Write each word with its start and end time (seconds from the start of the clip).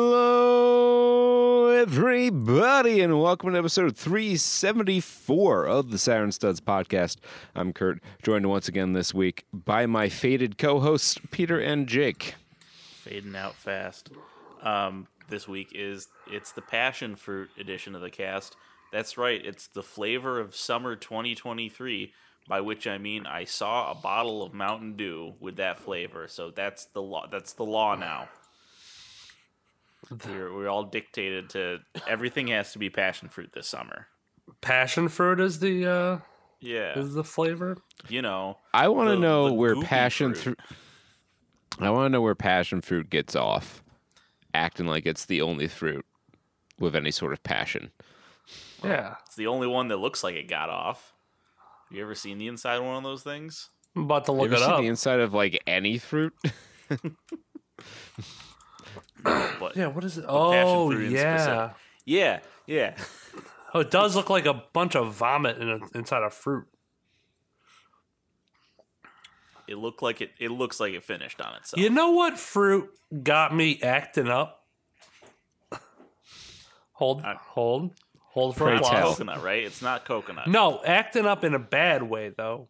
Hello, 0.00 1.68
everybody, 1.68 3.00
and 3.00 3.20
welcome 3.20 3.52
to 3.52 3.58
episode 3.58 3.96
374 3.96 5.66
of 5.66 5.90
the 5.90 5.98
Saturn 5.98 6.32
Studs 6.32 6.60
podcast. 6.60 7.16
I'm 7.54 7.72
Kurt, 7.72 8.00
joined 8.22 8.46
once 8.46 8.68
again 8.68 8.92
this 8.92 9.12
week 9.12 9.44
by 9.52 9.86
my 9.86 10.08
faded 10.08 10.58
co 10.58 10.80
hosts, 10.80 11.18
Peter 11.30 11.60
and 11.60 11.86
Jake. 11.86 12.34
fading 13.02 13.36
out 13.36 13.54
fast. 13.54 14.10
Um, 14.62 15.08
this 15.28 15.46
week 15.48 15.72
is 15.74 16.08
it's 16.30 16.52
the 16.52 16.62
passion 16.62 17.16
fruit 17.16 17.50
edition 17.58 17.94
of 17.94 18.00
the 18.00 18.10
cast. 18.10 18.56
That's 18.92 19.18
right, 19.18 19.44
it's 19.44 19.66
the 19.68 19.82
flavor 19.82 20.40
of 20.40 20.54
summer 20.56 20.96
2023. 20.96 22.12
By 22.48 22.62
which 22.62 22.86
I 22.86 22.96
mean 22.96 23.26
I 23.26 23.44
saw 23.44 23.90
a 23.90 23.94
bottle 23.94 24.42
of 24.42 24.54
Mountain 24.54 24.96
Dew 24.96 25.34
with 25.38 25.56
that 25.56 25.78
flavor, 25.78 26.26
so 26.28 26.50
that's 26.50 26.86
the 26.86 27.02
law. 27.02 27.26
That's 27.30 27.52
the 27.52 27.64
law 27.64 27.94
now. 27.94 28.30
We're, 30.26 30.54
we're 30.54 30.68
all 30.68 30.84
dictated 30.84 31.50
to 31.50 31.80
everything 32.06 32.46
has 32.46 32.72
to 32.72 32.78
be 32.78 32.88
passion 32.88 33.28
fruit 33.28 33.50
this 33.52 33.66
summer. 33.68 34.06
passion 34.62 35.08
fruit 35.08 35.40
is 35.40 35.58
the 35.58 35.86
uh 35.86 36.18
Yeah, 36.60 36.98
is 36.98 37.12
the 37.12 37.24
flavor. 37.24 37.76
you 38.08 38.22
know. 38.22 38.56
I 38.72 38.88
want 38.88 39.10
to 39.10 39.18
know 39.18 39.48
the 39.48 39.52
where 39.52 39.74
goopy 39.74 39.84
passion 39.84 40.34
fruit. 40.34 40.58
fruit. 40.58 40.78
I 41.80 41.90
want 41.90 42.06
to 42.06 42.08
know 42.08 42.22
where 42.22 42.34
passion 42.34 42.80
fruit 42.80 43.10
gets 43.10 43.36
off, 43.36 43.82
acting 44.54 44.86
like 44.86 45.04
it's 45.04 45.26
the 45.26 45.42
only 45.42 45.68
fruit 45.68 46.06
with 46.78 46.96
any 46.96 47.10
sort 47.10 47.34
of 47.34 47.42
passion. 47.42 47.90
Yeah. 48.84 49.14
It's 49.26 49.36
the 49.36 49.46
only 49.48 49.66
one 49.66 49.88
that 49.88 49.96
looks 49.96 50.22
like 50.22 50.34
it 50.36 50.48
got 50.48 50.70
off. 50.70 51.12
Have 51.88 51.96
You 51.96 52.02
ever 52.04 52.14
seen 52.14 52.38
the 52.38 52.46
inside 52.48 52.76
of 52.76 52.84
one 52.84 52.96
of 52.96 53.02
those 53.02 53.22
things? 53.22 53.70
I'm 53.96 54.02
about 54.04 54.26
to 54.26 54.32
You 54.32 54.38
look 54.38 54.46
ever 54.46 54.56
it 54.56 54.60
seen 54.60 54.70
up. 54.70 54.80
the 54.80 54.86
inside 54.86 55.20
of 55.20 55.34
like 55.34 55.62
any 55.66 55.98
fruit? 55.98 56.32
But 59.24 59.76
yeah, 59.76 59.88
what 59.88 60.04
is 60.04 60.16
it? 60.16 60.24
Oh, 60.28 60.90
yeah. 60.92 61.36
specific. 61.38 61.76
yeah, 62.06 62.40
yeah. 62.66 62.94
Oh, 63.74 63.80
it 63.80 63.90
does 63.90 64.14
look 64.16 64.30
like 64.30 64.46
a 64.46 64.62
bunch 64.72 64.94
of 64.96 65.12
vomit 65.12 65.58
in 65.58 65.68
a, 65.68 65.78
inside 65.94 66.22
a 66.22 66.30
fruit. 66.30 66.66
It 69.66 69.76
looked 69.76 70.00
like 70.02 70.20
it. 70.22 70.30
It 70.38 70.50
looks 70.50 70.80
like 70.80 70.94
it 70.94 71.02
finished 71.02 71.40
on 71.42 71.54
itself. 71.56 71.82
You 71.82 71.90
know 71.90 72.12
what 72.12 72.38
fruit 72.38 72.88
got 73.22 73.54
me 73.54 73.80
acting 73.82 74.28
up? 74.28 74.64
hold, 76.92 77.22
Uh, 77.22 77.34
hold, 77.38 77.92
hold 78.30 78.56
for 78.56 78.64
Pray 78.66 78.76
applause. 78.76 78.90
tell. 78.92 79.10
coconut, 79.12 79.42
right? 79.42 79.62
It's 79.64 79.82
not 79.82 80.04
coconut. 80.04 80.48
No, 80.48 80.80
acting 80.84 81.26
up 81.26 81.44
in 81.44 81.54
a 81.54 81.58
bad 81.58 82.02
way 82.04 82.28
though. 82.30 82.68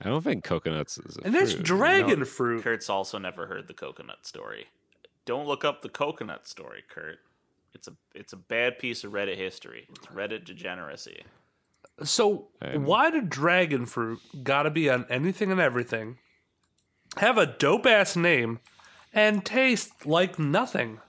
I 0.00 0.08
don't 0.08 0.22
think 0.22 0.44
coconuts 0.44 0.96
is 0.98 1.16
a 1.18 1.24
And 1.24 1.34
there's 1.34 1.54
fruit. 1.54 1.64
dragon 1.64 2.18
No. 2.20 2.24
fruit. 2.24 2.62
Kurt's 2.62 2.88
also 2.88 3.18
never 3.18 3.46
heard 3.46 3.66
the 3.66 3.74
coconut 3.74 4.24
story. 4.26 4.66
Don't 5.24 5.46
look 5.46 5.64
up 5.64 5.82
the 5.82 5.88
coconut 5.88 6.46
story, 6.48 6.82
Kurt. 6.88 7.18
It's 7.74 7.86
a 7.88 7.92
it's 8.14 8.32
a 8.32 8.36
bad 8.36 8.78
piece 8.78 9.04
of 9.04 9.12
Reddit 9.12 9.36
history. 9.36 9.86
It's 9.90 10.06
Reddit 10.06 10.44
degeneracy. 10.44 11.24
So 12.04 12.48
Um, 12.62 12.84
why 12.84 13.10
did 13.10 13.28
dragon 13.28 13.84
fruit 13.86 14.20
gotta 14.44 14.70
be 14.70 14.88
on 14.88 15.04
anything 15.10 15.50
and 15.50 15.60
everything? 15.60 16.18
Have 17.16 17.36
a 17.38 17.46
dope 17.46 17.86
ass 17.86 18.14
name 18.16 18.60
and 19.12 19.44
taste 19.44 20.06
like 20.06 20.38
nothing. 20.38 21.00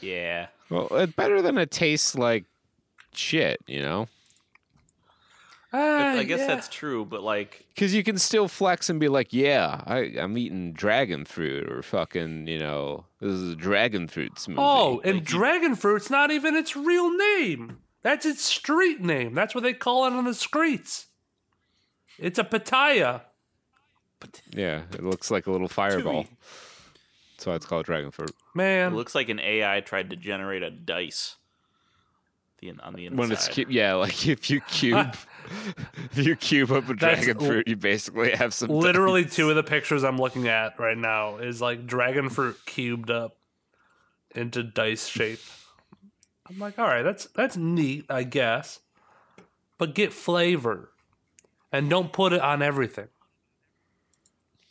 Yeah. 0.00 0.48
Well, 0.70 0.88
it's 0.92 1.12
better 1.14 1.40
than 1.42 1.56
it 1.58 1.70
tastes 1.70 2.14
like 2.14 2.44
shit, 3.14 3.60
you 3.66 3.80
know? 3.80 4.08
Ah, 5.70 6.12
I 6.16 6.24
guess 6.24 6.40
yeah. 6.40 6.46
that's 6.46 6.68
true, 6.68 7.04
but 7.04 7.22
like 7.22 7.66
Because 7.74 7.92
you 7.94 8.02
can 8.02 8.16
still 8.16 8.48
flex 8.48 8.88
and 8.88 8.98
be 8.98 9.08
like, 9.08 9.32
yeah, 9.34 9.82
I, 9.86 10.14
I'm 10.18 10.38
eating 10.38 10.72
dragon 10.72 11.26
fruit 11.26 11.70
or 11.70 11.82
fucking, 11.82 12.46
you 12.46 12.58
know, 12.58 13.04
this 13.20 13.32
is 13.32 13.52
a 13.52 13.56
dragon 13.56 14.08
fruit 14.08 14.36
smoothie. 14.36 14.54
Oh, 14.58 15.00
and 15.04 15.16
Like 15.18 15.30
you- 15.30 15.38
dragon 15.38 15.74
fruit's 15.76 16.08
not 16.08 16.30
even 16.30 16.54
its 16.56 16.74
real 16.74 17.10
name. 17.14 17.78
That's 18.02 18.24
its 18.24 18.42
street 18.42 19.02
name. 19.02 19.34
That's 19.34 19.54
what 19.54 19.62
they 19.64 19.74
call 19.74 20.06
it 20.06 20.12
on 20.14 20.24
the 20.24 20.32
streets. 20.32 21.06
It's 22.18 22.38
a 22.38 22.44
pitaya. 22.44 23.22
yeah, 24.50 24.82
it 24.92 25.04
looks 25.04 25.30
like 25.30 25.46
a 25.46 25.52
little 25.52 25.68
fireball. 25.68 26.26
That's 27.38 27.46
why 27.46 27.54
it's 27.54 27.66
called 27.66 27.86
dragon 27.86 28.10
fruit. 28.10 28.30
it 28.30 28.36
Man, 28.56 28.96
looks 28.96 29.14
like 29.14 29.28
an 29.28 29.38
AI 29.38 29.80
tried 29.80 30.10
to 30.10 30.16
generate 30.16 30.64
a 30.64 30.70
dice. 30.72 31.36
The 32.60 32.72
on 32.82 32.94
the 32.94 33.06
inside. 33.06 33.18
When 33.18 33.30
it's 33.30 33.46
cube, 33.46 33.70
yeah, 33.70 33.94
like 33.94 34.26
if 34.26 34.50
you 34.50 34.60
cube, 34.62 35.14
if 36.16 36.26
you 36.26 36.34
cube 36.34 36.72
up 36.72 36.84
a 36.88 36.94
That's 36.94 36.98
dragon 36.98 37.36
l- 37.40 37.46
fruit, 37.46 37.68
you 37.68 37.76
basically 37.76 38.32
have 38.32 38.52
some. 38.52 38.70
literally 38.70 39.22
dice. 39.22 39.36
two 39.36 39.50
of 39.50 39.54
the 39.54 39.62
pictures 39.62 40.02
I'm 40.02 40.18
looking 40.18 40.48
at 40.48 40.80
right 40.80 40.98
now 40.98 41.36
is 41.36 41.60
like 41.60 41.86
dragon 41.86 42.28
fruit 42.28 42.56
cubed 42.66 43.08
up 43.08 43.36
into 44.34 44.64
dice 44.64 45.06
shape. 45.06 45.38
I'm 46.50 46.58
like, 46.58 46.76
all 46.76 46.86
right, 46.88 47.02
that's 47.02 47.26
that's 47.26 47.56
neat, 47.56 48.06
I 48.10 48.24
guess. 48.24 48.80
But 49.78 49.94
get 49.94 50.12
flavor. 50.12 50.90
And 51.70 51.88
don't 51.88 52.12
put 52.12 52.32
it 52.32 52.40
on 52.40 52.62
everything. 52.62 53.08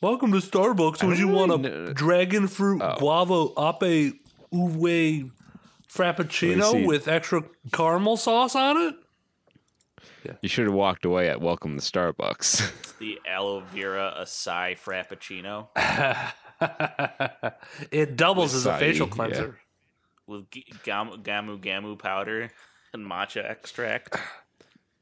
Welcome 0.02 0.32
to 0.34 0.38
Starbucks. 0.38 1.04
Would 1.08 1.18
you 1.18 1.28
don't 1.28 1.50
want 1.50 1.52
a 1.52 1.58
know- 1.58 1.94
dragon 1.94 2.48
fruit 2.48 2.82
Oh. 2.84 2.96
guava 3.00 3.48
ape 3.58 4.14
uwe 4.54 5.32
frappuccino 5.90 6.86
with 6.86 7.08
extra 7.08 7.42
caramel 7.74 8.18
sauce 8.18 8.56
on 8.56 8.78
it? 8.78 8.96
Yeah. 10.24 10.34
You 10.42 10.50
should 10.50 10.66
have 10.66 10.76
walked 10.76 11.06
away 11.06 11.30
at 11.30 11.42
Welcome 11.42 11.80
to 11.80 11.82
Starbucks. 11.82 12.72
It's 12.80 12.92
the 12.94 13.20
aloe 13.28 13.62
vera 13.74 14.14
acai 14.22 14.78
frappuccino 14.78 15.70
it 17.92 18.16
doubles 18.16 18.54
as 18.54 18.66
a 18.66 18.72
Acai, 18.74 18.80
facial 18.80 19.08
yeah. 19.08 19.14
cleanser. 19.14 19.60
with 20.28 20.50
gamu 20.52 21.24
gamu 21.24 21.60
gamu 21.60 21.98
powder 21.98 22.52
and 22.94 23.10
matcha 23.10 23.44
extract. 23.50 24.16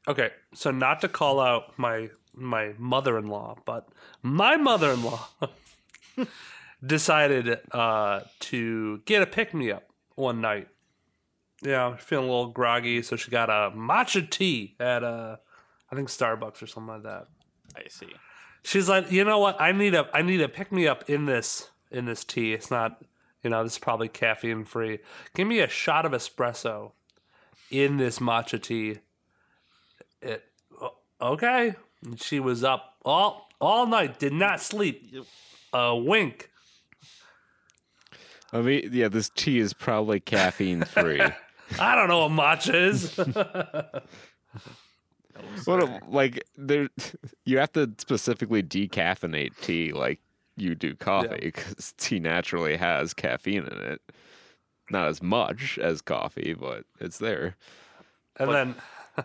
Okay, 0.08 0.30
so 0.54 0.70
not 0.70 1.00
to 1.00 1.08
call 1.08 1.40
out 1.40 1.76
my 1.78 2.08
my 2.36 2.74
mother-in-law, 2.78 3.56
but 3.64 3.88
my 4.22 4.56
mother-in-law 4.56 5.28
decided 6.86 7.58
uh, 7.72 8.20
to 8.40 8.98
get 9.04 9.22
a 9.22 9.26
pick-me-up 9.26 9.88
one 10.14 10.40
night. 10.40 10.68
Yeah, 11.62 11.96
feeling 11.96 12.28
a 12.28 12.30
little 12.30 12.48
groggy, 12.48 13.02
so 13.02 13.16
she 13.16 13.30
got 13.30 13.48
a 13.48 13.74
matcha 13.74 14.28
tea 14.28 14.76
at 14.78 15.02
uh, 15.02 15.36
I 15.90 15.96
think 15.96 16.08
Starbucks 16.08 16.62
or 16.62 16.66
something 16.66 16.94
like 16.94 17.02
that. 17.04 17.26
I 17.74 17.88
see. 17.88 18.08
She's 18.62 18.88
like, 18.88 19.10
you 19.10 19.24
know 19.24 19.38
what? 19.38 19.60
I 19.60 19.72
need 19.72 19.94
a 19.94 20.08
I 20.12 20.22
need 20.22 20.40
a 20.40 20.48
pick 20.48 20.72
me 20.72 20.86
up 20.86 21.08
in 21.08 21.26
this 21.26 21.70
in 21.90 22.04
this 22.04 22.24
tea. 22.24 22.52
It's 22.52 22.70
not, 22.70 23.02
you 23.42 23.50
know, 23.50 23.62
this 23.62 23.74
is 23.74 23.78
probably 23.78 24.08
caffeine 24.08 24.64
free. 24.64 24.98
Give 25.34 25.46
me 25.46 25.60
a 25.60 25.68
shot 25.68 26.04
of 26.04 26.12
espresso 26.12 26.92
in 27.70 27.96
this 27.96 28.18
matcha 28.18 28.60
tea. 28.60 28.98
It 30.20 30.44
okay. 31.20 31.74
And 32.04 32.20
she 32.20 32.40
was 32.40 32.64
up 32.64 32.94
all 33.04 33.48
all 33.60 33.86
night, 33.86 34.18
did 34.18 34.32
not 34.32 34.60
sleep. 34.60 35.14
A 35.72 35.94
wink. 35.96 36.50
I 38.52 38.60
mean, 38.60 38.90
yeah, 38.92 39.08
this 39.08 39.30
tea 39.34 39.58
is 39.58 39.72
probably 39.72 40.20
caffeine 40.20 40.84
free. 40.84 41.20
I 41.80 41.94
don't 41.96 42.08
know 42.08 42.26
what 42.28 42.32
matcha 42.32 42.74
is. 42.74 43.16
what, 45.66 45.82
a- 45.82 46.00
like, 46.08 46.42
there, 46.56 46.88
you 47.44 47.58
have 47.58 47.72
to 47.72 47.90
specifically 47.98 48.62
decaffeinate 48.62 49.52
tea 49.60 49.92
like 49.92 50.20
you 50.56 50.74
do 50.74 50.94
coffee 50.94 51.36
because 51.42 51.92
tea 51.98 52.20
naturally 52.20 52.76
has 52.76 53.12
caffeine 53.12 53.64
in 53.66 53.78
it. 53.82 54.00
Not 54.90 55.08
as 55.08 55.20
much 55.22 55.78
as 55.78 56.00
coffee, 56.00 56.54
but 56.58 56.84
it's 57.00 57.18
there. 57.18 57.56
and 58.36 58.48
But- 58.48 58.52
then 58.52 58.74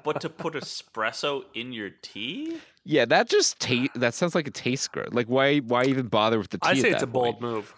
But 0.03 0.21
to 0.21 0.29
put 0.29 0.53
espresso 0.53 1.43
in 1.53 1.73
your 1.73 1.89
tea? 2.01 2.59
Yeah, 2.83 3.05
that 3.05 3.29
just 3.29 3.59
taste. 3.59 3.91
That 3.95 4.13
sounds 4.13 4.35
like 4.35 4.47
a 4.47 4.51
taste 4.51 4.91
good. 4.91 5.13
Like, 5.13 5.27
why? 5.27 5.59
Why 5.59 5.83
even 5.83 6.07
bother 6.07 6.37
with 6.37 6.49
the 6.49 6.57
tea? 6.57 6.67
I 6.67 6.71
at 6.71 6.77
say 6.77 6.89
it's 6.89 6.99
that 7.01 7.03
a 7.03 7.07
bold 7.07 7.39
point? 7.39 7.41
move. 7.41 7.73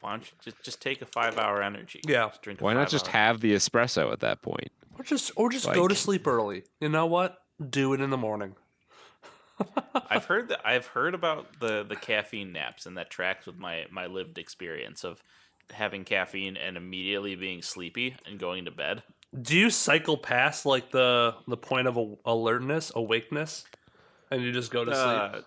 Why 0.00 0.10
don't 0.10 0.22
you 0.22 0.36
just, 0.40 0.62
just 0.62 0.82
take 0.82 1.02
a 1.02 1.06
five 1.06 1.38
hour 1.38 1.62
energy? 1.62 2.00
Yeah. 2.06 2.28
Just 2.28 2.42
drink 2.42 2.60
a 2.60 2.64
Why 2.64 2.74
not 2.74 2.88
just 2.88 3.06
five-hour- 3.06 3.22
have 3.22 3.40
the 3.40 3.54
espresso 3.54 4.12
at 4.12 4.20
that 4.20 4.42
point? 4.42 4.70
Or 4.98 5.04
just 5.04 5.30
or 5.36 5.50
just 5.50 5.72
go 5.72 5.86
to 5.86 5.94
sleep 5.94 6.26
early. 6.26 6.64
You 6.80 6.88
know 6.88 7.06
what? 7.06 7.38
Do 7.70 7.92
it 7.92 8.00
in 8.00 8.10
the 8.10 8.16
morning. 8.16 8.56
I've 10.10 10.24
heard 10.26 10.48
that 10.48 10.60
I've 10.64 10.86
heard 10.86 11.14
about 11.14 11.60
the 11.60 11.84
the 11.88 11.96
caffeine 11.96 12.52
naps, 12.52 12.86
and 12.86 12.96
that 12.96 13.10
tracks 13.10 13.46
with 13.46 13.56
my 13.58 13.86
my 13.90 14.06
lived 14.06 14.38
experience 14.38 15.04
of 15.04 15.22
having 15.70 16.04
caffeine 16.04 16.56
and 16.56 16.76
immediately 16.76 17.36
being 17.36 17.62
sleepy 17.62 18.16
and 18.26 18.38
going 18.38 18.64
to 18.64 18.70
bed. 18.70 19.02
Do 19.40 19.56
you 19.56 19.70
cycle 19.70 20.16
past 20.16 20.64
like 20.66 20.90
the 20.90 21.34
the 21.46 21.56
point 21.56 21.86
of 21.86 21.96
a- 21.96 22.16
alertness, 22.24 22.90
awakeness, 22.94 23.64
and 24.30 24.42
you 24.42 24.52
just 24.52 24.70
go 24.70 24.84
to 24.84 24.90
Uh, 24.92 25.32
sleep? 25.32 25.44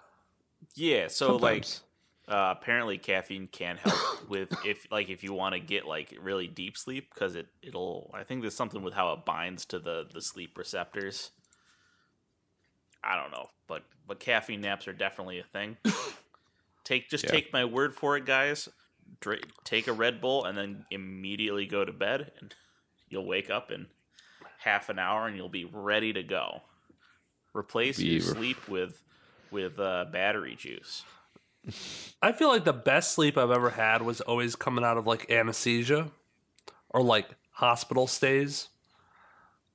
yeah, 0.76 1.08
so 1.08 1.38
Sometimes. 1.38 1.42
like 1.42 1.88
Uh, 2.28 2.54
apparently, 2.58 2.98
caffeine 3.00 3.48
can 3.48 3.78
help 3.78 4.30
with 4.30 4.54
if 4.66 4.86
like 4.92 5.10
if 5.10 5.24
you 5.24 5.34
want 5.34 5.54
to 5.54 5.60
get 5.60 5.86
like 5.86 6.16
really 6.22 6.48
deep 6.48 6.78
sleep 6.78 7.12
because 7.14 7.36
it 7.36 7.48
it'll. 7.64 8.12
I 8.14 8.24
think 8.24 8.42
there's 8.42 8.56
something 8.56 8.84
with 8.84 8.94
how 8.94 9.12
it 9.14 9.26
binds 9.26 9.66
to 9.66 9.80
the 9.80 10.08
the 10.14 10.22
sleep 10.22 10.58
receptors. 10.58 11.32
I 13.04 13.16
don't 13.16 13.32
know, 13.32 13.48
but 13.68 13.84
but 14.08 14.20
caffeine 14.20 14.62
naps 14.62 14.88
are 14.88 14.94
definitely 14.94 15.40
a 15.40 15.44
thing. 15.44 15.78
take 16.84 17.10
just 17.10 17.24
Yeah. 17.26 17.32
take 17.32 17.52
my 17.52 17.66
word 17.66 17.96
for 17.96 18.16
it, 18.16 18.26
guys. 18.26 18.70
Dra- 19.20 19.40
take 19.66 19.88
a 19.88 19.94
Red 19.94 20.22
Bull 20.22 20.46
and 20.46 20.56
then 20.58 20.86
immediately 20.92 21.66
go 21.66 21.84
to 21.84 21.92
bed, 21.92 22.32
and 22.40 22.54
you'll 23.12 23.26
wake 23.28 23.50
up 23.52 23.72
in 23.72 23.86
half 24.60 24.90
an 24.90 24.98
hour 24.98 25.28
and 25.28 25.38
you'll 25.38 25.50
be 25.50 25.66
ready 25.66 26.12
to 26.14 26.24
go. 26.24 26.62
Replace 27.54 27.98
Be 27.98 28.06
your 28.06 28.22
ref- 28.28 28.38
sleep 28.38 28.68
with 28.68 29.02
with 29.52 29.80
uh, 29.80 30.06
battery 30.12 30.56
juice. 30.56 31.04
I 32.24 32.32
feel 32.32 32.48
like 32.48 32.64
the 32.64 32.74
best 32.74 33.14
sleep 33.14 33.38
I've 33.38 33.52
ever 33.52 33.70
had 33.70 34.02
was 34.02 34.22
always 34.22 34.56
coming 34.56 34.84
out 34.84 34.98
of 34.98 35.06
like 35.06 35.30
anesthesia 35.30 36.10
or 36.90 37.04
like 37.04 37.28
hospital 37.52 38.08
stays. 38.08 38.70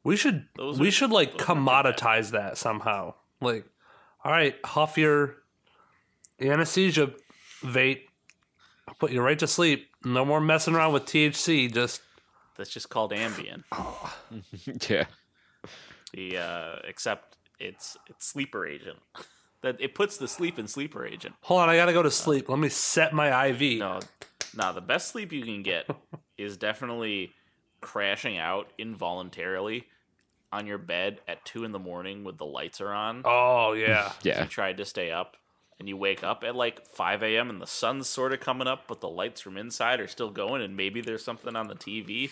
We 0.03 0.17
should 0.17 0.47
Those 0.57 0.79
we 0.81 0.89
are- 0.89 0.91
should 0.91 1.11
like 1.11 1.33
those 1.37 1.49
aren't 1.49 1.61
too 1.61 1.65
bad. 1.67 1.95
commoditize 1.97 2.31
that 2.31 2.57
somehow. 2.59 3.15
Like, 3.41 3.67
all 4.25 4.33
right, 4.33 4.57
huff 4.65 4.97
your 4.99 5.37
anesthesia 6.41 7.13
vape, 7.63 8.03
put 8.99 9.13
you 9.13 9.21
right 9.21 9.39
to 9.39 9.47
sleep. 9.47 9.89
No 10.05 10.25
more 10.25 10.41
messing 10.41 10.75
around 10.75 10.93
with 10.93 11.05
THC. 11.05 11.73
Just 11.73 12.01
That's 12.57 12.71
just 12.71 12.89
called 12.89 13.13
Ambien. 13.13 13.65
yeah. 14.91 15.05
The 16.13 16.39
uh, 16.39 16.77
except 16.85 17.37
it's 17.59 17.97
it's 18.09 18.27
sleeper 18.27 18.67
agent. 18.67 18.99
That 19.63 19.81
it 19.81 19.95
puts 19.95 20.19
the 20.19 20.29
sleep 20.29 20.59
in 20.59 20.69
sleeper 20.69 21.05
agent. 21.05 21.35
hold 21.41 21.63
on, 21.63 21.71
I 21.71 21.77
gotta 21.77 21.95
go 21.95 22.03
to 22.03 22.11
sleep. 22.11 22.51
Let 22.51 22.59
me 22.59 22.69
set 22.69 23.15
my 23.15 23.47
IV. 23.47 23.79
No, 23.79 24.01
no. 24.55 24.73
The 24.75 24.83
best 24.83 25.09
sleep 25.09 25.33
you 25.33 25.43
can 25.43 25.63
get 25.63 25.89
is 26.39 26.59
definitely 26.59 27.33
crashing 27.81 28.37
out 28.37 28.71
involuntarily 28.79 29.87
on 30.53 30.67
your 30.67 30.77
bed 30.79 31.21
at 31.27 31.45
two 31.47 31.65
in 31.65 31.73
the 31.73 31.79
morning 31.79 32.23
with 32.23 32.37
the 32.37 32.45
lights 32.45 32.83
are 32.83 32.93
on. 32.93 33.23
Oh 33.25 33.73
yeah. 33.73 34.13
Yeah. 34.23 34.43
You 34.43 34.49
tried 34.49 34.77
to 34.77 34.85
stay 34.85 35.11
up, 35.11 35.39
and 35.79 35.89
you 35.89 35.97
wake 35.97 36.25
up 36.25 36.43
at 36.45 36.57
like 36.57 36.87
five 36.87 37.23
a.m. 37.23 37.51
and 37.51 37.61
the 37.61 37.67
sun's 37.67 38.09
sort 38.09 38.33
of 38.33 38.41
coming 38.41 38.67
up, 38.67 38.85
but 38.89 39.01
the 39.01 39.09
lights 39.09 39.41
from 39.41 39.57
inside 39.57 40.01
are 40.01 40.09
still 40.09 40.31
going, 40.31 40.63
and 40.63 40.77
maybe 40.77 41.01
there's 41.01 41.25
something 41.25 41.55
on 41.57 41.69
the 41.69 41.75
TV. 41.75 42.31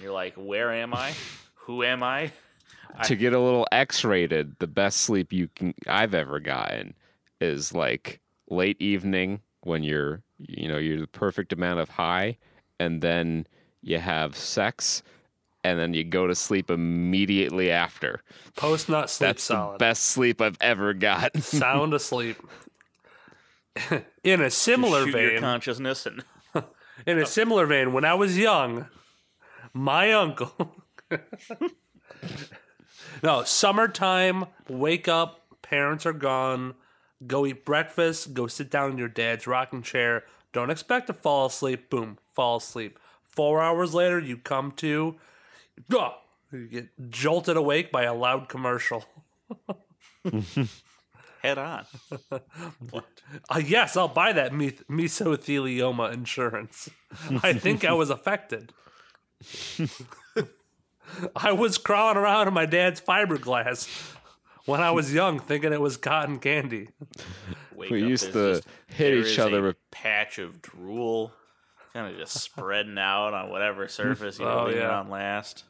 You're 0.00 0.12
like, 0.12 0.34
where 0.34 0.72
am 0.72 0.94
I? 0.94 1.12
Who 1.54 1.82
am 1.84 2.02
I? 2.02 2.32
to 3.04 3.16
get 3.16 3.32
a 3.32 3.40
little 3.40 3.66
X-rated, 3.72 4.58
the 4.58 4.66
best 4.66 4.98
sleep 5.00 5.32
you 5.32 5.48
can 5.48 5.74
I've 5.86 6.14
ever 6.14 6.40
gotten 6.40 6.94
is 7.40 7.72
like 7.72 8.20
late 8.48 8.80
evening 8.80 9.40
when 9.62 9.82
you're 9.82 10.22
you 10.38 10.68
know 10.68 10.78
you're 10.78 11.00
the 11.00 11.06
perfect 11.06 11.52
amount 11.52 11.80
of 11.80 11.90
high, 11.90 12.38
and 12.78 13.00
then 13.02 13.46
you 13.82 13.98
have 13.98 14.36
sex, 14.36 15.02
and 15.62 15.78
then 15.78 15.94
you 15.94 16.04
go 16.04 16.26
to 16.26 16.34
sleep 16.34 16.70
immediately 16.70 17.70
after. 17.70 18.20
Post 18.56 18.88
nut 18.88 19.10
sleep 19.10 19.28
That's 19.28 19.44
solid. 19.44 19.74
the 19.74 19.78
best 19.78 20.04
sleep 20.04 20.40
I've 20.40 20.58
ever 20.60 20.92
got. 20.92 21.36
Sound 21.42 21.94
asleep. 21.94 22.36
In 24.24 24.40
a 24.40 24.50
similar 24.50 25.10
vein, 25.10 25.40
consciousness 25.40 26.06
and 26.06 26.22
in 27.06 27.18
a 27.18 27.26
similar 27.26 27.66
vein, 27.66 27.92
when 27.92 28.04
I 28.04 28.14
was 28.14 28.38
young, 28.38 28.86
my 29.72 30.12
uncle. 30.12 30.76
no, 33.22 33.42
summertime, 33.42 34.46
wake 34.68 35.08
up, 35.08 35.40
parents 35.62 36.06
are 36.06 36.12
gone, 36.12 36.74
go 37.26 37.44
eat 37.44 37.64
breakfast, 37.64 38.32
go 38.32 38.46
sit 38.46 38.70
down 38.70 38.92
in 38.92 38.98
your 38.98 39.08
dad's 39.08 39.46
rocking 39.46 39.82
chair. 39.82 40.24
Don't 40.52 40.70
expect 40.70 41.08
to 41.08 41.12
fall 41.12 41.46
asleep. 41.46 41.90
Boom, 41.90 42.18
fall 42.32 42.58
asleep. 42.58 42.98
Four 43.24 43.60
hours 43.60 43.92
later, 43.92 44.20
you 44.20 44.36
come 44.36 44.70
to, 44.76 45.16
you 46.52 46.68
get 46.68 47.10
jolted 47.10 47.56
awake 47.56 47.90
by 47.90 48.04
a 48.04 48.14
loud 48.14 48.48
commercial. 48.48 49.04
Head 51.44 51.58
on. 51.58 51.84
what? 52.90 53.04
Uh, 53.50 53.60
yes, 53.64 53.96
I'll 53.96 54.08
buy 54.08 54.32
that 54.32 54.52
me- 54.54 54.70
mesothelioma 54.90 56.12
insurance. 56.12 56.88
I 57.42 57.52
think 57.52 57.84
I 57.84 57.92
was 57.92 58.10
affected. 58.10 58.72
I 61.36 61.52
was 61.52 61.78
crawling 61.78 62.16
around 62.16 62.48
in 62.48 62.54
my 62.54 62.66
dad's 62.66 63.00
fiberglass 63.00 63.88
when 64.64 64.80
I 64.80 64.90
was 64.90 65.12
young, 65.12 65.38
thinking 65.38 65.72
it 65.72 65.80
was 65.80 65.96
cotton 65.96 66.38
candy. 66.38 66.88
Wake 67.74 67.90
We 67.90 68.02
up, 68.02 68.08
used 68.08 68.32
to 68.32 68.54
just- 68.54 68.68
hit 68.88 69.14
each 69.14 69.26
is 69.26 69.38
other 69.38 69.58
a 69.58 69.62
with- 69.68 69.90
patch 69.90 70.38
of 70.38 70.62
drool, 70.62 71.32
kind 71.92 72.10
of 72.12 72.18
just 72.18 72.40
spreading 72.40 72.98
out 72.98 73.34
on 73.34 73.50
whatever 73.50 73.86
surface 73.86 74.38
you 74.38 74.46
were 74.46 74.50
Oh, 74.60 74.64
leaving 74.66 74.80
yeah. 74.82 74.98
on 75.00 75.10
last. 75.10 75.64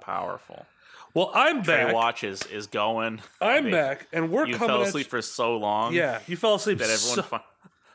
Powerful. 0.00 0.66
Well, 1.14 1.30
I'm 1.34 1.62
Trey 1.62 1.84
back. 1.84 1.94
Watch 1.94 2.24
is, 2.24 2.42
is 2.46 2.66
going. 2.66 3.20
I'm 3.40 3.64
They- 3.64 3.70
back, 3.70 4.06
and 4.12 4.30
we're 4.30 4.46
You 4.46 4.54
coming 4.56 4.68
fell 4.68 4.82
asleep 4.82 5.08
for 5.08 5.20
so 5.22 5.56
long. 5.56 5.92
Yeah, 5.94 6.20
you 6.26 6.36
fell 6.36 6.54
asleep 6.54 6.78
That 6.78 6.90
everyone. 6.90 7.28
so, 7.30 7.40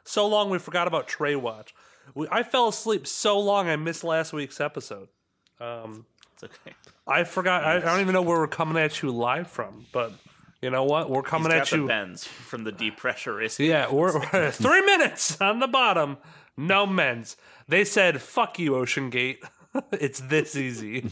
so 0.04 0.28
long 0.28 0.50
we 0.50 0.60
forgot 0.60 0.88
about 0.88 1.08
Trae 1.08 1.40
Watch. 1.40 1.74
We, 2.14 2.28
I 2.32 2.44
fell 2.44 2.68
asleep 2.68 3.08
so 3.08 3.40
long 3.40 3.68
I 3.70 3.76
missed 3.76 4.04
last 4.04 4.34
week's 4.34 4.62
episode. 4.62 5.08
Um, 5.60 6.06
it's 6.34 6.44
okay. 6.44 6.76
I 7.08 7.24
forgot. 7.24 7.64
I, 7.64 7.78
I 7.78 7.80
don't 7.80 8.02
even 8.02 8.14
know 8.14 8.22
where 8.22 8.38
we're 8.38 8.48
coming 8.48 8.78
at 8.82 9.02
you 9.02 9.10
live 9.12 9.48
from, 9.48 9.88
but 9.92 10.12
you 10.62 10.70
know 10.70 10.84
what? 10.84 11.10
We're 11.10 11.24
coming 11.24 11.52
at 11.52 11.68
the 11.70 11.78
you. 11.78 11.88
bends 11.88 12.26
from 12.26 12.64
the 12.64 12.72
deep 12.72 12.98
pressure 12.98 13.34
race. 13.36 13.60
Yeah, 13.60 13.92
we're, 13.92 14.20
we're 14.32 14.52
three 14.52 14.82
minutes 14.86 15.42
on 15.42 15.60
the 15.60 15.68
bottom. 15.68 16.18
No 16.56 16.86
men's. 16.86 17.36
They 17.68 17.84
said, 17.84 18.22
"Fuck 18.22 18.60
you, 18.60 18.76
Ocean 18.76 19.10
Gate." 19.10 19.44
it's 19.92 20.20
this 20.20 20.56
easy. 20.56 21.10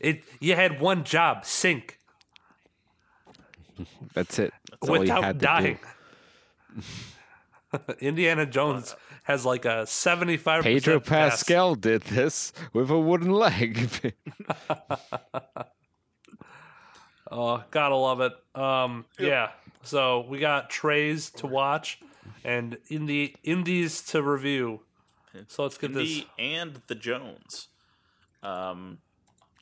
it. 0.00 0.24
You 0.40 0.54
had 0.54 0.80
one 0.80 1.04
job: 1.04 1.44
sink 1.44 1.98
That's 4.14 4.38
it. 4.38 4.52
That's 4.70 4.88
all 4.88 4.96
you 4.96 5.00
without 5.02 5.24
had 5.24 5.38
to 5.40 5.44
dying. 5.46 5.78
do. 6.76 6.82
Indiana 8.00 8.46
Jones 8.46 8.96
has 9.24 9.44
like 9.46 9.64
a 9.64 9.86
seventy-five. 9.86 10.62
Pedro 10.64 11.00
Pascal 11.00 11.74
did 11.74 12.02
this 12.02 12.52
with 12.72 12.90
a 12.90 12.98
wooden 12.98 13.30
leg. 13.30 14.12
Oh, 17.30 17.62
gotta 17.70 17.94
love 17.94 18.20
it. 18.20 18.32
Um, 18.60 19.04
yeah. 19.18 19.50
So 19.82 20.26
we 20.28 20.40
got 20.40 20.68
trays 20.68 21.30
to 21.36 21.46
watch, 21.46 22.00
and 22.44 22.76
indie 22.90 23.34
indies 23.44 24.02
to 24.06 24.22
review. 24.22 24.80
So 25.46 25.62
let's 25.62 25.78
get 25.78 25.94
this. 25.94 26.24
And 26.38 26.82
the 26.88 26.96
Jones. 26.96 27.68
Um, 28.42 28.98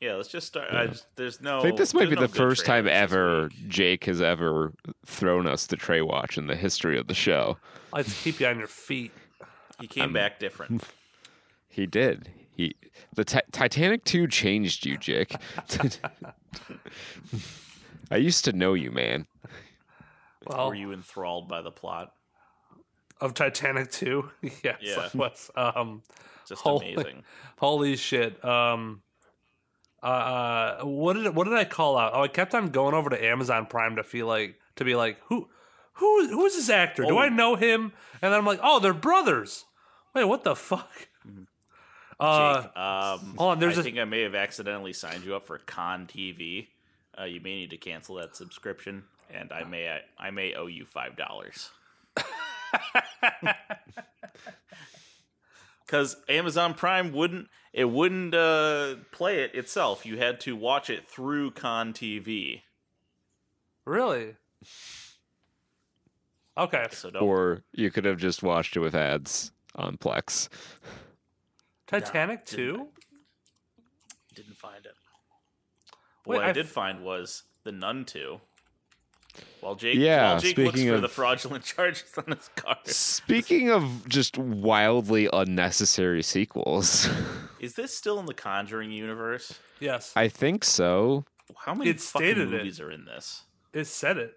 yeah, 0.00 0.14
let's 0.14 0.28
just 0.28 0.46
start. 0.46 0.72
I 0.72 0.86
just, 0.88 1.06
there's 1.16 1.40
no. 1.40 1.58
I 1.58 1.62
think 1.62 1.76
this 1.76 1.92
might 1.94 2.08
be 2.08 2.14
no 2.14 2.22
the 2.22 2.28
first 2.28 2.64
time 2.66 2.86
ever 2.88 3.44
week. 3.44 3.68
Jake 3.68 4.04
has 4.04 4.20
ever 4.22 4.72
thrown 5.06 5.46
us 5.46 5.66
the 5.66 5.76
Trae 5.76 6.06
Watch 6.06 6.38
in 6.38 6.46
the 6.46 6.56
history 6.56 6.98
of 6.98 7.06
the 7.08 7.14
show. 7.14 7.58
Let's 7.92 8.22
keep 8.22 8.40
you 8.40 8.46
on 8.46 8.58
your 8.58 8.68
feet. 8.68 9.12
He 9.80 9.86
came 9.86 10.12
back 10.12 10.38
different. 10.38 10.84
He 11.70 11.86
did. 11.86 12.30
He 12.56 12.74
the 13.14 13.24
Ti- 13.24 13.42
Titanic 13.52 14.02
2 14.04 14.26
changed 14.26 14.84
you, 14.84 14.96
Jake. 14.98 15.36
I 18.10 18.16
used 18.16 18.44
to 18.46 18.52
know 18.52 18.74
you, 18.74 18.90
man. 18.90 19.26
Well, 20.46 20.68
Were 20.68 20.74
you 20.74 20.92
enthralled 20.92 21.48
by 21.48 21.62
the 21.62 21.70
plot? 21.70 22.12
of 23.20 23.34
Titanic 23.34 23.90
2. 23.92 24.30
yes, 24.64 24.76
Yeah. 24.80 25.08
I 25.12 25.16
was. 25.16 25.50
Um, 25.56 26.02
Just 26.48 26.62
Holy- 26.62 26.94
amazing. 26.94 27.24
holy 27.58 27.96
shit. 27.96 28.42
Um, 28.44 29.02
uh, 30.02 30.06
uh, 30.06 30.84
what 30.84 31.14
did 31.14 31.34
what 31.34 31.44
did 31.44 31.54
I 31.54 31.64
call 31.64 31.96
out? 31.98 32.12
Oh, 32.14 32.22
I 32.22 32.28
kept 32.28 32.54
on 32.54 32.68
going 32.70 32.94
over 32.94 33.10
to 33.10 33.24
Amazon 33.24 33.66
Prime 33.66 33.96
to 33.96 34.02
feel 34.04 34.26
like 34.26 34.58
to 34.76 34.84
be 34.84 34.94
like 34.94 35.18
who 35.26 35.48
who 35.94 36.28
who 36.28 36.46
is 36.46 36.54
this 36.56 36.70
actor? 36.70 37.04
Do 37.04 37.16
Oh. 37.16 37.18
I 37.18 37.28
know 37.28 37.56
him? 37.56 37.92
And 38.22 38.32
then 38.32 38.38
I'm 38.38 38.46
like, 38.46 38.60
oh, 38.62 38.78
they're 38.80 38.94
brothers. 38.94 39.64
Wait, 40.14 40.24
what 40.24 40.44
the 40.44 40.54
fuck? 40.56 41.08
Uh, 42.20 42.62
Jake, 42.62 42.76
um, 42.76 43.34
hold 43.36 43.50
on, 43.52 43.58
there's 43.60 43.76
I 43.78 43.80
a- 43.80 43.84
think 43.84 43.98
I 43.98 44.04
may 44.04 44.22
have 44.22 44.34
accidentally 44.34 44.92
signed 44.92 45.24
you 45.24 45.36
up 45.36 45.46
for 45.46 45.58
Con 45.58 46.06
TV. 46.06 46.68
Uh, 47.18 47.24
you 47.24 47.40
may 47.40 47.54
need 47.56 47.70
to 47.70 47.76
cancel 47.76 48.16
that 48.16 48.34
subscription, 48.36 49.04
and 49.32 49.52
I 49.52 49.64
may 49.64 49.88
I, 49.88 50.00
I 50.18 50.30
may 50.30 50.54
owe 50.54 50.66
you 50.66 50.84
five 50.84 51.16
dollars. 51.16 51.70
Because 55.86 56.16
Amazon 56.28 56.74
Prime 56.74 57.12
wouldn't 57.12 57.48
it 57.72 57.86
wouldn't 57.86 58.34
uh, 58.34 58.96
play 59.12 59.40
it 59.40 59.54
itself. 59.54 60.04
You 60.06 60.18
had 60.18 60.40
to 60.40 60.56
watch 60.56 60.90
it 60.90 61.08
through 61.08 61.52
Con 61.52 61.92
TV. 61.92 62.62
really? 63.84 64.36
Okay. 66.56 66.86
So 66.90 67.10
don't. 67.10 67.22
Or 67.22 67.62
you 67.72 67.90
could 67.90 68.04
have 68.04 68.18
just 68.18 68.42
watched 68.42 68.76
it 68.76 68.80
with 68.80 68.94
ads 68.94 69.52
on 69.76 69.96
Plex. 69.96 70.48
Titanic 71.86 72.44
didn't 72.44 72.76
2? 72.76 72.88
Didn't 74.34 74.56
find 74.56 74.84
it. 74.84 74.92
Wait, 76.26 76.36
what 76.38 76.44
I 76.44 76.50
I 76.50 76.52
did 76.52 76.66
f- 76.66 76.72
find 76.72 77.04
was 77.04 77.44
the 77.64 77.72
Nun 77.72 78.04
Two. 78.04 78.40
While 79.60 79.74
Jake, 79.74 79.96
Yeah, 79.96 80.32
while 80.32 80.40
Jake 80.40 80.56
looks 80.58 80.70
speaking 80.70 80.88
for 80.90 80.94
of- 80.96 81.02
the 81.02 81.08
fraudulent 81.08 81.64
charges 81.76 82.04
on 82.16 82.36
his 82.36 82.48
car. 82.56 82.76
Speaking 82.84 83.70
of 83.70 84.08
just 84.08 84.38
wildly 84.38 85.28
unnecessary 85.32 86.22
sequels, 86.22 87.08
Is 87.60 87.74
this 87.74 87.96
still 87.96 88.20
in 88.20 88.26
the 88.26 88.34
Conjuring 88.34 88.92
universe? 88.92 89.58
Yes, 89.80 90.12
I 90.14 90.28
think 90.28 90.64
so. 90.64 91.24
How 91.56 91.74
many 91.74 91.90
It 91.90 92.00
fucking 92.00 92.26
stated 92.28 92.48
it. 92.52 92.58
movies 92.58 92.80
are 92.80 92.90
in 92.90 93.04
this? 93.04 93.42
it 93.72 93.86
said 93.86 94.16
it. 94.16 94.34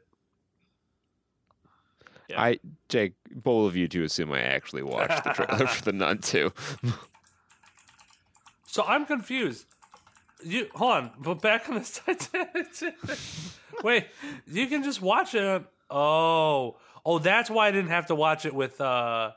Yeah. 2.29 2.41
I 2.41 2.59
Jake, 2.89 3.13
both 3.31 3.67
of 3.69 3.75
you 3.75 3.87
to 3.89 4.03
assume 4.03 4.31
I 4.31 4.39
actually 4.41 4.83
watched 4.83 5.23
the 5.23 5.31
trailer 5.33 5.67
for 5.67 5.83
the 5.83 5.91
Nun 5.93 6.17
too. 6.19 6.51
So 8.65 8.83
I'm 8.85 9.05
confused. 9.05 9.65
You 10.43 10.67
hold 10.73 10.91
on, 10.91 11.11
but 11.19 11.41
back 11.41 11.69
on 11.69 11.75
this 11.75 11.99
Titanic. 12.05 12.67
Wait, 13.83 14.07
you 14.47 14.67
can 14.67 14.83
just 14.83 15.01
watch 15.01 15.35
it. 15.35 15.63
Oh, 15.89 16.77
oh, 17.05 17.19
that's 17.19 17.49
why 17.49 17.67
I 17.67 17.71
didn't 17.71 17.89
have 17.91 18.07
to 18.07 18.15
watch 18.15 18.45
it 18.45 18.53
with 18.55 18.79
uh, 18.81 19.31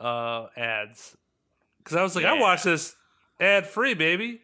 uh, 0.00 0.46
ads. 0.56 1.16
Because 1.78 1.96
I 1.96 2.02
was 2.02 2.16
like, 2.16 2.24
I 2.24 2.34
Yeah. 2.34 2.40
watched 2.40 2.64
this 2.64 2.96
ad 3.38 3.66
free, 3.66 3.94
baby, 3.94 4.42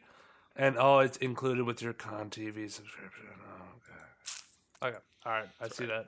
and 0.54 0.76
oh, 0.78 1.00
it's 1.00 1.16
included 1.18 1.64
with 1.64 1.82
your 1.82 1.92
Con 1.92 2.30
TV 2.30 2.70
subscription. 2.70 3.26
Oh, 3.40 4.88
okay, 4.88 4.94
okay, 4.96 5.04
all 5.25 5.32
right, 5.32 5.48
I 5.60 5.68
see 5.68 5.86
that. 5.86 6.06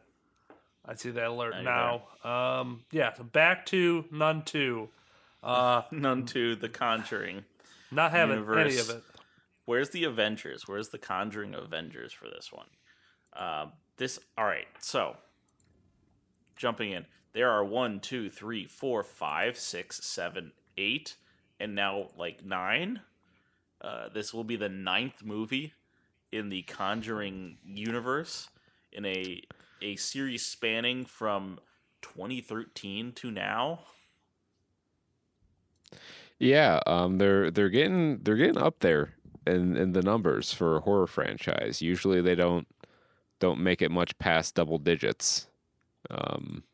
I 0.86 0.94
see 0.94 1.10
that 1.10 1.26
alert 1.26 1.54
Now 1.64 2.02
now. 2.24 2.60
Um, 2.60 2.84
yeah, 2.92 3.12
so 3.14 3.22
back 3.24 3.66
to 3.66 4.04
Nun 4.10 4.42
Two. 4.42 4.88
Uh, 5.42 5.82
None 5.92 6.24
to 6.26 6.56
the 6.56 6.68
Conjuring. 6.68 7.44
not 7.92 8.10
having 8.10 8.38
any 8.56 8.78
of 8.78 8.90
it. 8.90 9.02
Where's 9.68 9.90
the 9.90 10.04
Avengers? 10.04 10.66
Where's 10.66 10.88
the 10.88 10.96
Conjuring 10.96 11.54
Avengers 11.54 12.10
for 12.10 12.24
this 12.24 12.50
one? 12.50 12.68
Um, 13.34 13.72
this 13.98 14.18
all 14.38 14.46
right. 14.46 14.66
So 14.78 15.18
jumping 16.56 16.92
in, 16.92 17.04
there 17.34 17.50
are 17.50 17.62
one, 17.62 18.00
two, 18.00 18.30
three, 18.30 18.66
four, 18.66 19.02
five, 19.02 19.58
six, 19.58 20.02
seven, 20.02 20.52
eight, 20.78 21.16
and 21.60 21.74
now 21.74 22.08
like 22.16 22.42
nine. 22.42 23.02
Uh, 23.78 24.08
this 24.08 24.32
will 24.32 24.42
be 24.42 24.56
the 24.56 24.70
ninth 24.70 25.22
movie 25.22 25.74
in 26.32 26.48
the 26.48 26.62
Conjuring 26.62 27.58
universe 27.62 28.48
in 28.90 29.04
a 29.04 29.42
a 29.82 29.96
series 29.96 30.46
spanning 30.46 31.04
from 31.04 31.60
2013 32.00 33.12
to 33.12 33.30
now. 33.30 33.80
Yeah, 36.38 36.80
um, 36.86 37.18
they're 37.18 37.50
they're 37.50 37.68
getting 37.68 38.20
they're 38.22 38.36
getting 38.36 38.56
up 38.56 38.80
there 38.80 39.17
in 39.48 39.76
in 39.76 39.92
the 39.92 40.02
numbers 40.02 40.52
for 40.52 40.76
a 40.76 40.80
horror 40.80 41.06
franchise. 41.06 41.82
Usually 41.82 42.20
they 42.20 42.34
don't 42.34 42.66
don't 43.40 43.60
make 43.60 43.82
it 43.82 43.90
much 43.90 44.18
past 44.18 44.54
double 44.54 44.78
digits, 44.78 45.46
um, 46.10 46.64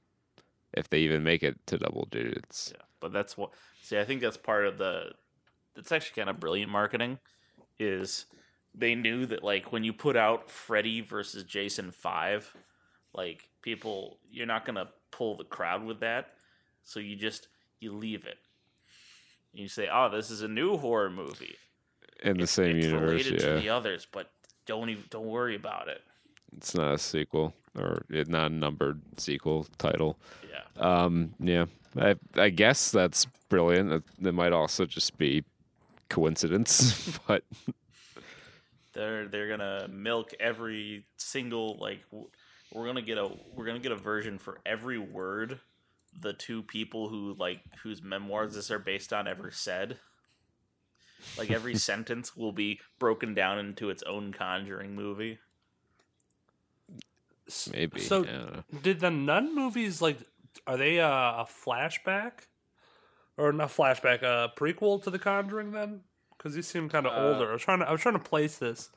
if 0.72 0.88
they 0.88 0.98
even 1.00 1.22
make 1.22 1.42
it 1.42 1.58
to 1.66 1.78
double 1.78 2.08
digits. 2.10 2.72
Yeah, 2.74 2.82
but 3.00 3.12
that's 3.12 3.36
what. 3.36 3.50
See, 3.82 3.98
I 3.98 4.04
think 4.04 4.20
that's 4.20 4.36
part 4.36 4.66
of 4.66 4.78
the. 4.78 5.12
It's 5.76 5.92
actually 5.92 6.20
kind 6.20 6.30
of 6.30 6.40
brilliant 6.40 6.70
marketing. 6.70 7.18
Is 7.78 8.26
they 8.74 8.94
knew 8.94 9.26
that 9.26 9.42
like 9.42 9.72
when 9.72 9.84
you 9.84 9.92
put 9.92 10.16
out 10.16 10.50
Freddy 10.50 11.00
versus 11.00 11.44
Jason 11.44 11.90
five, 11.90 12.54
like 13.12 13.48
people, 13.62 14.18
you're 14.30 14.46
not 14.46 14.64
gonna 14.64 14.88
pull 15.10 15.36
the 15.36 15.44
crowd 15.44 15.84
with 15.84 16.00
that, 16.00 16.34
so 16.82 17.00
you 17.00 17.16
just 17.16 17.48
you 17.80 17.92
leave 17.92 18.26
it. 18.26 18.38
You 19.52 19.68
say, 19.68 19.88
"Oh, 19.92 20.08
this 20.08 20.30
is 20.30 20.42
a 20.42 20.48
new 20.48 20.76
horror 20.76 21.10
movie 21.10 21.56
In 22.22 22.38
the 22.38 22.46
same 22.46 22.76
it's 22.76 22.86
universe, 22.86 23.26
related 23.26 23.40
to 23.40 23.60
the 23.60 23.68
others, 23.68 24.06
but 24.10 24.30
don't 24.66 24.88
even 24.90 25.04
don't 25.10 25.26
worry 25.26 25.54
about 25.54 25.88
it." 25.88 26.02
it's 26.56 26.74
not 26.74 26.94
a 26.94 26.98
sequel 26.98 27.54
or 27.76 28.04
not 28.10 28.50
a 28.50 28.54
numbered 28.54 29.00
sequel 29.16 29.66
title. 29.78 30.16
Yeah, 30.48 31.04
Um, 31.04 31.34
yeah, 31.40 31.66
I 31.96 32.16
I 32.36 32.50
guess 32.50 32.90
that's 32.90 33.26
brilliant. 33.48 33.92
It, 33.92 34.02
it 34.28 34.34
might 34.34 34.52
also 34.52 34.86
just 34.86 35.18
be 35.18 35.44
coincidence, 36.08 37.18
but 37.26 37.44
they're 38.92 39.26
they're 39.26 39.48
gonna 39.48 39.88
milk 39.88 40.32
every 40.38 41.04
single 41.16 41.76
like 41.80 42.00
we're 42.72 42.86
gonna 42.86 43.02
get 43.02 43.18
a 43.18 43.28
we're 43.54 43.66
gonna 43.66 43.78
get 43.78 43.92
a 43.92 43.96
version 43.96 44.38
for 44.38 44.60
every 44.64 44.98
word 44.98 45.60
the 46.20 46.32
two 46.32 46.62
people 46.62 47.08
who 47.08 47.34
like 47.38 47.60
whose 47.82 48.00
memoirs 48.00 48.54
this 48.54 48.70
are 48.70 48.78
based 48.78 49.12
on 49.12 49.26
ever 49.26 49.50
said 49.50 49.98
like 51.38 51.50
every 51.50 51.74
sentence 51.90 52.36
will 52.36 52.52
be 52.52 52.80
broken 52.98 53.34
down 53.34 53.58
into 53.58 53.90
its 53.90 54.02
own 54.04 54.32
conjuring 54.32 54.94
movie 54.94 55.38
maybe. 57.72 58.00
So 58.00 58.24
I 58.24 58.76
did 58.82 59.00
the 59.00 59.10
Nun 59.10 59.54
movies 59.54 60.00
like 60.00 60.18
are 60.66 60.76
they 60.76 61.00
uh, 61.00 61.08
a 61.08 61.46
flashback 61.46 62.46
or 63.36 63.52
not 63.52 63.68
flashback 63.70 64.22
a 64.22 64.52
prequel 64.56 65.02
to 65.02 65.10
The 65.10 65.18
Conjuring 65.18 65.72
then? 65.72 66.00
Because 66.36 66.54
these 66.54 66.66
seem 66.68 66.88
kind 66.88 67.06
of 67.06 67.12
Uh, 67.12 67.32
older. 67.34 67.50
I 67.50 67.52
was 67.52 67.62
trying 67.62 67.80
to 67.80 67.88
I 67.88 67.92
was 67.92 68.00
trying 68.00 68.18
to 68.18 68.24
place 68.24 68.58
this. 68.58 68.90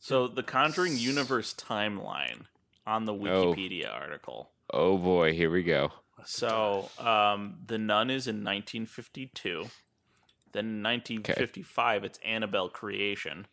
so 0.00 0.28
the 0.28 0.42
conjuring 0.42 0.96
universe 0.96 1.54
timeline 1.54 2.46
on 2.86 3.04
the 3.04 3.14
wikipedia 3.14 3.92
article 3.92 4.50
Oh 4.74 4.96
boy, 4.96 5.34
here 5.34 5.50
we 5.50 5.62
go. 5.62 5.92
So, 6.24 6.88
um, 6.98 7.58
The 7.66 7.78
Nun 7.78 8.08
is 8.10 8.26
in 8.26 8.36
1952. 8.36 9.66
Then 10.52 10.66
in 10.66 10.82
1955, 10.82 12.04
it's 12.04 12.18
Annabelle 12.24 12.68
Creation. 12.68 13.46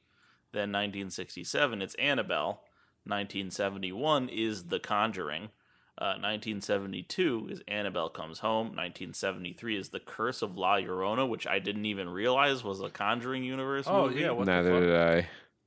Then 0.51 0.71
1967, 0.71 1.81
it's 1.81 1.95
Annabelle. 1.95 2.61
1971 3.05 4.29
is 4.29 4.65
The 4.65 4.79
Conjuring. 4.79 5.49
Uh, 5.97 6.15
1972 6.21 7.47
is 7.51 7.61
Annabelle 7.67 8.09
Comes 8.09 8.39
Home. 8.39 8.67
1973 8.67 9.77
is 9.77 9.89
The 9.89 9.99
Curse 9.99 10.41
of 10.41 10.57
La 10.57 10.75
Llorona, 10.77 11.27
which 11.27 11.45
I 11.45 11.59
didn't 11.59 11.85
even 11.85 12.09
realize 12.09 12.63
was 12.63 12.81
a 12.81 12.89
Conjuring 12.89 13.43
universe 13.43 13.85
Oh 13.87 14.07
movie. 14.07 14.21
yeah, 14.21 14.31
what 14.31 14.45
the 14.45 14.51
Neither 14.51 14.71
fuck? 14.71 14.79
did 14.81 14.95
I. 14.95 15.17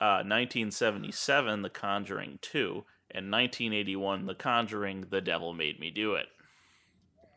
Uh, 0.04 0.24
1977, 0.24 1.62
The 1.62 1.70
Conjuring 1.70 2.38
2. 2.42 2.84
And 3.14 3.30
1981, 3.30 4.24
The 4.26 4.34
Conjuring, 4.34 5.06
The 5.10 5.20
Devil 5.20 5.52
Made 5.52 5.78
Me 5.78 5.90
Do 5.90 6.14
It. 6.14 6.26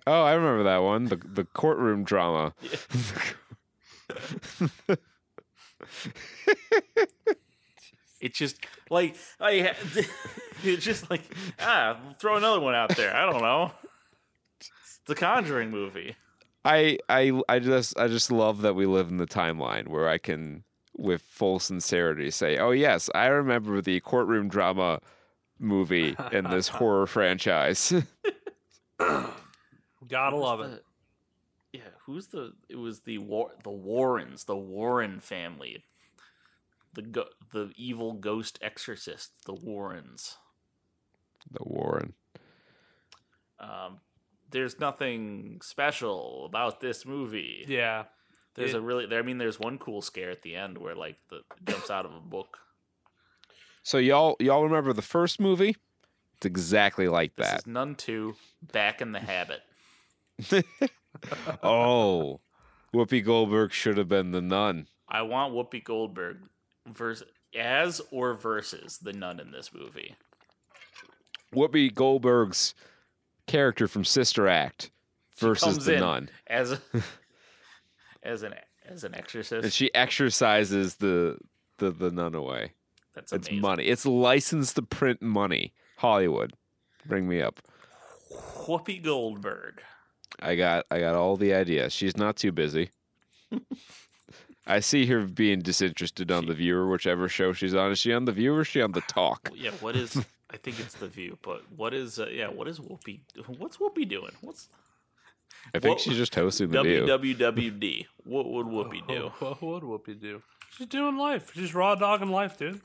Oh, 0.08 0.24
I 0.24 0.34
remember 0.34 0.64
that 0.64 0.78
one. 0.84 1.06
The 1.06 1.16
the 1.18 1.44
courtroom 1.46 2.04
drama. 2.04 2.54
It's 8.22 8.38
just 8.38 8.58
like 8.90 9.16
I. 9.40 9.74
It's 10.64 10.86
just 10.86 11.12
like 11.12 11.22
ah, 11.60 11.98
throw 12.18 12.38
another 12.38 12.62
one 12.62 12.74
out 12.74 12.96
there. 12.96 13.14
I 13.14 13.30
don't 13.30 13.42
know. 13.42 13.72
The 15.06 15.14
Conjuring 15.14 15.70
movie. 15.70 16.16
I 16.64 16.98
I 17.10 17.40
I 17.48 17.60
just 17.60 18.00
I 18.00 18.08
just 18.08 18.32
love 18.32 18.62
that 18.62 18.74
we 18.74 18.86
live 18.86 19.10
in 19.10 19.18
the 19.18 19.28
timeline 19.28 19.90
where 19.90 20.08
I 20.08 20.18
can 20.18 20.64
with 20.98 21.22
full 21.22 21.60
sincerity 21.60 22.32
say, 22.32 22.58
"Oh 22.58 22.72
yes, 22.72 23.10
I 23.14 23.28
remember 23.28 23.82
the 23.82 24.00
courtroom 24.00 24.48
drama 24.48 25.02
movie 25.60 26.16
in 26.32 26.46
this 26.50 26.68
horror 26.80 27.06
franchise." 27.06 27.94
Gotta 30.08 30.38
love 30.38 30.62
it. 30.62 30.84
The- 31.78 31.84
yeah, 31.84 31.90
who's 32.06 32.28
the? 32.28 32.54
It 32.70 32.76
was 32.78 33.02
the 33.02 33.18
War, 33.20 33.52
the 33.64 33.70
Warrens, 33.72 34.44
the 34.46 34.56
Warren 34.56 35.20
family, 35.20 35.84
the 36.94 37.02
go, 37.02 37.26
the 37.52 37.72
evil 37.76 38.14
ghost 38.14 38.58
exorcist, 38.62 39.32
the 39.46 39.54
Warrens. 39.54 40.38
the 41.52 41.64
Warren. 41.64 42.14
Um, 43.60 44.00
there's 44.52 44.80
nothing 44.80 45.60
special 45.62 46.46
about 46.46 46.80
this 46.80 47.06
movie. 47.06 47.64
Yeah. 47.68 48.06
There's 48.56 48.74
It- 48.74 48.78
a 48.78 48.82
really, 48.82 49.06
there. 49.06 49.20
I 49.20 49.22
mean, 49.22 49.38
there's 49.38 49.60
one 49.60 49.78
cool 49.78 50.02
scare 50.02 50.32
at 50.32 50.42
the 50.42 50.56
end 50.56 50.78
where 50.78 50.96
like 50.96 51.18
the 51.30 51.42
jumps 51.64 51.92
out 51.92 52.06
of 52.06 52.14
a 52.16 52.20
book. 52.20 52.60
So 53.84 53.98
y'all 54.00 54.36
y'all 54.40 54.64
remember 54.64 54.92
the 54.94 55.02
first 55.04 55.40
movie? 55.40 55.76
It's 56.38 56.46
exactly 56.46 57.08
like 57.08 57.36
This 57.36 57.48
that. 57.48 57.60
is 57.60 57.68
Nun 57.68 57.96
Two, 57.96 58.36
Back 58.62 59.02
in 59.02 59.12
the 59.12 59.20
Habit. 59.20 59.62
oh, 61.64 62.40
Whoopi 62.94 63.24
Goldberg 63.24 63.72
should 63.72 63.98
have 63.98 64.10
been 64.10 64.32
the 64.32 64.42
nun. 64.42 64.88
I 65.08 65.22
want 65.22 65.54
Whoopi 65.54 65.84
Goldberg 65.84 66.38
vers- 66.88 67.24
as 67.58 68.02
or 68.12 68.34
versus 68.34 68.98
the 68.98 69.14
nun 69.14 69.40
in 69.40 69.52
this 69.52 69.72
movie. 69.74 70.16
Whoopi 71.54 71.94
Goldberg's 71.94 72.74
character 73.48 73.88
from 73.88 74.04
Sister 74.04 74.48
Act 74.48 74.92
versus 75.38 75.86
the 75.86 75.98
nun, 75.98 76.30
as 76.48 76.72
a, 76.74 76.82
as 78.24 78.44
an 78.44 78.56
as 78.88 79.04
an 79.04 79.14
and 79.14 79.22
exorcist. 79.22 79.76
she 79.76 79.94
exercises 79.94 80.96
the 80.96 81.38
the 81.78 81.92
the 81.92 82.12
nun 82.12 82.36
away. 82.36 82.72
That's 83.14 83.32
amazing. 83.32 83.54
It's 83.56 83.62
money. 83.62 83.84
It's 83.86 84.06
licensed 84.06 84.76
to 84.76 84.82
print 84.82 85.22
money. 85.22 85.74
Hollywood, 85.98 86.54
bring 87.06 87.28
me 87.28 87.42
up. 87.42 87.62
Whoopi 88.66 89.02
Goldberg. 89.02 89.82
I 90.40 90.56
got 90.56 90.86
I 90.92 91.00
got 91.00 91.16
all 91.16 91.38
the 91.38 91.54
ideas. 91.54 91.94
She's 91.94 92.18
not 92.18 92.36
too 92.36 92.52
busy. 92.52 92.90
I 94.68 94.80
see 94.80 95.06
her 95.08 95.22
being 95.26 95.60
disinterested 95.60 96.32
on 96.32 96.44
She- 96.44 96.48
the 96.50 96.54
viewer, 96.56 96.90
whichever 96.90 97.30
show 97.30 97.54
she's 97.54 97.76
on. 97.76 97.92
Is 97.92 98.00
she 98.00 98.12
on 98.14 98.26
the 98.26 98.32
viewer? 98.32 98.58
Or 98.58 98.62
is 98.62 98.68
she 98.68 98.82
on 98.82 98.92
the 98.94 99.02
talk? 99.08 99.52
Yeah, 99.54 99.72
what 99.80 99.96
is? 99.96 100.18
I 100.52 100.58
think 100.58 100.80
it's 100.80 100.94
the 100.96 101.08
View. 101.08 101.38
But 101.42 101.64
what 101.76 101.94
is? 101.94 102.20
Uh, 102.20 102.28
yeah, 102.32 102.48
what 102.48 102.68
is 102.68 102.80
Whoopi? 102.80 103.20
What's 103.58 103.78
Whoopi 103.78 104.08
doing? 104.08 104.32
What's 104.42 104.70
I 105.74 105.80
think 105.80 105.96
What- 105.96 106.02
she's 106.02 106.18
just 106.18 106.34
hosting 106.36 106.70
the 106.72 106.82
view. 106.84 107.02
WWWD? 107.06 108.06
What 108.24 108.50
would 108.50 108.68
Whoopi 108.68 109.08
do? 109.08 109.32
What 109.40 109.62
would 109.62 109.84
Whoopi 109.84 110.20
do? 110.20 110.42
She's 110.72 110.88
doing 110.88 111.18
life. 111.18 111.52
She's 111.54 111.74
raw 111.76 111.96
dogging 111.96 112.30
life, 112.30 112.58
dude. 112.58 112.82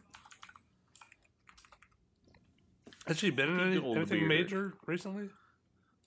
Has 3.06 3.18
she 3.18 3.30
been 3.30 3.48
in 3.48 3.60
any, 3.60 3.96
anything 3.96 4.28
major 4.28 4.74
recently? 4.86 5.30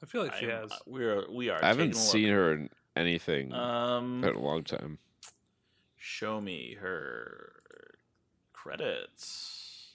I 0.03 0.05
feel 0.05 0.23
like 0.23 0.35
she 0.35 0.51
I'm- 0.51 0.69
has. 0.69 0.71
We 0.85 1.05
are. 1.05 1.23
We 1.31 1.49
are. 1.49 1.63
I 1.63 1.67
haven't 1.69 1.95
seen 1.95 2.27
her 2.29 2.51
in 2.53 2.69
anything 2.95 3.53
Um, 3.53 4.21
in 4.23 4.35
a 4.35 4.39
long 4.39 4.63
time. 4.65 4.99
show 5.97 6.41
me 6.41 6.75
her 6.81 7.53
credits. 8.51 9.93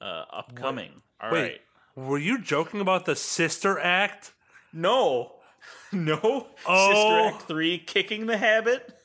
Uh, 0.00 0.24
upcoming. 0.32 1.02
All 1.20 1.30
right. 1.32 1.60
Wait, 1.96 2.06
were 2.06 2.18
you 2.18 2.40
joking 2.40 2.80
about 2.80 3.04
the 3.04 3.16
sister 3.16 3.78
act? 3.80 4.32
No, 4.72 5.32
no. 5.92 6.46
Oh. 6.66 6.92
Sister 6.92 7.36
Act 7.36 7.48
three, 7.48 7.78
kicking 7.78 8.26
the 8.26 8.36
habit, 8.36 8.96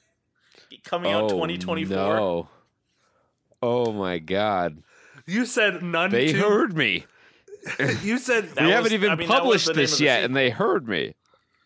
coming 0.84 1.12
out 1.12 1.29
twenty 1.29 1.58
twenty 1.58 1.84
four. 1.86 1.98
Oh, 1.98 2.15
No. 2.15 2.50
Oh 3.63 3.91
my 3.93 4.20
god. 4.20 4.84
You 5.25 5.46
said 5.48 5.82
none. 5.82 6.12
They 6.12 6.34
two. 6.34 6.39
heard 6.41 6.75
me. 6.77 7.05
You 8.03 8.17
said 8.17 8.50
That 8.50 8.62
we 8.62 8.65
was- 8.67 8.74
haven't 8.75 8.93
even 8.93 9.10
I 9.12 9.15
mean, 9.15 9.27
published 9.27 9.67
the 9.67 9.74
this 9.74 9.93
of 9.93 10.00
the 10.00 10.03
yet, 10.05 10.15
sequel. 10.17 10.25
and 10.25 10.36
they 10.36 10.50
heard 10.50 10.88
me. 10.88 11.15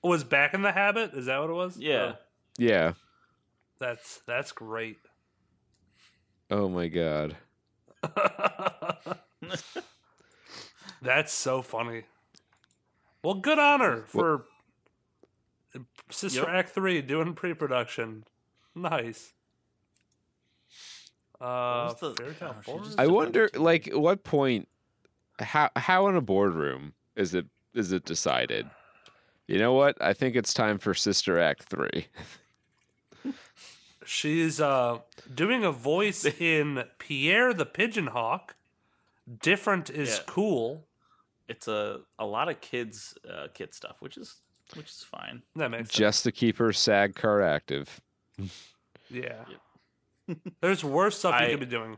was 0.03 0.23
back 0.23 0.53
in 0.53 0.61
the 0.61 0.71
habit. 0.71 1.13
Is 1.13 1.25
that 1.25 1.39
what 1.39 1.49
it 1.49 1.53
was? 1.53 1.77
Yeah. 1.77 2.13
Oh, 2.13 2.19
Yeah. 2.57 2.93
that's 3.79 4.21
that's 4.27 4.51
great. 4.51 4.97
Oh 6.49 6.69
my 6.69 6.87
god. 6.87 7.35
That's 11.01 11.31
so 11.31 11.61
funny. 11.61 12.03
Well, 13.23 13.35
good 13.35 13.59
honor 13.59 14.03
for 14.07 14.45
Sister 16.09 16.39
Yep. 16.41 16.49
Act 16.49 16.69
Three 16.69 17.01
doing 17.01 17.33
pre-production. 17.33 18.23
Nice. 18.73 19.33
Uh, 21.39 21.93
the- 21.93 22.35
oh, 22.41 22.55
she 22.65 22.71
Four. 22.71 22.79
just- 22.83 22.99
I 22.99 23.07
wonder, 23.07 23.49
like, 23.53 23.89
what 23.93 24.23
point, 24.23 24.67
how 25.39 25.69
how 25.75 26.07
in 26.07 26.15
a 26.15 26.21
boardroom 26.21 26.93
is 27.15 27.33
it 27.33 27.45
is 27.73 27.91
it 27.91 28.05
decided? 28.05 28.67
You 29.47 29.59
know 29.59 29.73
what? 29.73 29.95
I 30.01 30.13
think 30.13 30.35
it's 30.35 30.53
time 30.53 30.77
for 30.77 30.93
Sister 30.93 31.39
Act 31.39 31.63
three. 31.63 32.07
She's 34.05 34.61
uh 34.61 34.99
doing 35.33 35.63
a 35.63 35.71
voice 35.71 36.25
in 36.39 36.83
Pierre 36.99 37.53
the 37.53 37.65
Pigeon 37.65 38.07
Hawk. 38.07 38.55
Different 39.41 39.89
is 39.89 40.17
Yeah. 40.17 40.23
cool. 40.27 40.85
It's 41.47 41.67
a 41.67 42.01
a 42.17 42.25
lot 42.25 42.49
of 42.49 42.61
kids 42.61 43.13
uh, 43.29 43.47
kid 43.53 43.73
stuff, 43.73 43.97
which 43.99 44.17
is 44.17 44.35
which 44.75 44.87
is 44.87 45.03
fine. 45.09 45.43
That 45.55 45.69
makes 45.71 45.89
sense. 45.89 45.93
Just 45.97 46.23
to 46.23 46.31
keep 46.31 46.57
her 46.57 46.71
SAG 46.73 47.15
car 47.15 47.41
active. 47.41 48.01
Yeah. 49.09 49.45
There's 50.61 50.83
worse 50.83 51.17
stuff 51.19 51.39
you 51.41 51.47
could 51.51 51.59
be 51.61 51.65
doing. 51.65 51.97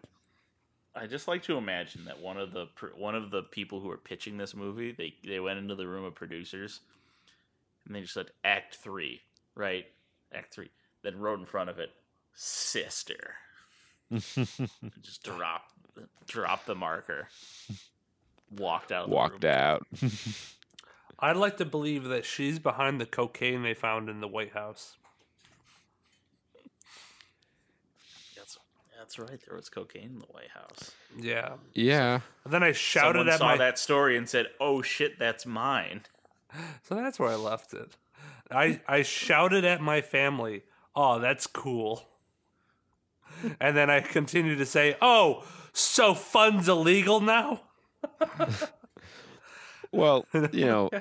I 0.96 1.05
just 1.08 1.27
like 1.27 1.43
to 1.43 1.58
imagine 1.58 2.05
that 2.05 2.19
one 2.19 2.38
of 2.38 2.51
the 2.51 2.67
one 2.98 3.15
of 3.15 3.31
the 3.31 3.43
people 3.43 3.79
who 3.79 3.88
were 3.88 3.98
pitching 3.98 4.38
this 4.38 4.55
movie, 4.55 4.91
they 4.91 5.13
they 5.27 5.39
went 5.39 5.60
into 5.60 5.75
the 5.75 5.88
room 5.88 6.03
of 6.05 6.15
producers, 6.15 6.81
and 7.86 7.96
they 7.96 8.01
just 8.01 8.13
said 8.13 8.31
Act 8.43 8.75
Three, 8.75 9.22
right? 9.55 9.86
Act 10.34 10.53
Three. 10.53 10.69
Then 11.03 11.19
wrote 11.19 11.39
in 11.39 11.46
front 11.46 11.69
of 11.69 11.79
it, 11.79 11.91
Sister. 12.34 13.36
just 14.12 15.24
drop 15.24 15.63
drop 16.27 16.65
the 16.65 16.75
marker. 16.75 17.27
Walked 18.51 18.91
out. 18.91 19.03
Of 19.03 19.10
the 19.12 19.15
Walked 19.15 19.43
room. 19.43 19.53
out. 19.53 19.88
I'd 21.19 21.38
like 21.38 21.58
to 21.58 21.65
believe 21.65 22.05
that 22.05 22.25
she's 22.25 22.60
behind 22.60 23.00
the 23.00 23.05
cocaine 23.05 23.62
they 23.62 23.74
found 23.74 24.10
in 24.10 24.22
the 24.22 24.27
White 24.27 24.53
House. 24.53 24.96
That's 28.36 28.58
that's 29.10 29.18
right. 29.18 29.42
There 29.48 29.56
was 29.56 29.70
cocaine 29.70 30.04
in 30.04 30.20
the 30.20 30.25
White 30.25 30.51
House. 30.54 30.91
Yeah. 31.19 31.54
yeah. 31.74 32.19
then 32.45 32.62
I 32.62 32.74
shouted 32.74 33.19
Someone 33.19 33.34
at 33.34 33.39
saw 33.39 33.45
my 33.45 33.58
that 33.58 33.80
story 33.80 34.15
and 34.15 34.30
said, 34.30 34.48
"Oh 34.60 34.84
shit, 34.84 35.17
that's 35.17 35.45
mine." 35.45 36.02
So 36.82 36.95
that's 36.95 37.19
where 37.19 37.30
I 37.30 37.36
left 37.36 37.74
it. 37.74 37.95
I 38.50 38.82
I 38.88 39.04
shouted 39.04 39.65
at 39.65 39.82
my 39.82 40.02
family, 40.02 40.63
"Oh, 40.95 41.19
that's 41.19 41.48
cool." 41.48 42.08
And 43.60 43.78
then 43.78 43.89
I 43.89 44.02
continued 44.02 44.58
to 44.58 44.65
say, 44.65 44.95
"Oh, 45.02 45.43
so 45.74 46.13
fun's 46.13 46.67
illegal 46.67 47.19
now?" 47.19 47.62
Well, 49.91 50.28
you 50.52 50.65
know, 50.65 50.91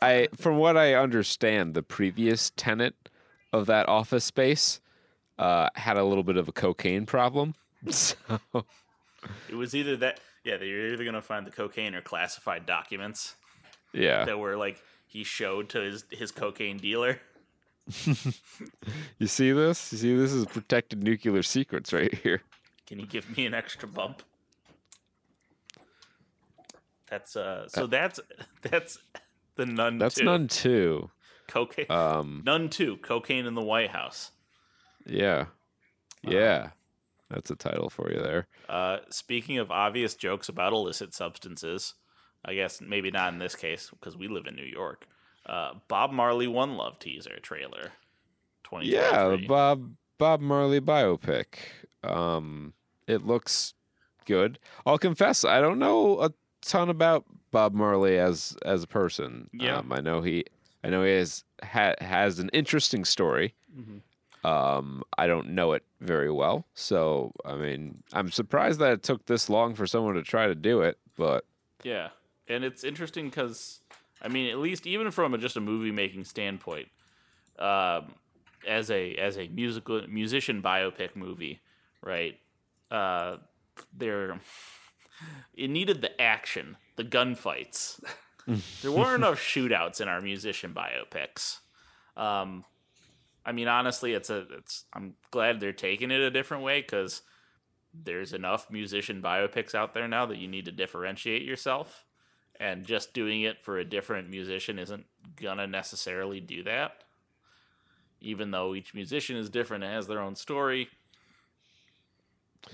I 0.00 0.28
from 0.36 0.58
what 0.58 0.76
I 0.76 0.94
understand, 0.94 1.74
the 1.74 1.82
previous 1.82 2.52
tenant 2.54 3.08
of 3.52 3.66
that 3.66 3.88
office 3.88 4.24
space 4.24 4.80
uh, 5.38 5.68
had 5.74 5.96
a 5.96 6.04
little 6.04 6.24
bit 6.24 6.36
of 6.36 6.48
a 6.48 6.52
cocaine 6.52 7.06
problem. 7.06 7.54
So 7.90 8.16
It 9.48 9.54
was 9.54 9.74
either 9.74 9.96
that, 9.98 10.20
yeah, 10.44 10.56
they're 10.56 10.92
either 10.92 11.04
gonna 11.04 11.22
find 11.22 11.46
the 11.46 11.50
cocaine 11.50 11.94
or 11.94 12.00
classified 12.00 12.66
documents 12.66 13.34
yeah, 13.92 14.24
that 14.24 14.38
were 14.38 14.56
like 14.56 14.82
he 15.06 15.24
showed 15.24 15.68
to 15.70 15.80
his 15.80 16.04
his 16.10 16.30
cocaine 16.30 16.76
dealer. 16.76 17.20
you 19.18 19.26
see 19.26 19.52
this? 19.52 19.92
You 19.92 19.98
see 19.98 20.16
this 20.16 20.32
is 20.32 20.46
protected 20.46 21.02
nuclear 21.02 21.42
secrets 21.42 21.92
right 21.92 22.12
here. 22.14 22.42
Can 22.86 23.00
you 23.00 23.06
give 23.06 23.36
me 23.36 23.46
an 23.46 23.54
extra 23.54 23.88
bump? 23.88 24.22
That's 27.10 27.36
uh. 27.36 27.68
So 27.68 27.86
that's 27.86 28.20
that's 28.62 28.98
the 29.56 29.66
nun. 29.66 29.98
That's 29.98 30.16
two. 30.16 30.24
Nun 30.24 30.48
two. 30.48 31.10
cocaine. 31.48 31.86
Um, 31.90 32.42
Nun 32.44 32.68
two. 32.68 32.98
Cocaine 32.98 33.46
in 33.46 33.54
the 33.54 33.62
White 33.62 33.90
House. 33.90 34.30
Yeah, 35.08 35.46
yeah, 36.22 36.70
that's 37.30 37.50
a 37.50 37.56
title 37.56 37.90
for 37.90 38.12
you 38.12 38.20
there. 38.20 38.46
Uh, 38.68 38.98
speaking 39.10 39.58
of 39.58 39.70
obvious 39.70 40.14
jokes 40.14 40.48
about 40.48 40.72
illicit 40.72 41.14
substances, 41.14 41.94
I 42.44 42.54
guess 42.54 42.80
maybe 42.80 43.10
not 43.10 43.32
in 43.32 43.38
this 43.38 43.54
case 43.54 43.90
because 43.90 44.16
we 44.16 44.28
live 44.28 44.46
in 44.46 44.54
New 44.54 44.64
York. 44.64 45.06
Uh, 45.46 45.74
Bob 45.88 46.12
Marley 46.12 46.46
One 46.46 46.76
Love 46.76 46.98
teaser 46.98 47.38
trailer. 47.40 47.92
Twenty 48.62 48.88
Yeah, 48.88 49.36
Bob 49.46 49.92
Bob 50.18 50.40
Marley 50.40 50.80
biopic. 50.80 51.46
Um, 52.02 52.74
it 53.06 53.26
looks 53.26 53.74
good. 54.26 54.58
I'll 54.84 54.98
confess, 54.98 55.44
I 55.44 55.60
don't 55.60 55.78
know 55.78 56.20
a 56.20 56.32
ton 56.62 56.90
about 56.90 57.24
Bob 57.50 57.72
Marley 57.72 58.18
as 58.18 58.56
as 58.64 58.82
a 58.82 58.86
person. 58.86 59.48
Yeah. 59.52 59.78
um, 59.78 59.92
I 59.92 60.00
know 60.00 60.20
he, 60.20 60.44
I 60.84 60.90
know 60.90 61.02
he 61.02 61.12
has 61.12 61.44
ha, 61.62 61.94
has 62.00 62.38
an 62.38 62.50
interesting 62.52 63.04
story. 63.04 63.54
Um, 64.44 65.02
I 65.16 65.26
don't 65.26 65.50
know 65.50 65.72
it 65.72 65.84
very 66.00 66.30
well, 66.30 66.66
so 66.74 67.32
I 67.44 67.54
mean, 67.54 68.02
I'm 68.12 68.30
surprised 68.30 68.78
that 68.80 68.92
it 68.92 69.02
took 69.02 69.26
this 69.26 69.50
long 69.50 69.74
for 69.74 69.86
someone 69.86 70.14
to 70.14 70.22
try 70.22 70.46
to 70.46 70.54
do 70.54 70.82
it. 70.82 70.98
But 71.16 71.44
Yeah, 71.82 72.10
and 72.46 72.64
it's 72.64 72.84
interesting 72.84 73.26
because 73.26 73.80
I 74.22 74.28
mean, 74.28 74.50
at 74.50 74.58
least 74.58 74.86
even 74.86 75.10
from 75.10 75.34
a, 75.34 75.38
just 75.38 75.56
a 75.56 75.60
movie 75.60 75.92
making 75.92 76.24
standpoint, 76.24 76.88
um, 77.58 78.14
as 78.66 78.90
a 78.90 79.14
as 79.14 79.38
a 79.38 79.48
musical 79.48 80.02
musician 80.08 80.62
biopic 80.62 81.14
movie, 81.16 81.60
right? 82.02 82.38
Uh, 82.90 83.36
there, 83.96 84.40
it 85.54 85.70
needed 85.70 86.00
the 86.00 86.20
action, 86.20 86.76
the 86.96 87.04
gunfights. 87.04 88.02
there 88.82 88.92
weren't 88.92 89.22
enough 89.22 89.38
shootouts 89.38 90.00
in 90.00 90.08
our 90.08 90.20
musician 90.20 90.74
biopics. 90.74 91.58
Um, 92.16 92.64
I 93.48 93.52
mean, 93.52 93.66
honestly, 93.66 94.12
it's 94.12 94.28
a 94.28 94.44
it's. 94.58 94.84
I'm 94.92 95.14
glad 95.30 95.58
they're 95.58 95.72
taking 95.72 96.10
it 96.10 96.20
a 96.20 96.30
different 96.30 96.62
way 96.62 96.82
because 96.82 97.22
there's 97.94 98.34
enough 98.34 98.70
musician 98.70 99.22
biopics 99.22 99.74
out 99.74 99.94
there 99.94 100.06
now 100.06 100.26
that 100.26 100.36
you 100.36 100.46
need 100.46 100.66
to 100.66 100.72
differentiate 100.72 101.42
yourself 101.42 102.04
and 102.60 102.84
just 102.84 103.14
doing 103.14 103.40
it 103.42 103.62
for 103.62 103.78
a 103.78 103.84
different 103.84 104.28
musician 104.28 104.78
isn't 104.78 105.06
gonna 105.36 105.66
necessarily 105.66 106.40
do 106.40 106.62
that 106.64 107.04
even 108.20 108.50
though 108.50 108.74
each 108.74 108.92
musician 108.94 109.36
is 109.36 109.48
different 109.48 109.82
and 109.82 109.92
has 109.92 110.06
their 110.06 110.20
own 110.20 110.36
story 110.36 110.88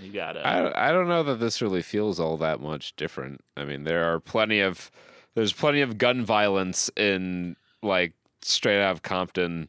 you 0.01 0.11
gotta 0.11 0.45
I 0.47 0.89
I 0.89 0.93
don't 0.93 1.09
know 1.09 1.23
that 1.23 1.39
this 1.39 1.63
really 1.63 1.83
feels 1.83 2.19
all 2.19 2.37
that 2.39 2.61
much 2.61 2.97
different. 2.97 3.45
I 3.57 3.65
mean, 3.65 3.85
there 3.85 4.13
are 4.13 4.19
plenty 4.19 4.61
of 4.61 4.91
there's 5.35 5.53
plenty 5.53 5.83
of 5.83 5.99
gun 5.99 6.25
violence 6.25 6.91
in 6.97 7.57
like 7.83 8.15
Straight 8.43 8.83
Out 8.83 8.93
of 8.93 9.03
Compton 9.03 9.69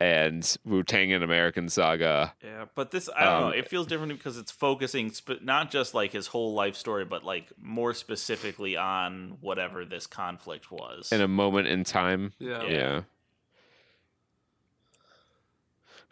and 0.00 0.56
Wu 0.64 0.82
Tang 0.82 1.12
and 1.12 1.22
American 1.22 1.68
Saga. 1.68 2.34
yeah 2.44 2.64
but 2.74 2.90
this 2.90 3.08
i 3.16 3.24
don't 3.24 3.34
Um, 3.34 3.40
know 3.42 3.48
it 3.50 3.68
feels 3.68 3.86
different 3.86 4.12
because 4.12 4.36
it's 4.36 4.50
focusing 4.50 5.10
sp- 5.14 5.40
not 5.42 5.70
just 5.70 5.94
like 5.94 6.12
his 6.12 6.26
whole 6.28 6.52
life 6.52 6.74
story 6.76 7.04
but 7.04 7.22
like 7.24 7.52
more 7.60 7.94
specifically 7.94 8.76
on 8.76 9.38
whatever 9.40 9.84
this 9.84 10.06
conflict 10.06 10.70
was 10.70 11.12
in 11.12 11.20
a 11.20 11.28
moment 11.28 11.68
in 11.68 11.84
time. 11.84 12.32
Yeah. 12.38 12.62
Yeah. 12.64 13.00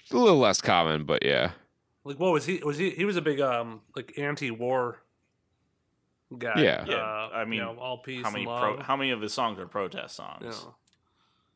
It's 0.00 0.10
a 0.12 0.16
little 0.18 0.38
less 0.38 0.60
common, 0.60 1.04
but 1.04 1.24
yeah. 1.24 1.52
Like 2.04 2.18
what 2.18 2.32
was 2.32 2.44
he 2.46 2.58
was 2.58 2.76
he 2.78 2.90
he 2.90 3.04
was 3.04 3.16
a 3.16 3.22
big 3.22 3.40
um 3.40 3.80
like 3.94 4.18
anti-war 4.18 4.98
guy. 6.36 6.54
Yeah. 6.60 6.84
Yeah, 6.86 6.96
uh, 6.96 7.30
I 7.32 7.44
mean, 7.44 7.60
you 7.60 7.64
know, 7.64 7.76
all 7.78 7.98
peace 7.98 8.24
how 8.24 8.30
many 8.30 8.44
and 8.44 8.50
pro- 8.58 8.82
how 8.82 8.96
many 8.96 9.10
of 9.10 9.20
his 9.20 9.32
songs 9.32 9.58
are 9.58 9.66
protest 9.66 10.16
songs? 10.16 10.42
Yeah. 10.42 10.70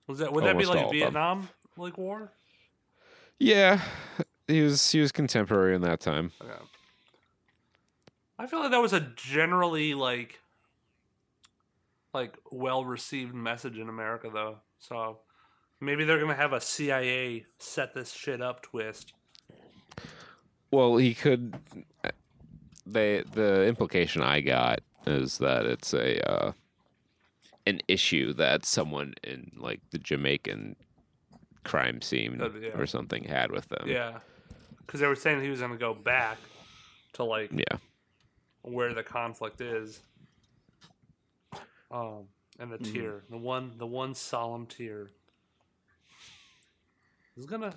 Was 0.06 0.18
that 0.20 0.32
would 0.32 0.44
that 0.44 0.56
be 0.56 0.64
like. 0.66 0.90
Vietnam 0.92 1.48
like 1.76 1.98
war? 1.98 2.32
Yeah, 3.38 3.80
he 4.46 4.62
was 4.62 4.90
he 4.90 5.00
was 5.00 5.12
contemporary 5.12 5.74
in 5.74 5.82
that 5.82 6.00
time. 6.00 6.32
Okay. 6.40 6.52
I 8.38 8.46
feel 8.46 8.60
like 8.60 8.70
that 8.70 8.82
was 8.82 8.92
a 8.92 9.00
generally 9.00 9.94
like 9.94 10.40
like 12.12 12.36
well 12.50 12.84
received 12.84 13.34
message 13.34 13.78
in 13.78 13.88
America 13.88 14.30
though. 14.32 14.58
So 14.78 15.18
maybe 15.80 16.04
they're 16.04 16.20
gonna 16.20 16.34
have 16.34 16.52
a 16.52 16.60
CIA 16.60 17.46
set 17.58 17.94
this 17.94 18.12
shit 18.12 18.40
up 18.40 18.62
twist. 18.62 19.12
Well, 20.70 20.96
he 20.96 21.14
could. 21.14 21.58
They 22.84 23.22
the 23.32 23.66
implication 23.66 24.22
I 24.22 24.40
got 24.40 24.80
is 25.06 25.38
that 25.38 25.66
it's 25.66 25.92
a 25.92 26.30
uh, 26.30 26.52
an 27.66 27.80
issue 27.88 28.32
that 28.34 28.64
someone 28.64 29.14
in 29.22 29.52
like 29.56 29.80
the 29.90 29.98
Jamaican 29.98 30.76
crime 31.66 32.00
scene 32.02 32.40
Uh, 32.40 32.50
yeah. 32.60 32.68
or 32.78 32.86
something 32.86 33.24
had 33.24 33.50
with 33.50 33.68
them. 33.68 33.84
Yeah. 33.88 34.20
Because 34.78 35.00
they 35.00 35.06
were 35.06 35.16
saying 35.16 35.42
he 35.42 35.50
was 35.50 35.60
gonna 35.60 35.76
go 35.76 35.94
back 35.94 36.38
to 37.14 37.24
like 37.24 37.50
Yeah. 37.52 37.78
where 38.62 38.94
the 38.94 39.02
conflict 39.02 39.60
is. 39.60 40.00
Um 41.90 42.28
and 42.58 42.70
Mm-hmm. 42.70 42.82
the 42.84 42.90
tear. 42.92 43.22
The 43.30 43.36
one 43.36 43.72
the 43.78 43.86
one 43.86 44.14
solemn 44.14 44.66
tear. 44.66 45.10
Is 47.36 47.46
gonna 47.46 47.74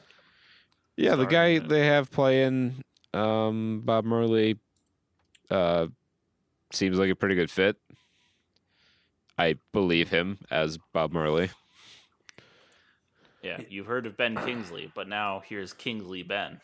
Yeah, 0.95 1.15
the 1.15 1.25
guy 1.25 1.59
they 1.59 1.85
have 1.85 2.09
playing 2.11 2.83
um, 3.13 3.81
Bob 3.83 4.05
Marley 4.05 4.57
uh, 5.49 5.87
seems 6.71 6.97
like 6.99 7.09
a 7.09 7.15
pretty 7.15 7.33
good 7.35 7.49
fit. 7.49 7.75
I 9.37 9.55
believe 9.73 10.09
him 10.09 10.37
as 10.51 10.77
Bob 10.93 11.11
Marley. 11.11 11.49
Yeah, 13.41 13.61
you've 13.69 13.85
heard 13.87 14.05
of 14.05 14.17
Ben 14.17 14.35
Kingsley, 14.35 14.91
but 14.93 15.07
now 15.07 15.41
here's 15.45 15.73
Kingsley 15.73 16.23
Ben. 16.23 16.59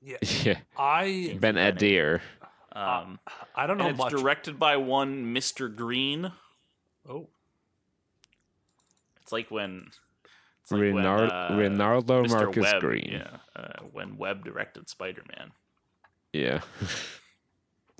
yeah. 0.00 0.16
yeah, 0.44 0.58
I 0.76 1.36
Ben-Adir. 1.40 2.20
Um, 2.72 3.18
I 3.56 3.66
don't 3.66 3.78
know 3.78 3.84
and 3.84 3.90
it's 3.92 3.98
much. 3.98 4.12
directed 4.12 4.58
by 4.58 4.76
one 4.76 5.34
Mr. 5.34 5.74
Green. 5.74 6.30
oh. 7.08 7.28
It's 9.22 9.32
like 9.32 9.50
when 9.50 9.86
it's 10.62 10.70
like 10.72 10.80
when, 10.80 10.94
Renard- 10.96 11.30
uh, 11.30 11.48
Renardo 11.50 12.24
Mr. 12.24 12.30
Marcus 12.30 12.62
Webb, 12.62 12.80
Green. 12.80 13.08
Yeah, 13.12 13.36
uh, 13.56 13.82
when 13.92 14.16
Webb 14.16 14.44
directed 14.44 14.88
Spider 14.88 15.22
Man. 15.36 15.50
Yeah. 16.32 16.60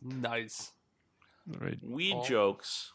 Nice. 0.03 0.73
right. 1.59 1.79
Weed 1.83 2.15
Oh. 2.17 2.25
jokes. 2.25 2.93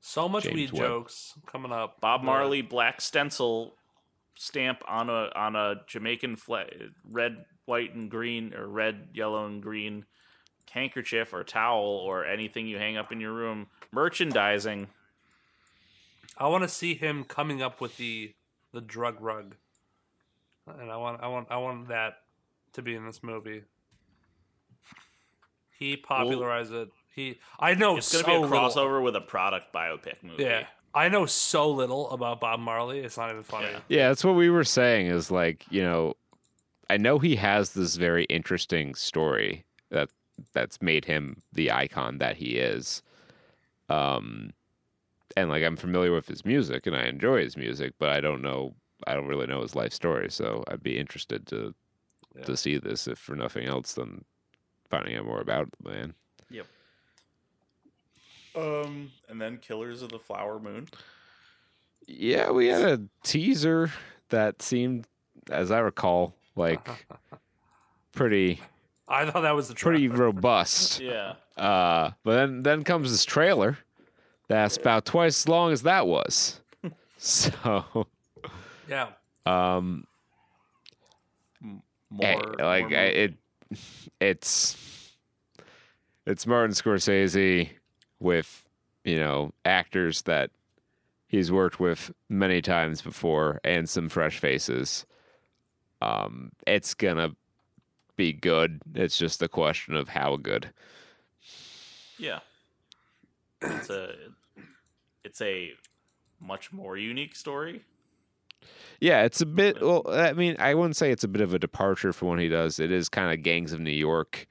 So 0.00 0.28
much 0.28 0.44
James 0.44 0.54
weed 0.54 0.72
Webb. 0.72 0.82
jokes 0.82 1.34
coming 1.46 1.72
up. 1.72 2.00
Bob 2.00 2.22
Marley 2.22 2.62
black 2.62 3.00
stencil 3.00 3.74
stamp 4.36 4.82
on 4.88 5.08
a 5.10 5.30
on 5.34 5.56
a 5.56 5.76
Jamaican 5.86 6.36
flag, 6.36 6.72
red, 7.08 7.44
white, 7.66 7.94
and 7.94 8.10
green, 8.10 8.54
or 8.54 8.66
red, 8.66 9.08
yellow, 9.14 9.46
and 9.46 9.62
green 9.62 10.04
handkerchief 10.70 11.32
or 11.32 11.44
towel 11.44 11.84
or 11.84 12.24
anything 12.24 12.66
you 12.66 12.78
hang 12.78 12.96
up 12.96 13.12
in 13.12 13.20
your 13.20 13.32
room. 13.32 13.68
Merchandising. 13.92 14.88
I 16.36 16.48
want 16.48 16.64
to 16.64 16.68
see 16.68 16.94
him 16.94 17.22
coming 17.22 17.62
up 17.62 17.80
with 17.80 17.96
the 17.96 18.34
the 18.72 18.80
drug 18.80 19.20
rug, 19.20 19.54
and 20.66 20.90
I 20.90 20.96
want 20.96 21.22
I 21.22 21.28
want 21.28 21.46
I 21.50 21.58
want 21.58 21.88
that 21.88 22.22
to 22.72 22.82
be 22.82 22.94
in 22.96 23.06
this 23.06 23.22
movie. 23.22 23.62
He 25.78 25.96
popularized 25.96 26.72
it. 26.72 26.88
He 27.14 27.38
I 27.60 27.74
know 27.74 27.96
It's 27.98 28.06
so 28.08 28.18
to 28.20 28.24
be 28.24 28.32
a 28.34 28.40
little- 28.40 28.56
crossover 28.56 29.02
with 29.02 29.14
a 29.14 29.20
product 29.20 29.72
biopic 29.72 30.22
movie. 30.22 30.42
Yeah, 30.42 30.66
I 30.94 31.08
know 31.08 31.26
so 31.26 31.70
little 31.70 32.08
about 32.10 32.40
Bob 32.40 32.60
Marley. 32.60 33.00
It's 33.00 33.16
not 33.16 33.30
even 33.30 33.42
funny. 33.42 33.68
Yeah. 33.72 33.80
Yeah, 33.88 34.08
that's 34.08 34.24
what 34.24 34.36
we 34.36 34.48
were 34.50 34.64
saying 34.64 35.06
is 35.06 35.30
like, 35.30 35.64
you 35.70 35.82
know, 35.82 36.14
I 36.88 36.96
know 36.96 37.18
he 37.18 37.36
has 37.36 37.72
this 37.72 37.96
very 37.96 38.24
interesting 38.24 38.94
story 38.94 39.64
that 39.90 40.08
that's 40.52 40.80
made 40.82 41.04
him 41.06 41.42
the 41.52 41.70
icon 41.72 42.18
that 42.18 42.36
he 42.36 42.56
is. 42.58 43.02
Um 43.88 44.52
and 45.36 45.48
like 45.48 45.64
I'm 45.64 45.76
familiar 45.76 46.12
with 46.12 46.28
his 46.28 46.44
music 46.44 46.86
and 46.86 46.94
I 46.94 47.04
enjoy 47.06 47.42
his 47.42 47.56
music, 47.56 47.94
but 47.98 48.10
I 48.10 48.20
don't 48.20 48.42
know 48.42 48.74
I 49.06 49.14
don't 49.14 49.26
really 49.26 49.46
know 49.46 49.62
his 49.62 49.74
life 49.74 49.92
story, 49.92 50.30
so 50.30 50.62
I'd 50.68 50.82
be 50.82 50.98
interested 50.98 51.46
to 51.48 51.74
Yeah. 52.36 52.44
to 52.44 52.56
see 52.56 52.78
this 52.78 53.06
if 53.08 53.18
for 53.18 53.34
nothing 53.36 53.66
else 53.66 53.94
than 53.94 54.24
finding 54.90 55.16
out 55.16 55.24
more 55.26 55.40
about 55.40 55.68
the 55.82 55.88
man. 55.90 56.14
Yep. 58.54 58.64
Um, 58.64 59.10
and 59.28 59.40
then 59.40 59.58
Killers 59.58 60.02
of 60.02 60.10
the 60.10 60.18
Flower 60.18 60.58
Moon. 60.58 60.88
Yeah, 62.06 62.50
we 62.50 62.66
had 62.66 62.82
a 62.82 63.00
teaser 63.22 63.90
that 64.28 64.60
seemed 64.62 65.06
as 65.50 65.70
I 65.70 65.78
recall 65.80 66.34
like 66.56 67.06
pretty 68.12 68.60
I 69.08 69.28
thought 69.30 69.42
that 69.42 69.54
was 69.54 69.68
the 69.68 69.74
pretty 69.74 70.08
trailer. 70.08 70.24
robust. 70.26 71.00
Yeah. 71.00 71.34
Uh, 71.56 72.10
but 72.24 72.34
then 72.34 72.62
then 72.62 72.82
comes 72.84 73.10
this 73.10 73.24
trailer 73.24 73.78
that's 74.48 74.76
about 74.76 75.04
twice 75.06 75.42
as 75.42 75.48
long 75.48 75.72
as 75.72 75.82
that 75.82 76.06
was. 76.06 76.60
So, 77.16 78.06
Yeah, 78.88 79.08
um, 79.46 80.04
More, 81.62 81.78
hey, 82.20 82.36
like 82.58 82.90
more 82.90 82.98
I, 82.98 83.02
it, 83.04 83.34
it's 84.20 84.76
it's 86.26 86.46
Martin 86.46 86.74
Scorsese 86.74 87.70
with 88.24 88.66
you 89.04 89.16
know 89.16 89.52
actors 89.64 90.22
that 90.22 90.50
he's 91.28 91.52
worked 91.52 91.78
with 91.78 92.10
many 92.28 92.60
times 92.60 93.02
before 93.02 93.60
and 93.62 93.88
some 93.88 94.08
fresh 94.08 94.38
faces. 94.38 95.06
Um, 96.02 96.50
it's 96.66 96.94
gonna 96.94 97.36
be 98.16 98.32
good. 98.32 98.80
It's 98.94 99.16
just 99.16 99.42
a 99.42 99.48
question 99.48 99.94
of 99.94 100.08
how 100.08 100.36
good. 100.36 100.70
Yeah. 102.18 102.40
It's 103.62 103.90
a 103.90 104.14
it's 105.24 105.40
a 105.40 105.72
much 106.40 106.72
more 106.72 106.96
unique 106.96 107.34
story. 107.34 107.82
Yeah, 109.00 109.22
it's 109.22 109.40
a 109.40 109.46
bit. 109.46 109.80
Well, 109.82 110.04
I 110.08 110.32
mean, 110.32 110.56
I 110.58 110.74
wouldn't 110.74 110.96
say 110.96 111.10
it's 111.10 111.24
a 111.24 111.28
bit 111.28 111.42
of 111.42 111.52
a 111.52 111.58
departure 111.58 112.12
from 112.12 112.28
what 112.28 112.38
he 112.38 112.48
does. 112.48 112.78
It 112.78 112.90
is 112.90 113.08
kind 113.08 113.32
of 113.32 113.42
Gangs 113.42 113.72
of 113.72 113.80
New 113.80 113.90
York, 113.90 114.46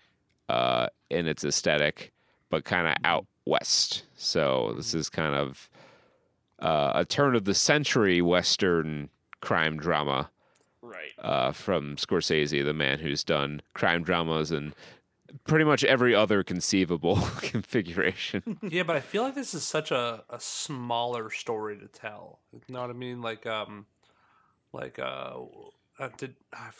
uh, 0.49 0.87
in 1.09 1.27
its 1.27 1.43
aesthetic, 1.43 2.11
but 2.49 2.65
kind 2.65 2.87
of 2.87 2.95
out 3.03 3.25
west. 3.45 4.03
So 4.15 4.73
this 4.75 4.93
is 4.93 5.09
kind 5.09 5.35
of 5.35 5.69
uh, 6.59 6.91
a 6.95 7.05
turn 7.05 7.35
of 7.35 7.45
the 7.45 7.53
century 7.53 8.21
western 8.21 9.09
crime 9.41 9.77
drama 9.77 10.29
Right. 10.81 11.11
uh, 11.19 11.51
from 11.53 11.95
Scorsese, 11.95 12.63
the 12.63 12.73
man 12.73 12.99
who's 12.99 13.23
done 13.23 13.61
crime 13.73 14.03
dramas 14.03 14.51
and 14.51 14.73
pretty 15.45 15.65
much 15.65 15.83
every 15.83 16.13
other 16.13 16.43
conceivable 16.43 17.15
configuration. 17.41 18.59
yeah, 18.61 18.83
but 18.83 18.95
I 18.95 18.99
feel 18.99 19.23
like 19.23 19.33
this 19.35 19.53
is 19.53 19.63
such 19.63 19.91
a, 19.91 20.23
a 20.29 20.39
smaller 20.39 21.29
story 21.29 21.77
to 21.79 21.87
tell. 21.87 22.39
You 22.53 22.73
know 22.73 22.81
what 22.81 22.89
I 22.89 22.93
mean? 22.93 23.21
Like 23.21 23.45
um, 23.47 23.85
like 24.73 24.99
uh, 24.99 25.37
uh 25.99 26.09
did 26.17 26.35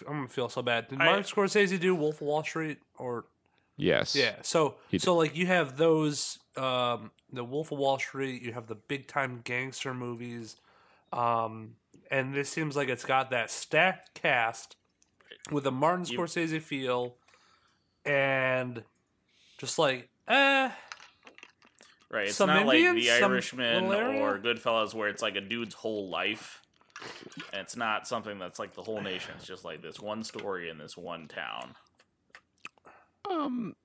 I'm 0.08 0.16
gonna 0.18 0.28
feel 0.28 0.50
so 0.50 0.62
bad? 0.62 0.88
Did 0.90 1.02
I- 1.02 1.06
Martin 1.06 1.24
Scorsese 1.24 1.80
do 1.80 1.96
Wolf 1.96 2.16
of 2.22 2.28
Wall 2.28 2.44
Street 2.44 2.78
or 2.98 3.26
yes. 3.78 4.16
Yeah. 4.16 4.36
So 4.44 4.76
so 4.98 5.16
like 5.16 5.36
you 5.36 5.48
have 5.48 5.78
those 5.78 6.40
um 6.58 7.12
the 7.32 7.44
Wolf 7.44 7.72
of 7.72 7.80
Wall 7.80 7.98
Street, 8.00 8.42
you 8.42 8.54
have 8.54 8.68
the 8.68 8.76
big 8.76 9.08
time 9.08 9.42
gangster 9.44 9.94
movies. 9.94 10.58
Um 11.12 11.76
and 12.12 12.34
this 12.34 12.50
seems 12.50 12.76
like 12.76 12.90
it's 12.90 13.06
got 13.06 13.32
that 13.32 13.50
stacked 13.50 14.14
cast 14.14 14.76
with 15.52 15.66
a 15.68 15.72
Martin 15.72 16.06
You- 16.06 16.18
Scorsese 16.20 16.62
feel 16.62 17.16
and 18.06 18.84
just 19.58 19.80
like 19.80 20.10
eh 20.28 20.70
Right. 22.10 22.28
It's 22.28 22.36
Some 22.36 22.48
not 22.50 22.68
like 22.68 22.78
The 22.78 23.10
Irishman 23.10 23.86
or 23.86 24.38
Goodfellas 24.38 24.94
where 24.94 25.08
it's 25.10 25.24
like 25.24 25.36
a 25.36 25.42
dude's 25.42 25.74
whole 25.74 26.10
life. 26.10 26.62
And 27.52 27.62
it's 27.62 27.76
not 27.76 28.08
something 28.08 28.38
that's 28.38 28.60
like 28.60 28.76
the 28.76 28.84
whole 28.84 29.02
nation. 29.02 29.34
It's 29.36 29.48
just 29.48 29.66
like 29.66 29.82
this 29.82 30.00
one 30.00 30.24
story 30.24 30.70
in 30.70 30.78
this 30.78 30.96
one 30.96 31.28
town. 31.28 31.74
Um, 33.28 33.76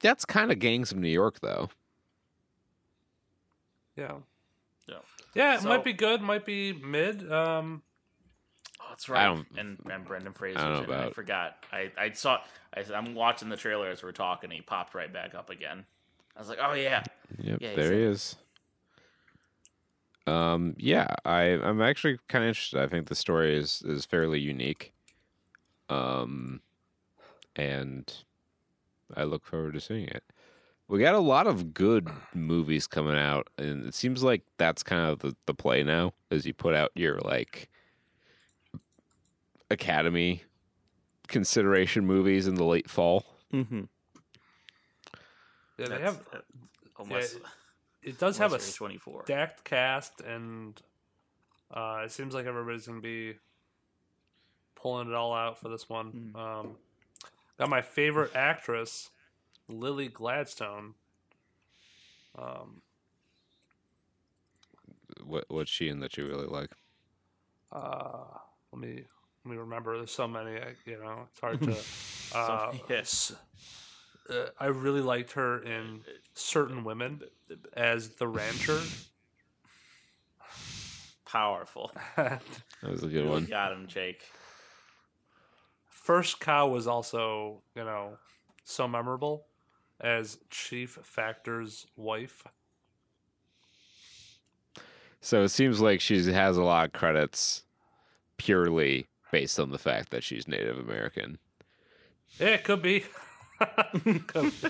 that's 0.00 0.24
kind 0.24 0.50
of 0.50 0.58
Gangs 0.58 0.90
of 0.90 0.98
New 0.98 1.08
York, 1.08 1.38
though. 1.40 1.70
Yeah. 3.96 4.14
Yeah. 4.88 4.96
Yeah, 5.34 5.54
it 5.54 5.60
So- 5.62 5.68
might 5.68 5.84
be 5.84 5.92
good, 5.92 6.20
might 6.22 6.44
be 6.44 6.72
mid. 6.72 7.30
Um 7.32 7.82
Oh, 8.80 8.86
that's 8.88 9.08
right. 9.08 9.24
don't- 9.24 9.46
and 9.56 9.78
and 9.90 10.04
Brendan 10.04 10.32
Fraser. 10.32 10.58
I 10.58 10.62
don't 10.68 10.88
know 10.88 10.94
and 10.94 11.02
I 11.04 11.10
forgot. 11.10 11.64
I 11.72 11.92
I 11.96 12.10
saw. 12.12 12.42
I, 12.74 12.84
I'm 12.94 13.14
watching 13.14 13.48
the 13.48 13.56
trailer 13.56 13.88
as 13.88 14.02
we're 14.02 14.12
talking. 14.12 14.50
He 14.50 14.60
popped 14.60 14.94
right 14.94 15.12
back 15.12 15.34
up 15.34 15.50
again. 15.50 15.84
I 16.36 16.38
was 16.40 16.48
like, 16.48 16.58
oh 16.60 16.72
yeah. 16.72 17.02
Yep, 17.38 17.58
Yeah, 17.60 17.74
there 17.76 17.92
in 17.92 17.98
he 17.98 18.04
is. 18.04 18.36
Um, 20.26 20.74
yeah, 20.78 21.08
I 21.24 21.42
I'm 21.42 21.82
actually 21.82 22.18
kind 22.28 22.44
of 22.44 22.48
interested. 22.48 22.80
I 22.80 22.86
think 22.86 23.08
the 23.08 23.14
story 23.14 23.56
is 23.56 23.82
is 23.86 24.04
fairly 24.06 24.38
unique. 24.40 24.92
Um, 25.88 26.60
and 27.56 28.12
I 29.14 29.24
look 29.24 29.44
forward 29.44 29.74
to 29.74 29.80
seeing 29.80 30.06
it. 30.08 30.22
We 30.92 31.00
got 31.00 31.14
a 31.14 31.20
lot 31.20 31.46
of 31.46 31.72
good 31.72 32.06
movies 32.34 32.86
coming 32.86 33.16
out, 33.16 33.48
and 33.56 33.86
it 33.86 33.94
seems 33.94 34.22
like 34.22 34.42
that's 34.58 34.82
kind 34.82 35.06
of 35.10 35.20
the, 35.20 35.34
the 35.46 35.54
play 35.54 35.82
now, 35.82 36.12
as 36.30 36.44
you 36.44 36.52
put 36.52 36.74
out 36.74 36.90
your 36.94 37.18
like 37.20 37.70
Academy 39.70 40.42
consideration 41.28 42.04
movies 42.04 42.46
in 42.46 42.56
the 42.56 42.64
late 42.64 42.90
fall. 42.90 43.24
Mm-hmm. 43.54 43.84
Yeah, 45.78 45.86
they 45.86 45.98
have. 45.98 46.20
uh, 46.30 46.38
unless, 46.98 47.38
It 48.02 48.18
does 48.18 48.36
have 48.36 48.52
a 48.52 48.56
unless 48.56 48.74
24. 48.74 49.22
stacked 49.24 49.64
cast, 49.64 50.20
and 50.20 50.78
uh, 51.72 52.02
it 52.04 52.12
seems 52.12 52.34
like 52.34 52.44
everybody's 52.44 52.86
gonna 52.86 53.00
be 53.00 53.36
pulling 54.74 55.08
it 55.08 55.14
all 55.14 55.32
out 55.32 55.58
for 55.58 55.70
this 55.70 55.88
one. 55.88 56.34
Um, 56.34 56.76
got 57.58 57.70
my 57.70 57.80
favorite 57.80 58.36
actress, 58.36 59.08
Lily 59.72 60.08
Gladstone. 60.08 60.94
Um, 62.38 62.82
What 65.24 65.44
what's 65.48 65.70
she 65.70 65.88
in 65.88 66.00
that 66.00 66.16
you 66.16 66.26
really 66.26 66.46
like? 66.46 66.70
uh, 67.72 68.24
let 68.72 68.80
me 68.80 69.04
let 69.44 69.50
me 69.52 69.56
remember. 69.56 69.96
There's 69.96 70.10
so 70.12 70.26
many. 70.28 70.52
I, 70.56 70.74
you 70.86 70.98
know, 71.02 71.26
it's 71.30 71.40
hard 71.40 71.60
to. 71.62 71.76
Uh, 72.34 72.72
yes. 72.88 73.34
uh, 74.30 74.46
I 74.58 74.68
really 74.68 75.02
liked 75.02 75.32
her 75.32 75.62
in 75.62 76.00
Certain 76.32 76.82
Women 76.82 77.20
as 77.76 78.08
the 78.16 78.26
rancher. 78.26 78.80
Powerful. 81.26 81.92
That 82.16 82.40
was 82.82 83.02
a 83.04 83.08
good 83.08 83.24
You 83.24 83.30
one. 83.30 83.44
got 83.44 83.72
him, 83.72 83.86
Jake. 83.86 84.22
First 85.90 86.40
Cow 86.40 86.68
was 86.68 86.86
also, 86.86 87.62
you 87.76 87.84
know, 87.84 88.16
so 88.64 88.88
memorable 88.88 89.44
as 90.02 90.38
Chief 90.50 90.98
Factor's 91.02 91.86
wife. 91.96 92.44
So 95.20 95.44
it 95.44 95.50
seems 95.50 95.80
like 95.80 96.00
she 96.00 96.22
has 96.32 96.56
a 96.56 96.62
lot 96.64 96.86
of 96.86 96.92
credits 96.92 97.62
purely 98.36 99.06
based 99.30 99.60
on 99.60 99.70
the 99.70 99.78
fact 99.78 100.10
that 100.10 100.24
she's 100.24 100.48
Native 100.48 100.78
American. 100.78 101.38
Yeah, 102.40 102.48
it 102.48 102.64
could 102.64 102.82
be. 102.82 103.04
Could 104.26 104.52
be. 104.60 104.68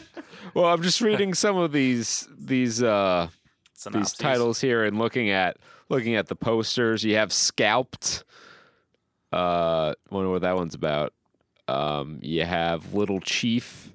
Well, 0.52 0.66
I'm 0.66 0.82
just 0.82 1.00
reading 1.00 1.32
some 1.32 1.56
of 1.56 1.72
these 1.72 2.28
these 2.38 2.82
uh 2.82 3.28
these 3.90 4.12
titles 4.12 4.60
here 4.60 4.84
and 4.84 4.98
looking 4.98 5.30
at 5.30 5.56
looking 5.88 6.14
at 6.14 6.26
the 6.26 6.36
posters. 6.36 7.02
You 7.02 7.16
have 7.16 7.32
Scalped. 7.32 8.24
Uh, 9.32 9.94
wonder 10.10 10.30
what 10.30 10.42
that 10.42 10.56
one's 10.56 10.74
about. 10.74 11.14
Um, 11.68 12.18
you 12.20 12.44
have 12.44 12.92
Little 12.92 13.20
Chief, 13.20 13.92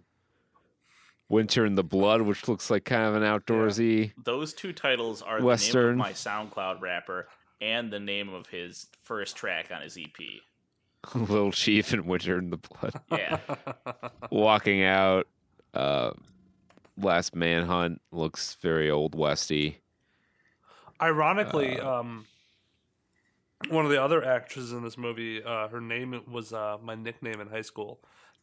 Winter 1.29 1.65
in 1.65 1.75
the 1.75 1.83
Blood, 1.83 2.21
which 2.21 2.47
looks 2.47 2.69
like 2.69 2.85
kind 2.85 3.03
of 3.03 3.21
an 3.21 3.23
outdoorsy. 3.23 4.13
Those 4.23 4.53
two 4.53 4.73
titles 4.73 5.21
are 5.21 5.41
Western. 5.41 5.81
the 5.81 5.87
name 5.87 5.91
of 5.91 5.97
my 5.97 6.13
SoundCloud 6.13 6.81
rapper 6.81 7.27
and 7.59 7.91
the 7.91 7.99
name 7.99 8.33
of 8.33 8.47
his 8.47 8.87
first 9.03 9.35
track 9.35 9.69
on 9.73 9.81
his 9.81 9.97
EP. 9.97 11.15
Little 11.15 11.51
Chief 11.53 11.91
and 11.93 12.05
Winter 12.05 12.37
in 12.37 12.49
the 12.49 12.57
Blood. 12.57 12.93
Yeah. 13.11 13.39
Walking 14.31 14.83
out. 14.83 15.27
Uh, 15.73 16.11
Last 16.97 17.35
Manhunt 17.35 18.01
looks 18.11 18.55
very 18.61 18.89
old 18.89 19.13
westy. 19.13 19.81
Ironically, 20.99 21.79
um, 21.79 22.25
one 23.69 23.85
of 23.85 23.91
the 23.91 24.01
other 24.01 24.23
actresses 24.25 24.71
in 24.71 24.83
this 24.83 24.97
movie, 24.97 25.43
uh, 25.43 25.67
her 25.67 25.79
name 25.81 26.19
was 26.31 26.53
uh, 26.53 26.77
my 26.81 26.95
nickname 26.95 27.39
in 27.39 27.49
high 27.49 27.61
school, 27.61 27.99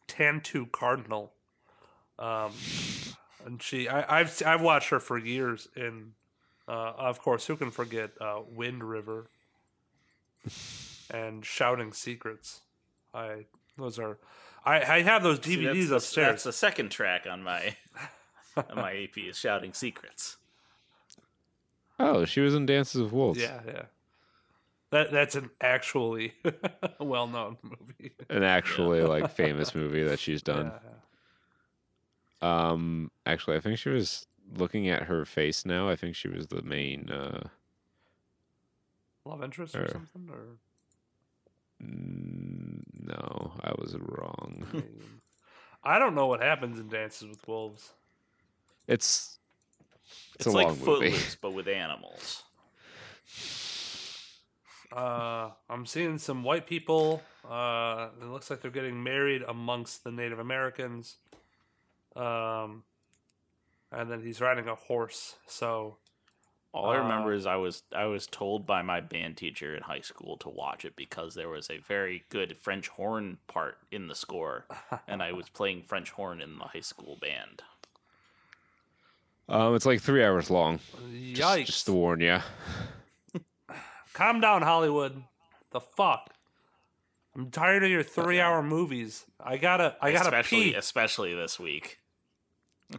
Tantoo 0.07 0.71
Cardinal. 0.71 1.33
Um, 2.17 2.51
and 3.45 3.61
she, 3.61 3.87
I, 3.87 4.19
I've 4.21 4.41
I've 4.45 4.61
watched 4.61 4.89
her 4.89 4.99
for 4.99 5.17
years. 5.17 5.67
In, 5.75 6.13
uh, 6.67 6.93
of 6.97 7.21
course, 7.21 7.45
who 7.47 7.55
can 7.55 7.71
forget 7.71 8.11
uh, 8.21 8.39
Wind 8.49 8.83
River 8.83 9.27
and 11.11 11.45
Shouting 11.45 11.93
Secrets? 11.93 12.61
I 13.13 13.45
those 13.77 13.99
are, 13.99 14.17
I, 14.65 14.81
I 14.81 15.01
have 15.01 15.23
those 15.23 15.43
See, 15.43 15.57
DVDs 15.57 15.73
that's, 15.73 15.89
the- 15.89 15.95
upstairs. 15.97 16.27
That's 16.27 16.43
the 16.45 16.53
second 16.53 16.89
track 16.89 17.27
on 17.29 17.43
my 17.43 17.75
on 18.57 18.75
my 18.75 18.93
AP 19.03 19.17
is 19.17 19.37
Shouting 19.37 19.73
Secrets. 19.73 20.37
Oh, 21.99 22.25
she 22.25 22.41
was 22.41 22.55
in 22.55 22.65
Dances 22.65 23.01
with 23.01 23.11
Wolves. 23.13 23.39
Yeah, 23.39 23.59
yeah. 23.65 23.81
That 24.91 25.11
that's 25.11 25.35
an 25.35 25.49
actually 25.61 26.33
well 26.99 27.27
known 27.27 27.57
movie. 27.63 28.13
An 28.29 28.43
actually 28.43 29.01
like 29.01 29.31
famous 29.31 29.73
movie 29.75 30.03
that 30.03 30.19
she's 30.19 30.41
done. 30.41 30.67
Yeah. 30.73 30.89
Um, 32.41 33.11
actually, 33.25 33.57
I 33.57 33.59
think 33.59 33.77
she 33.79 33.89
was 33.89 34.27
looking 34.55 34.87
at 34.89 35.03
her 35.03 35.25
face 35.25 35.65
now. 35.65 35.89
I 35.89 35.95
think 35.95 36.15
she 36.15 36.27
was 36.27 36.47
the 36.47 36.61
main. 36.61 37.09
Uh, 37.09 37.47
Love 39.25 39.43
interest 39.43 39.75
or 39.75 39.85
Or- 39.85 39.87
something, 39.89 40.29
or 40.31 40.57
mm, 41.83 42.83
no, 42.93 43.53
I 43.63 43.71
was 43.79 43.95
wrong. 43.97 44.65
I, 45.83 45.97
don't 45.97 46.13
know 46.13 46.27
what 46.27 46.41
happens 46.41 46.79
in 46.79 46.89
Dances 46.89 47.27
with 47.27 47.47
Wolves. 47.47 47.91
It's 48.87 49.39
it's, 50.35 50.35
It's, 50.35 50.45
a 50.45 50.51
like 50.51 50.67
long 50.67 50.77
movie. 50.79 51.09
Footloose, 51.11 51.35
but 51.41 51.53
with 51.53 51.67
animals. 51.67 52.43
Uh, 54.95 55.49
I'm 55.69 55.85
seeing 55.85 56.17
some 56.19 56.43
white 56.43 56.67
people. 56.67 57.21
Uh, 57.43 58.09
it 58.21 58.27
looks 58.27 58.49
like 58.49 58.61
they're 58.61 58.71
getting 58.71 59.03
married 59.03 59.41
amongst 59.45 60.05
the 60.05 60.11
Native 60.11 60.39
Americans. 60.39 61.17
Um, 62.15 62.83
and 63.91 64.09
then 64.09 64.21
he's 64.21 64.41
riding 64.41 64.67
a 64.67 64.75
horse. 64.75 65.35
So 65.47 65.97
All 66.73 66.89
I 66.89 66.97
remember 66.97 67.33
Uh, 67.33 67.37
is 67.37 67.45
I 67.45 67.55
was 67.55 67.83
I 67.95 68.05
was 68.05 68.27
told 68.27 68.65
by 68.65 68.81
my 68.81 68.99
band 69.01 69.37
teacher 69.37 69.75
in 69.75 69.83
high 69.83 70.01
school 70.01 70.37
to 70.37 70.49
watch 70.49 70.85
it 70.85 70.95
because 70.95 71.35
there 71.35 71.49
was 71.49 71.69
a 71.69 71.77
very 71.77 72.23
good 72.29 72.57
French 72.57 72.87
horn 72.89 73.37
part 73.47 73.77
in 73.91 74.07
the 74.07 74.15
score, 74.15 74.65
and 75.07 75.21
I 75.23 75.31
was 75.31 75.49
playing 75.49 75.83
French 75.83 76.11
horn 76.11 76.41
in 76.41 76.57
the 76.57 76.65
high 76.65 76.81
school 76.81 77.17
band. 77.21 77.63
Um, 79.47 79.75
it's 79.75 79.85
like 79.85 80.01
three 80.01 80.23
hours 80.23 80.49
long. 80.49 80.79
yikes! 81.11 81.35
Just, 81.35 81.65
just 81.67 81.85
to 81.85 81.93
warn 81.93 82.19
you. 82.19 82.39
Calm 84.13 84.39
down, 84.41 84.61
Hollywood. 84.63 85.23
The 85.71 85.81
fuck. 85.81 86.31
I'm 87.35 87.51
tired 87.51 87.83
of 87.83 87.89
your 87.89 88.01
three-hour 88.01 88.63
movies. 88.63 89.25
I 89.39 89.57
gotta, 89.57 89.97
I 90.01 90.11
gotta 90.13 90.27
especially 90.29 90.71
pee. 90.71 90.73
especially 90.75 91.35
this 91.35 91.59
week. 91.59 91.99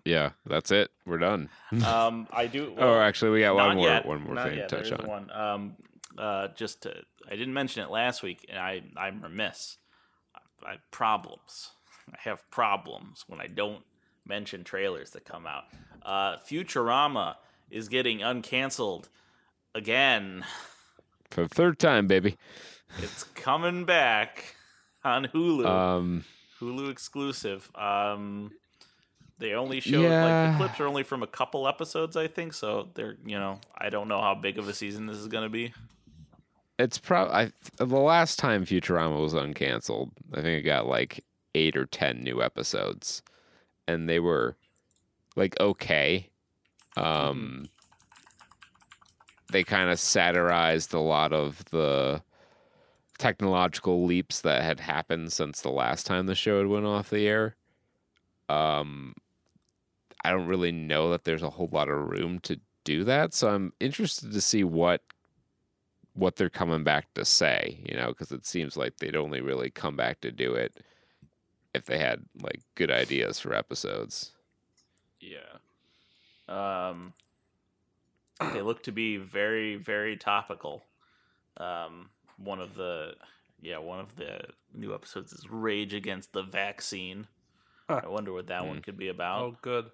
Yeah, 0.05 0.31
that's 0.45 0.71
it. 0.71 0.91
We're 1.05 1.19
done. 1.19 1.49
Um, 1.85 2.27
I 2.33 2.47
do. 2.47 2.75
oh, 2.79 2.99
actually, 2.99 3.31
we 3.33 3.41
got 3.41 3.55
one 3.55 3.77
more 3.77 3.89
yet, 3.89 4.07
one 4.07 4.23
more 4.23 4.35
not 4.35 4.49
thing 4.49 4.59
yet. 4.59 4.69
to 4.69 4.77
touch 4.77 4.89
There 4.91 4.99
is 4.99 5.05
on. 5.05 5.09
One. 5.09 5.31
Um, 5.31 5.77
uh, 6.19 6.49
just 6.57 6.83
to, 6.83 6.95
I 7.27 7.37
didn't 7.37 7.55
mention 7.55 7.83
it 7.83 7.91
last 7.91 8.23
week, 8.23 8.47
and 8.49 8.59
I 8.59 8.83
I'm 8.97 9.23
remiss. 9.23 9.79
I, 10.65 10.77
problems. 10.91 11.71
I 12.13 12.17
have 12.21 12.49
problems 12.51 13.25
when 13.27 13.41
I 13.41 13.47
don't 13.47 13.85
mention 14.27 14.65
trailers 14.65 15.11
that 15.11 15.25
come 15.25 15.47
out. 15.47 15.65
Uh, 16.03 16.39
Futurama 16.39 17.37
is 17.71 17.89
getting 17.89 18.19
uncanceled 18.19 19.09
again. 19.75 20.45
For 21.31 21.43
the 21.43 21.49
third 21.49 21.79
time, 21.79 22.07
baby. 22.07 22.37
It's 22.99 23.25
coming 23.25 23.85
back 23.85 24.57
on 25.05 25.27
Hulu. 25.27 25.67
Um, 25.67 26.25
Hulu 26.61 26.91
exclusive. 26.91 27.71
Um, 27.75 28.53
they 29.39 29.53
only 29.53 29.81
showed 29.81 30.11
like 30.11 30.53
the 30.53 30.57
clips 30.57 30.81
are 30.81 30.87
only 30.87 31.03
from 31.03 31.23
a 31.23 31.27
couple 31.27 31.69
episodes, 31.69 32.17
I 32.17 32.27
think. 32.27 32.55
So 32.55 32.89
they're 32.95 33.17
you 33.25 33.39
know 33.39 33.61
I 33.77 33.89
don't 33.91 34.09
know 34.09 34.21
how 34.21 34.35
big 34.35 34.59
of 34.59 34.69
a 34.69 34.75
season 34.75 35.07
this 35.07 35.19
is 35.19 35.29
gonna 35.29 35.49
be. 35.49 35.73
it's 36.79 36.99
probably 36.99 37.53
the 37.77 37.87
last 37.87 38.39
time 38.39 38.65
Futurama 38.65 39.21
was 39.21 39.35
uncanceled. 39.35 40.11
I 40.33 40.37
think 40.37 40.61
it 40.61 40.63
got 40.63 40.87
like 40.87 41.25
eight 41.55 41.77
or 41.77 41.87
ten 41.87 42.23
new 42.23 42.43
episodes, 42.43 43.23
and 43.87 44.09
they 44.09 44.21
were 44.21 44.57
like 45.37 45.59
okay. 45.61 46.29
Um, 46.97 47.69
they 49.53 49.63
kind 49.63 49.91
of 49.91 50.01
satirized 50.01 50.95
a 50.95 51.01
lot 51.01 51.33
of 51.35 51.63
the 51.67 52.23
technological 53.19 54.05
leaps 54.05 54.41
that 54.41 54.63
had 54.63 54.81
happened 54.81 55.33
since 55.33 55.61
the 55.61 55.71
last 55.71 56.07
time 56.07 56.27
the 56.27 56.35
show 56.35 56.59
had 56.59 56.67
went 56.69 56.87
off 56.87 57.11
the 57.11 57.29
air. 57.29 57.57
Um, 58.49 59.15
I 60.27 60.31
don't 60.31 60.47
really 60.49 60.73
know 60.73 61.11
that 61.11 61.23
there's 61.25 61.43
a 61.45 61.51
whole 61.51 61.69
lot 61.71 61.89
of 61.89 61.99
room 62.09 62.41
to 62.41 62.59
do 62.83 63.05
that, 63.05 63.33
so 63.33 63.49
I'm 63.49 63.73
interested 63.79 64.33
to 64.33 64.41
see 64.41 64.65
what 64.65 65.03
what 66.15 66.37
they're 66.37 66.49
coming 66.51 66.83
back 66.83 67.13
to 67.15 67.25
say, 67.25 67.79
you 67.85 67.95
know, 67.95 68.09
because 68.09 68.33
it 68.33 68.47
seems 68.47 68.77
like 68.77 68.97
they'd 68.97 69.15
only 69.15 69.41
really 69.41 69.71
come 69.71 69.97
back 69.97 70.21
to 70.23 70.33
do 70.33 70.55
it 70.55 70.83
if 71.75 71.85
they 71.85 71.99
had 71.99 72.25
like 72.43 72.61
good 72.75 72.91
ideas 72.91 73.39
for 73.39 73.55
episodes. 73.55 74.33
Yeah. 75.21 75.59
Um, 76.49 77.13
they 78.53 78.63
look 78.63 78.83
to 78.85 78.93
be 78.93 79.17
very 79.17 79.77
very 79.77 80.17
topical. 80.17 80.83
Um, 81.59 82.11
one 82.37 82.61
of 82.61 82.75
the 82.75 83.15
yeah 83.61 83.79
one 83.79 84.01
of 84.01 84.17
the 84.17 84.41
new 84.75 84.95
episodes 84.95 85.33
is 85.33 85.49
Rage 85.51 85.95
Against 85.95 86.33
the 86.33 86.43
Vaccine. 86.43 87.29
Huh. 87.89 88.01
I 88.05 88.09
wonder 88.09 88.33
what 88.33 88.49
that 88.49 88.67
one 88.67 88.77
Hmm. 88.77 88.83
could 88.83 88.97
be 88.97 89.09
about. 89.09 89.43
Oh, 89.43 89.57
good. 89.63 89.87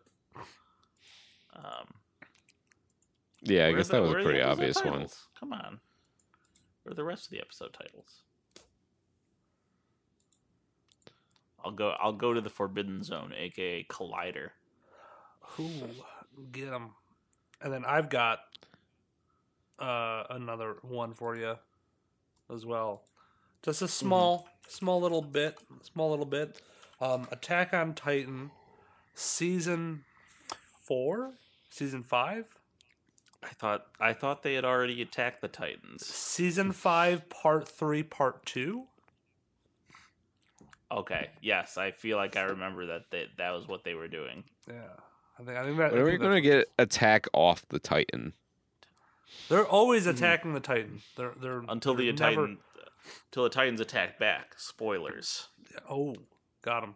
Um, 1.53 1.95
Yeah, 3.43 3.67
I 3.67 3.73
guess 3.73 3.89
the- 3.89 3.95
that 3.95 4.03
was 4.03 4.11
a 4.13 4.15
pretty 4.15 4.41
episode 4.41 4.51
obvious 4.53 4.85
one. 4.85 5.09
Come 5.39 5.53
on. 5.53 5.81
Where 6.83 6.93
are 6.93 6.95
the 6.95 7.05
rest 7.05 7.25
of 7.27 7.31
the 7.31 7.41
episode 7.41 7.73
titles? 7.73 8.23
I'll 11.65 11.71
go. 11.73 11.91
I'll 12.01 12.13
go 12.13 12.33
to 12.35 12.41
the 12.41 12.51
Forbidden 12.51 13.03
Zone, 13.05 13.33
aka 13.37 13.85
Collider. 13.85 14.51
Ooh, 15.61 15.89
get 16.51 16.71
them. 16.71 16.91
And 17.61 17.73
then 17.73 17.85
I've 17.85 18.09
got 18.11 18.41
uh, 19.79 20.25
another 20.31 20.77
one 20.83 21.15
for 21.15 21.37
you 21.37 21.57
as 22.53 22.67
well. 22.67 23.03
Just 23.63 23.81
a 23.83 23.89
small, 23.89 24.49
small 24.67 25.01
little 25.01 25.23
bit, 25.23 25.57
small 25.83 26.11
little 26.11 26.27
bit. 26.27 26.61
Um, 27.01 27.29
Attack 27.31 27.73
on 27.75 27.95
Titan, 27.95 28.51
season 29.15 30.05
four, 30.81 31.35
season 31.73 32.03
five, 32.03 32.45
I 33.43 33.49
thought. 33.49 33.87
I 33.99 34.13
thought 34.13 34.43
they 34.43 34.55
had 34.55 34.65
already 34.65 35.03
attacked 35.03 35.41
the 35.41 35.49
Titans. 35.49 36.07
season 36.07 36.73
five, 36.73 37.29
part 37.29 37.67
three, 37.67 38.03
part 38.03 38.45
two. 38.47 38.87
Okay. 40.91 41.31
Yes, 41.41 41.79
I 41.79 41.91
feel 41.91 42.19
like 42.19 42.37
I 42.37 42.43
remember 42.43 42.87
that. 42.87 43.11
They, 43.11 43.27
that 43.39 43.53
was 43.53 43.67
what 43.67 43.83
they 43.83 43.95
were 43.95 44.09
doing. 44.09 44.45
Yeah, 44.69 44.75
I 45.39 45.43
think 45.43 45.57
I 45.59 45.65
think 45.65 45.79
that. 45.79 45.93
When 45.93 46.03
are 46.03 46.05
we 46.05 46.19
going 46.19 46.35
to 46.35 46.41
get 46.41 46.69
attack 46.79 47.27
off 47.33 47.67
the 47.69 47.79
Titan? 47.79 48.35
They're 49.49 49.67
always 49.67 50.05
hmm. 50.05 50.11
attacking 50.11 50.53
the 50.55 50.61
Titan. 50.61 51.03
They're 51.17 51.35
they're 51.41 51.65
Until 51.69 51.95
the 51.95 52.11
they're 52.11 52.31
never- 52.31 52.43
Titan. 52.43 52.59
Until 53.31 53.43
the 53.45 53.51
Titans 53.51 53.81
attack 53.81 54.19
back. 54.19 54.55
Spoilers. 54.59 55.49
Oh, 55.91 56.15
got 56.63 56.83
them. 56.83 56.95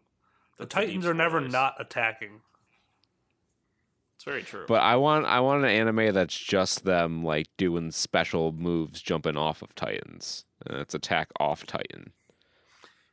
The 0.56 0.64
That's 0.64 0.74
the 0.74 0.80
Titans 0.80 1.06
are 1.06 1.14
never 1.14 1.40
not 1.40 1.74
attacking. 1.80 2.42
It's 4.26 4.30
very 4.32 4.42
true. 4.42 4.64
But 4.66 4.82
I 4.82 4.96
want 4.96 5.24
I 5.26 5.40
want 5.40 5.64
an 5.64 5.70
anime 5.70 6.12
that's 6.12 6.36
just 6.36 6.84
them 6.84 7.22
like 7.24 7.46
doing 7.56 7.90
special 7.92 8.52
moves, 8.52 9.00
jumping 9.00 9.36
off 9.36 9.62
of 9.62 9.74
Titans. 9.74 10.44
And 10.66 10.78
it's 10.78 10.94
attack 10.94 11.28
off 11.38 11.64
Titan. 11.66 12.12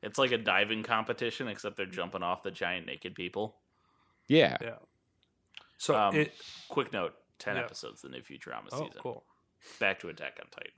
it's 0.02 0.18
like 0.18 0.32
a 0.32 0.38
diving 0.38 0.82
competition, 0.84 1.48
except 1.48 1.78
they're 1.78 1.86
jumping 1.86 2.24
off 2.24 2.42
the 2.44 2.52
giant 2.52 2.88
naked 2.88 3.16
people. 3.16 3.56
Yeah, 4.28 4.58
Yeah. 4.62 4.78
So 5.78 5.96
Um, 5.96 6.16
it. 6.16 6.34
Quick 6.70 6.92
note: 6.94 7.14
ten 7.38 7.56
Yeah. 7.58 7.64
episodes, 7.64 8.02
the 8.02 8.10
new 8.10 8.22
Futurama 8.22 8.70
Oh, 8.72 8.86
season. 8.88 9.02
cool. 9.02 9.26
Back 9.80 10.00
to 10.00 10.10
Attack 10.10 10.40
on 10.42 10.50
Titan. 10.50 10.72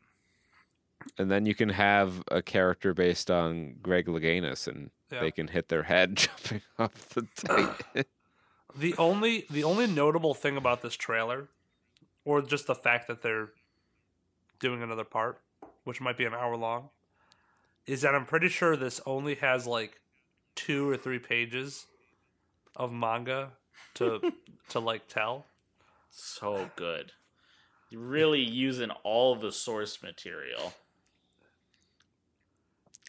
and 1.19 1.29
then 1.29 1.45
you 1.45 1.53
can 1.53 1.69
have 1.69 2.23
a 2.31 2.41
character 2.41 2.93
based 2.93 3.29
on 3.29 3.75
Greg 3.81 4.07
Louganis, 4.07 4.67
and 4.67 4.89
Yeah. 5.11 5.19
they 5.21 5.31
can 5.31 5.47
hit 5.49 5.67
their 5.69 5.83
head 5.83 6.15
jumping 6.17 6.61
off 6.79 7.09
the 7.09 7.21
Titan. 7.35 8.05
The 8.77 8.95
only 8.97 9.45
the 9.49 9.63
only 9.63 9.87
notable 9.87 10.33
thing 10.33 10.57
about 10.57 10.81
this 10.81 10.95
trailer, 10.95 11.47
or 12.23 12.41
just 12.41 12.67
the 12.67 12.75
fact 12.75 13.07
that 13.07 13.21
they're 13.21 13.49
doing 14.59 14.83
another 14.83 15.03
part, 15.03 15.39
which 15.83 16.01
might 16.01 16.17
be 16.17 16.25
an 16.25 16.33
hour 16.33 16.55
long, 16.57 16.89
is 17.85 18.01
that 18.01 18.15
I'm 18.15 18.25
pretty 18.25 18.49
sure 18.49 18.75
this 18.75 18.99
only 19.05 19.35
has 19.35 19.65
like 19.65 20.01
two 20.55 20.89
or 20.89 20.97
three 20.97 21.19
pages 21.19 21.85
of 22.75 22.91
manga 22.91 23.51
to 23.95 24.33
to 24.69 24.79
like 24.79 25.07
tell. 25.07 25.45
So 26.09 26.69
good. 26.75 27.11
You're 27.89 28.01
really 28.01 28.41
using 28.41 28.89
all 29.03 29.35
the 29.35 29.51
source 29.51 30.01
material. 30.01 30.73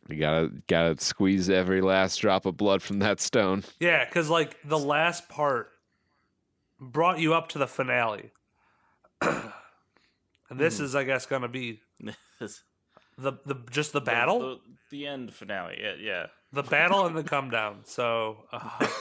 You 0.09 0.19
gotta 0.21 0.51
gotta 0.69 0.97
squeeze 1.01 1.49
every 1.51 1.81
last 1.81 2.16
drop 2.19 2.47
of 2.47 2.57
blood 2.57 2.83
from 2.83 2.99
that 3.01 3.21
stone. 3.21 3.64
Yeah, 3.81 4.05
because 4.05 4.29
like 4.31 4.57
the 4.64 4.79
last 4.79 5.29
part 5.29 5.71
brought 6.81 7.19
you 7.19 7.35
up 7.35 7.49
to 7.51 7.59
the 7.59 7.66
finale, 7.66 8.31
and 9.21 9.53
this 10.51 10.81
is, 10.81 10.95
I 10.95 11.05
guess, 11.05 11.27
gonna 11.27 11.49
be 11.49 11.81
the 12.38 12.53
the 13.19 13.57
just 13.71 13.92
the 13.92 14.01
battle, 14.01 14.40
The, 14.40 14.61
the 14.90 15.07
end 15.07 15.33
finale. 15.35 15.79
Yeah, 15.81 15.95
yeah. 16.01 16.27
the 16.53 16.62
battle 16.62 17.07
and 17.07 17.16
the 17.16 17.25
come 17.25 17.51
down. 17.51 17.81
So 17.85 18.45
uh, 18.53 18.71
it's 18.81 18.92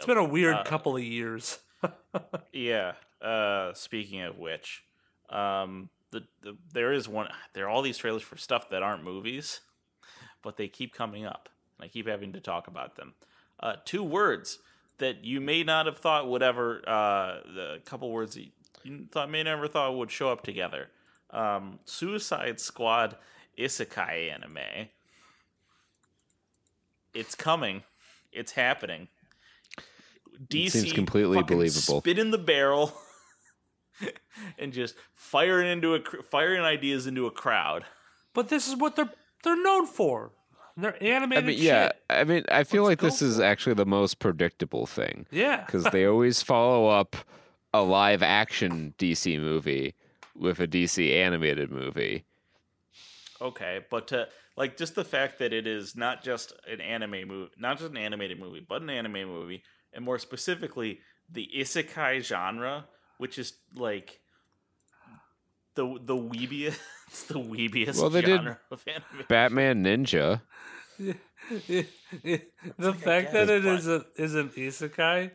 Yep. 0.00 0.06
been 0.06 0.18
a 0.18 0.24
weird 0.24 0.56
Uh, 0.56 0.64
couple 0.64 0.96
of 0.96 1.02
years. 1.02 1.58
Yeah. 2.52 2.92
Uh, 3.20 3.72
speaking 3.74 4.20
of 4.22 4.36
which, 4.38 4.82
um, 5.30 5.88
the, 6.12 6.22
the 6.42 6.56
there 6.72 6.92
is 6.92 7.08
one. 7.08 7.28
There 7.54 7.64
are 7.66 7.68
all 7.68 7.82
these 7.82 7.98
trailers 7.98 8.22
for 8.22 8.36
stuff 8.36 8.70
that 8.70 8.82
aren't 8.82 9.02
movies, 9.02 9.60
but 10.42 10.56
they 10.56 10.68
keep 10.68 10.94
coming 10.94 11.26
up, 11.26 11.48
and 11.78 11.86
I 11.86 11.88
keep 11.88 12.06
having 12.06 12.32
to 12.34 12.40
talk 12.40 12.68
about 12.68 12.94
them. 12.96 13.14
Uh, 13.58 13.76
two 13.84 14.04
words 14.04 14.58
that 14.98 15.24
you 15.24 15.40
may 15.40 15.64
not 15.64 15.86
have 15.86 15.98
thought 15.98 16.28
would 16.28 16.42
ever. 16.42 16.82
Uh, 16.86 17.40
the 17.52 17.80
couple 17.84 18.10
words 18.10 18.34
that 18.34 18.46
you 18.84 19.06
thought 19.10 19.30
may 19.30 19.42
never 19.42 19.66
thought 19.66 19.96
would 19.96 20.10
show 20.10 20.30
up 20.30 20.44
together. 20.44 20.90
Um, 21.30 21.80
Suicide 21.84 22.60
Squad 22.60 23.16
isekai 23.58 24.32
anime. 24.32 24.88
It's 27.14 27.34
coming. 27.34 27.82
It's 28.32 28.52
happening. 28.52 29.08
DC 30.48 30.66
it 30.66 30.72
seems 30.72 30.92
completely 30.92 31.42
believable. 31.42 32.00
Spit 32.00 32.18
in 32.18 32.30
the 32.30 32.38
barrel 32.38 32.92
and 34.58 34.72
just 34.72 34.94
firing 35.14 35.68
into 35.68 35.94
a 35.94 36.00
firing 36.30 36.62
ideas 36.62 37.06
into 37.06 37.26
a 37.26 37.30
crowd. 37.30 37.84
But 38.34 38.48
this 38.48 38.68
is 38.68 38.76
what 38.76 38.96
they're 38.96 39.12
they're 39.42 39.62
known 39.62 39.86
for. 39.86 40.32
They're 40.76 40.96
I 41.00 41.04
animated. 41.04 41.44
mean, 41.46 41.58
yeah. 41.58 41.86
shit. 41.86 41.96
I 42.08 42.24
mean, 42.24 42.44
I 42.50 42.64
feel 42.64 42.84
Let's 42.84 43.02
like 43.02 43.10
this 43.10 43.22
is 43.22 43.38
it. 43.38 43.44
actually 43.44 43.74
the 43.74 43.86
most 43.86 44.18
predictable 44.18 44.86
thing 44.86 45.26
yeah. 45.30 45.64
because 45.66 45.84
they 45.84 46.06
always 46.06 46.40
follow 46.42 46.88
up 46.88 47.14
a 47.74 47.82
live 47.82 48.22
action 48.22 48.94
DC 48.98 49.38
movie 49.38 49.94
with 50.34 50.60
a 50.60 50.66
DC 50.66 51.14
animated 51.14 51.70
movie. 51.70 52.24
Okay, 53.40 53.80
but 53.90 54.12
uh, 54.12 54.26
like 54.56 54.76
just 54.76 54.94
the 54.94 55.04
fact 55.04 55.38
that 55.40 55.52
it 55.52 55.66
is 55.66 55.96
not 55.96 56.22
just 56.22 56.52
an 56.70 56.80
anime 56.80 57.28
movie, 57.28 57.50
not 57.58 57.78
just 57.78 57.90
an 57.90 57.96
animated 57.96 58.38
movie, 58.38 58.64
but 58.66 58.82
an 58.82 58.90
anime 58.90 59.28
movie, 59.28 59.62
and 59.92 60.04
more 60.04 60.18
specifically 60.18 61.00
the 61.30 61.48
isekai 61.56 62.22
genre, 62.22 62.86
which 63.22 63.38
is 63.38 63.52
like 63.76 64.18
the 65.76 65.84
the 66.04 66.16
weebiest, 66.16 66.76
the 67.28 67.34
weebiest 67.34 68.00
Well, 68.00 68.10
they 68.10 68.20
did 68.22 68.36
genre 68.36 68.58
of 68.72 68.84
anime. 68.88 69.26
Batman 69.28 69.84
Ninja. 69.84 70.42
the 70.98 71.16
like 72.78 72.98
fact 72.98 73.32
that 73.32 73.48
it 73.48 73.64
is 73.64 73.86
a 73.86 74.04
is 74.16 74.34
an 74.34 74.48
isekai 74.50 75.30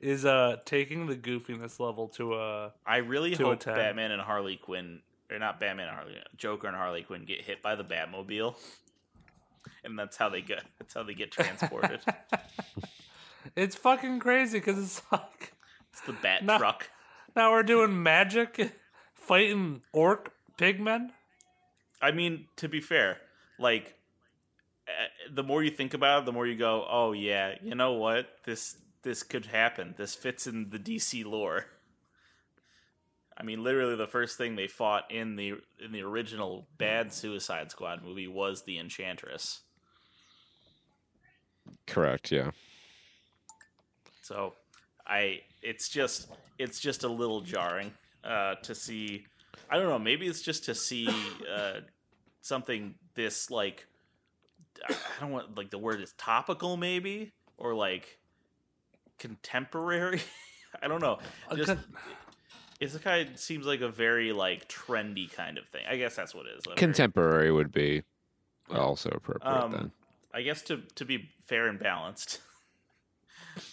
is 0.00 0.24
uh 0.24 0.56
taking 0.64 1.06
the 1.06 1.16
goofiness 1.16 1.80
level 1.80 2.08
to 2.08 2.34
uh 2.34 2.70
I 2.86 2.98
really 2.98 3.34
to 3.34 3.42
a 3.46 3.48
hope 3.50 3.60
10. 3.60 3.74
Batman 3.74 4.12
and 4.12 4.22
Harley 4.22 4.56
Quinn, 4.56 5.00
or 5.30 5.38
not 5.40 5.58
Batman 5.58 5.88
and 5.88 5.96
Harley, 5.96 6.16
Joker 6.36 6.68
and 6.68 6.76
Harley 6.76 7.02
Quinn 7.02 7.24
get 7.24 7.40
hit 7.42 7.60
by 7.60 7.74
the 7.74 7.84
Batmobile, 7.84 8.54
and 9.84 9.98
that's 9.98 10.16
how 10.16 10.28
they 10.28 10.40
get 10.42 10.62
that's 10.78 10.94
how 10.94 11.02
they 11.02 11.14
get 11.14 11.32
transported. 11.32 12.00
it's 13.56 13.74
fucking 13.76 14.20
crazy 14.20 14.58
because 14.58 14.78
it's 14.78 15.02
like 15.10 15.54
it's 15.92 16.00
the 16.02 16.12
Bat 16.14 16.44
No. 16.44 16.58
truck. 16.58 16.88
Now 17.34 17.52
we're 17.52 17.62
doing 17.62 18.02
magic 18.02 18.72
fighting 19.14 19.82
orc 19.92 20.32
pigmen 20.58 21.10
I 22.02 22.10
mean, 22.10 22.46
to 22.56 22.68
be 22.68 22.80
fair, 22.80 23.18
like 23.60 23.94
eh, 24.88 24.90
the 25.32 25.44
more 25.44 25.62
you 25.62 25.70
think 25.70 25.94
about 25.94 26.22
it, 26.22 26.26
the 26.26 26.32
more 26.32 26.46
you 26.46 26.56
go, 26.56 26.84
"Oh 26.90 27.12
yeah, 27.12 27.54
you 27.62 27.76
know 27.76 27.92
what? 27.92 28.26
This 28.44 28.76
this 29.02 29.22
could 29.22 29.46
happen. 29.46 29.94
This 29.96 30.16
fits 30.16 30.48
in 30.48 30.70
the 30.70 30.80
DC 30.80 31.24
lore." 31.24 31.66
I 33.38 33.44
mean, 33.44 33.62
literally, 33.62 33.96
the 33.96 34.08
first 34.08 34.36
thing 34.36 34.56
they 34.56 34.66
fought 34.66 35.10
in 35.10 35.36
the 35.36 35.54
in 35.82 35.92
the 35.92 36.02
original 36.02 36.66
bad 36.76 37.12
Suicide 37.12 37.70
Squad 37.70 38.02
movie 38.02 38.28
was 38.28 38.64
the 38.64 38.78
Enchantress. 38.78 39.60
Correct. 41.86 42.32
Yeah. 42.32 42.50
So, 44.22 44.54
I 45.06 45.40
it's 45.62 45.88
just 45.88 46.28
it's 46.58 46.80
just 46.80 47.04
a 47.04 47.08
little 47.08 47.40
jarring 47.40 47.92
uh, 48.24 48.56
to 48.62 48.74
see. 48.74 49.26
I 49.70 49.76
don't 49.76 49.88
know. 49.88 49.98
Maybe 49.98 50.26
it's 50.26 50.42
just 50.42 50.64
to 50.66 50.74
see 50.74 51.08
uh, 51.52 51.80
something 52.40 52.94
this 53.14 53.50
like 53.50 53.86
I 54.88 54.94
don't 55.20 55.30
want 55.32 55.56
like 55.56 55.70
the 55.70 55.78
word 55.78 56.00
is 56.00 56.12
topical, 56.18 56.76
maybe 56.76 57.32
or 57.58 57.74
like 57.74 58.18
contemporary. 59.18 60.20
I 60.82 60.88
don't 60.88 61.00
know. 61.02 61.18
A 61.50 61.56
Just 61.56 61.68
con- 61.68 61.84
isekai 62.80 63.38
seems 63.38 63.66
like 63.66 63.80
a 63.82 63.88
very 63.88 64.32
like 64.32 64.68
trendy 64.68 65.30
kind 65.32 65.58
of 65.58 65.66
thing. 65.68 65.82
I 65.88 65.96
guess 65.96 66.16
that's 66.16 66.34
what 66.34 66.46
it 66.46 66.50
is. 66.58 66.66
whatever. 66.66 66.78
Contemporary 66.78 67.52
would 67.52 67.72
be 67.72 68.02
also 68.70 69.10
appropriate 69.10 69.46
Um, 69.52 69.72
then. 69.72 69.92
I 70.34 70.42
guess 70.42 70.62
to 70.62 70.78
to 70.94 71.04
be 71.04 71.28
fair 71.46 71.68
and 71.68 71.78
balanced, 71.78 72.40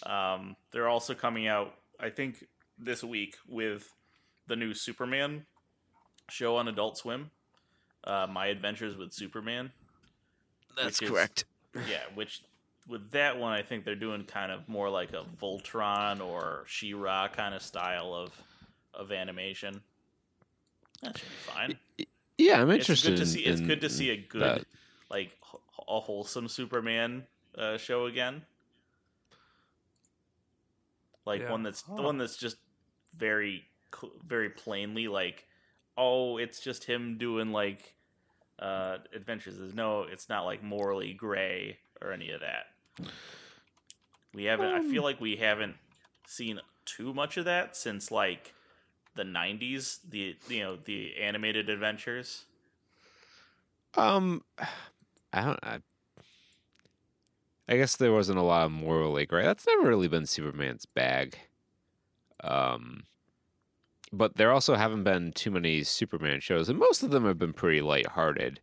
um, 0.04 0.56
they're 0.72 0.88
also 0.88 1.14
coming 1.14 1.46
out. 1.46 1.74
I 1.98 2.10
think 2.10 2.46
this 2.78 3.04
week 3.04 3.36
with 3.48 3.92
the 4.46 4.56
new 4.56 4.74
Superman 4.74 5.46
show 6.30 6.56
on 6.56 6.68
Adult 6.68 6.98
Swim, 6.98 7.30
uh, 8.04 8.26
My 8.30 8.46
Adventures 8.46 8.96
with 8.96 9.12
Superman. 9.12 9.72
That's 10.76 11.00
is- 11.02 11.08
correct. 11.08 11.44
Yeah, 11.88 12.02
which 12.14 12.42
with 12.88 13.12
that 13.12 13.38
one, 13.38 13.52
I 13.52 13.62
think 13.62 13.84
they're 13.84 13.94
doing 13.94 14.24
kind 14.24 14.50
of 14.50 14.68
more 14.68 14.90
like 14.90 15.12
a 15.12 15.24
Voltron 15.40 16.20
or 16.20 16.64
She-Ra 16.66 17.28
kind 17.28 17.54
of 17.54 17.62
style 17.62 18.12
of 18.12 18.32
of 18.92 19.12
animation. 19.12 19.82
That 21.02 21.16
should 21.16 21.28
be 21.28 21.34
fine. 21.34 21.78
Yeah, 22.38 22.62
I'm 22.62 22.70
interested. 22.70 23.12
It's 23.12 23.20
good 23.20 23.24
to 23.24 23.26
see. 23.26 23.44
It's 23.44 23.60
good 23.60 23.80
to 23.82 23.90
see 23.90 24.10
a 24.10 24.16
good, 24.16 24.42
that. 24.42 24.64
like 25.10 25.36
a 25.88 26.00
wholesome 26.00 26.48
Superman 26.48 27.26
uh, 27.56 27.76
show 27.76 28.06
again. 28.06 28.42
Like 31.26 31.42
Yeah. 31.42 31.50
one 31.50 31.62
that's 31.62 31.82
the 31.96 32.02
one 32.02 32.18
that's 32.18 32.36
just 32.36 32.56
very, 33.14 33.64
very 34.24 34.50
plainly 34.50 35.08
like, 35.08 35.46
oh, 35.96 36.38
it's 36.38 36.60
just 36.60 36.84
him 36.84 37.18
doing 37.18 37.52
like 37.52 37.94
uh 38.58 38.98
adventures. 39.14 39.58
There's 39.58 39.74
no, 39.74 40.02
it's 40.02 40.28
not 40.28 40.44
like 40.44 40.62
morally 40.62 41.12
gray 41.14 41.78
or 42.00 42.12
any 42.12 42.30
of 42.30 42.40
that. 42.40 42.66
We 44.32 44.44
haven't. 44.44 44.70
I 44.72 44.78
Um, 44.78 44.90
feel 44.90 45.02
like 45.02 45.20
we 45.20 45.36
haven't 45.36 45.76
seen 46.26 46.60
too 46.84 47.12
much 47.14 47.36
of 47.36 47.44
that 47.44 47.76
since 47.76 48.10
like 48.10 48.54
the 49.14 49.24
90s 49.24 49.98
the 50.08 50.36
you 50.48 50.60
know 50.60 50.76
the 50.76 51.16
animated 51.16 51.68
adventures 51.68 52.44
Um, 53.94 54.42
I 55.32 55.42
don't. 55.42 55.58
I, 55.62 55.80
I 57.70 57.76
guess 57.76 57.94
there 57.96 58.12
wasn't 58.12 58.38
a 58.38 58.42
lot 58.42 58.66
of 58.66 58.72
morally 58.72 59.24
gray. 59.26 59.44
That's 59.44 59.66
never 59.66 59.88
really 59.88 60.08
been 60.08 60.26
Superman's 60.26 60.86
bag. 60.86 61.38
Um, 62.42 63.04
but 64.12 64.36
there 64.36 64.50
also 64.50 64.74
haven't 64.74 65.04
been 65.04 65.32
too 65.32 65.52
many 65.52 65.84
Superman 65.84 66.40
shows, 66.40 66.68
and 66.68 66.78
most 66.78 67.02
of 67.04 67.10
them 67.10 67.24
have 67.26 67.38
been 67.38 67.52
pretty 67.52 67.80
lighthearted. 67.80 68.60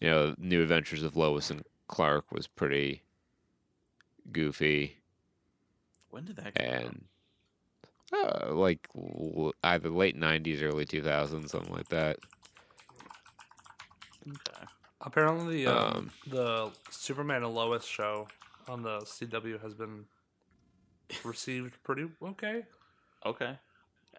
You 0.00 0.10
know, 0.10 0.34
New 0.36 0.62
Adventures 0.62 1.04
of 1.04 1.16
Lois 1.16 1.48
and 1.50 1.62
Clark 1.86 2.32
was 2.32 2.48
pretty 2.48 3.02
goofy, 4.32 4.96
when 6.10 6.24
did 6.24 6.36
that 6.36 6.54
come 6.54 6.66
out? 6.66 6.82
and 6.82 7.04
uh, 8.12 8.54
like 8.54 8.88
l- 8.96 9.52
either 9.62 9.90
late 9.90 10.18
'90s, 10.18 10.60
early 10.62 10.86
2000s, 10.86 11.50
something 11.50 11.72
like 11.72 11.88
that. 11.90 12.18
Okay. 14.26 14.64
Apparently, 15.02 15.66
um, 15.66 15.76
Um, 15.94 16.10
the 16.26 16.70
Superman 16.90 17.42
and 17.44 17.54
Lois 17.54 17.84
show 17.84 18.28
on 18.70 18.82
the 18.82 19.00
CW 19.00 19.60
has 19.62 19.74
been 19.74 20.04
received 21.24 21.82
pretty 21.82 22.06
okay. 22.22 22.62
okay 23.26 23.58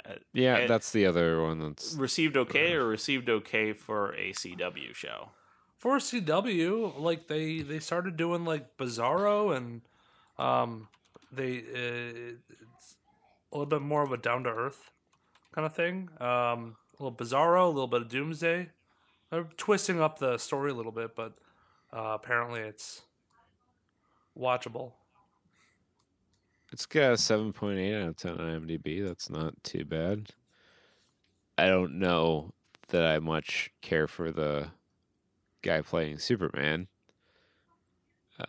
Uh, 0.05 0.13
Yeah, 0.33 0.57
and 0.57 0.69
that's 0.69 0.91
the 0.91 1.05
other 1.05 1.41
one. 1.41 1.59
That's 1.59 1.93
received 1.95 2.37
okay 2.37 2.73
or 2.73 2.85
received 2.85 3.29
okay 3.29 3.73
for 3.73 4.13
a 4.13 4.31
cw 4.33 4.93
show 4.93 5.29
For 5.77 5.97
CW, 5.97 6.99
like 6.99 7.27
they 7.27 7.61
they 7.61 7.79
started 7.79 8.17
doing 8.17 8.45
like 8.45 8.77
Bizarro 8.77 9.55
and 9.55 9.81
um 10.37 10.89
they 11.31 11.59
uh, 11.59 12.35
it's 12.49 12.97
a 13.51 13.57
little 13.57 13.69
bit 13.69 13.81
more 13.81 14.03
of 14.03 14.11
a 14.11 14.17
down 14.17 14.43
to 14.43 14.49
earth 14.49 14.91
kind 15.53 15.65
of 15.65 15.73
thing. 15.73 16.09
Um, 16.19 16.77
a 16.99 17.03
little 17.03 17.17
Bizarro, 17.17 17.65
a 17.65 17.67
little 17.67 17.87
bit 17.87 18.01
of 18.01 18.09
Doomsday. 18.09 18.69
They're 19.29 19.47
twisting 19.57 20.01
up 20.01 20.19
the 20.19 20.37
story 20.37 20.71
a 20.71 20.73
little 20.73 20.91
bit, 20.91 21.15
but 21.15 21.33
uh, 21.93 22.17
apparently 22.19 22.61
it's 22.61 23.01
watchable. 24.37 24.93
It's 26.71 26.85
got 26.85 27.11
a 27.11 27.15
7.8 27.15 28.01
out 28.01 28.09
of 28.09 28.15
10 28.15 28.31
on 28.31 28.37
IMDb. 28.61 29.05
That's 29.05 29.29
not 29.29 29.61
too 29.63 29.83
bad. 29.83 30.29
I 31.57 31.67
don't 31.67 31.99
know 31.99 32.53
that 32.89 33.05
I 33.05 33.19
much 33.19 33.71
care 33.81 34.07
for 34.07 34.31
the 34.31 34.69
guy 35.61 35.81
playing 35.81 36.19
Superman. 36.19 36.87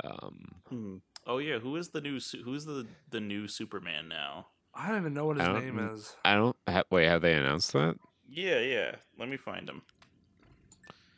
Um, 0.04 1.02
oh 1.26 1.36
yeah 1.38 1.58
who 1.58 1.76
is 1.76 1.90
the 1.90 2.00
new 2.00 2.18
who's 2.44 2.64
the 2.64 2.86
the 3.10 3.20
new 3.20 3.46
superman 3.46 4.08
now 4.08 4.46
I 4.74 4.88
don't 4.88 5.00
even 5.00 5.12
know 5.12 5.26
what 5.26 5.36
his 5.36 5.46
name 5.46 5.78
is. 5.92 6.16
I 6.24 6.34
don't 6.34 6.56
ha- 6.66 6.84
wait. 6.90 7.04
Have 7.06 7.20
they 7.20 7.34
announced 7.34 7.72
that? 7.74 7.96
yeah 8.26 8.58
yeah 8.60 8.94
let 9.18 9.28
me 9.28 9.36
find 9.36 9.68
him 9.68 9.82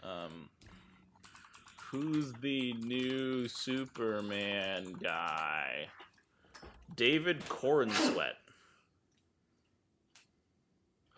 um 0.03 0.49
who's 1.95 2.33
the 2.35 2.73
new 2.75 3.47
superman 3.49 4.97
guy 5.01 5.87
david 6.97 7.41
corenswet 7.49 8.35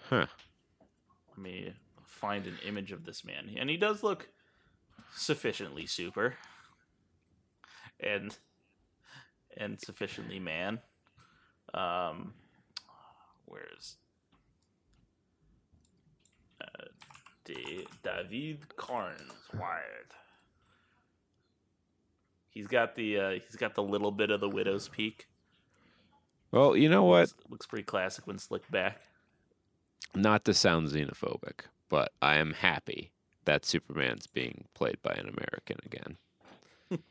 Huh. 0.08 0.26
Let 1.30 1.38
me 1.38 1.72
find 2.04 2.46
an 2.46 2.58
image 2.64 2.92
of 2.92 3.04
this 3.04 3.24
man. 3.24 3.50
And 3.58 3.68
he 3.68 3.76
does 3.76 4.04
look 4.04 4.28
sufficiently 5.14 5.86
super. 5.86 6.34
And 7.98 8.36
and 9.56 9.80
sufficiently 9.80 10.38
man. 10.38 10.80
Um 11.74 12.34
where's 13.46 13.96
uh, 16.60 16.84
Da- 17.44 17.86
David 18.04 18.68
Corenswet. 18.76 20.12
He's 22.56 22.68
got 22.68 22.94
the 22.94 23.18
uh, 23.18 23.30
he's 23.32 23.56
got 23.56 23.74
the 23.74 23.82
little 23.82 24.10
bit 24.10 24.30
of 24.30 24.40
the 24.40 24.48
widow's 24.48 24.88
peak. 24.88 25.28
Well, 26.50 26.74
you 26.74 26.88
know 26.88 27.04
what? 27.04 27.28
Looks, 27.28 27.34
looks 27.50 27.66
pretty 27.66 27.82
classic 27.82 28.26
when 28.26 28.38
slicked 28.38 28.70
back. 28.70 29.02
Not 30.14 30.46
to 30.46 30.54
sound 30.54 30.88
xenophobic, 30.88 31.66
but 31.90 32.12
I 32.22 32.36
am 32.36 32.54
happy 32.54 33.12
that 33.44 33.66
Superman's 33.66 34.26
being 34.26 34.64
played 34.72 34.96
by 35.02 35.12
an 35.12 35.28
American 35.28 35.76
again. 35.84 36.16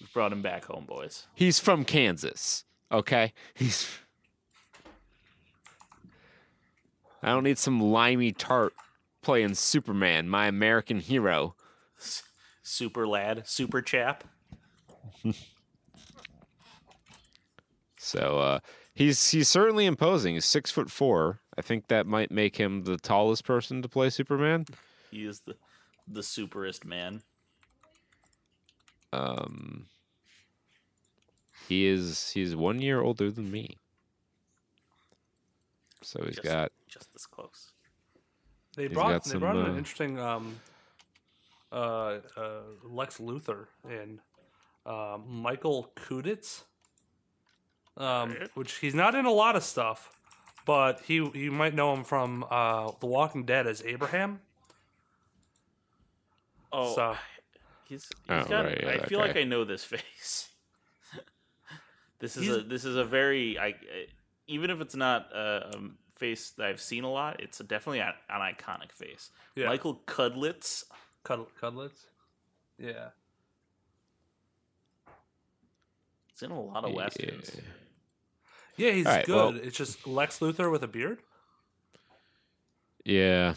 We 0.00 0.08
brought 0.12 0.32
him 0.32 0.42
back 0.42 0.64
home, 0.64 0.84
boys. 0.84 1.28
He's 1.32 1.60
from 1.60 1.84
Kansas. 1.84 2.64
Okay, 2.90 3.32
he's. 3.54 3.88
I 7.22 7.28
don't 7.28 7.44
need 7.44 7.58
some 7.58 7.80
limey 7.80 8.32
tart 8.32 8.74
playing 9.22 9.54
Superman, 9.54 10.28
my 10.28 10.46
American 10.48 10.98
hero. 10.98 11.54
Super 12.64 13.06
lad, 13.06 13.46
super 13.46 13.80
chap. 13.80 14.24
So 18.04 18.40
uh, 18.40 18.58
he's 18.92 19.30
he's 19.30 19.48
certainly 19.48 19.86
imposing. 19.86 20.34
He's 20.34 20.44
six 20.44 20.72
foot 20.72 20.90
four. 20.90 21.38
I 21.56 21.62
think 21.62 21.86
that 21.86 22.04
might 22.04 22.32
make 22.32 22.56
him 22.56 22.82
the 22.82 22.96
tallest 22.96 23.44
person 23.44 23.80
to 23.80 23.88
play 23.88 24.10
Superman. 24.10 24.66
He 25.12 25.24
is 25.24 25.40
the 25.42 25.54
the 26.08 26.22
superest 26.22 26.84
man. 26.84 27.22
Um, 29.12 29.86
he 31.68 31.86
is 31.86 32.32
he's 32.32 32.56
one 32.56 32.82
year 32.82 33.00
older 33.00 33.30
than 33.30 33.52
me. 33.52 33.76
So 36.02 36.24
he's 36.24 36.34
Just- 36.34 36.44
got 36.48 36.72
just 36.88 37.12
this 37.12 37.26
close. 37.26 37.70
They 38.76 38.88
brought 38.88 39.22
they 39.22 39.30
some, 39.30 39.40
brought 39.40 39.56
uh, 39.56 39.66
an 39.66 39.76
interesting 39.78 40.18
um, 40.18 40.60
uh, 41.70 42.18
uh, 42.36 42.62
Lex 42.82 43.18
Luthor 43.18 43.66
in 43.88 44.18
um, 44.86 45.24
Michael 45.28 45.92
Cudlitz, 45.96 46.62
um, 47.96 48.30
Right. 48.32 48.50
which 48.56 48.74
he's 48.78 48.94
not 48.94 49.14
in 49.14 49.24
a 49.26 49.30
lot 49.30 49.54
of 49.56 49.62
stuff, 49.62 50.10
but 50.66 51.00
he 51.06 51.14
you 51.16 51.50
might 51.52 51.74
know 51.74 51.92
him 51.94 52.04
from 52.04 52.44
uh, 52.50 52.90
The 53.00 53.06
Walking 53.06 53.44
Dead 53.44 53.66
as 53.66 53.82
Abraham. 53.84 54.40
Oh, 56.72 56.94
So 56.94 57.16
he's, 57.84 58.04
he's 58.04 58.10
Oh, 58.28 58.44
got. 58.44 58.64
right, 58.64 58.80
yeah, 58.82 58.88
I 58.90 58.96
that 58.98 59.08
feel 59.08 59.18
guy. 59.20 59.26
like 59.26 59.36
I 59.36 59.44
know 59.44 59.64
this 59.64 59.84
face. 59.94 60.48
this 62.18 62.36
is 62.36 62.44
He's- 62.44 62.56
a 62.56 62.62
this 62.62 62.84
is 62.84 62.96
a 62.96 63.04
very 63.04 63.58
I 63.58 63.74
even 64.46 64.70
if 64.70 64.80
it's 64.80 64.96
not 64.96 65.28
a, 65.34 65.70
um 65.74 65.98
face 66.14 66.50
that 66.50 66.66
I've 66.66 66.80
seen 66.80 67.02
a 67.04 67.10
lot, 67.10 67.40
it's 67.40 67.58
definitely 67.58 67.98
an, 68.00 68.12
an 68.30 68.40
iconic 68.40 68.92
face. 68.92 69.30
Yeah. 69.56 69.66
Michael 69.66 70.02
Cudlitz. 70.06 70.84
Cud- 71.24 71.46
Cudlitz, 71.60 72.06
yeah, 72.78 73.08
He's 76.42 76.50
in 76.50 76.56
a 76.56 76.60
lot 76.60 76.84
of 76.84 76.92
westerns. 76.92 77.56
yeah, 78.76 78.90
he's 78.90 79.06
All 79.06 79.12
right, 79.14 79.24
good. 79.26 79.36
well- 79.36 79.56
it's 79.56 79.76
just 79.76 80.06
Lex 80.08 80.40
Luthor 80.40 80.72
with 80.72 80.82
a 80.82 80.88
beard, 80.88 81.20
yeah. 83.04 83.54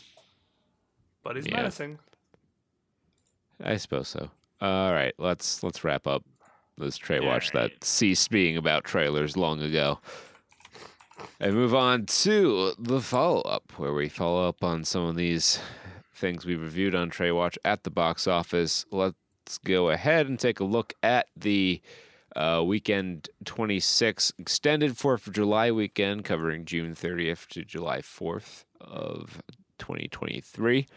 but 1.24 1.36
he's 1.36 1.48
Yeah. 1.48 1.56
menacing. 1.58 1.98
I 3.64 3.78
suppose 3.78 4.08
so. 4.08 4.30
All 4.62 4.94
right, 4.94 5.14
let's 5.18 5.64
let's 5.64 5.84
wrap 5.84 6.06
up 6.06 6.24
this 6.78 7.00
Trae 7.00 7.26
watch 7.26 7.56
Alright. 7.56 7.72
that 7.80 7.84
ceased 7.84 8.30
being 8.30 8.56
about 8.58 8.84
trailers 8.84 9.36
long 9.36 9.62
ago, 9.62 10.00
and 11.40 11.56
move 11.56 11.74
on 11.74 12.06
to 12.06 12.74
the 12.78 13.02
follow 13.02 13.42
up, 13.42 13.72
where 13.78 13.94
we 13.94 14.10
follow 14.10 14.48
up 14.48 14.64
on 14.64 14.84
some 14.84 15.04
of 15.06 15.16
these 15.16 15.60
things 16.14 16.46
we 16.46 16.56
reviewed 16.56 16.94
on 16.94 17.10
Trae 17.10 17.34
Watch 17.36 17.58
at 17.66 17.84
the 17.84 17.90
box 17.90 18.28
office. 18.28 18.86
Let's 18.92 19.58
go 19.64 19.90
ahead 19.90 20.28
and 20.28 20.40
take 20.40 20.60
a 20.60 20.64
look 20.66 20.94
at 21.02 21.28
the 21.36 21.82
uh, 22.36 22.64
weekend 22.66 23.30
26 23.46 24.34
extended 24.38 24.98
Fourth 24.98 25.28
of 25.28 25.34
July 25.34 25.72
weekend, 25.72 26.26
covering 26.26 26.66
June 26.66 26.94
30th 26.94 27.48
to 27.48 27.64
July 27.64 28.00
4th 28.00 28.66
of 28.82 29.42
2023. 29.80 30.88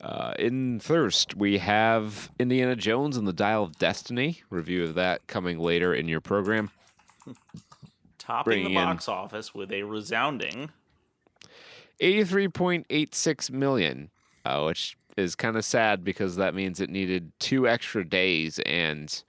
Uh, 0.00 0.32
in 0.38 0.78
Thirst, 0.78 1.34
we 1.34 1.58
have 1.58 2.30
Indiana 2.38 2.76
Jones 2.76 3.16
and 3.16 3.26
the 3.26 3.32
Dial 3.32 3.64
of 3.64 3.78
Destiny. 3.78 4.42
Review 4.48 4.84
of 4.84 4.94
that 4.94 5.26
coming 5.26 5.58
later 5.58 5.92
in 5.92 6.08
your 6.08 6.20
program. 6.20 6.70
Topping 8.18 8.64
the 8.64 8.74
box 8.74 9.08
office 9.08 9.54
with 9.54 9.72
a 9.72 9.82
resounding 9.82 10.70
83.86 12.00 13.50
million, 13.50 14.10
uh, 14.44 14.62
which 14.62 14.96
is 15.16 15.34
kind 15.34 15.56
of 15.56 15.64
sad 15.64 16.04
because 16.04 16.36
that 16.36 16.54
means 16.54 16.78
it 16.78 16.90
needed 16.90 17.32
two 17.40 17.66
extra 17.66 18.08
days 18.08 18.60
and 18.60 19.24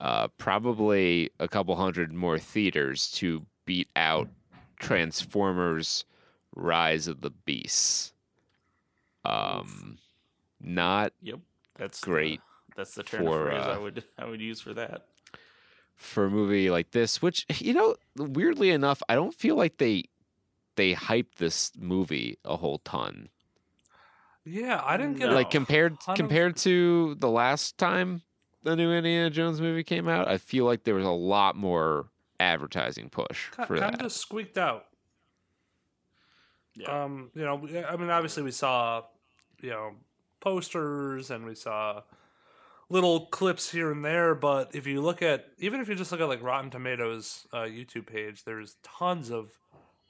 uh, 0.00 0.28
probably 0.38 1.30
a 1.40 1.48
couple 1.48 1.74
hundred 1.76 2.12
more 2.12 2.38
theaters 2.38 3.10
to 3.12 3.46
beat 3.64 3.88
out 3.96 4.28
Transformers 4.78 6.04
Rise 6.54 7.06
of 7.08 7.20
the 7.20 7.30
Beasts. 7.30 8.12
Um, 9.24 9.98
not 10.60 11.12
Yep, 11.22 11.40
that's 11.76 12.00
Great 12.00 12.40
The, 12.40 12.74
that's 12.76 12.94
the 12.94 13.02
term 13.02 13.26
for, 13.26 13.46
phrase 13.46 13.62
I 13.62 13.72
uh, 13.74 13.80
would 13.80 14.04
I 14.18 14.24
would 14.26 14.40
use 14.40 14.60
for 14.60 14.72
that. 14.74 15.06
for 15.96 16.26
a 16.26 16.30
movie 16.30 16.70
like 16.70 16.92
this, 16.92 17.20
which 17.20 17.44
you 17.60 17.74
know, 17.74 17.96
weirdly 18.16 18.70
enough, 18.70 19.02
I 19.08 19.14
don't 19.14 19.34
feel 19.34 19.56
like 19.56 19.78
they 19.78 20.04
they 20.76 20.94
hyped 20.94 21.36
this 21.38 21.72
movie 21.78 22.38
a 22.44 22.56
whole 22.56 22.78
ton. 22.78 23.28
Yeah, 24.44 24.80
I 24.82 24.96
didn't 24.96 25.18
get 25.18 25.28
No. 25.28 25.34
like 25.34 25.50
compared 25.50 25.98
compared 26.14 26.56
to 26.58 27.16
the 27.16 27.28
last 27.28 27.76
time 27.76 28.22
the 28.68 28.76
new 28.76 28.92
Indiana 28.92 29.30
Jones 29.30 29.60
movie 29.60 29.82
came 29.82 30.08
out, 30.08 30.28
I 30.28 30.38
feel 30.38 30.64
like 30.64 30.84
there 30.84 30.94
was 30.94 31.06
a 31.06 31.10
lot 31.10 31.56
more 31.56 32.06
advertising 32.40 33.08
push 33.08 33.46
for 33.66 33.78
kind 33.78 33.80
that. 33.80 33.94
of 33.94 34.00
just 34.00 34.18
squeaked 34.18 34.58
out. 34.58 34.86
Yeah. 36.76 37.04
Um, 37.04 37.30
you 37.34 37.42
know, 37.44 37.54
I 37.88 37.96
mean, 37.96 38.10
obviously 38.10 38.42
we 38.42 38.52
saw, 38.52 39.02
you 39.60 39.70
know, 39.70 39.92
posters 40.40 41.30
and 41.30 41.44
we 41.44 41.54
saw 41.54 42.02
little 42.88 43.26
clips 43.26 43.70
here 43.70 43.90
and 43.90 44.04
there, 44.04 44.34
but 44.34 44.74
if 44.74 44.86
you 44.86 45.00
look 45.00 45.20
at, 45.20 45.46
even 45.58 45.80
if 45.80 45.88
you 45.88 45.94
just 45.94 46.12
look 46.12 46.20
at 46.20 46.28
like 46.28 46.42
Rotten 46.42 46.70
Tomatoes 46.70 47.46
uh, 47.52 47.62
YouTube 47.62 48.06
page, 48.06 48.44
there's 48.44 48.76
tons 48.82 49.30
of 49.30 49.50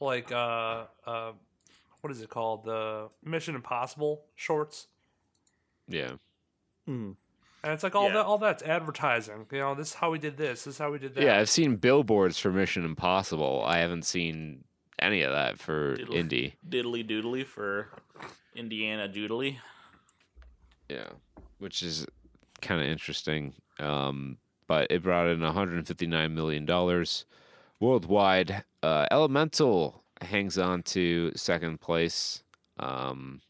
like, 0.01 0.31
uh, 0.31 0.85
uh, 1.07 1.33
what 2.03 2.11
is 2.13 2.21
it 2.21 2.29
called? 2.29 2.65
The 2.65 3.09
Mission 3.25 3.55
Impossible 3.55 4.23
shorts. 4.37 4.89
yeah. 5.89 6.13
And 7.65 7.73
it's 7.73 7.83
like 7.83 7.95
all 7.97 8.07
Yeah. 8.09 8.15
that, 8.15 8.27
all 8.27 8.39
that's 8.39 8.63
advertising. 8.63 9.47
You 9.51 9.59
know, 9.59 9.75
this 9.75 9.89
is 9.89 9.95
how 9.95 10.11
we 10.11 10.19
did 10.19 10.37
this. 10.37 10.65
This 10.65 10.75
is 10.75 10.79
how 10.79 10.93
we 10.93 10.99
did 10.99 11.15
that. 11.15 11.25
Yeah, 11.25 11.39
I've 11.39 11.49
seen 11.51 11.77
billboards 11.77 12.39
for 12.39 12.53
Mission 12.53 12.85
Impossible. 12.85 13.65
I 13.67 13.79
haven't 13.79 14.05
seen 14.05 14.65
any 15.01 15.23
of 15.23 15.33
that 15.33 15.59
for 15.59 15.97
Diddle- 15.97 16.15
Indy. 16.15 16.55
Diddly 16.69 17.09
doodly 17.09 17.45
for 17.45 17.89
Indiana 18.55 19.09
Doodly. 19.09 19.59
Yeah, 20.89 21.09
which 21.59 21.83
is 21.83 22.07
kind 22.63 22.81
of 22.81 22.87
interesting. 22.87 23.55
Um, 23.79 24.39
but 24.67 24.87
it 24.91 25.03
brought 25.03 25.27
in 25.29 25.41
159 25.41 26.35
million 26.35 26.65
dollars 26.65 27.25
worldwide. 27.81 28.65
Uh, 28.83 29.07
Elemental 29.11 30.03
hangs 30.23 30.59
on 30.59 30.83
to 30.83 31.33
second 31.37 31.81
place, 31.81 32.43
um, 32.79 33.41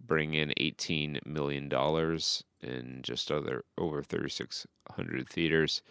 bring 0.00 0.34
in 0.34 0.52
18 0.56 1.20
million 1.26 1.68
dollars 1.68 2.44
in 2.62 3.00
just 3.02 3.30
other 3.30 3.64
over 3.78 4.02
3,600 4.02 5.28
theaters. 5.28 5.82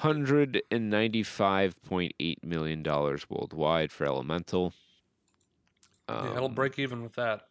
195.8 0.00 2.44
million 2.44 2.82
dollars 2.82 3.28
worldwide 3.28 3.92
for 3.92 4.06
Elemental. 4.06 4.72
Yeah, 6.20 6.36
it'll 6.36 6.46
Um, 6.46 6.48
break 6.48 6.78
even 6.78 7.02
with 7.02 7.14
that. 7.14 7.46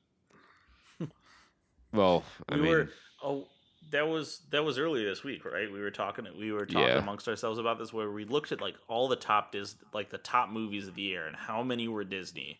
Well, 1.91 2.23
I 2.49 2.53
we 2.53 2.57
mean, 2.57 2.69
were 2.69 2.89
oh 3.23 3.47
that 3.91 4.07
was 4.07 4.41
that 4.51 4.63
was 4.63 4.77
earlier 4.77 5.07
this 5.07 5.23
week, 5.23 5.45
right? 5.45 5.71
We 5.71 5.79
were 5.79 5.91
talking 5.91 6.25
we 6.37 6.51
were 6.51 6.65
talking 6.65 6.85
Yeah. 6.85 6.97
amongst 6.97 7.27
ourselves 7.27 7.59
about 7.59 7.79
this 7.79 7.93
where 7.93 8.11
we 8.11 8.25
looked 8.25 8.51
at 8.51 8.61
like 8.61 8.75
all 8.87 9.07
the 9.07 9.15
top 9.15 9.51
Dis 9.51 9.75
like 9.93 10.09
the 10.09 10.17
top 10.17 10.49
movies 10.49 10.87
of 10.87 10.95
the 10.95 11.01
year 11.03 11.27
and 11.27 11.35
how 11.35 11.63
many 11.63 11.87
were 11.87 12.03
Disney 12.03 12.59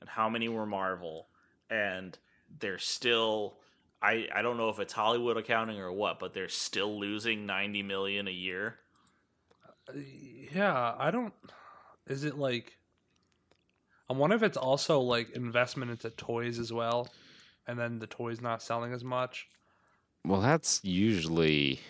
and 0.00 0.08
how 0.10 0.28
many 0.28 0.48
were 0.48 0.66
Marvel 0.66 1.28
and 1.70 2.18
they're 2.60 2.78
still 2.78 3.58
I 4.00 4.28
I 4.34 4.42
don't 4.42 4.56
know 4.56 4.68
if 4.68 4.78
it's 4.78 4.92
Hollywood 4.92 5.36
accounting 5.36 5.78
or 5.80 5.92
what, 5.92 6.18
but 6.18 6.34
they're 6.34 6.48
still 6.48 6.98
losing 6.98 7.46
90 7.46 7.82
million 7.82 8.28
a 8.28 8.32
year. 8.32 8.76
Uh, 9.88 9.92
yeah, 10.52 10.94
I 10.98 11.10
don't. 11.10 11.34
Is 12.06 12.24
it 12.24 12.38
like? 12.38 12.78
I 14.10 14.14
wonder 14.14 14.36
if 14.36 14.42
it's 14.42 14.56
also 14.56 15.00
like 15.00 15.30
investment 15.30 15.90
into 15.90 16.10
toys 16.10 16.58
as 16.58 16.72
well, 16.72 17.08
and 17.66 17.78
then 17.78 17.98
the 17.98 18.06
toys 18.06 18.40
not 18.40 18.62
selling 18.62 18.92
as 18.92 19.04
much. 19.04 19.48
Well, 20.24 20.40
that's 20.40 20.80
usually 20.82 21.80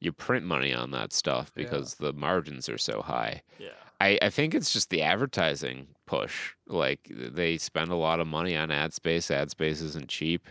you 0.00 0.12
print 0.12 0.44
money 0.46 0.72
on 0.72 0.90
that 0.92 1.12
stuff 1.12 1.52
Yeah. 1.56 1.64
because 1.64 1.94
the 1.96 2.12
margins 2.12 2.68
are 2.68 2.78
so 2.78 3.02
high. 3.02 3.42
Yeah. 3.58 3.68
I, 4.00 4.18
I 4.22 4.30
think 4.30 4.54
it's 4.54 4.72
just 4.72 4.88
the 4.88 5.02
advertising 5.02 5.88
push. 6.06 6.52
Like 6.66 7.10
they 7.10 7.58
spend 7.58 7.90
a 7.90 7.96
lot 7.96 8.18
of 8.20 8.26
money 8.26 8.56
on 8.56 8.70
ad 8.70 8.94
space. 8.94 9.30
Ad 9.30 9.50
space 9.50 9.80
isn't 9.82 10.08
cheap. 10.08 10.48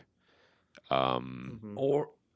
Um, 0.89 1.59
Mhm. 1.63 1.73
Or, 1.75 2.09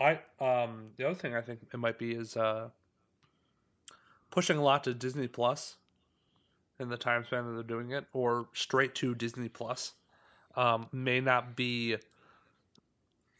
I 0.00 0.20
um 0.40 0.90
the 0.96 1.04
other 1.06 1.14
thing 1.14 1.34
I 1.36 1.40
think 1.42 1.60
it 1.72 1.76
might 1.76 1.98
be 1.98 2.12
is 2.12 2.36
uh 2.36 2.70
pushing 4.30 4.56
a 4.56 4.62
lot 4.62 4.84
to 4.84 4.94
Disney 4.94 5.28
Plus 5.28 5.76
in 6.80 6.88
the 6.88 6.96
time 6.96 7.24
span 7.24 7.44
that 7.46 7.52
they're 7.52 7.62
doing 7.62 7.90
it, 7.92 8.06
or 8.12 8.48
straight 8.54 8.94
to 8.96 9.14
Disney 9.14 9.48
Plus, 9.48 9.92
um, 10.56 10.88
may 10.90 11.20
not 11.20 11.54
be 11.54 11.96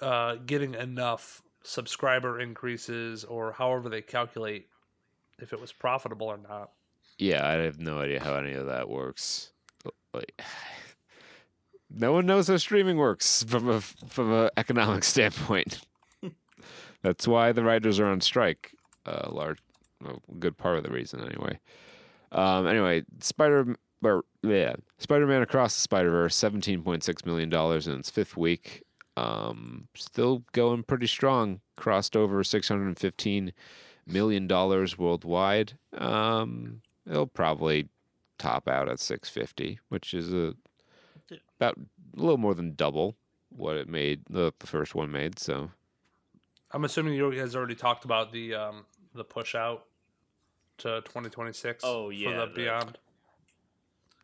uh, 0.01 0.37
getting 0.47 0.75
enough 0.75 1.43
subscriber 1.65 2.39
increases 2.41 3.25
or 3.25 3.53
however 3.53 3.89
they 3.89 4.03
calculate 4.03 4.69
if 5.39 5.53
it 5.53 5.61
was 5.61 5.73
profitable 5.73 6.27
or 6.27 6.37
not. 6.39 6.71
yeah, 7.19 7.47
I 7.49 7.53
have 7.53 7.81
no 7.81 8.01
idea 8.01 8.23
how 8.23 8.35
any 8.35 8.53
of 8.53 8.67
that 8.67 8.89
works. 8.89 9.51
Like, 10.13 10.41
no 11.95 12.13
one 12.13 12.27
knows 12.27 12.49
how 12.49 12.57
streaming 12.57 12.97
works 12.97 13.43
from 13.43 13.69
a 13.69 13.81
from 13.81 14.33
a 14.33 14.51
economic 14.57 15.05
standpoint. 15.15 15.81
That's 17.03 17.27
why 17.27 17.53
the 17.53 17.65
writers 17.65 17.99
are 17.99 18.07
on 18.07 18.21
strike. 18.21 18.75
A 19.05 19.31
large, 19.31 19.59
a 20.05 20.15
good 20.39 20.57
part 20.57 20.79
of 20.79 20.85
the 20.85 20.91
reason, 20.93 21.21
anyway. 21.25 21.59
Um, 22.31 22.67
anyway, 22.67 23.03
Spider, 23.21 23.77
or 24.03 24.25
yeah, 24.43 24.75
Spider-Man 24.99 25.43
Across 25.43 25.75
the 25.75 25.81
Spider-Verse, 25.81 26.35
seventeen 26.35 26.83
point 26.83 27.03
six 27.03 27.25
million 27.27 27.49
dollars 27.49 27.87
in 27.87 27.99
its 27.99 28.11
fifth 28.11 28.37
week. 28.37 28.85
Um, 29.17 29.89
still 29.95 30.45
going 30.53 30.85
pretty 30.85 31.07
strong. 31.09 31.61
Crossed 31.77 32.17
over 32.17 32.43
six 32.45 32.69
hundred 32.69 32.87
and 32.87 32.99
fifteen 32.99 33.53
million 34.07 34.47
dollars 34.47 34.97
worldwide. 34.97 35.75
Um, 35.97 36.83
it'll 37.09 37.27
probably 37.27 37.89
top 38.39 38.69
out 38.69 38.89
at 38.89 39.01
six 39.01 39.29
fifty, 39.29 39.81
which 39.89 40.15
is 40.15 40.33
a. 40.33 40.55
about 41.63 41.79
a 41.79 42.21
little 42.21 42.39
more 42.39 42.55
than 42.55 42.75
double 42.75 43.17
what 43.51 43.77
it 43.77 43.89
made 43.89 44.23
the, 44.29 44.53
the 44.59 44.67
first 44.67 44.95
one 44.95 45.11
made. 45.13 45.39
So 45.39 45.71
I'm 46.73 46.85
assuming 46.85 47.15
you 47.15 47.33
guys 47.35 47.55
already 47.55 47.75
talked 47.75 48.05
about 48.05 48.33
the 48.33 48.55
um, 48.55 48.85
the 49.15 49.25
push 49.25 49.55
out 49.55 49.85
to 50.79 51.01
2026. 51.03 51.85
Oh, 51.87 52.11
yeah, 52.11 52.31
for 52.31 52.35
the 52.41 52.47
the- 52.47 52.53
Beyond. 52.55 52.99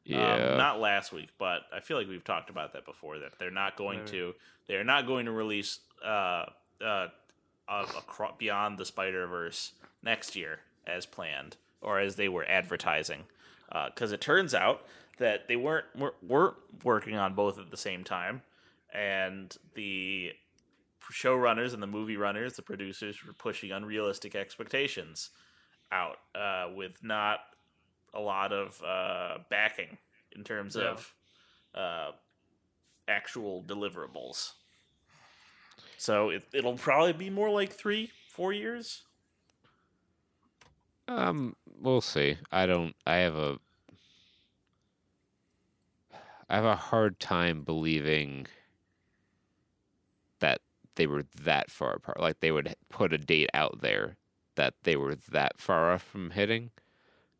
yeah, 0.04 0.34
Um, 0.52 0.58
not 0.58 0.80
last 0.80 1.12
week, 1.12 1.28
but 1.38 1.62
I 1.72 1.80
feel 1.80 1.96
like 1.98 2.08
we've 2.08 2.24
talked 2.24 2.50
about 2.50 2.72
that 2.72 2.84
before. 2.84 3.18
That 3.18 3.38
they're 3.38 3.50
not 3.50 3.76
going 3.76 3.98
Maybe. 4.00 4.10
to 4.12 4.34
they're 4.66 4.84
not 4.84 5.06
going 5.06 5.26
to 5.26 5.32
release 5.32 5.80
uh, 6.04 6.46
uh, 6.82 7.08
a, 7.68 7.72
a 7.72 8.02
cro- 8.06 8.34
Beyond 8.38 8.78
the 8.78 8.84
Spider 8.84 9.26
Verse 9.26 9.72
next 10.02 10.34
year 10.36 10.60
as 10.86 11.04
planned 11.06 11.56
or 11.80 11.98
as 12.00 12.16
they 12.16 12.28
were 12.28 12.44
advertising. 12.48 13.24
Because 13.70 14.12
it 14.12 14.20
turns 14.22 14.54
out 14.54 14.86
that 15.18 15.48
they 15.48 15.56
weren't 15.56 15.86
were, 15.96 16.14
weren't 16.22 16.56
working 16.84 17.16
on 17.16 17.34
both 17.34 17.58
at 17.58 17.70
the 17.70 17.76
same 17.76 18.04
time, 18.04 18.42
and 18.92 19.56
the 19.74 20.32
showrunners 21.12 21.72
and 21.72 21.82
the 21.82 21.86
movie 21.86 22.16
runners, 22.16 22.54
the 22.54 22.62
producers, 22.62 23.16
were 23.26 23.32
pushing 23.32 23.72
unrealistic 23.72 24.34
expectations 24.34 25.30
out 25.90 26.16
uh, 26.34 26.68
with 26.74 27.02
not 27.02 27.40
a 28.14 28.20
lot 28.20 28.52
of 28.52 28.82
uh, 28.82 29.38
backing 29.50 29.98
in 30.32 30.44
terms 30.44 30.76
Yeah. 30.76 30.90
of 30.90 31.14
uh, 31.74 32.10
actual 33.06 33.62
deliverables. 33.62 34.52
So 35.96 36.30
it, 36.30 36.44
it'll 36.52 36.76
probably 36.76 37.12
be 37.12 37.30
more 37.30 37.50
like 37.50 37.72
three, 37.72 38.10
four 38.30 38.52
years. 38.52 39.02
Um, 41.08 41.56
we'll 41.66 42.00
see. 42.02 42.36
I 42.52 42.66
don't. 42.66 42.94
I 43.06 43.16
have 43.16 43.34
a. 43.34 43.58
I 46.48 46.56
have 46.56 46.64
a 46.64 46.76
hard 46.76 47.20
time 47.20 47.62
believing 47.62 48.46
that 50.40 50.60
they 50.96 51.06
were 51.06 51.24
that 51.42 51.70
far 51.70 51.94
apart. 51.94 52.20
Like 52.20 52.40
they 52.40 52.50
would 52.50 52.74
put 52.88 53.12
a 53.12 53.18
date 53.18 53.50
out 53.54 53.80
there 53.80 54.16
that 54.54 54.74
they 54.82 54.96
were 54.96 55.14
that 55.30 55.60
far 55.60 55.92
off 55.92 56.02
from 56.02 56.30
hitting. 56.30 56.70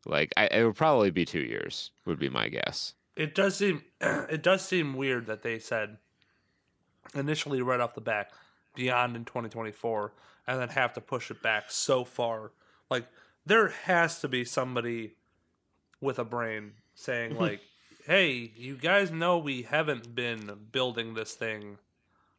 Like 0.05 0.31
I, 0.37 0.45
it 0.47 0.63
would 0.63 0.75
probably 0.75 1.11
be 1.11 1.25
two 1.25 1.41
years. 1.41 1.91
Would 2.05 2.19
be 2.19 2.29
my 2.29 2.49
guess. 2.49 2.93
it 3.15 3.35
does 3.35 3.57
seem 3.57 3.83
it 4.01 4.41
does 4.41 4.63
seem 4.63 4.93
weird 4.93 5.27
that 5.27 5.43
they 5.43 5.59
said 5.59 5.97
initially 7.13 7.61
right 7.61 7.79
off 7.79 7.93
the 7.95 8.01
bat 8.01 8.31
beyond 8.75 9.15
in 9.15 9.25
2024 9.25 10.13
and 10.47 10.59
then 10.59 10.69
have 10.69 10.93
to 10.93 11.01
push 11.01 11.29
it 11.31 11.41
back 11.41 11.65
so 11.69 12.03
far 12.05 12.51
like 12.89 13.05
there 13.45 13.69
has 13.69 14.21
to 14.21 14.27
be 14.27 14.45
somebody 14.45 15.15
with 15.99 16.19
a 16.19 16.23
brain 16.23 16.71
saying 16.93 17.35
like 17.39 17.61
hey 18.09 18.51
you 18.57 18.75
guys 18.75 19.11
know 19.11 19.37
we 19.37 19.61
haven't 19.61 20.15
been 20.15 20.49
building 20.71 21.13
this 21.13 21.35
thing 21.35 21.77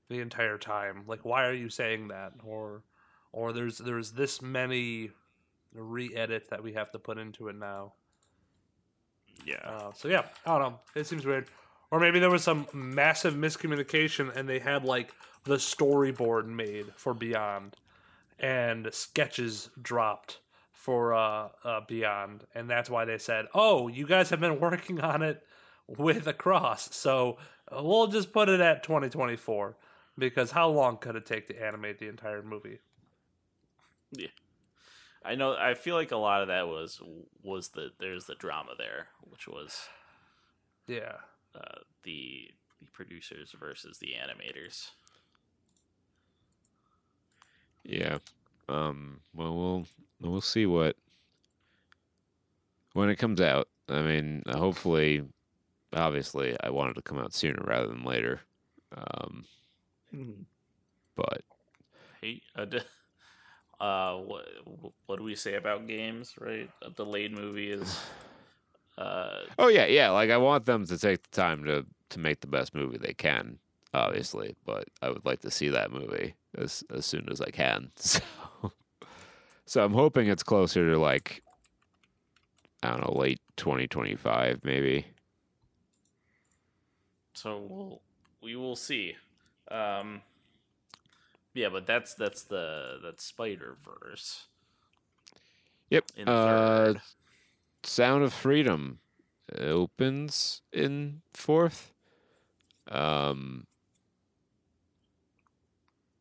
the 0.08 0.18
entire 0.18 0.58
time 0.58 1.04
like 1.06 1.24
why 1.24 1.46
are 1.46 1.52
you 1.54 1.68
saying 1.68 2.08
that 2.08 2.32
or 2.42 2.82
or 3.30 3.52
there's 3.52 3.78
there's 3.78 4.10
this 4.10 4.42
many 4.42 5.12
re-edits 5.72 6.48
that 6.50 6.60
we 6.64 6.72
have 6.72 6.90
to 6.90 6.98
put 6.98 7.18
into 7.18 7.46
it 7.46 7.54
now 7.54 7.92
Yeah. 9.44 9.58
uh, 9.64 9.92
so 9.94 10.08
yeah, 10.08 10.24
I 10.44 10.58
don't 10.58 10.72
know. 10.72 10.80
It 10.96 11.06
seems 11.06 11.24
weird. 11.24 11.46
Or 11.92 12.00
maybe 12.00 12.18
there 12.18 12.30
was 12.30 12.42
some 12.42 12.66
massive 12.72 13.34
miscommunication 13.34 14.34
and 14.34 14.48
they 14.48 14.58
had 14.58 14.84
like 14.84 15.12
the 15.44 15.56
storyboard 15.56 16.46
made 16.46 16.86
for 16.96 17.14
Beyond 17.14 17.76
and 18.40 18.88
sketches 18.92 19.70
dropped 19.80 20.40
for 20.72 21.14
uh, 21.14 21.50
uh, 21.62 21.80
Beyond, 21.86 22.44
and 22.56 22.68
that's 22.68 22.90
why 22.90 23.04
they 23.04 23.18
said, 23.18 23.46
"Oh, 23.54 23.86
you 23.86 24.06
guys 24.06 24.30
have 24.30 24.40
been 24.40 24.58
working 24.60 25.00
on 25.00 25.22
it 25.22 25.44
with 25.98 26.26
a 26.26 26.32
cross, 26.32 26.94
so 26.94 27.38
uh, 27.70 27.82
we'll 27.82 28.06
just 28.06 28.32
put 28.32 28.48
it 28.48 28.60
at 28.60 28.82
2024." 28.82 29.76
Because 30.18 30.50
how 30.50 30.68
long 30.68 30.98
could 30.98 31.16
it 31.16 31.24
take 31.24 31.48
to 31.48 31.62
animate 31.62 31.98
the 31.98 32.08
entire 32.08 32.42
movie? 32.42 32.80
Yeah. 34.12 34.28
I 35.24 35.34
know. 35.34 35.54
I 35.56 35.74
feel 35.74 35.94
like 35.94 36.10
a 36.12 36.16
lot 36.16 36.42
of 36.42 36.48
that 36.48 36.66
was 36.66 37.00
was 37.42 37.68
the 37.70 37.90
there's 37.98 38.24
the 38.24 38.34
drama 38.34 38.72
there, 38.78 39.08
which 39.22 39.46
was 39.46 39.88
Yeah, 40.86 41.16
uh, 41.54 41.80
the 42.04 42.50
the 42.80 42.86
producers 42.92 43.54
versus 43.58 43.98
the 43.98 44.14
animators. 44.14 44.90
Yeah. 47.84 48.18
Um. 48.68 49.20
Well, 49.34 49.56
we'll 49.56 49.86
we'll 50.20 50.40
see 50.40 50.66
what 50.66 50.96
when 52.94 53.10
it 53.10 53.16
comes 53.16 53.40
out. 53.40 53.68
I 53.88 54.00
mean, 54.02 54.42
hopefully, 54.48 55.22
obviously, 55.94 56.56
I 56.62 56.70
wanted 56.70 56.94
to 56.96 57.02
come 57.02 57.18
out 57.18 57.32
sooner 57.34 57.62
rather 57.64 57.88
than 57.88 58.04
later. 58.04 58.40
Um. 58.96 59.44
But 61.16 61.42
Hey, 62.20 62.42
uh, 62.56 62.64
d- 62.64 62.80
uh, 63.80 64.16
what 64.16 64.46
what 65.06 65.16
do 65.18 65.22
we 65.24 65.34
say 65.34 65.54
about 65.54 65.86
games? 65.86 66.34
Right, 66.38 66.70
a 66.82 66.90
delayed 66.90 67.32
movie 67.32 67.70
is. 67.70 67.98
Uh, 68.98 69.44
oh 69.58 69.68
yeah, 69.68 69.86
yeah. 69.86 70.10
Like 70.10 70.28
I 70.28 70.36
want 70.36 70.66
them 70.66 70.84
to 70.84 70.98
take 70.98 71.22
the 71.22 71.30
time 71.30 71.64
to 71.64 71.86
to 72.10 72.18
make 72.18 72.40
the 72.40 72.46
best 72.46 72.74
movie 72.74 72.98
they 72.98 73.14
can. 73.14 73.58
Obviously, 73.94 74.56
but 74.66 74.88
I 75.00 75.08
would 75.08 75.24
like 75.24 75.40
to 75.40 75.50
see 75.50 75.70
that 75.70 75.90
movie 75.90 76.34
as 76.58 76.84
as 76.94 77.06
soon 77.06 77.28
as 77.30 77.40
I 77.40 77.50
can. 77.50 77.92
So, 78.02 78.20
so 79.64 79.84
I'm 79.84 79.94
hoping 79.94 80.26
it's 80.28 80.42
closer 80.42 80.90
to 80.90 80.98
like 80.98 81.42
I 82.82 82.90
don't 82.90 83.06
know, 83.06 83.18
late 83.18 83.40
2025 83.56 84.64
maybe. 84.64 85.06
So 87.40 87.66
we'll 87.68 88.02
we 88.42 88.54
will 88.54 88.76
see. 88.76 89.16
Um, 89.70 90.20
yeah, 91.54 91.70
but 91.70 91.86
that's 91.86 92.14
that's 92.14 92.42
the 92.42 92.98
that's 93.02 93.24
Spider 93.24 93.76
Verse. 93.82 94.46
Yep. 95.88 96.04
In 96.16 96.28
uh, 96.28 96.44
third. 96.44 97.00
Sound 97.82 98.24
of 98.24 98.34
Freedom 98.34 98.98
opens 99.56 100.60
in 100.70 101.22
fourth. 101.32 101.92
Um, 102.90 103.66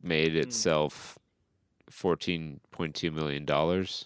made 0.02 0.38
itself 0.38 1.20
fourteen 1.90 2.62
point 2.72 2.96
two 2.96 3.12
million 3.12 3.44
dollars. 3.44 4.06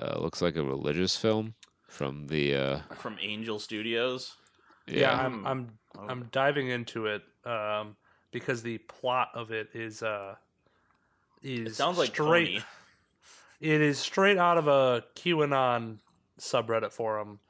Uh, 0.00 0.18
looks 0.18 0.40
like 0.40 0.56
a 0.56 0.62
religious 0.62 1.16
film 1.16 1.54
from 1.86 2.28
the 2.28 2.54
uh, 2.54 2.78
from 2.96 3.18
Angel 3.20 3.58
Studios. 3.58 4.36
yeah. 4.86 5.00
yeah. 5.00 5.26
I'm 5.26 5.46
I'm 5.46 5.79
I'm 5.98 6.28
diving 6.32 6.68
into 6.68 7.06
it 7.06 7.22
um, 7.44 7.96
because 8.30 8.62
the 8.62 8.78
plot 8.78 9.30
of 9.34 9.50
it 9.50 9.70
is 9.74 10.02
uh, 10.02 10.36
is 11.42 11.72
It 11.72 11.74
sounds 11.76 11.98
like 11.98 12.10
straight. 12.10 12.46
Tony. 12.46 12.64
It 13.60 13.80
is 13.82 13.98
straight 13.98 14.38
out 14.38 14.56
of 14.56 14.68
a 14.68 15.04
QAnon 15.16 15.98
subreddit 16.38 16.92
forum. 16.92 17.40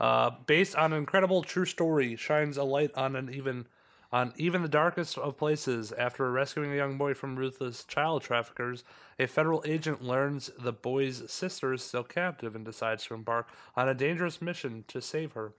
Uh, 0.00 0.30
based 0.46 0.76
on 0.76 0.92
an 0.92 0.98
incredible 0.98 1.42
true 1.42 1.64
story, 1.64 2.16
shines 2.16 2.56
a 2.56 2.64
light 2.64 2.90
on 2.94 3.16
an 3.16 3.32
even 3.34 3.66
on 4.10 4.32
even 4.36 4.62
the 4.62 4.68
darkest 4.68 5.18
of 5.18 5.36
places. 5.36 5.92
After 5.92 6.30
rescuing 6.30 6.72
a 6.72 6.76
young 6.76 6.96
boy 6.96 7.14
from 7.14 7.36
ruthless 7.36 7.84
child 7.84 8.22
traffickers, 8.22 8.84
a 9.18 9.26
federal 9.26 9.62
agent 9.66 10.02
learns 10.02 10.50
the 10.58 10.72
boy's 10.72 11.30
sister 11.30 11.72
is 11.72 11.82
still 11.82 12.04
captive 12.04 12.54
and 12.54 12.64
decides 12.64 13.04
to 13.06 13.14
embark 13.14 13.48
on 13.76 13.88
a 13.88 13.94
dangerous 13.94 14.40
mission 14.40 14.84
to 14.88 15.02
save 15.02 15.32
her. 15.32 15.52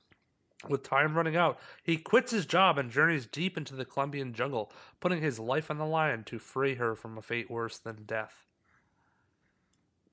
With 0.68 0.84
time 0.84 1.16
running 1.16 1.38
out, 1.38 1.58
he 1.82 1.96
quits 1.96 2.32
his 2.32 2.46
job 2.46 2.78
and 2.78 2.92
journeys 2.92 3.26
deep 3.26 3.58
into 3.58 3.76
the 3.76 3.86
Colombian 3.86 4.34
jungle, 4.34 4.72
putting 5.00 5.22
his 5.22 5.40
life 5.40 5.72
on 5.72 5.78
the 5.78 5.86
line 5.86 6.24
to 6.26 6.38
free 6.38 6.76
her 6.76 6.96
from 6.96 7.18
a 7.18 7.22
fate 7.22 7.50
worse 7.50 7.78
than 7.78 8.04
death 8.06 8.46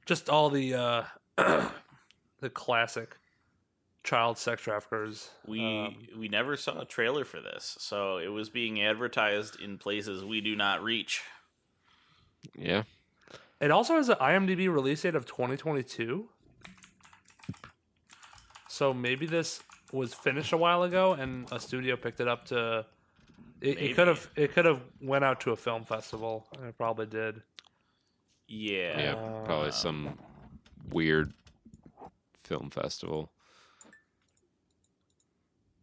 just 0.06 0.30
all 0.30 0.48
the 0.48 0.74
uh 0.74 1.02
the 2.40 2.48
classic 2.50 3.18
child 4.02 4.38
sex 4.38 4.62
traffickers. 4.62 5.30
We 5.46 5.60
Um, 5.60 6.06
we 6.16 6.28
never 6.28 6.56
saw 6.56 6.80
a 6.80 6.84
trailer 6.86 7.24
for 7.24 7.40
this, 7.40 7.76
so 7.78 8.16
it 8.16 8.28
was 8.28 8.48
being 8.48 8.80
advertised 8.80 9.60
in 9.60 9.76
places 9.76 10.24
we 10.24 10.40
do 10.40 10.56
not 10.56 10.82
reach. 10.82 11.22
yeah. 12.56 12.84
It 13.58 13.70
also 13.70 13.94
has 13.96 14.10
an 14.10 14.16
IMDb 14.16 14.72
release 14.72 15.02
date 15.02 15.14
of 15.14 15.24
2022. 15.24 16.28
So 18.68 18.92
maybe 18.92 19.26
this 19.26 19.62
was 19.92 20.14
finished 20.14 20.52
a 20.52 20.56
while 20.56 20.82
ago, 20.82 21.12
and 21.12 21.50
a 21.52 21.60
studio 21.60 21.96
picked 21.96 22.20
it 22.20 22.28
up 22.28 22.46
to. 22.46 22.84
It, 23.60 23.78
it 23.80 23.96
could 23.96 24.08
have 24.08 24.28
it 24.36 24.52
could 24.52 24.64
have 24.64 24.82
went 25.00 25.24
out 25.24 25.40
to 25.40 25.52
a 25.52 25.56
film 25.56 25.84
festival, 25.84 26.46
and 26.58 26.66
it 26.68 26.76
probably 26.76 27.06
did. 27.06 27.42
Yeah. 28.48 29.00
Yeah, 29.00 29.14
probably 29.44 29.72
some 29.72 30.18
weird 30.90 31.32
film 32.44 32.70
festival. 32.70 33.30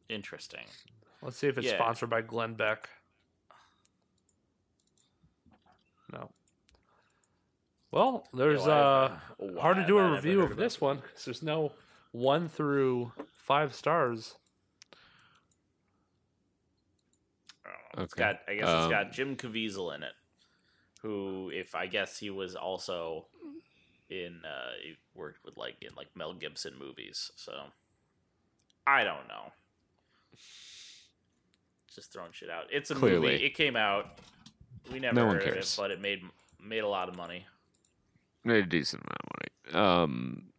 Interesting. 0.10 0.66
Let's 1.22 1.38
see 1.38 1.48
if 1.48 1.58
it's 1.58 1.68
Yeah. 1.68 1.76
sponsored 1.76 2.10
by 2.10 2.22
Glenn 2.22 2.54
Beck. 2.54 2.90
No. 6.12 6.30
Well, 7.92 8.28
there's 8.34 8.62
Yeah, 8.62 8.68
well, 9.40 9.58
uh 9.58 9.62
hard 9.62 9.78
to 9.78 9.86
do 9.86 9.98
a 9.98 10.12
review 10.12 10.42
of 10.42 10.52
of 10.52 10.58
this 10.58 10.80
one 10.80 10.98
because 10.98 11.26
there's 11.26 11.44
no 11.44 11.72
one 12.14 12.48
through 12.48 13.12
five 13.36 13.76
stars. 13.76 14.36
It's 17.98 18.14
Okay. 18.14 18.24
got 18.24 18.40
I 18.48 18.56
guess 18.56 18.68
Um, 18.70 18.78
it's 18.80 18.90
got 18.90 19.12
Jim 19.12 19.36
Caviezel 19.36 19.94
in 19.96 20.04
it. 20.04 20.14
Who 21.02 21.52
if 21.54 21.76
I 21.76 21.88
guess 21.88 22.18
he 22.18 22.30
was 22.30 22.56
also 22.56 23.26
in 24.10 24.42
uh 24.46 24.72
he 24.82 24.96
worked 25.14 25.44
with 25.44 25.58
like 25.58 25.76
in 25.82 25.94
like 25.96 26.16
Mel 26.16 26.34
Gibson 26.34 26.78
movies, 26.80 27.32
so 27.36 27.66
I 28.88 29.04
don't 29.04 29.28
know. 29.28 29.52
Just 31.94 32.12
throwing 32.12 32.32
shit 32.32 32.50
out. 32.50 32.66
It's 32.72 32.90
a 32.90 32.96
Clearly. 32.96 33.34
movie. 33.34 33.46
It 33.46 33.54
came 33.54 33.76
out. 33.76 34.20
We 34.92 35.00
never 35.00 35.16
No 35.16 35.28
one 35.28 35.36
heard 35.36 35.50
of 35.50 35.56
it, 35.58 35.74
but 35.78 35.92
it 35.92 36.02
made 36.02 36.24
made 36.60 36.84
a 36.84 36.88
lot 36.88 37.10
of 37.10 37.16
money. 37.16 37.46
Made 38.44 38.64
a 38.64 38.68
decent 38.68 39.04
amount 39.04 39.20
of 39.20 39.74
money. 39.76 39.86
Um, 39.86 40.53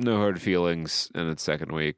no 0.00 0.16
hard 0.16 0.40
feelings 0.40 1.10
in 1.14 1.28
its 1.28 1.42
second 1.42 1.72
week. 1.72 1.96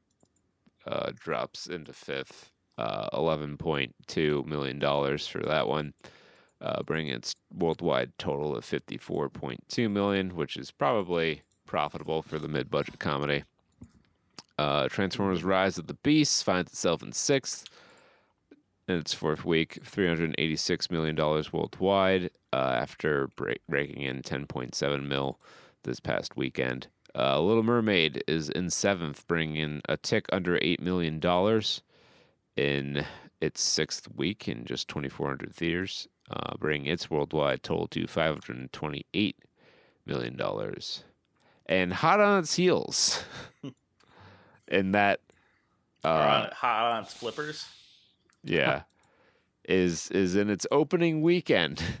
Uh, 0.85 1.11
drops 1.15 1.65
into 1.65 1.93
fifth. 1.93 2.51
Uh, 2.77 3.07
eleven 3.13 3.55
point 3.55 3.93
two 4.07 4.43
million 4.47 4.79
dollars 4.79 5.27
for 5.27 5.39
that 5.39 5.67
one, 5.67 5.93
uh, 6.59 6.81
bringing 6.81 7.13
its 7.13 7.35
worldwide 7.53 8.11
total 8.17 8.55
of 8.55 8.65
fifty 8.65 8.97
four 8.97 9.29
point 9.29 9.59
two 9.69 9.87
million, 9.87 10.35
which 10.35 10.57
is 10.57 10.71
probably 10.71 11.43
profitable 11.67 12.23
for 12.23 12.39
the 12.39 12.47
mid 12.47 12.71
budget 12.71 12.97
comedy. 12.97 13.43
Uh, 14.57 14.87
Transformers: 14.89 15.43
Rise 15.43 15.77
of 15.77 15.85
the 15.85 15.93
Beasts 15.93 16.41
finds 16.41 16.71
itself 16.71 17.03
in 17.03 17.11
sixth 17.11 17.65
in 18.87 18.97
its 18.97 19.13
fourth 19.13 19.45
week, 19.45 19.77
three 19.83 20.07
hundred 20.07 20.33
eighty-six 20.39 20.89
million 20.89 21.15
dollars 21.15 21.53
worldwide, 21.53 22.31
uh, 22.51 22.55
after 22.55 23.27
break, 23.35 23.61
breaking 23.69 24.01
in 24.01 24.23
ten 24.23 24.47
point 24.47 24.73
seven 24.73 25.07
mil 25.07 25.39
this 25.83 25.99
past 25.99 26.35
weekend. 26.35 26.87
Uh, 27.15 27.39
Little 27.39 27.63
Mermaid 27.63 28.23
is 28.27 28.49
in 28.49 28.69
seventh, 28.69 29.27
bringing 29.27 29.55
in 29.57 29.81
a 29.87 29.97
tick 29.97 30.25
under 30.31 30.57
eight 30.61 30.81
million 30.81 31.19
dollars 31.19 31.81
in 32.55 33.05
its 33.39 33.61
sixth 33.61 34.07
week 34.15 34.47
in 34.47 34.65
just 34.65 34.87
twenty-four 34.87 35.27
hundred 35.27 35.53
theaters, 35.53 36.07
uh, 36.31 36.55
bringing 36.57 36.87
its 36.91 37.11
worldwide 37.11 37.61
total 37.61 37.87
to 37.87 38.07
five 38.07 38.43
hundred 38.43 38.71
twenty-eight 38.73 39.37
million 40.05 40.35
dollars. 40.35 41.03
And 41.67 41.93
hot 41.93 42.19
on 42.19 42.39
its 42.39 42.55
heels, 42.55 43.23
in 44.67 44.91
that 44.93 45.19
uh, 46.03 46.07
on, 46.09 46.49
hot 46.51 46.93
on 46.93 47.03
its 47.03 47.13
flippers. 47.13 47.67
yeah, 48.43 48.83
is 49.65 50.09
is 50.11 50.35
in 50.35 50.49
its 50.49 50.65
opening 50.71 51.21
weekend. 51.21 51.83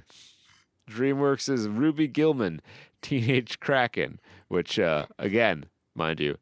DreamWorks' 0.89 1.73
Ruby 1.77 2.09
Gillman, 2.09 2.61
Teenage 3.01 3.61
Kraken, 3.61 4.19
which 4.53 4.77
uh, 4.77 5.07
again, 5.17 5.65
mind 5.95 6.19
you, 6.19 6.37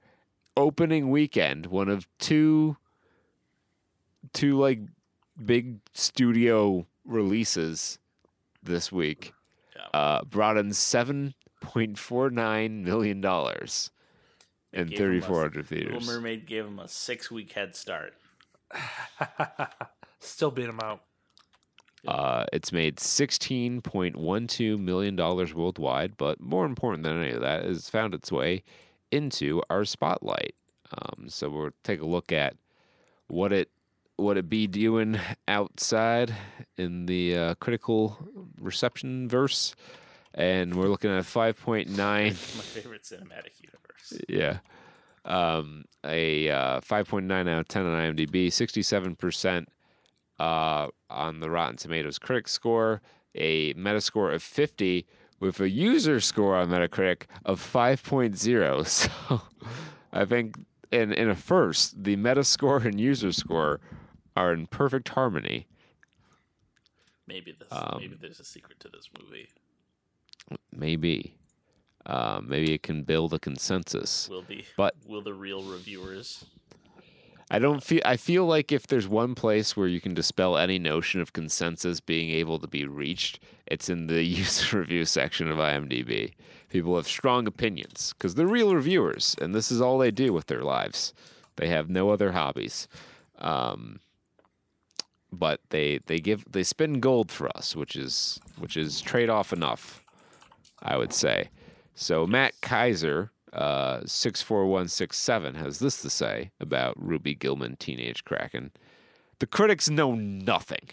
opening 0.57 1.09
weekend, 1.09 1.67
one 1.67 1.87
of 1.87 2.09
two 2.19 2.75
two 4.33 4.59
like 4.59 4.79
big 5.43 5.79
studio 5.93 6.85
releases 7.05 7.99
this 8.61 8.91
week. 8.91 9.31
Yeah. 9.75 9.99
Uh, 9.99 10.23
brought 10.25 10.57
in 10.57 10.73
seven 10.73 11.35
point 11.61 11.97
four 11.97 12.29
nine 12.29 12.83
million 12.83 13.21
dollars 13.21 13.91
in 14.73 14.87
gave 14.87 14.99
'em 14.99 15.05
a- 15.05 15.07
thirty 15.07 15.19
four 15.21 15.39
hundred 15.39 15.71
Little 15.71 15.87
theaters. 16.01 16.07
Mermaid 16.07 16.45
gave 16.45 16.65
him 16.65 16.79
a 16.79 16.89
six 16.89 17.31
week 17.31 17.53
head 17.53 17.77
start. 17.77 18.13
Still 20.19 20.51
beat 20.51 20.65
him 20.67 20.81
out. 20.81 21.01
Uh, 22.07 22.45
it's 22.51 22.71
made 22.71 22.99
sixteen 22.99 23.81
point 23.81 24.15
one 24.15 24.47
two 24.47 24.77
million 24.77 25.15
dollars 25.15 25.53
worldwide, 25.53 26.17
but 26.17 26.39
more 26.41 26.65
important 26.65 27.03
than 27.03 27.21
any 27.21 27.31
of 27.31 27.41
that, 27.41 27.63
is 27.65 27.89
found 27.89 28.15
its 28.15 28.31
way 28.31 28.63
into 29.11 29.61
our 29.69 29.85
spotlight. 29.85 30.55
Um, 30.91 31.29
so 31.29 31.49
we'll 31.49 31.71
take 31.83 32.01
a 32.01 32.05
look 32.05 32.31
at 32.31 32.55
what 33.27 33.53
it 33.53 33.69
what 34.17 34.37
it 34.37 34.49
be 34.49 34.67
doing 34.67 35.19
outside 35.47 36.33
in 36.77 37.05
the 37.05 37.37
uh, 37.37 37.55
critical 37.55 38.17
reception 38.59 39.27
verse, 39.27 39.75
and 40.33 40.75
we're 40.75 40.87
looking 40.87 41.11
at 41.11 41.25
five 41.25 41.59
point 41.59 41.87
nine. 41.95 42.29
My 42.31 42.63
favorite 42.63 43.03
cinematic 43.03 43.61
universe. 43.61 44.21
Yeah. 44.27 44.59
Um, 45.23 45.85
a 46.03 46.49
uh, 46.49 46.81
5.9 46.81 47.31
out 47.31 47.59
of 47.59 47.67
10 47.67 47.85
on 47.85 48.15
IMDb, 48.15 48.47
67% 48.47 49.67
uh, 50.41 50.87
on 51.09 51.39
the 51.39 51.49
Rotten 51.51 51.77
Tomatoes 51.77 52.17
critic 52.17 52.47
score, 52.47 52.99
a 53.35 53.73
Metascore 53.75 54.33
of 54.33 54.41
50 54.41 55.05
with 55.39 55.59
a 55.59 55.69
user 55.69 56.19
score 56.19 56.55
on 56.55 56.69
Metacritic 56.69 57.23
of 57.45 57.61
5.0. 57.61 58.87
So 59.31 59.41
I 60.13 60.25
think 60.25 60.55
in, 60.91 61.13
in 61.13 61.29
a 61.29 61.35
first, 61.35 62.03
the 62.03 62.17
Metascore 62.17 62.83
and 62.85 62.99
user 62.99 63.31
score 63.31 63.79
are 64.35 64.51
in 64.51 64.65
perfect 64.67 65.09
harmony. 65.09 65.67
Maybe 67.27 67.53
this. 67.57 67.67
Um, 67.71 67.97
maybe 68.01 68.17
there's 68.19 68.39
a 68.39 68.43
secret 68.43 68.79
to 68.81 68.89
this 68.89 69.09
movie. 69.21 69.47
Maybe. 70.75 71.35
Uh, 72.05 72.41
maybe 72.43 72.73
it 72.73 72.81
can 72.83 73.03
build 73.03 73.33
a 73.33 73.39
consensus. 73.39 74.27
Will 74.27 74.41
the 74.41 74.65
But- 74.75 74.95
will 75.05 75.21
the 75.21 75.33
real 75.35 75.61
reviewers? 75.63 76.45
I 77.53 77.59
don't 77.59 77.83
feel. 77.83 77.99
I 78.05 78.15
feel 78.15 78.45
like 78.45 78.71
if 78.71 78.87
there's 78.87 79.09
one 79.09 79.35
place 79.35 79.75
where 79.75 79.89
you 79.89 79.99
can 79.99 80.13
dispel 80.13 80.57
any 80.57 80.79
notion 80.79 81.19
of 81.19 81.33
consensus 81.33 81.99
being 81.99 82.29
able 82.29 82.59
to 82.59 82.67
be 82.67 82.85
reached, 82.87 83.41
it's 83.67 83.89
in 83.89 84.07
the 84.07 84.23
user 84.41 84.79
review 84.79 85.03
section 85.03 85.51
of 85.51 85.57
IMDb. 85.57 86.31
People 86.69 86.95
have 86.95 87.09
strong 87.09 87.47
opinions 87.47 88.13
because 88.13 88.35
they're 88.35 88.47
real 88.47 88.73
reviewers, 88.73 89.35
and 89.41 89.53
this 89.53 89.69
is 89.69 89.81
all 89.81 89.97
they 89.97 90.11
do 90.11 90.31
with 90.31 90.47
their 90.47 90.63
lives. 90.63 91.13
They 91.57 91.67
have 91.67 91.89
no 91.89 92.09
other 92.11 92.31
hobbies, 92.31 92.87
um, 93.37 93.99
but 95.29 95.59
they 95.71 95.99
they 96.05 96.19
give 96.19 96.49
they 96.49 96.63
spin 96.63 97.01
gold 97.01 97.33
for 97.33 97.49
us, 97.57 97.75
which 97.75 97.97
is 97.97 98.39
which 98.57 98.77
is 98.77 99.01
trade 99.01 99.29
off 99.29 99.51
enough, 99.51 100.05
I 100.81 100.95
would 100.95 101.11
say. 101.11 101.49
So 101.95 102.25
Matt 102.25 102.53
Kaiser, 102.61 103.33
uh, 103.53 104.01
six 104.05 104.41
four 104.41 104.65
one 104.65 104.87
six 104.87 105.17
seven, 105.17 105.55
has 105.55 105.79
this 105.79 106.01
to 106.01 106.09
say 106.09 106.51
about 106.59 106.93
Ruby 106.97 107.35
Gillman, 107.35 107.75
Teenage 107.77 108.23
Kraken. 108.23 108.71
The 109.39 109.47
critics 109.47 109.89
know 109.89 110.13
nothing. 110.15 110.89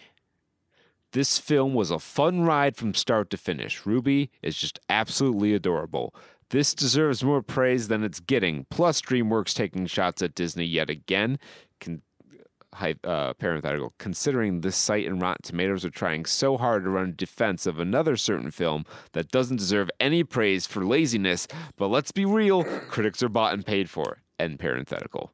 This 1.13 1.39
film 1.39 1.73
was 1.75 1.91
a 1.91 1.99
fun 1.99 2.43
ride 2.43 2.77
from 2.77 2.95
start 2.95 3.31
to 3.31 3.37
finish. 3.37 3.87
Ruby 3.87 4.31
is 4.43 4.57
just 4.57 4.79
absolutely 4.91 5.55
adorable. 5.55 6.15
This 6.51 6.75
deserves 6.75 7.23
more 7.25 7.43
praise 7.43 7.89
than 7.89 8.03
it's 8.03 8.21
getting. 8.21 8.67
Plus, 8.71 9.01
DreamWorks 9.01 9.55
taking 9.55 9.87
shots 9.87 10.23
at 10.23 10.35
Disney 10.35 10.65
yet 10.65 10.89
again. 10.91 11.39
Hy- 11.85 11.99
uh, 13.05 13.33
parenthetical. 13.35 13.95
Considering 13.99 14.61
this 14.61 14.77
site 14.77 15.07
and 15.07 15.21
Rotten 15.21 15.43
Tomatoes 15.43 15.85
are 15.85 15.91
trying 15.91 16.25
so 16.25 16.57
hard 16.57 16.85
to 16.85 16.91
run 16.91 17.15
defense 17.17 17.67
of 17.67 17.79
another 17.79 18.17
certain 18.17 18.51
film 18.51 18.85
that 19.13 19.31
doesn't 19.31 19.57
deserve 19.57 19.91
any 20.01 20.25
praise 20.25 20.67
for 20.67 20.85
laziness, 20.85 21.47
but 21.77 21.89
let's 21.89 22.13
be 22.13 22.25
real, 22.25 22.65
critics 22.89 23.23
are 23.23 23.29
bought 23.29 23.55
and 23.55 23.67
paid 23.67 23.91
for. 23.91 24.23
End 24.39 24.59
parenthetical. 24.59 25.33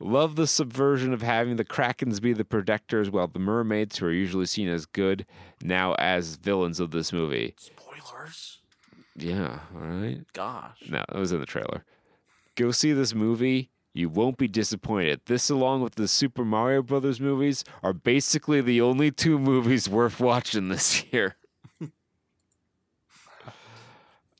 Love 0.00 0.36
the 0.36 0.46
subversion 0.46 1.12
of 1.12 1.22
having 1.22 1.56
the 1.56 1.64
Krakens 1.64 2.20
be 2.20 2.32
the 2.32 2.44
protectors 2.44 3.10
while 3.10 3.28
the 3.28 3.38
mermaids, 3.38 3.98
who 3.98 4.06
are 4.06 4.12
usually 4.12 4.46
seen 4.46 4.68
as 4.68 4.86
good, 4.86 5.24
now 5.62 5.94
as 5.94 6.36
villains 6.36 6.80
of 6.80 6.90
this 6.90 7.12
movie. 7.12 7.54
Spoilers. 7.56 8.58
Yeah, 9.16 9.60
all 9.74 9.80
right. 9.80 10.20
Gosh. 10.32 10.82
No, 10.88 11.04
that 11.08 11.18
was 11.18 11.32
in 11.32 11.40
the 11.40 11.46
trailer. 11.46 11.84
Go 12.56 12.70
see 12.72 12.92
this 12.92 13.14
movie. 13.14 13.70
You 13.96 14.08
won't 14.08 14.36
be 14.36 14.48
disappointed. 14.48 15.20
This, 15.26 15.48
along 15.48 15.82
with 15.82 15.94
the 15.94 16.08
Super 16.08 16.44
Mario 16.44 16.82
Brothers 16.82 17.20
movies, 17.20 17.64
are 17.80 17.92
basically 17.92 18.60
the 18.60 18.80
only 18.80 19.12
two 19.12 19.38
movies 19.50 19.88
worth 19.88 20.18
watching 20.18 20.68
this 20.68 21.04
year. 21.12 21.36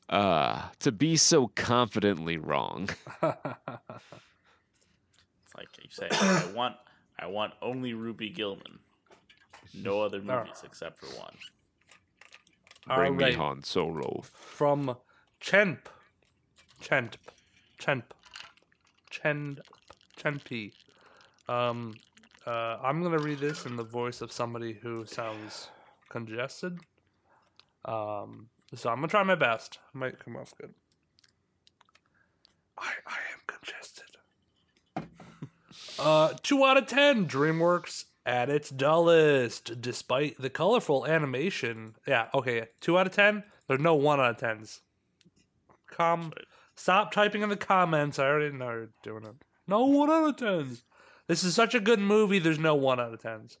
uh, 0.09 0.69
to 0.79 0.91
be 0.91 1.15
so 1.15 1.47
confidently 1.47 2.37
wrong. 2.37 2.89
It's 5.45 5.55
like 5.55 5.67
you 5.81 5.89
say, 5.89 6.07
I 6.11 6.51
want, 6.53 6.75
I 7.17 7.27
want 7.27 7.53
only 7.61 7.93
Ruby 7.93 8.29
Gillman. 8.29 8.79
No 9.73 10.01
other 10.01 10.19
movies 10.21 10.63
except 10.65 10.99
for 10.99 11.05
one. 11.17 11.35
Bring 12.87 13.15
me 13.15 13.23
Alright. 13.23 13.35
Han 13.37 13.63
Solo. 13.63 14.23
From 14.23 14.97
Chenp. 15.39 15.87
Chenp. 16.81 17.13
Chenp. 17.79 18.03
Chen. 19.25 19.57
Chenp. 20.21 20.71
Um, 21.49 21.95
uh, 22.45 22.77
I'm 22.83 23.01
to 23.17 23.23
read 23.23 23.39
this 23.39 23.65
in 23.65 23.75
the 23.75 23.83
voice 23.83 24.21
of 24.21 24.31
somebody 24.31 24.73
who 24.73 25.03
sounds 25.05 25.69
congested. 26.09 26.77
Um, 27.85 28.49
so 28.75 28.91
I'm 28.91 28.97
to 29.01 29.07
try 29.07 29.23
my 29.23 29.33
best. 29.33 29.79
Might 29.93 30.19
come 30.19 30.35
off 30.35 30.53
good. 30.61 30.75
I, 32.77 32.91
I 33.07 33.17
am 33.33 33.39
congested. 33.47 34.03
Uh, 35.97 36.33
two 36.43 36.63
out 36.63 36.77
of 36.77 36.85
ten. 36.85 37.25
DreamWorks 37.25 38.05
at 38.27 38.51
its 38.51 38.69
dullest, 38.69 39.81
despite 39.81 40.39
the 40.39 40.51
colorful 40.51 41.07
animation. 41.07 41.95
Yeah, 42.07 42.27
okay. 42.35 42.67
Two 42.79 42.99
out 42.99 43.07
of 43.07 43.13
ten. 43.13 43.43
There's 43.67 43.79
no 43.81 43.95
one 43.95 44.19
out 44.19 44.29
of 44.29 44.37
tens. 44.37 44.81
Com, 45.87 46.31
stop 46.75 47.11
typing 47.11 47.41
in 47.41 47.49
the 47.49 47.57
comments. 47.57 48.19
I 48.19 48.25
already 48.25 48.55
know 48.55 48.69
you're 48.71 48.89
doing 49.03 49.23
it. 49.23 49.35
No 49.67 49.85
one 49.85 50.09
out 50.11 50.29
of 50.29 50.37
tens. 50.37 50.83
This 51.27 51.43
is 51.43 51.55
such 51.55 51.73
a 51.73 51.79
good 51.79 51.99
movie. 51.99 52.39
There's 52.39 52.59
no 52.59 52.75
one 52.75 52.99
out 52.99 53.13
of 53.13 53.21
tens. 53.21 53.57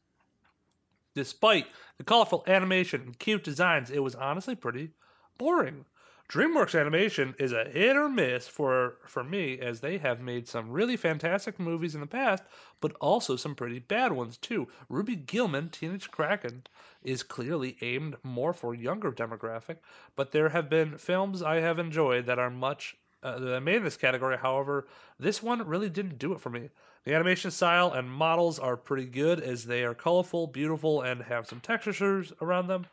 Despite 1.15 1.67
the 1.97 2.03
colorful 2.03 2.43
animation 2.45 3.01
and 3.01 3.19
cute 3.19 3.43
designs, 3.43 3.89
it 3.89 4.03
was 4.03 4.15
honestly 4.15 4.55
pretty 4.55 4.91
boring. 5.37 5.85
DreamWorks 6.27 6.79
Animation 6.79 7.35
is 7.37 7.51
a 7.51 7.65
hit 7.65 7.95
or 7.95 8.09
miss 8.09 8.47
for 8.47 8.97
for 9.05 9.23
me 9.23 9.59
as 9.59 9.79
they 9.79 9.99
have 9.99 10.19
made 10.19 10.47
some 10.47 10.71
really 10.71 10.97
fantastic 10.97 11.59
movies 11.59 11.93
in 11.93 12.01
the 12.01 12.07
past, 12.07 12.43
but 12.81 12.93
also 12.99 13.35
some 13.35 13.53
pretty 13.53 13.77
bad 13.77 14.11
ones 14.11 14.35
too. 14.35 14.67
Ruby 14.89 15.15
Gillman, 15.15 15.69
Teenage 15.69 16.09
Kraken, 16.09 16.63
is 17.03 17.21
clearly 17.21 17.77
aimed 17.81 18.15
more 18.23 18.53
for 18.53 18.73
younger 18.73 19.11
demographic, 19.11 19.77
but 20.15 20.31
there 20.31 20.49
have 20.49 20.67
been 20.67 20.97
films 20.97 21.43
I 21.43 21.57
have 21.57 21.77
enjoyed 21.77 22.25
that 22.25 22.39
are 22.39 22.49
much 22.49 22.97
uh, 23.25 23.39
that 23.39 23.55
I 23.55 23.59
made 23.59 23.77
in 23.77 23.83
this 23.83 23.97
category. 23.97 24.37
However, 24.37 24.87
this 25.19 25.41
one 25.41 25.67
really 25.67 25.89
didn't 25.89 26.19
do 26.19 26.33
it 26.33 26.39
for 26.39 26.51
me. 26.51 26.69
The 27.03 27.13
animation 27.15 27.49
style 27.49 27.91
and 27.91 28.09
models 28.09 28.59
are 28.59 28.77
pretty 28.77 29.05
good 29.05 29.39
as 29.39 29.65
they 29.65 29.83
are 29.83 29.95
colorful, 29.95 30.47
beautiful, 30.47 31.01
and 31.01 31.23
have 31.23 31.47
some 31.47 31.59
textures 31.59 32.31
around 32.39 32.67
them 32.67 32.85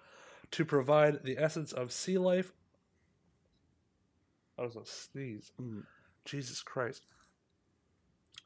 to 0.53 0.65
provide 0.65 1.23
the 1.23 1.37
essence 1.39 1.73
of 1.73 1.93
sea 1.93 2.17
life. 2.17 2.53
I 4.59 4.63
was 4.63 4.77
a 4.77 4.85
sneeze. 4.85 5.53
Jesus 6.25 6.63
Christ. 6.63 7.05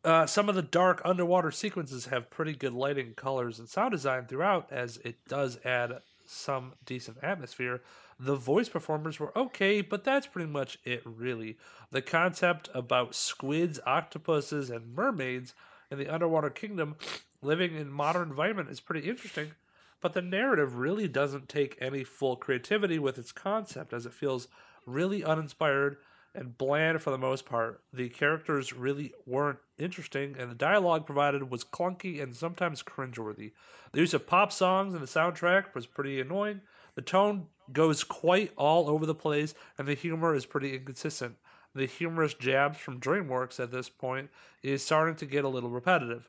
Uh, 0.04 0.26
some 0.26 0.48
of 0.48 0.54
the 0.54 0.62
dark 0.62 1.02
underwater 1.04 1.50
sequences 1.50 2.06
have 2.06 2.30
pretty 2.30 2.54
good 2.54 2.72
lighting, 2.72 3.14
colors, 3.14 3.58
and 3.58 3.68
sound 3.68 3.92
design 3.92 4.26
throughout, 4.26 4.72
as 4.72 4.98
it 4.98 5.16
does 5.28 5.58
add 5.64 6.00
some 6.24 6.74
decent 6.84 7.18
atmosphere. 7.22 7.82
The 8.18 8.36
voice 8.36 8.68
performers 8.68 9.20
were 9.20 9.36
okay, 9.36 9.82
but 9.82 10.04
that's 10.04 10.26
pretty 10.26 10.50
much 10.50 10.78
it, 10.84 11.02
really. 11.04 11.58
The 11.90 12.02
concept 12.02 12.70
about 12.74 13.14
squids, 13.14 13.78
octopuses, 13.86 14.70
and 14.70 14.94
mermaids 14.94 15.54
in 15.90 15.98
the 15.98 16.08
underwater 16.08 16.50
kingdom 16.50 16.96
living 17.42 17.74
in 17.74 17.90
modern 17.90 18.30
environment 18.30 18.70
is 18.70 18.80
pretty 18.80 19.08
interesting, 19.08 19.52
but 20.00 20.14
the 20.14 20.22
narrative 20.22 20.76
really 20.76 21.08
doesn't 21.08 21.48
take 21.48 21.76
any 21.80 22.04
full 22.04 22.36
creativity 22.36 22.98
with 22.98 23.18
its 23.18 23.32
concept, 23.32 23.92
as 23.92 24.06
it 24.06 24.14
feels 24.14 24.48
really 24.86 25.22
uninspired 25.22 25.98
and 26.34 26.58
bland 26.58 27.00
for 27.02 27.10
the 27.10 27.18
most 27.18 27.46
part. 27.46 27.82
The 27.92 28.08
characters 28.08 28.72
really 28.72 29.12
weren't 29.26 29.58
interesting, 29.78 30.36
and 30.38 30.50
the 30.50 30.54
dialogue 30.54 31.06
provided 31.06 31.50
was 31.50 31.64
clunky 31.64 32.22
and 32.22 32.36
sometimes 32.36 32.82
cringeworthy. 32.82 33.52
The 33.92 34.00
use 34.00 34.14
of 34.14 34.26
pop 34.26 34.52
songs 34.52 34.94
in 34.94 35.00
the 35.00 35.06
soundtrack 35.06 35.74
was 35.74 35.86
pretty 35.86 36.20
annoying. 36.20 36.60
The 36.94 37.02
tone 37.02 37.46
goes 37.72 38.04
quite 38.04 38.52
all 38.56 38.88
over 38.88 39.06
the 39.06 39.14
place, 39.14 39.54
and 39.78 39.86
the 39.86 39.94
humor 39.94 40.34
is 40.34 40.46
pretty 40.46 40.74
inconsistent. 40.74 41.36
The 41.74 41.86
humorous 41.86 42.34
jabs 42.34 42.78
from 42.78 43.00
DreamWorks 43.00 43.60
at 43.60 43.70
this 43.70 43.88
point 43.88 44.30
is 44.62 44.84
starting 44.84 45.16
to 45.16 45.26
get 45.26 45.44
a 45.44 45.48
little 45.48 45.70
repetitive. 45.70 46.28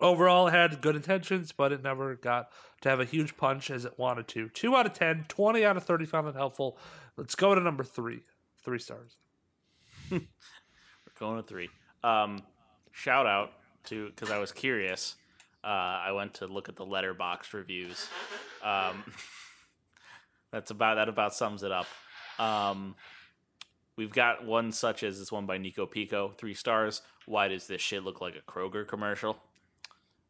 Overall, 0.00 0.48
it 0.48 0.52
had 0.52 0.80
good 0.80 0.94
intentions, 0.94 1.52
but 1.52 1.72
it 1.72 1.82
never 1.82 2.14
got 2.14 2.50
to 2.82 2.88
have 2.90 3.00
a 3.00 3.04
huge 3.04 3.36
punch 3.36 3.70
as 3.70 3.84
it 3.84 3.98
wanted 3.98 4.28
to. 4.28 4.48
2 4.50 4.76
out 4.76 4.86
of 4.86 4.92
10, 4.92 5.24
20 5.28 5.64
out 5.64 5.76
of 5.76 5.84
30 5.84 6.04
found 6.04 6.28
it 6.28 6.34
helpful. 6.34 6.78
Let's 7.16 7.34
go 7.34 7.54
to 7.54 7.60
number 7.60 7.82
3. 7.82 8.20
3 8.62 8.78
stars. 8.78 9.16
We're 10.10 10.20
going 11.18 11.36
to 11.36 11.42
three. 11.42 11.68
Um, 12.04 12.42
shout 12.92 13.26
out 13.26 13.52
to 13.84 14.10
because 14.10 14.30
I 14.30 14.38
was 14.38 14.52
curious. 14.52 15.16
Uh, 15.64 15.66
I 15.66 16.12
went 16.12 16.34
to 16.34 16.46
look 16.46 16.68
at 16.68 16.76
the 16.76 16.84
Letterboxd 16.84 17.52
reviews. 17.52 18.08
Um, 18.62 19.02
that's 20.52 20.70
about 20.70 20.96
that 20.96 21.08
about 21.08 21.34
sums 21.34 21.62
it 21.62 21.72
up. 21.72 21.86
Um, 22.38 22.94
we've 23.96 24.12
got 24.12 24.44
one 24.44 24.72
such 24.72 25.02
as 25.02 25.18
this 25.18 25.32
one 25.32 25.46
by 25.46 25.58
Nico 25.58 25.86
Pico, 25.86 26.32
three 26.38 26.54
stars. 26.54 27.02
Why 27.26 27.48
does 27.48 27.66
this 27.66 27.80
shit 27.80 28.04
look 28.04 28.20
like 28.20 28.34
a 28.36 28.50
Kroger 28.50 28.86
commercial? 28.86 29.38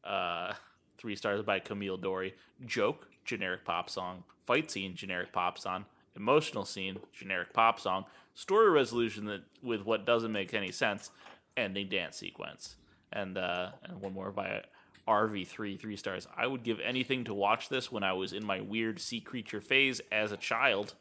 Uh, 0.02 0.54
three 0.98 1.16
stars 1.16 1.42
by 1.42 1.58
Camille 1.58 1.96
Dory. 1.96 2.34
Joke, 2.64 3.08
generic 3.24 3.64
pop 3.64 3.90
song. 3.90 4.24
Fight 4.44 4.70
scene, 4.70 4.94
generic 4.94 5.32
pop 5.32 5.58
song. 5.58 5.84
Emotional 6.14 6.64
scene, 6.64 6.98
generic 7.12 7.52
pop 7.52 7.78
song. 7.78 8.04
Story 8.34 8.70
resolution 8.70 9.26
that 9.26 9.42
with 9.62 9.84
what 9.84 10.06
doesn't 10.06 10.32
make 10.32 10.54
any 10.54 10.72
sense. 10.72 11.10
Ending 11.56 11.88
dance 11.88 12.16
sequence. 12.16 12.76
And 13.12 13.36
uh, 13.36 13.70
and 13.84 14.00
one 14.00 14.12
more 14.12 14.30
by 14.30 14.62
RV3, 15.08 15.78
three 15.78 15.96
stars. 15.96 16.26
I 16.36 16.46
would 16.46 16.62
give 16.62 16.80
anything 16.80 17.24
to 17.24 17.34
watch 17.34 17.68
this 17.68 17.92
when 17.92 18.02
I 18.02 18.12
was 18.12 18.32
in 18.32 18.44
my 18.44 18.60
weird 18.60 19.00
sea 19.00 19.20
creature 19.20 19.60
phase 19.60 20.00
as 20.10 20.32
a 20.32 20.36
child. 20.36 20.94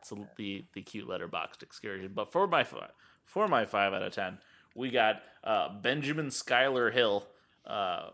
It's 0.00 0.12
a, 0.12 0.16
the 0.36 0.64
the 0.74 0.82
cute 0.82 1.08
letterboxed 1.08 1.62
excursion. 1.62 2.12
But 2.14 2.32
for 2.32 2.46
my 2.46 2.64
for 3.24 3.48
my 3.48 3.66
five 3.66 3.92
out 3.92 4.02
of 4.02 4.12
ten, 4.12 4.38
we 4.74 4.90
got 4.90 5.22
uh, 5.44 5.68
Benjamin 5.80 6.30
Schuyler 6.30 6.90
Hill, 6.90 7.26
uh, 7.66 8.10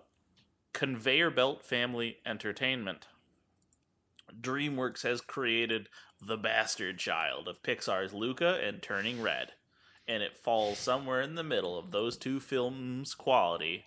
Conveyor 0.72 1.30
Belt 1.30 1.64
Family 1.64 2.18
Entertainment. 2.26 3.07
DreamWorks 4.40 5.03
has 5.03 5.20
created 5.20 5.88
the 6.20 6.36
bastard 6.36 6.99
child 6.99 7.47
of 7.47 7.62
Pixar's 7.62 8.12
Luca 8.12 8.59
and 8.64 8.82
Turning 8.82 9.22
Red, 9.22 9.53
and 10.07 10.22
it 10.22 10.36
falls 10.36 10.78
somewhere 10.78 11.20
in 11.22 11.34
the 11.34 11.42
middle 11.42 11.78
of 11.78 11.90
those 11.90 12.16
two 12.16 12.40
films' 12.40 13.14
quality. 13.14 13.84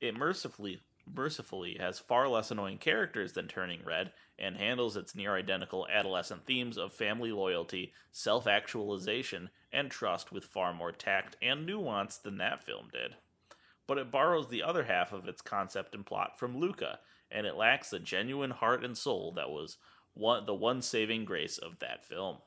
It 0.00 0.16
mercifully 0.16 0.80
mercifully 1.12 1.76
has 1.80 1.98
far 1.98 2.28
less 2.28 2.50
annoying 2.50 2.78
characters 2.78 3.32
than 3.32 3.48
Turning 3.48 3.80
Red 3.84 4.12
and 4.38 4.56
handles 4.56 4.96
its 4.96 5.14
near 5.14 5.34
identical 5.34 5.86
adolescent 5.88 6.46
themes 6.46 6.78
of 6.78 6.92
family 6.92 7.32
loyalty, 7.32 7.92
self 8.12 8.46
actualization, 8.46 9.50
and 9.72 9.90
trust 9.90 10.32
with 10.32 10.44
far 10.44 10.72
more 10.72 10.92
tact 10.92 11.36
and 11.42 11.66
nuance 11.66 12.16
than 12.16 12.38
that 12.38 12.62
film 12.64 12.88
did. 12.92 13.16
But 13.86 13.98
it 13.98 14.10
borrows 14.10 14.48
the 14.48 14.62
other 14.62 14.84
half 14.84 15.12
of 15.12 15.26
its 15.26 15.42
concept 15.42 15.94
and 15.94 16.06
plot 16.06 16.38
from 16.38 16.56
Luca, 16.56 17.00
and 17.30 17.46
it 17.46 17.56
lacks 17.56 17.90
the 17.90 17.98
genuine 17.98 18.52
heart 18.52 18.84
and 18.84 18.96
soul 18.96 19.32
that 19.32 19.50
was 19.50 19.76
one, 20.14 20.46
the 20.46 20.54
one 20.54 20.80
saving 20.80 21.24
grace 21.24 21.58
of 21.58 21.78
that 21.80 22.06
film. 22.06 22.38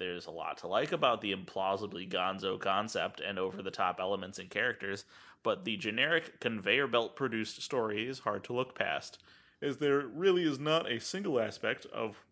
There's 0.00 0.26
a 0.26 0.30
lot 0.30 0.56
to 0.58 0.66
like 0.66 0.92
about 0.92 1.20
the 1.20 1.34
implausibly 1.34 2.10
gonzo 2.10 2.58
concept 2.58 3.20
and 3.20 3.38
over 3.38 3.62
the 3.62 3.70
top 3.70 3.98
elements 4.00 4.38
and 4.38 4.48
characters, 4.48 5.04
but 5.42 5.66
the 5.66 5.76
generic 5.76 6.40
conveyor 6.40 6.86
belt 6.86 7.14
produced 7.14 7.60
story 7.62 8.08
is 8.08 8.20
hard 8.20 8.42
to 8.44 8.54
look 8.54 8.74
past, 8.74 9.22
as 9.60 9.76
there 9.76 10.00
really 10.00 10.42
is 10.42 10.58
not 10.58 10.90
a 10.90 11.00
single 11.00 11.38
aspect 11.38 11.84
of 11.92 12.24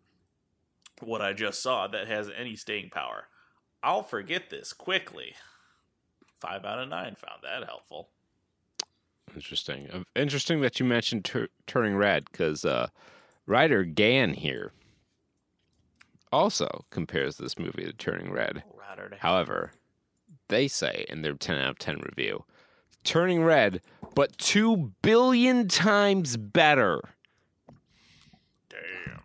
what 0.99 1.21
I 1.21 1.33
just 1.33 1.61
saw 1.61 1.87
that 1.87 2.07
has 2.07 2.31
any 2.35 2.55
staying 2.55 2.89
power. 2.89 3.27
I'll 3.83 4.01
forget 4.01 4.49
this 4.49 4.73
quickly. 4.73 5.35
Five 6.39 6.65
out 6.65 6.79
of 6.79 6.89
nine 6.89 7.15
found 7.15 7.43
that 7.43 7.65
helpful. 7.67 8.09
Interesting. 9.35 9.87
Uh, 9.93 10.03
Interesting 10.15 10.61
that 10.61 10.79
you 10.79 10.87
mentioned 10.87 11.23
tur- 11.23 11.49
Turning 11.67 11.95
Red 11.95 12.25
because 12.31 12.65
uh, 12.65 12.87
writer 13.45 13.83
Gan 13.83 14.33
here 14.33 14.71
also 16.31 16.85
compares 16.89 17.37
this 17.37 17.57
movie 17.57 17.85
to 17.85 17.93
Turning 17.93 18.31
Red. 18.31 18.63
Oh, 18.67 18.79
Router 18.79 19.09
to 19.09 19.15
However, 19.17 19.71
they 20.47 20.67
say 20.67 21.05
in 21.09 21.21
their 21.21 21.33
10 21.33 21.57
out 21.57 21.69
of 21.69 21.79
10 21.79 21.99
review, 21.99 22.45
Turning 23.03 23.43
Red, 23.43 23.81
but 24.15 24.37
2 24.37 24.93
billion 25.01 25.67
times 25.67 26.37
better. 26.37 27.01
Damn. 28.69 29.21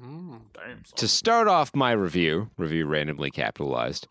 Mm, 0.00 0.40
damn. 0.52 0.84
son. 0.84 0.96
To 0.96 1.08
start 1.08 1.48
off 1.48 1.74
my 1.74 1.92
review, 1.92 2.50
review 2.56 2.86
randomly 2.86 3.30
capitalized, 3.30 4.06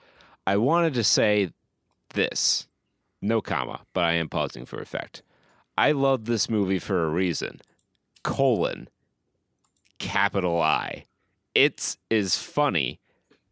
I 0.45 0.57
wanted 0.57 0.93
to 0.95 1.03
say 1.03 1.51
this. 2.13 2.67
No 3.21 3.39
comma, 3.41 3.81
but 3.93 4.03
I 4.03 4.13
am 4.13 4.27
pausing 4.27 4.65
for 4.65 4.79
effect. 4.79 5.23
I 5.77 5.91
love 5.91 6.25
this 6.25 6.49
movie 6.49 6.79
for 6.79 7.05
a 7.05 7.09
reason. 7.09 7.61
Colon. 8.23 8.89
Capital 9.99 10.61
I. 10.61 11.05
It's 11.55 11.97
is 12.09 12.35
funny 12.35 12.99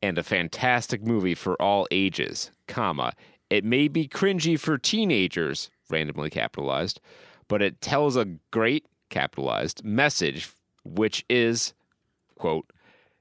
and 0.02 0.18
a 0.18 0.24
fantastic 0.24 1.04
movie 1.04 1.36
for 1.36 1.62
all 1.62 1.88
ages, 1.92 2.52
comma. 2.68 3.14
It 3.50 3.64
may 3.64 3.88
be 3.88 4.08
cringy 4.08 4.60
for 4.60 4.78
teenagers, 4.78 5.70
randomly 5.90 6.30
capitalized, 6.30 7.00
but 7.48 7.62
it 7.62 7.82
tells 7.82 8.16
a 8.16 8.38
great 8.50 8.86
capitalized 9.10 9.84
message 9.84 10.50
which 10.84 11.24
is 11.30 11.74
quote, 12.42 12.72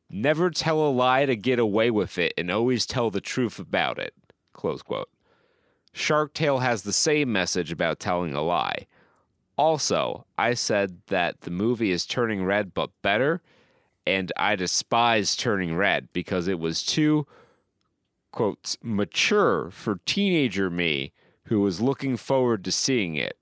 never 0.08 0.48
tell 0.48 0.80
a 0.80 0.88
lie 0.88 1.26
to 1.26 1.36
get 1.36 1.58
away 1.58 1.90
with 1.90 2.16
it 2.16 2.32
and 2.38 2.50
always 2.50 2.86
tell 2.86 3.10
the 3.10 3.20
truth 3.20 3.58
about 3.58 3.98
it, 3.98 4.14
close 4.54 4.80
quote. 4.80 5.10
Shark 5.92 6.32
Tale 6.32 6.60
has 6.60 6.82
the 6.82 6.92
same 6.92 7.30
message 7.30 7.70
about 7.70 8.00
telling 8.00 8.32
a 8.32 8.40
lie. 8.40 8.86
Also, 9.58 10.24
I 10.38 10.54
said 10.54 11.02
that 11.08 11.42
the 11.42 11.50
movie 11.50 11.90
is 11.90 12.06
turning 12.06 12.44
red 12.44 12.72
but 12.72 12.90
better, 13.02 13.42
and 14.06 14.32
I 14.36 14.56
despise 14.56 15.36
turning 15.36 15.76
red 15.76 16.08
because 16.12 16.48
it 16.48 16.58
was 16.58 16.82
too, 16.82 17.26
quotes, 18.32 18.76
mature 18.82 19.70
for 19.70 20.00
teenager 20.06 20.70
me 20.70 21.12
who 21.44 21.60
was 21.60 21.80
looking 21.80 22.16
forward 22.16 22.64
to 22.64 22.72
seeing 22.72 23.14
it. 23.14 23.36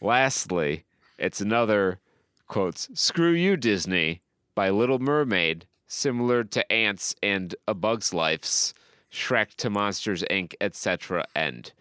Lastly, 0.00 0.84
it's 1.18 1.40
another, 1.40 2.00
quotes, 2.46 2.88
screw 2.94 3.32
you, 3.32 3.56
Disney, 3.56 4.22
by 4.54 4.70
Little 4.70 4.98
Mermaid, 4.98 5.66
similar 5.86 6.44
to 6.44 6.72
Antz 6.72 7.14
and 7.22 7.54
A 7.66 7.74
Bug's 7.74 8.14
Life's 8.14 8.74
Shrek 9.12 9.54
to 9.56 9.70
Monsters 9.70 10.22
Inc., 10.30 10.54
etc. 10.60 11.26
End. 11.34 11.72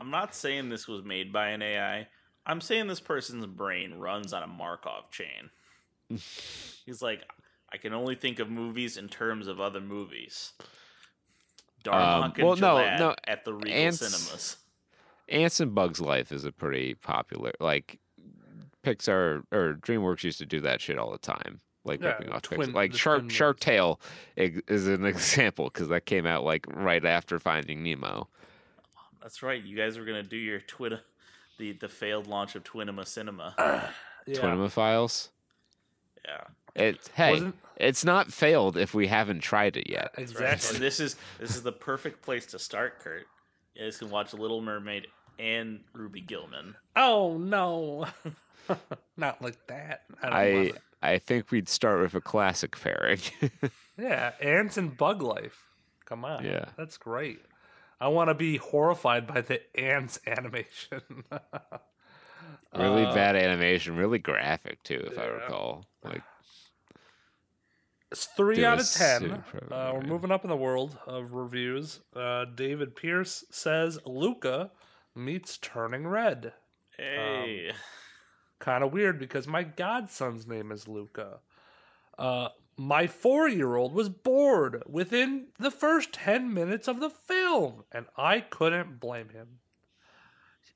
I'm 0.00 0.10
not 0.10 0.34
saying 0.34 0.68
this 0.68 0.88
was 0.88 1.04
made 1.04 1.32
by 1.32 1.48
an 1.48 1.62
AI. 1.62 2.08
I'm 2.46 2.60
saying 2.60 2.86
this 2.86 3.00
person's 3.00 3.46
brain 3.46 3.94
runs 3.94 4.32
on 4.32 4.42
a 4.42 4.46
Markov 4.46 5.10
chain. 5.10 5.50
He's 6.86 7.00
like, 7.02 7.22
I 7.72 7.76
can 7.76 7.92
only 7.92 8.14
think 8.14 8.38
of 8.38 8.50
movies 8.50 8.96
in 8.96 9.08
terms 9.08 9.46
of 9.46 9.60
other 9.60 9.80
movies. 9.80 10.52
Darmok 11.84 11.94
Um, 12.24 12.32
and 12.36 12.44
well, 12.46 12.56
no, 12.56 12.78
Gillette 12.78 12.98
no, 13.00 13.14
at 13.26 13.44
the 13.44 13.54
Regal 13.54 13.72
Ants- 13.72 13.98
Cinemas. 13.98 14.56
Antz 15.28 15.60
and 15.60 15.74
Bugs 15.74 16.00
Life 16.00 16.32
is 16.32 16.44
a 16.44 16.52
pretty 16.52 16.94
popular 16.94 17.52
like 17.60 17.98
Pixar 18.82 19.44
or 19.52 19.74
DreamWorks 19.80 20.24
used 20.24 20.38
to 20.38 20.46
do 20.46 20.60
that 20.62 20.80
shit 20.80 20.98
all 20.98 21.12
the 21.12 21.18
time. 21.18 21.60
Like 21.84 22.02
Yeah, 22.02 22.08
ripping 22.08 22.30
off 22.32 22.42
twin- 22.42 22.60
Pixar. 22.70 22.74
Like 22.74 22.92
the 22.92 22.98
Shark 22.98 23.30
Shark. 23.30 23.60
Tale 23.60 24.00
is 24.36 24.86
an 24.88 25.04
example 25.06 25.66
because 25.72 25.88
that 25.88 26.04
came 26.06 26.26
out 26.26 26.44
like 26.44 26.66
right 26.68 27.04
after 27.04 27.38
Finding 27.38 27.82
Nemo. 27.82 28.28
That's 29.22 29.42
right. 29.42 29.62
You 29.62 29.76
guys 29.76 29.98
were 29.98 30.04
gonna 30.04 30.22
do 30.22 30.36
your 30.36 30.60
Twin, 30.60 30.98
the 31.58 31.72
the 31.72 31.88
failed 31.88 32.26
launch 32.26 32.54
of 32.56 32.64
Twinema 32.64 33.06
Cinema. 33.06 33.54
Yeah. 34.26 34.36
Twinema 34.36 34.70
Files. 34.70 35.30
Yeah. 36.24 36.40
It 36.74 37.10
hey, 37.14 37.32
Wasn't- 37.32 37.56
it's 37.76 38.04
not 38.04 38.32
failed 38.32 38.76
if 38.76 38.94
we 38.94 39.06
haven't 39.08 39.40
tried 39.40 39.76
it 39.76 39.88
yet. 39.90 40.10
Exactly. 40.18 40.58
So 40.60 40.78
this 40.78 41.00
is 41.00 41.16
this 41.38 41.56
is 41.56 41.62
the 41.62 41.72
perfect 41.72 42.22
place 42.22 42.46
to 42.46 42.58
start, 42.58 43.00
Kurt. 43.00 43.26
You 43.74 43.84
guys 43.84 43.98
can 43.98 44.10
watch 44.10 44.32
Little 44.34 44.60
Mermaid 44.60 45.06
and 45.38 45.80
Ruby 45.92 46.20
Gillman. 46.20 46.76
Oh 46.94 47.38
no, 47.38 48.06
not 49.16 49.40
like 49.42 49.66
that. 49.68 50.02
I, 50.22 50.28
don't 50.50 50.76
I. 51.02 51.12
I 51.14 51.18
think 51.18 51.50
we'd 51.50 51.68
start 51.68 52.00
with 52.02 52.14
a 52.14 52.20
classic 52.20 52.78
pairing. 52.80 53.20
yeah, 53.98 54.32
ants 54.40 54.76
and 54.76 54.96
bug 54.96 55.22
life. 55.22 55.64
Come 56.04 56.24
on, 56.24 56.44
Yeah. 56.44 56.66
that's 56.76 56.98
great. 56.98 57.40
I 58.00 58.08
want 58.08 58.28
to 58.30 58.34
be 58.34 58.56
horrified 58.58 59.26
by 59.26 59.40
the 59.40 59.60
ants 59.78 60.18
animation. 60.26 61.00
Really 62.74 63.04
Uh, 63.04 63.14
bad 63.14 63.36
animation, 63.36 63.96
really 63.96 64.18
graphic 64.18 64.82
too, 64.82 65.02
if 65.10 65.18
I 65.18 65.26
recall. 65.26 65.84
Like 66.02 66.22
It's 68.10 68.26
three 68.26 68.64
out 68.64 68.80
of 68.80 68.90
ten. 68.90 69.44
Uh, 69.70 69.92
we're 69.94 70.00
moving 70.02 70.30
up 70.32 70.44
in 70.44 70.50
the 70.50 70.56
world 70.56 70.98
of 71.06 71.32
reviews. 71.32 72.00
Uh, 72.14 72.44
David 72.44 72.96
Pierce 72.96 73.44
says 73.50 73.98
Luca 74.04 74.72
meets 75.14 75.58
Turning 75.58 76.06
Red. 76.08 76.52
Hey, 76.96 77.72
Kind 78.58 78.84
of 78.84 78.92
weird 78.92 79.18
because 79.18 79.46
my 79.46 79.62
godson's 79.62 80.46
name 80.46 80.70
is 80.70 80.86
Luca. 80.88 81.38
Uh, 82.18 82.48
my 82.76 83.06
four 83.06 83.48
year 83.48 83.76
old 83.76 83.94
was 83.94 84.08
bored 84.08 84.82
within 84.86 85.46
the 85.58 85.70
first 85.70 86.12
10 86.12 86.52
minutes 86.52 86.86
of 86.88 87.00
the 87.00 87.08
film, 87.10 87.84
and 87.92 88.06
I 88.16 88.40
couldn't 88.40 89.00
blame 89.00 89.30
him. 89.30 89.60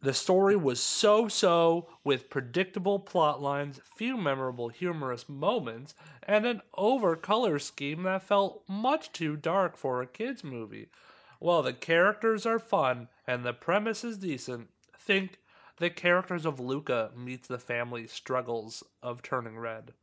The 0.05 0.12
story 0.12 0.55
was 0.55 0.82
so 0.82 1.28
so, 1.28 1.88
with 2.05 2.28
predictable 2.28 2.98
plot 2.98 3.40
lines, 3.40 3.80
few 3.96 4.18
memorable 4.18 4.68
humorous 4.68 5.30
moments, 5.30 5.94
and 6.22 6.44
an 6.44 6.61
over 6.74 7.16
color 7.16 7.59
scheme 7.59 8.02
that 8.02 8.22
felt 8.22 8.64
much 8.68 9.12
too 9.12 9.34
dark 9.34 9.78
for 9.78 10.02
a 10.02 10.07
kids' 10.07 10.44
movie. 10.44 10.90
While 11.38 11.62
the 11.62 11.72
characters 11.72 12.44
are 12.44 12.59
fun 12.59 13.09
and 13.26 13.46
the 13.46 13.55
premise 13.55 14.05
is 14.05 14.18
decent, 14.18 14.68
think 14.94 15.38
the 15.78 15.88
characters 15.88 16.44
of 16.44 16.61
Luca 16.61 17.11
meets 17.16 17.48
the 17.48 17.59
family 17.59 18.07
struggles 18.07 18.84
of 19.02 19.22
turning 19.22 19.57
red. 19.57 19.94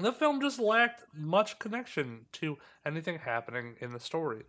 The 0.00 0.10
film 0.14 0.40
just 0.40 0.58
lacked 0.58 1.04
much 1.12 1.58
connection 1.58 2.24
to 2.32 2.56
anything 2.86 3.18
happening 3.18 3.76
in 3.82 3.92
the 3.92 4.00
story, 4.00 4.44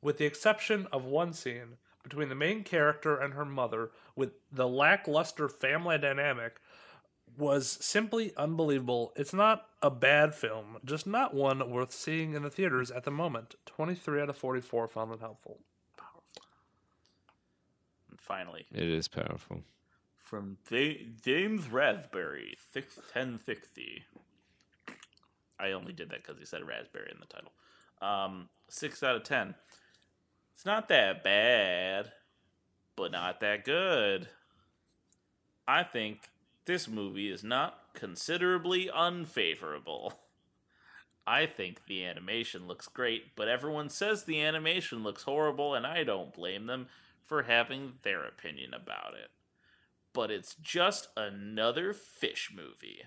with 0.00 0.18
the 0.18 0.24
exception 0.24 0.86
of 0.92 1.04
one 1.04 1.32
scene 1.32 1.78
between 2.08 2.28
the 2.28 2.34
main 2.36 2.62
character 2.62 3.16
and 3.16 3.34
her 3.34 3.44
mother, 3.44 3.90
with 4.14 4.30
the 4.52 4.68
lackluster 4.68 5.48
family 5.48 5.98
dynamic 5.98 6.60
was 7.36 7.68
simply 7.80 8.32
unbelievable. 8.36 9.12
It's 9.16 9.34
not 9.34 9.66
a 9.82 9.90
bad 9.90 10.32
film, 10.34 10.78
just 10.84 11.04
not 11.06 11.34
one 11.34 11.68
worth 11.68 11.92
seeing 11.92 12.34
in 12.34 12.44
the 12.44 12.50
theaters 12.50 12.92
at 12.92 13.02
the 13.02 13.10
moment. 13.10 13.56
23 13.66 14.22
out 14.22 14.30
of 14.30 14.36
44 14.38 14.86
found 14.86 15.12
it 15.12 15.20
helpful. 15.20 15.58
Powerful. 15.96 16.22
And 18.10 18.20
finally 18.20 18.66
It 18.72 18.84
is 18.88 19.08
powerful. 19.08 19.62
from 20.16 20.58
Ja- 20.70 21.08
James 21.22 21.68
Raspberry, 21.68 22.56
six 22.72 22.98
ten 23.12 23.38
sixty. 23.44 24.04
I 25.58 25.72
only 25.72 25.92
did 25.92 26.10
that 26.10 26.22
because 26.22 26.38
he 26.38 26.44
said 26.44 26.66
raspberry 26.66 27.10
in 27.12 27.18
the 27.18 27.26
title. 27.26 27.50
Um, 28.00 28.48
six 28.68 29.02
out 29.02 29.16
of 29.16 29.24
ten. 29.24 29.54
It's 30.56 30.64
not 30.64 30.88
that 30.88 31.22
bad, 31.22 32.12
but 32.96 33.12
not 33.12 33.40
that 33.40 33.62
good. 33.62 34.28
I 35.68 35.82
think 35.82 36.30
this 36.64 36.88
movie 36.88 37.28
is 37.30 37.44
not 37.44 37.78
considerably 37.92 38.88
unfavorable. 38.88 40.14
I 41.26 41.44
think 41.44 41.84
the 41.84 42.06
animation 42.06 42.66
looks 42.66 42.88
great, 42.88 43.36
but 43.36 43.48
everyone 43.48 43.90
says 43.90 44.24
the 44.24 44.40
animation 44.40 45.02
looks 45.02 45.24
horrible, 45.24 45.74
and 45.74 45.86
I 45.86 46.04
don't 46.04 46.32
blame 46.32 46.64
them 46.64 46.86
for 47.22 47.42
having 47.42 47.98
their 48.02 48.24
opinion 48.24 48.72
about 48.72 49.12
it. 49.12 49.28
But 50.14 50.30
it's 50.30 50.54
just 50.54 51.08
another 51.18 51.92
fish 51.92 52.50
movie 52.56 53.02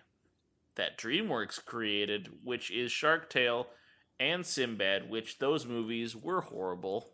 that 0.75 0.99
DreamWorks 0.99 1.65
created, 1.65 2.29
which 2.43 2.69
is 2.69 2.91
Shark 2.91 3.27
Tale 3.27 3.69
and 4.19 4.45
Sinbad, 4.45 5.09
which 5.09 5.39
those 5.39 5.65
movies 5.65 6.15
were 6.15 6.41
horrible. 6.41 7.09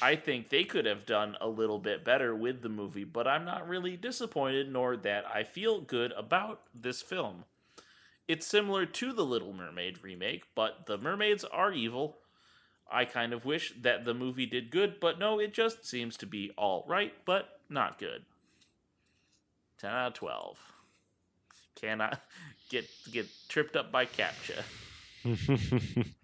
I 0.00 0.16
think 0.16 0.48
they 0.48 0.64
could 0.64 0.86
have 0.86 1.06
done 1.06 1.36
a 1.40 1.48
little 1.48 1.78
bit 1.78 2.04
better 2.04 2.34
with 2.34 2.62
the 2.62 2.68
movie, 2.68 3.04
but 3.04 3.26
I'm 3.26 3.44
not 3.44 3.68
really 3.68 3.96
disappointed 3.96 4.72
nor 4.72 4.96
that 4.98 5.24
I 5.26 5.42
feel 5.44 5.80
good 5.80 6.12
about 6.12 6.62
this 6.74 7.02
film. 7.02 7.44
It's 8.28 8.46
similar 8.46 8.86
to 8.86 9.12
the 9.12 9.24
Little 9.24 9.52
Mermaid 9.52 10.02
remake, 10.02 10.44
but 10.54 10.86
the 10.86 10.98
mermaids 10.98 11.44
are 11.44 11.72
evil. 11.72 12.18
I 12.90 13.04
kind 13.04 13.32
of 13.32 13.44
wish 13.44 13.72
that 13.80 14.04
the 14.04 14.14
movie 14.14 14.46
did 14.46 14.70
good, 14.70 15.00
but 15.00 15.18
no, 15.18 15.38
it 15.38 15.52
just 15.52 15.86
seems 15.86 16.16
to 16.18 16.26
be 16.26 16.50
all 16.56 16.84
right, 16.88 17.12
but 17.24 17.60
not 17.68 17.98
good. 17.98 18.24
10 19.78 19.90
out 19.90 20.08
of 20.08 20.14
12. 20.14 20.58
Cannot 21.74 22.20
get 22.70 22.86
get 23.12 23.26
tripped 23.48 23.76
up 23.76 23.92
by 23.92 24.06
captcha. 24.06 24.62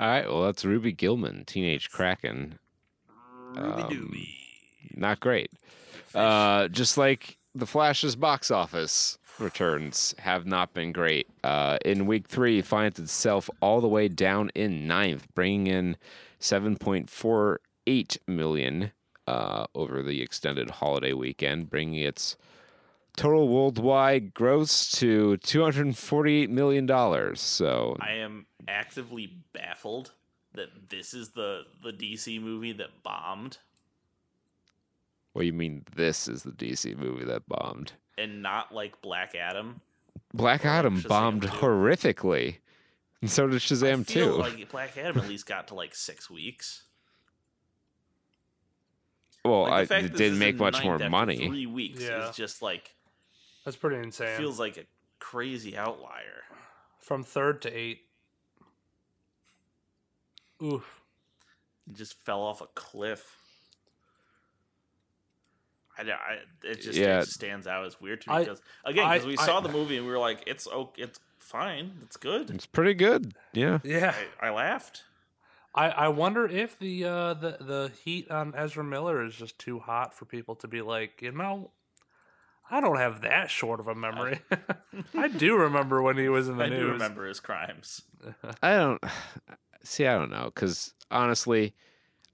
All 0.00 0.08
right, 0.08 0.26
well, 0.26 0.42
that's 0.44 0.64
Ruby 0.64 0.92
Gillman, 0.92 1.44
Teenage 1.44 1.90
Kraken. 1.90 2.58
Ruby 3.54 3.82
Um, 3.82 3.90
dooby. 3.90 4.28
Not 4.96 5.20
great. 5.20 5.50
Uh, 6.14 6.68
just 6.68 6.96
like 6.96 7.36
the 7.54 7.66
Flash's 7.66 8.16
box 8.16 8.50
office 8.50 9.18
returns 9.38 10.14
have 10.20 10.46
not 10.46 10.72
been 10.72 10.92
great. 10.92 11.26
Uh, 11.44 11.76
in 11.84 12.06
week 12.06 12.28
three, 12.28 12.60
it 12.60 12.64
finds 12.66 12.98
itself 12.98 13.50
all 13.60 13.82
the 13.82 13.88
way 13.88 14.08
down 14.08 14.50
in 14.54 14.86
ninth, 14.86 15.26
bringing 15.34 15.66
in 15.66 15.96
7.48 16.40 18.18
million 18.26 18.92
uh, 19.26 19.66
over 19.74 20.02
the 20.02 20.22
extended 20.22 20.70
holiday 20.70 21.12
weekend, 21.12 21.68
bringing 21.68 22.00
its 22.02 22.36
total 23.16 23.48
worldwide 23.48 24.32
gross 24.34 24.90
to 24.92 25.36
248 25.38 26.50
million 26.50 26.86
dollars. 26.86 27.40
So 27.40 27.96
I 28.00 28.12
am 28.12 28.46
actively 28.68 29.42
baffled 29.52 30.12
that 30.54 30.88
this 30.90 31.14
is 31.14 31.30
the 31.30 31.62
the 31.82 31.92
DC 31.92 32.40
movie 32.40 32.72
that 32.72 33.02
bombed 33.02 33.58
what 35.32 35.42
do 35.42 35.46
you 35.46 35.52
mean? 35.52 35.84
This 35.94 36.26
is 36.26 36.42
the 36.42 36.50
DC 36.50 36.96
movie 36.96 37.24
that 37.24 37.48
bombed? 37.48 37.92
and 38.18 38.42
not 38.42 38.74
like 38.74 39.00
Black 39.00 39.34
Adam. 39.34 39.80
Black 40.34 40.64
Or 40.64 40.68
like 40.68 40.74
Adam 40.78 41.00
Shazam 41.00 41.08
bombed 41.08 41.42
2. 41.42 41.48
horrifically. 41.48 42.56
And 43.22 43.30
so 43.30 43.46
did 43.46 43.60
Shazam 43.60 44.06
too. 44.06 44.32
like 44.32 44.68
Black 44.70 44.98
Adam 44.98 45.18
at 45.18 45.28
least 45.28 45.46
got 45.46 45.68
to 45.68 45.74
like 45.74 45.94
six 45.94 46.28
weeks. 46.28 46.82
well, 49.44 49.62
Like, 49.62 49.90
I, 49.90 49.98
it 49.98 50.14
didn't 50.16 50.38
make 50.38 50.56
much 50.56 50.82
more 50.84 50.98
money. 50.98 51.46
Three 51.48 51.66
weeks 51.66 52.02
Yeah. 52.02 52.28
is 52.28 52.36
just 52.36 52.60
like 52.60 52.94
That's 53.64 53.76
pretty 53.76 53.96
insane. 53.96 54.36
feels 54.38 54.58
like 54.58 54.76
a 54.76 54.84
crazy 55.18 55.76
outlier. 55.76 56.42
From 56.98 57.22
third 57.24 57.62
to 57.62 57.70
eight. 57.76 58.00
Oof. 60.62 61.00
It 61.88 61.96
just 61.96 62.14
fell 62.24 62.40
off 62.40 62.60
a 62.60 62.66
cliff. 62.74 63.36
I, 65.98 66.02
I 66.02 66.38
it 66.62 66.80
just 66.80 66.98
Yeah. 66.98 67.20
it 67.20 67.28
stands 67.28 67.66
out 67.66 67.84
as 67.84 68.00
weird 68.00 68.22
to 68.22 68.30
me 68.30 68.36
I- 68.36 68.38
because 68.40 68.62
again 68.84 69.10
because 69.10 69.26
we 69.26 69.36
I- 69.36 69.44
saw 69.44 69.60
the 69.60 69.68
movie 69.68 69.96
and 69.98 70.06
we 70.06 70.12
were 70.12 70.18
like 70.18 70.42
it's 70.46 70.66
oh 70.66 70.92
it's 70.96 71.20
fine 71.38 71.98
it's 72.02 72.16
good 72.16 72.50
It's 72.50 72.64
pretty 72.66 72.94
good. 72.94 73.34
Yeah. 73.52 73.80
Yeah. 73.84 74.14
I, 74.40 74.46
I 74.48 74.50
laughed 74.50 75.02
I, 75.74 75.88
I 75.90 76.08
wonder 76.08 76.46
if 76.46 76.78
the 76.78 77.04
uh 77.04 77.34
the, 77.34 77.56
the 77.60 77.92
heat 78.04 78.30
on 78.30 78.54
Ezra 78.56 78.82
Miller 78.84 79.24
is 79.24 79.34
just 79.34 79.58
too 79.58 79.78
hot 79.78 80.14
for 80.14 80.24
people 80.24 80.54
to 80.56 80.68
be 80.68 80.80
like, 80.82 81.20
you 81.22 81.32
know, 81.32 81.70
I 82.70 82.80
don't 82.80 82.98
have 82.98 83.22
that 83.22 83.50
short 83.50 83.80
of 83.80 83.88
a 83.88 83.94
memory. 83.94 84.40
I 85.14 85.28
do 85.28 85.56
remember 85.56 86.00
when 86.02 86.16
he 86.16 86.28
was 86.28 86.48
in 86.48 86.56
the 86.56 86.64
I 86.64 86.68
news. 86.68 86.80
do 86.80 86.92
remember 86.92 87.26
his 87.26 87.40
crimes 87.40 88.02
I 88.62 88.76
don't 88.76 89.02
see. 89.82 90.06
I 90.06 90.16
don't 90.16 90.30
know 90.30 90.50
because 90.54 90.94
honestly, 91.10 91.74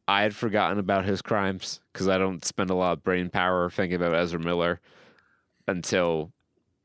I 0.09 0.23
had 0.23 0.35
forgotten 0.35 0.79
about 0.79 1.05
his 1.05 1.23
crimes 1.23 1.81
because 1.93 2.09
I 2.09 2.19
don't 2.19 2.45
spend 2.45 2.71
a 2.71 2.75
lot 2.75 2.93
of 2.95 3.03
brain 3.05 3.31
power 3.31 3.71
thinking 3.71 3.97
about 3.97 4.15
Ezra 4.15 4.41
Miller 4.41 4.81
until 5.69 6.33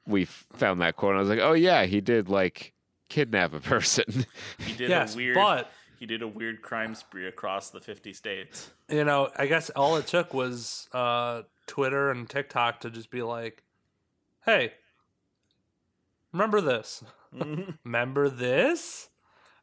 we 0.07 0.25
found 0.25 0.81
that 0.81 0.95
quote. 0.95 1.11
And 1.11 1.17
I 1.17 1.21
was 1.21 1.29
like, 1.29 1.39
oh 1.39 1.53
yeah, 1.53 1.85
he 1.85 2.01
did 2.01 2.29
like 2.29 2.73
kidnap 3.09 3.53
a 3.53 3.59
person. 3.59 4.05
he 4.59 4.73
did 4.73 4.89
Yes, 4.89 5.13
a 5.13 5.17
weird 5.17 5.35
but 5.35 5.71
he 5.99 6.05
did 6.05 6.21
a 6.21 6.27
weird 6.27 6.61
crime 6.61 6.95
spree 6.95 7.27
across 7.27 7.69
the 7.69 7.79
50 7.79 8.13
states 8.13 8.71
you 8.89 9.03
know, 9.03 9.29
I 9.37 9.45
guess 9.45 9.69
all 9.71 9.95
it 9.97 10.07
took 10.07 10.33
was 10.33 10.87
uh 10.93 11.43
Twitter 11.71 12.11
and 12.11 12.29
TikTok 12.29 12.81
to 12.81 12.89
just 12.89 13.09
be 13.09 13.21
like, 13.23 13.63
"Hey, 14.45 14.73
remember 16.33 16.59
this? 16.59 17.03
Mm-hmm. 17.33 17.71
remember 17.85 18.29
this?" 18.29 19.09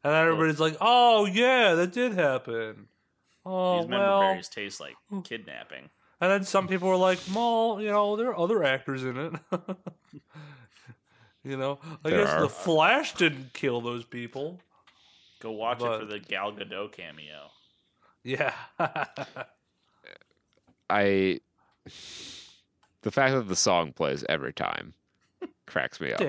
And 0.03 0.13
then 0.13 0.25
everybody's 0.25 0.59
like, 0.59 0.75
"Oh 0.81 1.25
yeah, 1.25 1.75
that 1.75 1.93
did 1.93 2.13
happen." 2.13 2.87
Oh 3.45 3.81
these 3.81 3.89
well, 3.89 3.99
member 3.99 4.19
berries 4.19 4.49
taste 4.49 4.79
like 4.79 4.95
hmm. 5.09 5.21
kidnapping 5.21 5.89
And 6.21 6.31
then 6.31 6.43
some 6.43 6.67
people 6.67 6.89
were 6.89 6.97
like, 6.97 7.19
well, 7.33 7.77
you 7.79 7.87
know, 7.89 8.15
there 8.15 8.29
are 8.29 8.37
other 8.37 8.63
actors 8.63 9.03
in 9.03 9.17
it. 9.17 9.33
you 11.43 11.55
know, 11.57 11.79
I 12.03 12.09
There 12.09 12.25
guess 12.25 12.33
are. 12.33 12.41
the 12.41 12.49
Flash 12.49 13.13
didn't 13.13 13.53
kill 13.53 13.81
those 13.81 14.03
people. 14.03 14.59
go 15.41 15.51
watch 15.51 15.79
But- 15.79 15.93
it 15.93 15.99
for 15.99 16.05
the 16.05 16.19
Gal 16.19 16.51
Gadot 16.51 16.91
cameo 16.91 17.49
Yeah. 18.23 18.53
I 20.89 21.39
the 21.85 23.11
fact 23.11 23.33
that 23.33 23.47
the 23.47 23.55
song 23.55 23.93
plays 23.93 24.23
every 24.29 24.53
time 24.53 24.93
cracks 25.67 25.99
me 26.01 26.11
up 26.11 26.19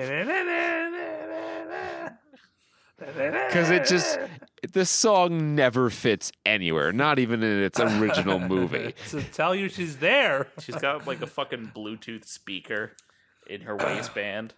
because 3.01 3.69
it 3.69 3.85
just 3.85 4.19
this 4.73 4.89
song 4.89 5.55
never 5.55 5.89
fits 5.89 6.31
anywhere, 6.45 6.91
not 6.91 7.17
even 7.19 7.41
in 7.41 7.63
its 7.63 7.79
original 7.79 8.39
movie. 8.47 8.93
to 9.09 9.23
tell 9.23 9.55
you 9.55 9.69
she's 9.69 9.97
there. 9.97 10.47
she's 10.59 10.75
got 10.75 11.07
like 11.07 11.21
a 11.21 11.27
fucking 11.27 11.71
Bluetooth 11.75 12.25
speaker 12.25 12.91
in 13.47 13.61
her 13.61 13.75
waistband 13.77 14.53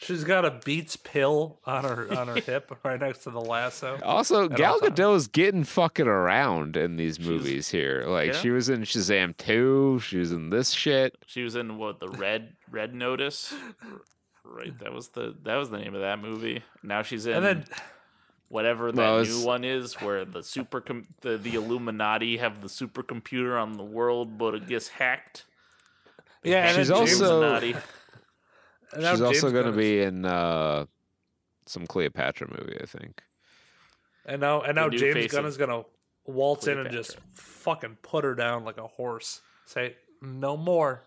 She's 0.00 0.22
got 0.22 0.44
a 0.44 0.52
Beats 0.64 0.94
pill 0.94 1.58
on 1.66 1.82
her 1.82 2.16
on 2.16 2.28
her 2.28 2.36
hip, 2.36 2.72
right 2.84 3.00
next 3.00 3.24
to 3.24 3.30
the 3.30 3.40
lasso. 3.40 3.98
Also, 4.04 4.48
Gal 4.48 4.74
all 4.74 4.78
times. 4.80 4.92
Gadot's 4.94 5.26
getting 5.26 5.64
fucking 5.64 6.06
around 6.06 6.76
in 6.76 6.94
these 6.96 7.18
movies 7.18 7.68
here. 7.70 8.04
Like 8.06 8.28
Yeah. 8.32 8.38
she 8.40 8.50
was 8.50 8.68
in 8.68 8.82
Shazam 8.82 9.36
2, 9.36 9.98
she 10.00 10.18
was 10.18 10.30
in 10.30 10.50
this 10.50 10.70
shit. 10.70 11.16
She 11.26 11.42
was 11.42 11.56
in 11.56 11.78
what 11.78 11.98
the 11.98 12.08
Red 12.08 12.54
Red 12.70 12.94
Notice, 12.94 13.52
right? 14.44 14.78
That 14.78 14.92
was 14.92 15.08
the 15.08 15.34
that 15.42 15.56
was 15.56 15.70
the 15.70 15.78
name 15.78 15.96
of 15.96 16.00
that 16.02 16.20
movie. 16.20 16.62
Now 16.82 17.02
she's 17.02 17.26
in 17.26 17.34
And 17.34 17.44
then 17.44 17.64
whatever 18.48 18.92
that 18.92 18.96
Well, 19.02 19.24
new 19.24 19.44
one 19.44 19.64
is, 19.64 19.94
where 19.94 20.24
the 20.24 20.44
super 20.44 20.80
com- 20.80 21.08
the 21.22 21.36
the 21.38 21.56
Illuminati 21.56 22.36
have 22.36 22.60
the 22.62 22.68
supercomputer 22.68 23.60
on 23.60 23.72
the 23.72 23.82
world, 23.84 24.38
but 24.38 24.54
it 24.54 24.68
gets 24.68 24.86
hacked. 24.88 25.44
yeah, 26.44 26.68
and 26.68 26.76
She's 26.76 26.86
then 26.88 26.98
James, 26.98 27.20
also- 27.20 27.36
Illuminati. 27.40 27.72
and 27.72 27.82
now 28.96 29.12
She's 29.12 29.20
also 29.20 29.50
going 29.50 29.66
to 29.66 29.72
be 29.72 30.00
in 30.00 30.24
uh, 30.24 30.86
some 31.66 31.86
Cleopatra 31.86 32.48
movie, 32.48 32.78
I 32.80 32.86
think. 32.86 33.22
And 34.24 34.42
now 34.42 34.60
and 34.60 34.74
now 34.74 34.90
James 34.90 35.32
Gunn 35.32 35.46
is 35.46 35.56
gonna 35.56 35.84
waltz 36.26 36.66
in 36.66 36.78
and 36.78 36.90
just 36.90 37.16
fucking 37.32 37.96
put 38.02 38.24
her 38.24 38.34
down 38.34 38.62
like 38.64 38.76
a 38.76 38.86
horse. 38.86 39.40
Say 39.64 39.96
no 40.20 40.54
more. 40.54 41.02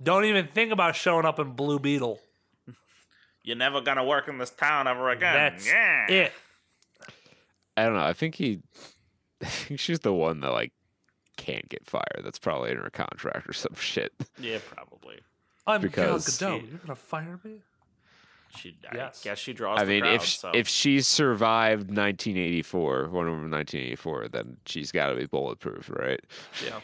Don't 0.00 0.24
even 0.24 0.46
think 0.46 0.72
about 0.72 0.94
showing 0.94 1.24
up 1.26 1.40
in 1.40 1.52
Blue 1.52 1.80
Beetle. 1.80 2.20
You're 3.42 3.56
never 3.56 3.80
gonna 3.80 4.04
work 4.04 4.28
in 4.28 4.38
this 4.38 4.50
town 4.50 4.86
ever 4.86 5.10
again. 5.10 5.34
That's 5.34 5.66
yeah. 5.66 6.06
it. 6.08 6.32
I 7.76 7.84
don't 7.86 7.94
know. 7.94 8.04
I 8.04 8.12
think 8.12 8.36
he, 8.36 8.60
I 9.42 9.46
think 9.46 9.80
she's 9.80 10.00
the 10.00 10.14
one 10.14 10.40
that 10.40 10.52
like 10.52 10.72
can't 11.36 11.68
get 11.68 11.86
fired. 11.86 12.22
That's 12.22 12.38
probably 12.38 12.70
in 12.70 12.76
her 12.76 12.90
contract 12.90 13.48
or 13.48 13.52
some 13.52 13.74
shit. 13.78 14.12
Yeah, 14.38 14.58
probably. 14.72 15.20
I'm 15.66 15.80
Gal 15.82 15.90
Because 15.90 16.26
Gadot. 16.26 16.68
You're 16.70 16.78
gonna 16.78 16.94
fire 16.96 17.40
me? 17.44 17.56
She, 18.56 18.76
I 18.90 18.96
Yes. 18.96 19.22
guess 19.24 19.38
she 19.38 19.52
draws. 19.52 19.80
I 19.80 19.84
the 19.84 19.90
mean, 19.90 20.02
crowd, 20.02 20.14
if 20.14 20.24
sh 20.24 20.38
so. 20.38 20.50
if 20.54 20.68
she 20.68 21.00
survived 21.00 21.88
1984, 21.88 23.08
one 23.08 23.26
of 23.26 23.32
1984, 23.32 24.28
then 24.28 24.58
she's 24.66 24.92
got 24.92 25.08
to 25.10 25.16
be 25.16 25.26
bulletproof, 25.26 25.90
right? 25.90 26.20
yeah, 26.64 26.78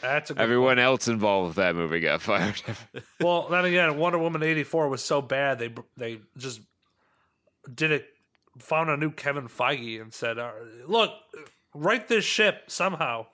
That's 0.00 0.30
a 0.30 0.34
good 0.34 0.42
Everyone 0.42 0.78
else 0.78 1.06
involved 1.08 1.48
with 1.48 1.56
that 1.56 1.74
movie 1.76 2.00
got 2.00 2.22
fired. 2.22 2.60
Well, 3.20 3.48
then 3.48 3.64
again, 3.66 3.98
Wonder 3.98 4.18
Woman 4.18 4.42
eighty 4.42 4.64
four 4.64 4.88
was 4.88 5.02
so 5.04 5.20
bad 5.22 5.58
they 5.58 5.72
they 5.96 6.20
just 6.38 6.60
did 7.74 7.90
it. 7.90 8.06
Found 8.58 8.88
a 8.88 8.96
new 8.96 9.10
Kevin 9.10 9.48
Feige 9.48 10.00
and 10.00 10.12
said, 10.14 10.38
uh, 10.38 10.52
"Look, 10.86 11.10
write 11.74 12.06
this 12.08 12.24
ship 12.24 12.64
somehow. 12.68 13.26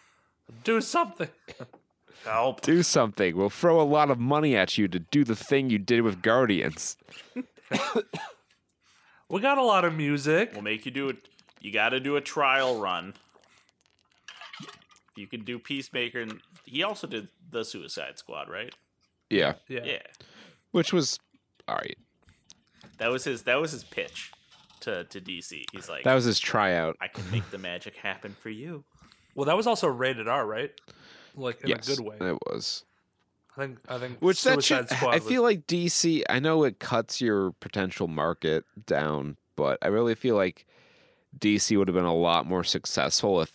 Do 0.64 0.80
something." 0.80 1.28
help. 2.24 2.60
do 2.60 2.82
something. 2.82 3.36
We'll 3.36 3.50
throw 3.50 3.80
a 3.80 3.82
lot 3.84 4.10
of 4.10 4.18
money 4.18 4.56
at 4.56 4.78
you 4.78 4.88
to 4.88 4.98
do 4.98 5.24
the 5.24 5.36
thing 5.36 5.70
you 5.70 5.78
did 5.78 6.02
with 6.02 6.22
Guardians. 6.22 6.96
We 9.30 9.42
got 9.42 9.58
a 9.58 9.62
lot 9.62 9.84
of 9.84 9.94
music. 9.94 10.52
We'll 10.54 10.62
make 10.62 10.86
you 10.86 10.90
do 10.90 11.10
it. 11.10 11.28
You 11.60 11.70
got 11.70 11.90
to 11.90 12.00
do 12.00 12.16
a 12.16 12.20
trial 12.20 12.80
run. 12.80 13.12
You 15.16 15.26
can 15.26 15.44
do 15.44 15.58
Peacemaker, 15.58 16.20
and 16.20 16.40
he 16.64 16.82
also 16.82 17.06
did 17.06 17.28
the 17.50 17.64
Suicide 17.64 18.18
Squad, 18.18 18.48
right? 18.48 18.74
Yeah, 19.28 19.54
Yeah. 19.68 19.84
Yeah, 19.84 19.98
which 20.70 20.94
was 20.94 21.18
all 21.66 21.74
right. 21.74 21.98
that 22.96 23.10
was 23.10 23.24
his. 23.24 23.42
That 23.42 23.60
was 23.60 23.72
his 23.72 23.84
pitch 23.84 24.32
to 24.80 25.04
to 25.04 25.20
DC. 25.20 25.64
He's 25.72 25.90
like, 25.90 26.04
That 26.04 26.14
was 26.14 26.24
his 26.24 26.40
tryout. 26.40 26.96
I 26.98 27.08
can 27.08 27.30
make 27.30 27.50
the 27.50 27.58
magic 27.58 27.96
happen 27.96 28.34
for 28.40 28.48
you. 28.48 28.84
Well, 29.34 29.44
that 29.44 29.56
was 29.58 29.66
also 29.66 29.88
rated 29.88 30.26
R, 30.26 30.46
right? 30.46 30.70
Like 31.38 31.60
in 31.62 31.68
yes, 31.70 31.88
a 31.88 31.96
good 31.96 32.04
way. 32.04 32.16
it 32.20 32.38
was. 32.46 32.84
I 33.56 33.60
think. 33.62 33.78
I 33.88 33.98
think. 33.98 34.18
Which 34.20 34.42
that 34.44 34.62
should, 34.62 34.88
Squad. 34.88 35.10
I 35.10 35.14
was- 35.16 35.24
feel 35.28 35.42
like 35.42 35.66
DC. 35.66 36.22
I 36.28 36.38
know 36.38 36.64
it 36.64 36.78
cuts 36.78 37.20
your 37.20 37.52
potential 37.52 38.08
market 38.08 38.64
down, 38.86 39.36
but 39.56 39.78
I 39.82 39.88
really 39.88 40.14
feel 40.14 40.36
like 40.36 40.66
DC 41.38 41.76
would 41.78 41.88
have 41.88 41.94
been 41.94 42.04
a 42.04 42.14
lot 42.14 42.46
more 42.46 42.64
successful 42.64 43.40
if 43.40 43.52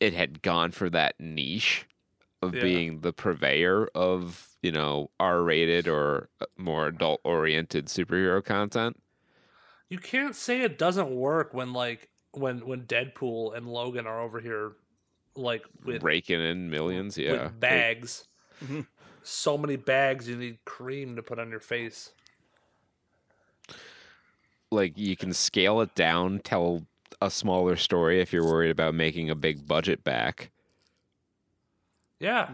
it 0.00 0.12
had 0.14 0.42
gone 0.42 0.70
for 0.72 0.90
that 0.90 1.14
niche 1.18 1.86
of 2.42 2.54
Yeah. 2.54 2.62
being 2.62 3.00
the 3.00 3.12
purveyor 3.12 3.86
of 3.94 4.50
you 4.62 4.72
know 4.72 5.10
R-rated 5.20 5.88
or 5.88 6.28
uh, 6.40 6.46
more 6.58 6.88
adult-oriented 6.88 7.86
superhero 7.86 8.44
content. 8.44 9.00
you 9.88 9.98
can't 9.98 10.34
say 10.34 10.62
it 10.62 10.76
doesn't 10.78 11.10
work 11.10 11.54
when 11.54 11.72
like 11.72 12.08
when 12.32 12.66
when 12.66 12.82
Deadpool 12.82 13.54
and 13.56 13.66
Logan 13.68 14.06
are 14.06 14.20
over 14.20 14.40
here, 14.40 14.72
like 15.36 15.64
with 15.84 16.02
raking 16.02 16.40
in 16.40 16.70
millions. 16.70 17.16
Yeah, 17.18 17.44
with 17.44 17.60
bags. 17.60 18.26
Mhm. 18.62 18.86
So 19.22 19.56
many 19.56 19.76
bags, 19.76 20.28
you 20.28 20.36
need 20.36 20.58
cream 20.64 21.16
to 21.16 21.22
put 21.22 21.38
on 21.38 21.50
your 21.50 21.60
face. 21.60 22.12
like 24.70 24.98
you 24.98 25.16
can 25.16 25.32
scale 25.32 25.80
it 25.80 25.94
down, 25.94 26.40
tell 26.40 26.84
a 27.20 27.30
smaller 27.30 27.76
story 27.76 28.20
if 28.20 28.32
you're 28.32 28.44
worried 28.44 28.70
about 28.70 28.92
making 28.92 29.30
a 29.30 29.34
big 29.36 29.68
budget 29.68 30.02
back. 30.02 30.50
Yeah, 32.18 32.50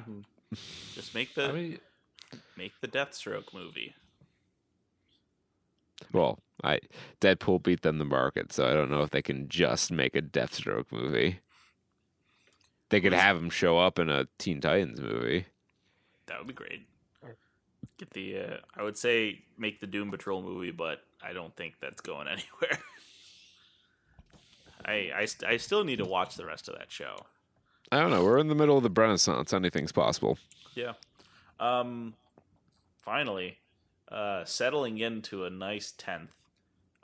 Just 0.94 1.14
make 1.14 1.34
the 1.34 1.48
I 1.48 1.52
mean, 1.52 1.78
make 2.56 2.72
the 2.80 2.88
Deathstroke 2.88 3.54
movie. 3.54 3.94
Well, 6.12 6.40
I 6.62 6.80
Deadpool 7.20 7.62
beat 7.62 7.82
them 7.82 7.98
the 7.98 8.04
market, 8.04 8.52
so 8.52 8.66
I 8.66 8.74
don't 8.74 8.90
know 8.90 9.02
if 9.02 9.10
they 9.10 9.22
can 9.22 9.48
just 9.48 9.90
make 9.92 10.14
a 10.16 10.22
Deathstroke 10.22 10.90
movie. 10.92 11.40
They 12.90 13.00
could 13.00 13.12
have 13.12 13.36
him 13.36 13.50
show 13.50 13.78
up 13.78 13.98
in 13.98 14.08
a 14.10 14.26
Teen 14.38 14.60
Titans 14.60 15.00
movie. 15.00 15.46
That 16.26 16.38
would 16.38 16.48
be 16.48 16.54
great. 16.54 16.86
Get 17.98 18.10
the. 18.10 18.38
Uh, 18.38 18.56
I 18.76 18.82
would 18.82 18.98
say 18.98 19.42
make 19.58 19.80
the 19.80 19.86
Doom 19.86 20.10
Patrol 20.10 20.42
movie, 20.42 20.70
but 20.70 21.02
I 21.22 21.32
don't 21.32 21.54
think 21.56 21.74
that's 21.80 22.00
going 22.00 22.28
anywhere. 22.28 22.78
I, 24.84 25.10
I 25.14 25.24
st- 25.26 25.50
I 25.50 25.56
still 25.56 25.84
need 25.84 25.96
to 25.96 26.04
watch 26.04 26.36
the 26.36 26.46
rest 26.46 26.68
of 26.68 26.76
that 26.78 26.90
show. 26.90 27.26
I 27.92 28.00
don't 28.00 28.10
know. 28.10 28.24
We're 28.24 28.38
in 28.38 28.48
the 28.48 28.54
middle 28.54 28.76
of 28.76 28.82
the 28.82 28.90
Renaissance. 28.90 29.52
Anything's 29.52 29.92
possible. 29.92 30.38
Yeah. 30.74 30.92
Um. 31.58 32.14
Finally, 33.02 33.58
uh, 34.10 34.44
settling 34.44 34.98
into 34.98 35.44
a 35.44 35.50
nice 35.50 35.92
tenth. 35.96 36.34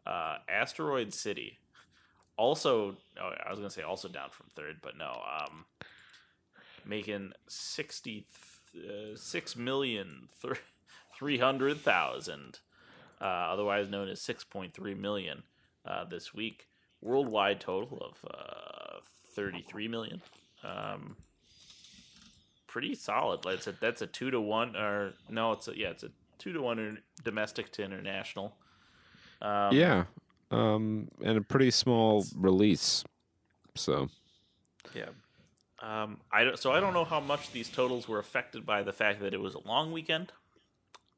Uh, 0.07 0.39
Asteroid 0.49 1.12
City. 1.12 1.59
Also, 2.37 2.97
oh, 3.20 3.30
I 3.45 3.51
was 3.51 3.59
gonna 3.59 3.70
say 3.70 3.82
also 3.82 4.09
down 4.09 4.30
from 4.30 4.47
third, 4.55 4.76
but 4.82 4.97
no. 4.97 5.22
Um, 5.41 5.64
making 6.87 7.32
60 7.49 8.26
uh, 8.76 9.16
6 9.16 9.57
million 9.57 10.28
300,000 11.18 12.61
uh, 13.20 13.24
otherwise 13.24 13.89
known 13.89 14.09
as 14.09 14.20
six 14.20 14.45
point 14.45 14.74
three 14.74 14.95
million, 14.95 15.43
uh, 15.87 16.05
this 16.05 16.34
week. 16.34 16.68
Worldwide 17.01 17.61
total 17.61 17.99
of 17.99 18.30
uh, 18.30 19.01
thirty 19.34 19.62
three 19.62 19.89
million. 19.89 20.20
Um, 20.62 21.16
pretty 22.66 22.95
solid. 22.95 23.41
That's 23.43 23.66
a 23.66 23.72
that's 23.72 24.03
a 24.03 24.07
two 24.07 24.30
to 24.30 24.41
one, 24.41 24.76
or 24.76 25.14
no, 25.30 25.53
it's 25.53 25.68
a 25.68 25.76
yeah, 25.76 25.91
it's 25.91 26.03
a 26.03 26.11
two 26.39 26.53
to 26.53 26.61
one 26.61 26.78
in- 26.78 26.99
domestic 27.24 27.72
to 27.72 27.84
international. 27.84 28.55
Um, 29.40 29.74
yeah, 29.74 30.05
um, 30.51 31.09
and 31.23 31.39
a 31.39 31.43
pretty 31.43 31.70
small 31.70 32.27
release. 32.36 33.05
So 33.74 34.09
yeah. 34.94 35.09
Um, 35.82 36.20
I 36.32 36.44
don't, 36.44 36.59
so 36.59 36.73
I 36.73 36.81
don't 36.81 36.94
know 36.94 37.05
how 37.05 37.20
much 37.20 37.53
these 37.53 37.69
totals 37.69 38.09
were 38.09 38.19
affected 38.19 38.65
by 38.65 38.82
the 38.82 38.93
fact 38.93 39.20
that 39.20 39.35
it 39.35 39.40
was 39.40 39.55
a 39.55 39.61
long 39.66 39.93
weekend. 39.93 40.32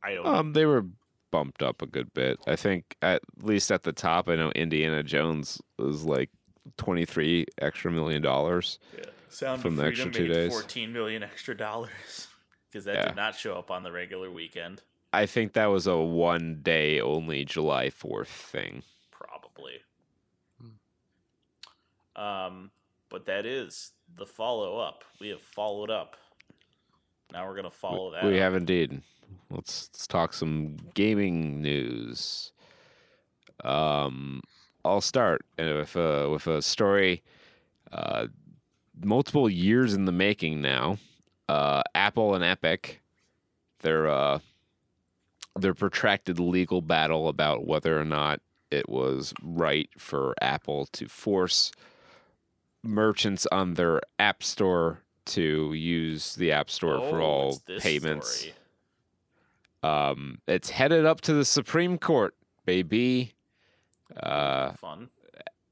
I 0.03 0.15
don't. 0.15 0.27
um, 0.27 0.53
they 0.53 0.67
were 0.67 0.87
bumped 1.31 1.63
up 1.63 1.81
a 1.83 1.87
good 1.87 2.13
bit. 2.15 2.41
I 2.47 2.57
think 2.57 2.97
at 3.03 3.23
least 3.41 3.71
at 3.71 3.83
the 3.85 3.93
top. 3.93 4.29
I 4.29 4.35
know 4.37 4.51
Indiana 4.53 5.03
Jones 5.03 5.61
was 5.79 6.05
like 6.05 6.31
twenty 6.77 7.05
three 7.05 7.47
extra 7.61 7.91
million 7.93 8.21
dollars. 8.23 8.79
yeah. 8.97 9.05
Sound 9.31 9.61
from 9.63 9.77
the 9.77 9.85
extra 9.85 10.11
two 10.11 10.23
made 10.27 10.33
days. 10.33 10.51
fourteen 10.53 10.93
million 10.93 11.23
extra 11.23 11.57
dollars 11.57 12.29
because 12.71 12.85
that 12.87 12.95
Yeah. 12.97 13.07
did 13.09 13.17
not 13.17 13.35
show 13.37 13.57
up 13.59 13.71
on 13.71 13.83
the 13.83 13.93
regular 13.93 14.31
weekend. 14.31 14.83
I 15.13 15.27
think 15.27 15.53
that 15.53 15.67
was 15.67 15.87
a 15.87 15.97
one 15.97 16.61
day 16.63 17.01
only 17.01 17.45
July 17.45 17.91
fourth 17.91 18.29
thing. 18.29 18.83
Probably. 19.11 19.81
Um, 22.17 22.71
but 23.11 23.27
that 23.27 23.47
is 23.47 23.93
the 24.17 24.27
follow 24.27 24.79
up. 24.79 25.05
We 25.21 25.29
have 25.29 25.41
followed 25.41 25.91
up. 25.91 26.17
Now 27.33 27.47
we're 27.47 27.57
gonna 27.57 27.71
follow 27.71 28.13
that. 28.13 28.25
We 28.25 28.39
up. 28.39 28.43
have 28.43 28.55
indeed. 28.55 29.03
Let's, 29.51 29.91
let's 29.93 30.07
talk 30.07 30.33
some 30.33 30.77
gaming 30.95 31.61
news. 31.61 32.53
Um, 33.65 34.43
I'll 34.85 35.01
start 35.01 35.45
uh, 35.59 35.75
with 35.77 35.97
a, 35.97 36.31
with 36.31 36.47
a 36.47 36.63
story 36.63 37.23
uh, 37.93 38.29
multiple 39.05 39.49
years 39.49 39.95
in 39.95 40.05
the 40.05 40.13
making 40.13 40.61
now. 40.61 40.99
Uh, 41.49 41.83
Apple 41.95 42.35
and 42.35 42.45
Epic, 42.45 43.01
their 43.81 44.09
uh, 44.09 44.39
their 45.57 45.75
protracted 45.75 46.39
legal 46.39 46.83
battle 46.83 47.29
about 47.29 47.67
whether 47.67 47.99
or 47.99 48.05
not 48.05 48.41
it 48.71 48.89
was 48.89 49.33
right 49.43 49.89
for 49.97 50.35
Apple 50.41 50.87
to 50.93 51.09
force 51.09 51.73
merchants 52.83 53.47
on 53.53 53.75
their 53.75 54.01
App 54.19 54.43
Store 54.43 55.01
to 55.27 55.73
use 55.75 56.35
the 56.37 56.53
App 56.53 56.71
Store 56.71 57.01
for 57.11 57.21
Oh, 57.21 57.25
all 57.25 57.63
payments. 57.81 58.31
story. 58.41 58.55
Um, 59.83 60.41
it's 60.49 60.71
headed 60.71 61.05
up 61.05 61.21
to 61.23 61.35
the 61.35 61.45
Supreme 61.45 61.99
Court, 61.99 62.35
baby. 62.65 63.35
Uh, 64.17 64.73
Fun. 64.73 65.11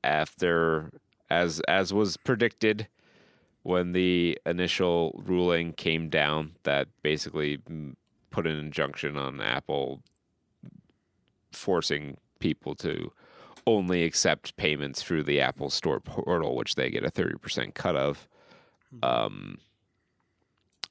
after 0.04 0.90
as 1.30 1.60
as 1.66 1.92
was 1.92 2.16
predicted 2.18 2.86
when 3.62 3.92
the 3.92 4.38
initial 4.46 5.20
ruling 5.24 5.72
came 5.72 6.08
down 6.08 6.52
that 6.62 6.86
basically 7.02 7.58
put 8.30 8.46
an 8.46 8.56
injunction 8.58 9.16
on 9.16 9.40
Apple 9.40 10.02
forcing 11.50 12.18
people 12.38 12.74
to 12.76 13.10
only 13.66 14.04
accept 14.04 14.56
payments 14.56 15.02
through 15.02 15.22
the 15.22 15.40
Apple 15.40 15.70
Store 15.70 16.00
portal 16.00 16.56
which 16.56 16.74
they 16.74 16.90
get 16.90 17.04
a 17.04 17.10
30% 17.10 17.74
cut 17.74 17.96
of 17.96 18.28
um 19.02 19.58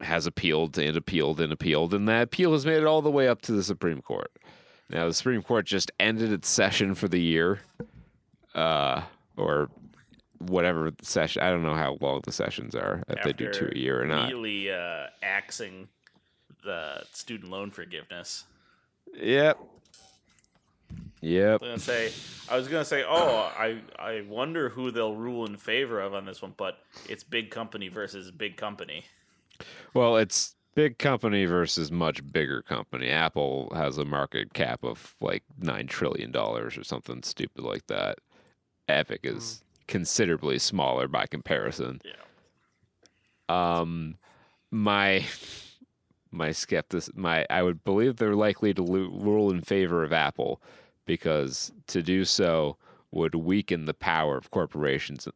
has 0.01 0.25
appealed 0.25 0.77
and 0.77 0.97
appealed 0.97 1.39
and 1.39 1.53
appealed 1.53 1.93
and 1.93 2.07
that 2.07 2.23
appeal 2.23 2.51
has 2.51 2.65
made 2.65 2.77
it 2.77 2.85
all 2.85 3.01
the 3.01 3.11
way 3.11 3.27
up 3.27 3.41
to 3.41 3.51
the 3.53 3.63
Supreme 3.63 4.01
Court. 4.01 4.31
Now 4.89 5.07
the 5.07 5.13
Supreme 5.13 5.41
Court 5.41 5.65
just 5.65 5.91
ended 5.99 6.31
its 6.31 6.49
session 6.49 6.95
for 6.95 7.07
the 7.07 7.21
year 7.21 7.61
uh, 8.53 9.01
or 9.37 9.69
whatever 10.39 10.91
the 10.91 11.05
session. 11.05 11.41
I 11.41 11.49
don't 11.49 11.63
know 11.63 11.75
how 11.75 11.97
long 12.01 12.21
the 12.23 12.31
sessions 12.31 12.75
are. 12.75 13.03
If 13.07 13.23
they 13.23 13.33
do 13.33 13.51
two 13.51 13.69
a 13.73 13.77
year 13.77 14.01
or 14.01 14.05
not. 14.05 14.31
Immediately 14.31 14.71
uh, 14.71 15.07
axing 15.23 15.87
the 16.63 17.03
student 17.11 17.51
loan 17.51 17.71
forgiveness. 17.71 18.45
Yep. 19.13 19.59
Yep. 21.21 21.63
I 21.63 21.65
was 21.65 21.69
gonna 21.69 21.79
say, 21.79 22.11
I 22.49 22.57
was 22.57 22.67
gonna 22.67 22.85
say, 22.85 23.03
oh, 23.07 23.51
I 23.57 23.81
I 23.97 24.23
wonder 24.27 24.69
who 24.69 24.91
they'll 24.91 25.15
rule 25.15 25.45
in 25.45 25.57
favor 25.57 25.99
of 25.99 26.13
on 26.13 26.25
this 26.25 26.41
one, 26.41 26.53
but 26.55 26.79
it's 27.09 27.23
big 27.23 27.49
company 27.49 27.87
versus 27.87 28.31
big 28.31 28.57
company. 28.57 29.05
Well, 29.93 30.17
it's 30.17 30.55
big 30.75 30.99
company 30.99 31.45
versus 31.45 31.91
much 31.91 32.21
bigger 32.31 32.61
company. 32.61 33.09
Apple 33.09 33.71
has 33.73 33.97
a 33.97 34.05
market 34.05 34.53
cap 34.53 34.83
of 34.83 35.15
like 35.21 35.43
nine 35.57 35.87
trillion 35.87 36.31
dollars 36.31 36.77
or 36.77 36.83
something 36.83 37.23
stupid 37.23 37.63
like 37.63 37.87
that. 37.87 38.19
Epic 38.87 39.21
is 39.23 39.63
considerably 39.87 40.59
smaller 40.59 41.07
by 41.07 41.25
comparison. 41.25 42.01
Yeah. 42.03 43.79
Um, 43.79 44.17
my 44.71 45.25
my 46.31 46.51
skeptic, 46.51 47.15
my 47.15 47.45
I 47.49 47.63
would 47.63 47.83
believe 47.83 48.17
they're 48.17 48.35
likely 48.35 48.73
to 48.73 48.83
lu- 48.83 49.09
rule 49.09 49.49
in 49.49 49.61
favor 49.61 50.03
of 50.03 50.13
Apple 50.13 50.61
because 51.05 51.71
to 51.87 52.01
do 52.01 52.25
so 52.25 52.77
would 53.11 53.35
weaken 53.35 53.85
the 53.85 53.93
power 53.93 54.37
of 54.37 54.51
corporations. 54.51 55.27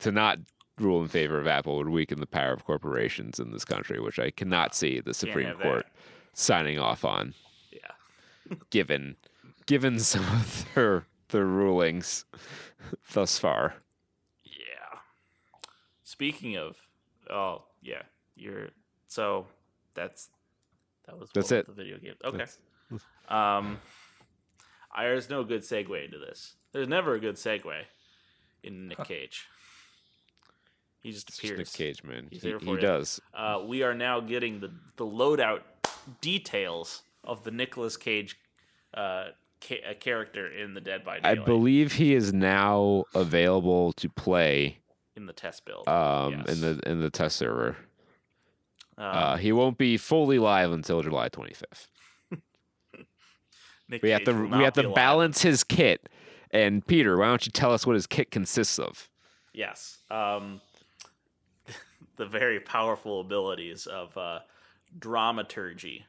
To 0.00 0.12
not 0.12 0.38
rule 0.78 1.00
in 1.02 1.08
favor 1.08 1.38
of 1.40 1.46
Apple 1.46 1.78
would 1.78 1.88
weaken 1.88 2.20
the 2.20 2.26
power 2.26 2.52
of 2.52 2.64
corporations 2.64 3.40
in 3.40 3.50
this 3.50 3.64
country, 3.64 3.98
which 3.98 4.18
I 4.18 4.30
cannot 4.30 4.74
see 4.74 5.00
the 5.00 5.14
Supreme 5.14 5.54
Court 5.54 5.86
that. 5.86 5.92
signing 6.38 6.78
off 6.78 7.04
on, 7.04 7.34
Yeah. 7.72 8.54
given 8.70 9.16
given 9.66 9.98
some 9.98 10.22
of 10.24 10.64
their 10.74 11.04
their 11.30 11.44
rulings 11.46 12.24
thus 13.12 13.38
far. 13.38 13.74
Yeah. 14.44 14.98
Speaking 16.04 16.56
of, 16.56 16.76
oh 17.30 17.64
yeah, 17.82 18.02
you're 18.36 18.68
so 19.08 19.46
that's 19.94 20.28
that 21.06 21.18
was 21.18 21.30
That's 21.34 21.50
it. 21.52 21.66
The 21.66 21.72
video 21.72 21.98
game. 21.98 22.14
Okay. 22.24 22.36
That's- 22.38 22.58
Um, 23.28 23.78
there's 25.04 25.28
no 25.30 25.44
good 25.44 25.62
segue 25.62 26.04
into 26.04 26.18
this. 26.18 26.54
There's 26.72 26.88
never 26.88 27.14
a 27.14 27.20
good 27.20 27.36
segue 27.36 27.82
in 28.62 28.88
Nick 28.88 29.04
Cage. 29.04 29.46
He 31.00 31.12
just 31.12 31.28
It's 31.28 31.38
just 31.38 31.44
appears. 31.52 31.58
Nick 31.58 31.72
Cage, 31.72 32.04
man. 32.04 32.28
He's 32.30 32.42
He, 32.42 32.52
for 32.52 32.58
he 32.64 32.70
you. 32.72 32.76
does. 32.78 33.20
Uh, 33.32 33.62
we 33.64 33.82
are 33.82 33.94
now 33.94 34.20
getting 34.20 34.60
the 34.60 34.70
the 34.96 35.06
loadout 35.06 35.60
details 36.20 37.02
of 37.24 37.44
the 37.44 37.50
Nicolas 37.50 37.96
Cage 37.96 38.36
uh, 38.94 39.26
ca- 39.60 39.82
uh, 39.90 39.94
character 40.00 40.46
in 40.48 40.74
the 40.74 40.80
Dead 40.80 41.04
by 41.04 41.20
Daylight. 41.20 41.38
I 41.40 41.44
believe 41.44 41.92
he 41.94 42.14
is 42.14 42.32
now 42.32 43.04
available 43.14 43.92
to 43.94 44.08
play 44.08 44.78
in 45.16 45.26
the 45.26 45.32
test 45.32 45.64
build. 45.64 45.88
um, 45.88 46.32
Yes. 46.46 46.48
in 46.54 46.60
the 46.60 46.90
in 46.90 47.00
the 47.00 47.10
test 47.10 47.36
server. 47.36 47.76
Uh, 48.98 49.02
Uh, 49.02 49.36
he 49.36 49.52
won't 49.52 49.76
be 49.78 49.96
fully 49.98 50.38
live 50.38 50.72
until 50.72 51.02
July 51.02 51.28
25th. 51.28 51.88
Nick 53.88 54.02
We 54.02 54.10
have 54.10 54.24
to 54.24 54.32
we 54.32 54.64
have 54.64 54.74
to 54.74 54.90
balance 54.90 55.42
his 55.42 55.64
kit. 55.64 56.08
And 56.50 56.86
Peter, 56.86 57.18
why 57.18 57.26
don't 57.26 57.44
you 57.44 57.52
tell 57.52 57.72
us 57.72 57.86
what 57.86 57.94
his 57.94 58.06
kit 58.06 58.30
consists 58.30 58.78
of? 58.78 59.08
Yes. 59.52 59.98
Um, 60.10 60.60
the 62.16 62.26
very 62.26 62.60
powerful 62.60 63.20
abilities 63.20 63.86
of 63.86 64.16
uh, 64.16 64.40
dramaturgy. 64.98 66.06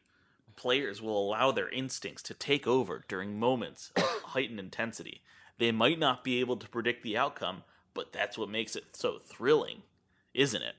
Players 0.55 1.01
will 1.01 1.19
allow 1.19 1.51
their 1.51 1.69
instincts 1.69 2.23
to 2.23 2.33
take 2.33 2.65
over 2.65 3.05
during 3.07 3.39
moments 3.39 3.91
of 3.95 4.03
heightened 4.25 4.59
intensity. 4.59 5.21
They 5.59 5.71
might 5.71 5.99
not 5.99 6.23
be 6.23 6.39
able 6.39 6.57
to 6.57 6.69
predict 6.69 7.03
the 7.03 7.17
outcome, 7.17 7.63
but 7.93 8.11
that's 8.13 8.37
what 8.37 8.49
makes 8.49 8.75
it 8.75 8.95
so 8.95 9.19
thrilling, 9.19 9.83
isn't 10.33 10.61
it? 10.61 10.75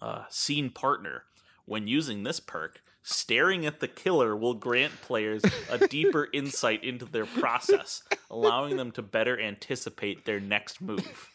Uh, 0.00 0.24
scene 0.28 0.70
partner. 0.70 1.24
When 1.64 1.86
using 1.86 2.22
this 2.22 2.40
perk, 2.40 2.82
staring 3.04 3.64
at 3.64 3.78
the 3.78 3.86
killer 3.86 4.34
will 4.34 4.54
grant 4.54 5.00
players 5.02 5.42
a 5.70 5.86
deeper 5.86 6.28
insight 6.32 6.82
into 6.82 7.04
their 7.04 7.26
process, 7.26 8.02
allowing 8.28 8.76
them 8.76 8.90
to 8.90 9.02
better 9.02 9.38
anticipate 9.38 10.24
their 10.24 10.40
next 10.40 10.80
move. 10.80 11.30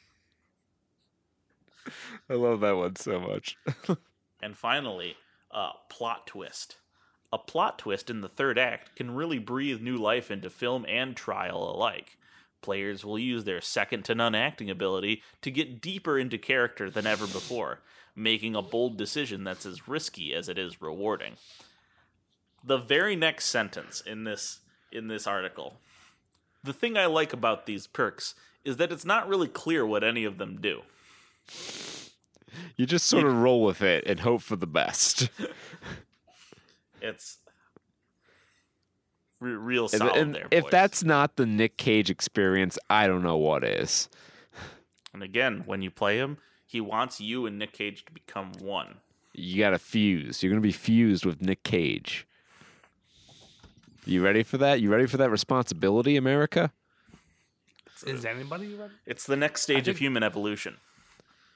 I 2.29 2.33
love 2.33 2.59
that 2.59 2.75
one 2.75 2.97
so 2.97 3.19
much. 3.19 3.55
And 4.41 4.57
finally, 4.57 5.17
uh, 5.51 5.71
plot 5.89 6.27
twist. 6.27 6.77
A 7.31 7.37
plot 7.37 7.77
twist 7.77 8.09
in 8.09 8.21
the 8.21 8.29
third 8.29 8.57
act 8.57 8.95
can 8.95 9.11
really 9.11 9.37
breathe 9.37 9.81
new 9.81 9.97
life 9.97 10.31
into 10.31 10.49
film 10.49 10.85
and 10.87 11.15
trial 11.15 11.75
alike. 11.75 12.17
Players 12.61 13.05
will 13.05 13.19
use 13.19 13.43
their 13.43 13.61
second 13.61 14.03
to 14.05 14.15
none 14.15 14.35
acting 14.35 14.69
ability 14.69 15.21
to 15.41 15.51
get 15.51 15.81
deeper 15.81 16.17
into 16.17 16.37
character 16.37 16.89
than 16.89 17.05
ever 17.05 17.25
before, 17.27 17.81
making 18.15 18.55
a 18.55 18.61
bold 18.61 18.97
decision 18.97 19.43
that's 19.43 19.65
as 19.65 19.87
risky 19.87 20.33
as 20.33 20.49
it 20.49 20.57
is 20.57 20.81
rewarding. 20.81 21.33
The 22.63 22.77
very 22.77 23.15
next 23.15 23.45
sentence 23.45 24.01
in 24.01 24.23
this 24.25 24.59
in 24.91 25.07
this 25.07 25.25
article. 25.27 25.77
The 26.63 26.73
thing 26.73 26.97
I 26.97 27.05
like 27.05 27.31
about 27.31 27.65
these 27.65 27.87
perks 27.87 28.35
is 28.65 28.77
that 28.77 28.91
it's 28.91 29.05
not 29.05 29.29
really 29.29 29.47
clear 29.47 29.85
what 29.85 30.03
any 30.03 30.25
of 30.25 30.37
them 30.37 30.59
do. 30.59 30.81
You 32.75 32.85
just 32.85 33.05
sort 33.05 33.25
of 33.25 33.33
roll 33.35 33.63
with 33.63 33.81
it 33.81 34.03
and 34.05 34.19
hope 34.21 34.41
for 34.41 34.55
the 34.55 34.67
best. 34.67 35.29
It's 37.01 37.37
re- 39.39 39.53
real 39.53 39.83
And- 39.85 39.91
solid 39.91 40.17
and 40.17 40.35
there. 40.35 40.47
if 40.51 40.63
boys. 40.65 40.71
that's 40.71 41.03
not 41.03 41.37
the 41.37 41.45
Nick 41.45 41.77
Cage 41.77 42.09
experience, 42.09 42.77
I 42.89 43.07
don't 43.07 43.23
know 43.23 43.37
what 43.37 43.63
is. 43.63 44.09
and 45.13 45.23
again, 45.23 45.63
when 45.65 45.81
you 45.81 45.91
play 45.91 46.17
him, 46.17 46.39
he 46.69 46.79
wants 46.79 47.19
you 47.19 47.47
and 47.47 47.57
Nick 47.57 47.73
Cage 47.73 48.05
to 48.05 48.11
become 48.11 48.51
one. 48.59 48.97
You 49.33 49.57
got 49.57 49.71
to 49.71 49.79
fuse. 49.79 50.43
You're 50.43 50.51
going 50.51 50.61
to 50.61 50.67
be 50.67 50.71
fused 50.71 51.25
with 51.25 51.41
Nick 51.41 51.63
Cage. 51.63 52.27
You 54.05 54.23
ready 54.23 54.43
for 54.43 54.59
that? 54.59 54.79
You 54.79 54.91
ready 54.91 55.07
for 55.07 55.17
that 55.17 55.31
responsibility, 55.31 56.15
America? 56.15 56.71
Is 58.05 58.23
anybody 58.23 58.75
ready? 58.75 58.93
It's 59.07 59.25
the 59.25 59.35
next 59.35 59.63
stage 59.63 59.87
of 59.87 59.97
human 59.97 60.21
evolution. 60.21 60.77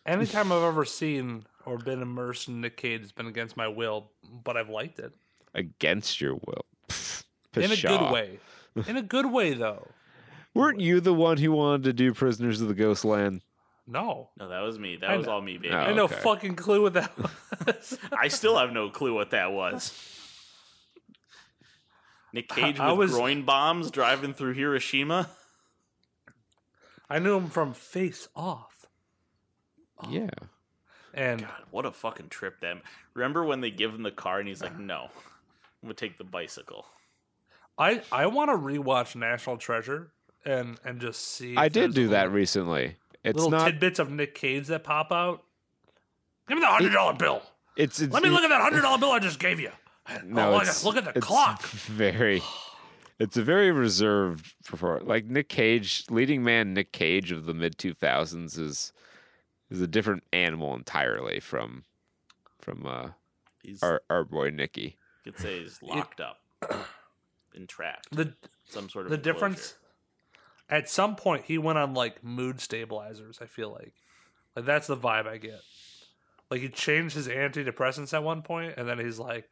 Anytime 0.03 0.51
I've 0.51 0.63
ever 0.63 0.83
seen 0.83 1.43
or 1.63 1.77
been 1.77 2.01
immersed 2.01 2.47
in 2.47 2.61
Nick 2.61 2.77
Cage, 2.77 3.01
it's 3.03 3.11
been 3.11 3.27
against 3.27 3.55
my 3.55 3.67
will, 3.67 4.09
but 4.43 4.57
I've 4.57 4.69
liked 4.69 4.97
it 4.97 5.13
Against 5.53 6.21
your 6.21 6.33
will. 6.33 6.65
Pfft, 6.89 7.23
in 7.55 7.71
a 7.71 7.75
good 7.75 8.11
way. 8.11 8.39
In 8.87 8.97
a 8.97 9.03
good 9.03 9.31
way, 9.31 9.53
though. 9.53 9.89
Weren't 10.55 10.79
you 10.79 10.99
the 10.99 11.13
one 11.13 11.37
who 11.37 11.51
wanted 11.51 11.83
to 11.83 11.93
do 11.93 12.15
Prisoners 12.15 12.61
of 12.61 12.67
the 12.67 12.73
Ghostland? 12.73 13.41
No, 13.85 14.29
No, 14.39 14.47
that 14.47 14.61
was 14.61 14.79
me. 14.79 14.95
That 14.95 15.09
I 15.09 15.17
was 15.17 15.25
know. 15.25 15.33
all 15.33 15.41
me, 15.41 15.57
baby. 15.57 15.73
Oh. 15.73 15.77
I 15.77 15.87
had 15.87 15.95
no 15.95 16.05
okay. 16.05 16.15
fucking 16.15 16.55
clue 16.55 16.81
what 16.83 16.93
that 16.93 17.11
was. 17.67 17.97
I 18.17 18.29
still 18.29 18.57
have 18.57 18.71
no 18.71 18.89
clue 18.89 19.13
what 19.13 19.31
that 19.31 19.51
was. 19.51 19.91
Nick 22.31 22.49
Cage 22.49 22.79
I 22.79 22.89
with 22.91 23.09
was- 23.09 23.11
groin 23.11 23.43
bombs 23.43 23.91
driving 23.91 24.33
through 24.33 24.53
Hiroshima. 24.53 25.29
I 27.09 27.19
knew 27.19 27.35
him 27.37 27.49
from 27.49 27.73
Face 27.73 28.27
Off, 28.35 28.85
Yeah. 30.09 30.29
and 31.13 31.41
God, 31.41 31.51
what 31.69 31.85
a 31.85 31.91
fucking 31.91 32.29
trip! 32.29 32.59
Them. 32.59 32.81
Remember 33.13 33.43
when 33.43 33.61
they 33.61 33.69
give 33.69 33.93
him 33.93 34.01
the 34.01 34.09
car 34.11 34.39
and 34.39 34.47
he's 34.47 34.63
like, 34.63 34.79
"No, 34.79 35.09
I'm 35.11 35.83
gonna 35.83 35.93
take 35.93 36.17
the 36.17 36.23
bicycle." 36.23 36.87
I 37.77 38.01
I 38.11 38.25
want 38.27 38.49
to 38.49 38.55
rewatch 38.57 39.15
National 39.15 39.57
Treasure 39.57 40.11
and 40.45 40.79
and 40.83 40.99
just 41.01 41.21
see. 41.21 41.55
I 41.55 41.67
did 41.67 41.83
there's 41.93 41.95
do 41.95 42.07
that 42.09 42.31
recently. 42.31 42.95
It's 43.23 43.35
Little 43.35 43.51
not. 43.51 43.65
tidbits 43.65 43.99
of 43.99 44.11
Nick 44.11 44.35
Cage 44.35 44.67
that 44.67 44.83
pop 44.83 45.11
out. 45.11 45.43
Give 46.47 46.57
me 46.57 46.61
the 46.61 46.67
hundred 46.67 46.91
dollar 46.91 47.13
bill. 47.13 47.41
It's, 47.77 47.99
it's 48.01 48.13
Let 48.13 48.21
me 48.23 48.29
look 48.29 48.43
at 48.43 48.49
that 48.49 48.61
hundred 48.61 48.81
dollar 48.81 48.97
bill 48.97 49.11
I 49.11 49.19
just 49.19 49.39
gave 49.39 49.59
you. 49.59 49.71
No, 50.25 50.49
oh, 50.49 50.51
look, 50.53 50.61
it's- 50.63 50.81
at, 50.81 50.85
look 50.85 50.97
at 50.97 51.05
the 51.05 51.11
it's 51.17 51.25
clock. 51.25 51.63
Very. 51.67 52.41
It's 53.19 53.37
a 53.37 53.43
very 53.43 53.71
reserved 53.71 54.53
performance. 54.65 55.07
Like 55.07 55.25
Nick 55.25 55.47
Cage, 55.47 56.03
leading 56.09 56.43
man 56.43 56.73
Nick 56.73 56.91
Cage 56.91 57.31
of 57.31 57.45
the 57.45 57.53
mid 57.53 57.77
two 57.77 57.93
thousands 57.93 58.57
is 58.57 58.91
is 59.69 59.79
a 59.79 59.87
different 59.87 60.23
animal 60.33 60.75
entirely 60.75 61.39
from 61.39 61.83
from 62.59 62.85
uh, 62.85 63.09
He's 63.63 63.81
our 63.81 64.01
our 64.09 64.25
boy 64.25 64.49
Nicky. 64.49 64.97
could 65.23 65.39
say 65.39 65.59
he's 65.63 65.81
locked 65.81 66.19
up, 66.19 66.41
entrapped. 67.55 68.13
The 68.13 68.33
Some 68.65 68.89
sort 68.89 69.05
of 69.05 69.11
the 69.11 69.15
enclosure. 69.17 69.33
difference 69.33 69.75
at 70.73 70.89
some 70.89 71.15
point 71.15 71.45
he 71.45 71.57
went 71.57 71.77
on 71.77 71.93
like 71.93 72.23
mood 72.23 72.59
stabilizers. 72.59 73.37
I 73.41 73.45
feel 73.45 73.71
like, 73.71 73.93
like 74.55 74.65
that's 74.65 74.87
the 74.87 74.97
vibe 74.97 75.27
I 75.27 75.37
get. 75.37 75.59
Like 76.49 76.61
he 76.61 76.69
changed 76.69 77.15
his 77.15 77.27
antidepressants 77.27 78.13
at 78.13 78.23
one 78.23 78.41
point, 78.41 78.73
and 78.77 78.87
then 78.89 78.97
he's 78.99 79.19
like, 79.19 79.47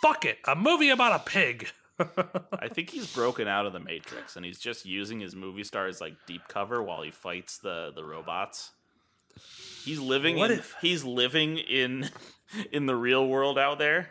"Fuck 0.00 0.24
it, 0.24 0.38
a 0.46 0.56
movie 0.56 0.90
about 0.90 1.20
a 1.20 1.24
pig." 1.24 1.68
I 2.58 2.68
think 2.68 2.90
he's 2.90 3.12
broken 3.14 3.46
out 3.46 3.66
of 3.66 3.74
the 3.74 3.78
Matrix 3.78 4.34
and 4.34 4.44
he's 4.44 4.58
just 4.58 4.86
using 4.86 5.20
his 5.20 5.36
movie 5.36 5.62
star 5.62 5.86
as 5.86 6.00
like 6.00 6.14
deep 6.26 6.48
cover 6.48 6.82
while 6.82 7.02
he 7.02 7.10
fights 7.10 7.58
the 7.58 7.92
the 7.94 8.02
robots. 8.02 8.72
He's 9.84 10.00
living 10.00 10.36
What 10.36 10.50
in 10.50 10.58
if- 10.58 10.74
he's 10.80 11.04
living 11.04 11.58
in 11.58 12.08
in 12.72 12.86
the 12.86 12.96
real 12.96 13.26
world 13.28 13.58
out 13.58 13.78
there. 13.78 14.08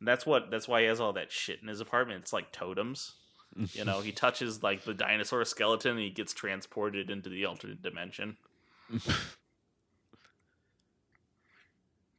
That's 0.00 0.24
what 0.24 0.50
that's 0.50 0.66
why 0.66 0.80
he 0.80 0.86
has 0.86 0.98
all 0.98 1.12
that 1.12 1.30
shit 1.30 1.60
in 1.60 1.68
his 1.68 1.80
apartment. 1.80 2.22
It's 2.22 2.32
like 2.32 2.52
totems. 2.52 3.14
You 3.56 3.84
know, 3.84 4.00
he 4.00 4.12
touches 4.12 4.62
like 4.62 4.84
the 4.84 4.94
dinosaur 4.94 5.44
skeleton 5.44 5.92
and 5.92 6.00
he 6.00 6.10
gets 6.10 6.32
transported 6.32 7.10
into 7.10 7.28
the 7.28 7.44
alternate 7.46 7.82
dimension. 7.82 8.36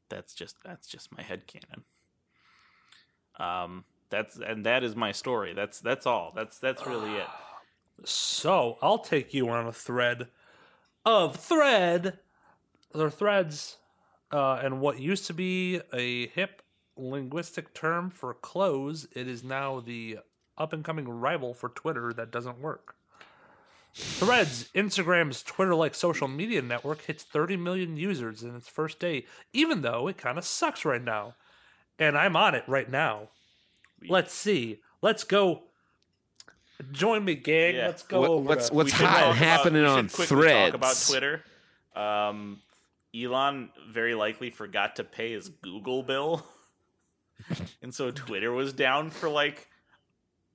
that's 0.09 0.33
just 0.33 0.57
that's 0.63 0.87
just 0.87 1.15
my 1.15 1.23
head 1.23 1.47
canon. 1.47 1.83
Um 3.39 3.85
that's 4.09 4.37
and 4.37 4.65
that 4.65 4.83
is 4.83 4.95
my 4.95 5.11
story. 5.11 5.53
That's 5.53 5.79
that's 5.79 6.05
all. 6.05 6.31
That's 6.35 6.59
that's 6.59 6.85
really 6.85 7.15
it. 7.15 7.27
So 8.03 8.77
I'll 8.81 8.99
take 8.99 9.33
you 9.33 9.49
on 9.49 9.65
a 9.67 9.71
thread 9.71 10.27
of 11.05 11.37
thread 11.37 12.19
or 12.93 13.09
threads, 13.09 13.77
uh, 14.31 14.59
and 14.61 14.81
what 14.81 14.99
used 14.99 15.25
to 15.27 15.33
be 15.33 15.81
a 15.93 16.27
hip 16.27 16.61
linguistic 16.97 17.73
term 17.73 18.09
for 18.09 18.33
clothes, 18.33 19.07
it 19.15 19.27
is 19.27 19.43
now 19.43 19.79
the 19.79 20.19
up 20.61 20.73
and 20.73 20.83
coming 20.83 21.07
rival 21.09 21.53
for 21.53 21.69
Twitter 21.69 22.13
that 22.13 22.31
doesn't 22.31 22.59
work. 22.61 22.95
Threads, 23.93 24.69
Instagram's 24.73 25.43
Twitter 25.43 25.75
like 25.75 25.95
social 25.95 26.29
media 26.29 26.61
network, 26.61 27.01
hits 27.01 27.23
30 27.23 27.57
million 27.57 27.97
users 27.97 28.41
in 28.43 28.55
its 28.55 28.69
first 28.69 28.99
day, 28.99 29.25
even 29.51 29.81
though 29.81 30.07
it 30.07 30.17
kind 30.17 30.37
of 30.37 30.45
sucks 30.45 30.85
right 30.85 31.03
now. 31.03 31.35
And 31.99 32.17
I'm 32.17 32.35
on 32.37 32.55
it 32.55 32.63
right 32.67 32.89
now. 32.89 33.29
Let's 34.07 34.33
see. 34.33 34.79
Let's 35.01 35.23
go. 35.25 35.63
Join 36.91 37.25
me, 37.25 37.35
gang. 37.35 37.75
Yeah. 37.75 37.87
Let's 37.87 38.03
go 38.03 38.21
What- 38.21 38.29
over 38.29 38.47
what's 38.47 38.71
what's 38.71 38.91
hot 38.93 39.19
talk 39.19 39.35
happening 39.35 39.83
about, 39.83 39.97
on 39.99 40.07
Threads? 40.07 40.29
quickly 40.29 40.47
Talk 40.53 40.73
about 40.73 40.95
Twitter. 41.07 41.43
Um, 41.95 42.61
Elon 43.13 43.69
very 43.89 44.15
likely 44.15 44.49
forgot 44.49 44.95
to 44.95 45.03
pay 45.03 45.33
his 45.33 45.49
Google 45.49 46.01
bill, 46.01 46.45
and 47.81 47.93
so 47.93 48.09
Twitter 48.09 48.51
was 48.53 48.71
down 48.71 49.09
for 49.09 49.27
like 49.29 49.67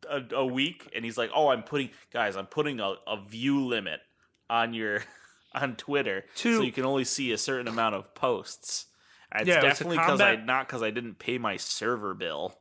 a, 0.09 0.23
a 0.35 0.47
week. 0.47 0.89
And 0.95 1.05
he's 1.05 1.19
like, 1.19 1.31
"Oh, 1.35 1.49
I'm 1.49 1.63
putting 1.63 1.91
guys, 2.13 2.37
I'm 2.37 2.47
putting 2.47 2.81
a, 2.81 2.95
a 3.07 3.21
view 3.27 3.65
limit 3.65 4.01
on 4.49 4.75
your 4.75 5.03
on 5.55 5.77
Twitter, 5.77 6.25
To- 6.37 6.57
so 6.57 6.63
you 6.63 6.73
can 6.73 6.85
only 6.85 7.05
see 7.05 7.33
a 7.33 7.39
certain 7.39 7.69
amount 7.69 7.95
of 7.95 8.15
posts." 8.15 8.87
It's 9.35 9.49
Yeah, 9.49 9.61
it 9.61 9.65
was 9.65 9.79
to 9.79 9.85
definitely 9.85 9.99
because 9.99 10.21
I 10.21 10.37
not 10.37 10.67
because 10.67 10.83
I 10.83 10.91
didn't 10.91 11.19
pay 11.19 11.39
my 11.39 11.57
server 11.57 12.15
bill. 12.15 12.59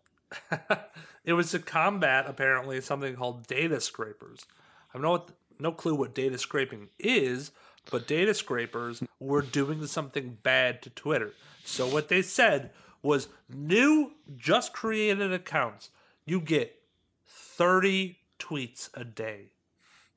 it 1.24 1.34
was 1.34 1.52
to 1.52 1.60
combat 1.60 2.26
apparently 2.28 2.82
something 2.82 3.16
called 3.16 3.48
data 3.48 3.80
scrapers. 3.80 4.46
I 4.90 4.98
have 4.98 5.02
no 5.02 5.26
no 5.60 5.72
clue 5.72 5.96
what 5.96 6.16
data 6.16 6.38
scraping 6.38 6.90
is, 7.00 7.52
but 7.92 8.08
data 8.08 8.34
scrapers 8.34 9.04
were 9.20 9.42
doing 9.42 9.86
something 9.88 10.38
bad 10.44 10.82
to 10.84 10.90
Twitter. 10.90 11.34
So 11.64 11.88
what 11.88 12.10
they 12.10 12.22
said 12.22 12.72
was 13.02 13.28
new 13.48 14.14
just 14.36 14.74
created 14.74 15.32
accounts. 15.32 15.90
You 16.26 16.42
get 16.42 16.82
30 17.58 18.18
tweets 18.40 18.90
a 18.94 19.04
day. 19.04 19.52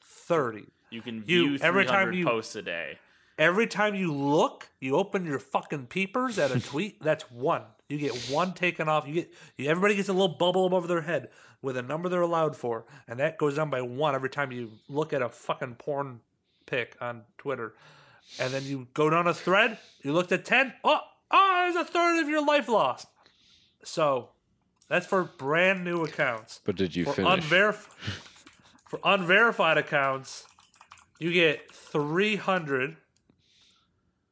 30. 0.02 0.66
You 0.90 1.02
can 1.02 1.16
You- 1.26 1.50
view 1.56 1.58
every 1.62 1.84
300 1.84 1.86
time 1.86 2.12
you- 2.14 2.24
posts 2.24 2.56
a 2.56 2.62
day. 2.62 2.98
Every 3.38 3.68
time 3.68 3.94
you 3.94 4.12
look, 4.12 4.68
you 4.80 4.96
open 4.96 5.24
your 5.24 5.38
fucking 5.38 5.86
peepers 5.86 6.38
at 6.38 6.50
a 6.50 6.58
tweet, 6.70 7.00
that's 7.00 7.30
one. 7.30 7.62
You 7.88 7.96
get 7.98 8.28
one 8.30 8.52
taken 8.52 8.88
off. 8.88 9.06
You 9.06 9.14
get 9.14 9.34
you, 9.56 9.68
everybody 9.70 9.94
gets 9.94 10.08
a 10.08 10.12
little 10.12 10.36
bubble 10.36 10.66
above 10.66 10.88
their 10.88 11.02
head 11.02 11.30
with 11.62 11.76
a 11.76 11.82
number 11.82 12.08
they're 12.08 12.20
allowed 12.20 12.56
for, 12.56 12.84
and 13.06 13.18
that 13.20 13.38
goes 13.38 13.54
down 13.56 13.70
by 13.70 13.80
one 13.80 14.14
every 14.14 14.28
time 14.30 14.50
you 14.52 14.72
look 14.88 15.12
at 15.12 15.22
a 15.22 15.28
fucking 15.28 15.76
porn 15.76 16.20
pic 16.66 16.96
on 17.00 17.22
Twitter. 17.38 17.74
And 18.38 18.52
then 18.52 18.64
you 18.64 18.88
go 18.92 19.08
down 19.08 19.26
a 19.26 19.32
thread, 19.32 19.78
you 20.02 20.12
looked 20.12 20.32
at 20.32 20.44
10, 20.44 20.74
oh, 20.84 21.00
oh, 21.30 21.70
there's 21.72 21.76
a 21.76 21.90
third 21.90 22.20
of 22.20 22.28
your 22.28 22.44
life 22.44 22.68
lost. 22.68 23.06
So 23.84 24.30
that's 24.88 25.06
for 25.06 25.24
brand 25.24 25.84
new 25.84 26.02
accounts. 26.04 26.60
But 26.64 26.76
did 26.76 26.94
you 26.96 27.04
For, 27.04 27.12
finish? 27.14 27.44
unverif- 27.44 27.74
for 28.88 29.00
unverified 29.04 29.78
accounts, 29.78 30.46
you 31.18 31.32
get 31.32 31.70
300. 31.72 32.96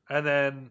And 0.09 0.25
then 0.27 0.71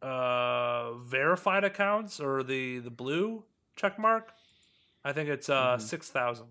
uh, 0.00 0.94
verified 0.94 1.62
accounts 1.64 2.20
or 2.20 2.42
the, 2.42 2.78
the 2.78 2.90
blue 2.90 3.44
check 3.76 3.98
mark, 3.98 4.32
I 5.04 5.12
think 5.12 5.28
it's 5.28 5.48
uh, 5.50 5.78
6,000. 5.78 6.46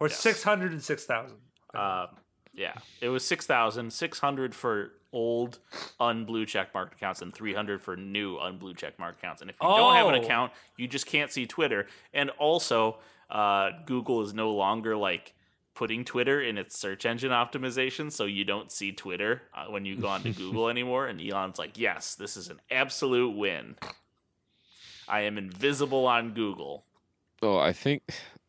Or 0.00 0.08
Yes. 0.08 0.18
606,000. 0.18 1.36
Uh, 1.74 2.06
yeah, 2.52 2.74
it 3.00 3.08
was 3.08 3.24
six 3.24 3.46
thousand 3.46 3.92
six 3.94 4.18
hundred 4.18 4.54
for 4.54 4.92
old 5.12 5.58
unblue 6.00 6.44
checkmark 6.46 6.92
accounts 6.92 7.20
and 7.22 7.34
three 7.34 7.54
hundred 7.54 7.82
for 7.82 7.96
new 7.96 8.36
unblue 8.38 8.74
checkmark 8.76 9.12
accounts. 9.18 9.40
And 9.42 9.50
if 9.50 9.56
you 9.62 9.68
don't 9.68 9.94
have 9.94 10.06
an 10.08 10.14
Oh. 10.14 10.22
account, 10.22 10.52
you 10.76 10.88
just 10.88 11.06
can't 11.06 11.30
see 11.30 11.46
Twitter. 11.46 11.86
And 12.14 12.30
also, 12.30 12.98
uh, 13.30 13.70
Google 13.86 14.22
is 14.22 14.32
no 14.34 14.50
longer 14.52 14.96
like 14.96 15.34
putting 15.74 16.04
Twitter 16.04 16.38
in 16.40 16.58
its 16.58 16.76
search 16.78 17.06
engine 17.06 17.30
optimization, 17.30 18.12
so 18.12 18.24
you 18.26 18.44
don't 18.44 18.70
see 18.70 18.92
Twitter 18.92 19.42
uh, 19.54 19.66
when 19.66 19.84
you 19.86 19.96
go 19.96 20.06
onto 20.08 20.32
Google 20.34 20.68
anymore. 20.68 21.06
And 21.06 21.20
Elon's 21.20 21.58
like, 21.58 21.78
"Yes, 21.78 22.14
this 22.14 22.36
is 22.36 22.48
an 22.48 22.60
absolute 22.70 23.34
win. 23.36 23.76
I 25.08 25.20
am 25.22 25.38
invisible 25.38 26.06
on 26.06 26.32
Google." 26.34 26.84
Oh, 27.42 27.58
I 27.58 27.72
think. 27.72 28.02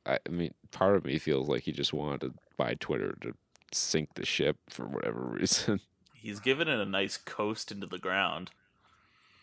I 0.05 0.19
mean, 0.29 0.53
part 0.71 0.95
of 0.97 1.05
me 1.05 1.17
feels 1.17 1.47
like 1.47 1.63
he 1.63 1.71
just 1.71 1.93
wanted 1.93 2.21
to 2.21 2.33
buy 2.57 2.75
Twitter 2.79 3.15
to 3.21 3.33
sink 3.71 4.13
the 4.15 4.25
ship 4.25 4.57
for 4.69 4.85
whatever 4.85 5.21
reason. 5.21 5.79
He's 6.23 6.39
given 6.39 6.67
it 6.67 6.79
a 6.79 6.85
nice 6.85 7.17
coast 7.17 7.71
into 7.71 7.85
the 7.85 7.99
ground. 7.99 8.49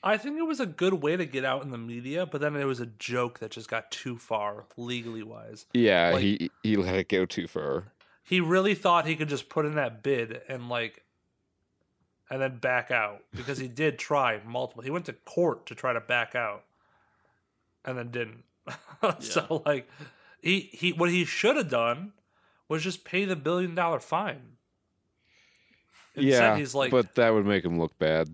I 0.03 0.17
think 0.17 0.39
it 0.39 0.45
was 0.47 0.61
a 0.61 0.67
good 0.67 0.95
way 0.95 1.17
to 1.19 1.27
get 1.27 1.45
out 1.45 1.63
in 1.63 1.71
the 1.71 1.77
media, 1.79 2.25
but 2.25 2.41
then 2.41 2.57
it 2.57 2.65
was 2.65 2.81
a 2.81 2.87
joke 2.87 3.39
that 3.41 3.51
just 3.51 3.69
got 3.69 3.91
too 3.91 4.17
far 4.17 4.65
legally 4.79 5.23
wise. 5.23 5.67
yeah, 5.75 6.11
Like- 6.15 6.23
he 6.23 6.51
he 6.63 6.77
let 6.77 6.95
it 6.97 7.09
go 7.11 7.27
too 7.27 7.47
far. 7.47 7.93
he 8.25 8.41
really 8.41 8.75
thought 8.75 9.07
he 9.07 9.15
could 9.15 9.29
just 9.29 9.49
put 9.51 9.67
in 9.67 9.75
that 9.75 10.03
bid 10.03 10.41
and 10.49 10.69
like 10.71 11.05
and 12.31 12.41
then 12.41 12.57
back 12.59 12.91
out 12.91 13.25
because 13.35 13.59
he 13.59 13.69
did 13.69 13.99
try 13.99 14.41
multiple 14.47 14.83
he 14.83 14.91
went 14.91 15.05
to 15.05 15.13
court 15.13 15.67
to 15.67 15.75
try 15.75 15.93
to 15.93 16.01
back 16.01 16.35
out 16.35 16.65
and 17.85 17.99
then 17.99 18.11
didn't 18.11 18.45
so 19.19 19.63
like 19.67 19.89
he 20.41 20.71
he 20.73 20.93
what 20.93 21.11
he 21.11 21.25
should 21.27 21.57
have 21.57 21.69
done 21.69 22.13
was 22.69 22.83
just 22.85 23.05
pay 23.05 23.25
the 23.27 23.37
billion 23.37 23.75
dollar 23.75 24.01
fine 24.01 24.41
Instead, 24.41 24.60
yeah, 26.15 26.57
he's 26.57 26.75
like 26.75 26.91
but 26.91 27.15
that 27.17 27.31
would 27.33 27.47
make 27.47 27.65
him 27.65 27.79
look 27.79 27.99
bad. 27.99 28.29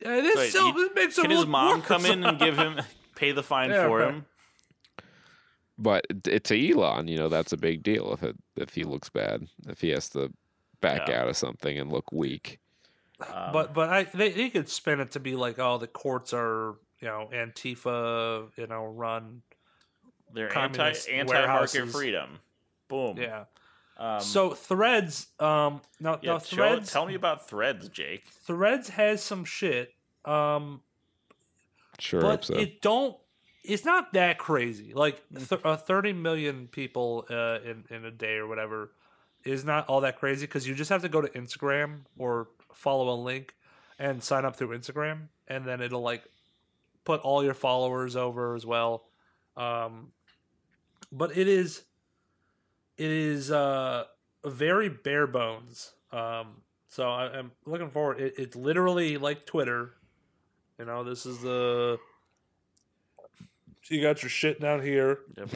yeah, 0.00 0.20
this 0.20 0.36
Wait, 0.36 0.50
still 0.50 0.72
he- 0.72 0.82
this 0.82 0.90
makes 0.94 1.18
him 1.18 1.22
Can 1.22 1.30
his 1.30 1.40
look 1.40 1.48
mom 1.48 1.78
worse." 1.78 1.86
come 1.86 2.06
in 2.06 2.24
and 2.24 2.38
give 2.38 2.56
him 2.58 2.80
pay 3.16 3.32
the 3.32 3.42
fine 3.42 3.70
Yeah, 3.70 3.86
for 3.86 3.98
right. 3.98 4.08
him? 4.14 4.26
But 5.78 6.06
it- 6.26 6.44
to 6.44 6.70
Elon, 6.70 7.08
you 7.08 7.18
know, 7.18 7.28
that's 7.28 7.52
a 7.52 7.56
big 7.56 7.82
deal 7.82 8.12
if 8.12 8.22
it 8.22 8.36
if 8.56 8.74
he 8.74 8.84
looks 8.84 9.08
bad, 9.08 9.46
if 9.68 9.80
he 9.80 9.90
has 9.90 10.08
to 10.10 10.32
back 10.80 11.08
Yeah. 11.08 11.22
out 11.22 11.28
of 11.28 11.36
something 11.36 11.78
and 11.78 11.90
look 11.92 12.10
weak. 12.12 12.58
Um, 13.20 13.52
but 13.52 13.74
but 13.74 13.88
I 13.90 14.04
they, 14.04 14.30
they 14.30 14.48
could 14.50 14.68
spin 14.68 15.00
it 15.00 15.10
to 15.12 15.20
be 15.20 15.34
like 15.36 15.58
oh 15.58 15.78
the 15.78 15.88
courts 15.88 16.32
are 16.32 16.76
you 17.00 17.08
know 17.08 17.28
Antifa 17.32 18.48
you 18.56 18.66
know 18.68 18.84
run 18.86 19.42
they're 20.32 20.56
anti 20.56 20.92
anti 21.10 21.46
market 21.46 21.88
freedom. 21.88 22.38
Boom. 22.88 23.16
yeah 23.18 23.44
Um, 24.00 24.20
so 24.20 24.50
threads 24.50 25.26
um 25.40 25.80
now, 25.98 26.18
yeah, 26.22 26.32
now 26.34 26.38
show- 26.38 26.56
threads 26.56 26.92
tell 26.92 27.04
me 27.06 27.14
about 27.14 27.48
threads, 27.48 27.88
Jake. 27.88 28.28
threads 28.28 28.90
has 28.90 29.22
some 29.22 29.44
shit 29.44 29.92
um 30.24 30.82
Sure, 31.98 32.20
but 32.20 32.44
so. 32.44 32.54
it 32.54 32.80
don't 32.80 33.16
it's 33.64 33.84
not 33.84 34.12
that 34.12 34.38
crazy 34.38 34.92
like 34.94 35.20
Mm. 35.34 35.48
th- 35.48 35.60
uh, 35.64 35.76
30 35.76 36.12
million 36.12 36.68
people 36.68 37.26
uh, 37.28 37.58
in 37.64 37.84
in 37.90 38.04
a 38.04 38.10
day 38.10 38.36
or 38.36 38.46
whatever 38.46 38.92
is 39.44 39.64
not 39.64 39.88
all 39.88 40.00
that 40.02 40.18
crazy 40.18 40.46
because 40.46 40.66
you 40.68 40.74
just 40.76 40.90
have 40.90 41.02
to 41.02 41.08
go 41.08 41.20
to 41.20 41.28
instagram 41.30 42.00
or 42.16 42.48
follow 42.72 43.08
a 43.12 43.18
link 43.20 43.54
and 43.98 44.22
sign 44.22 44.44
up 44.44 44.54
through 44.54 44.68
instagram 44.78 45.28
and 45.48 45.64
then 45.66 45.80
it'll 45.80 46.02
like 46.02 46.24
put 47.04 47.20
all 47.22 47.42
your 47.42 47.54
followers 47.54 48.14
over 48.14 48.54
as 48.54 48.64
well 48.64 49.06
um 49.56 50.12
but 51.10 51.36
it 51.36 51.48
is 51.48 51.82
it 52.98 53.10
is 53.10 53.50
uh 53.50 54.04
very 54.44 54.88
bare 54.88 55.26
bones 55.26 55.92
um 56.12 56.62
so 56.88 57.08
I, 57.08 57.38
i'm 57.38 57.52
looking 57.66 57.90
forward 57.90 58.20
it, 58.20 58.34
it's 58.36 58.56
literally 58.56 59.16
like 59.16 59.46
twitter 59.46 59.92
you 60.78 60.84
know, 60.84 61.02
this 61.02 61.26
is 61.26 61.40
the 61.40 61.98
you 63.90 64.02
got 64.02 64.22
your 64.22 64.28
shit 64.30 64.60
down 64.60 64.82
here. 64.82 65.20
Yep. 65.36 65.48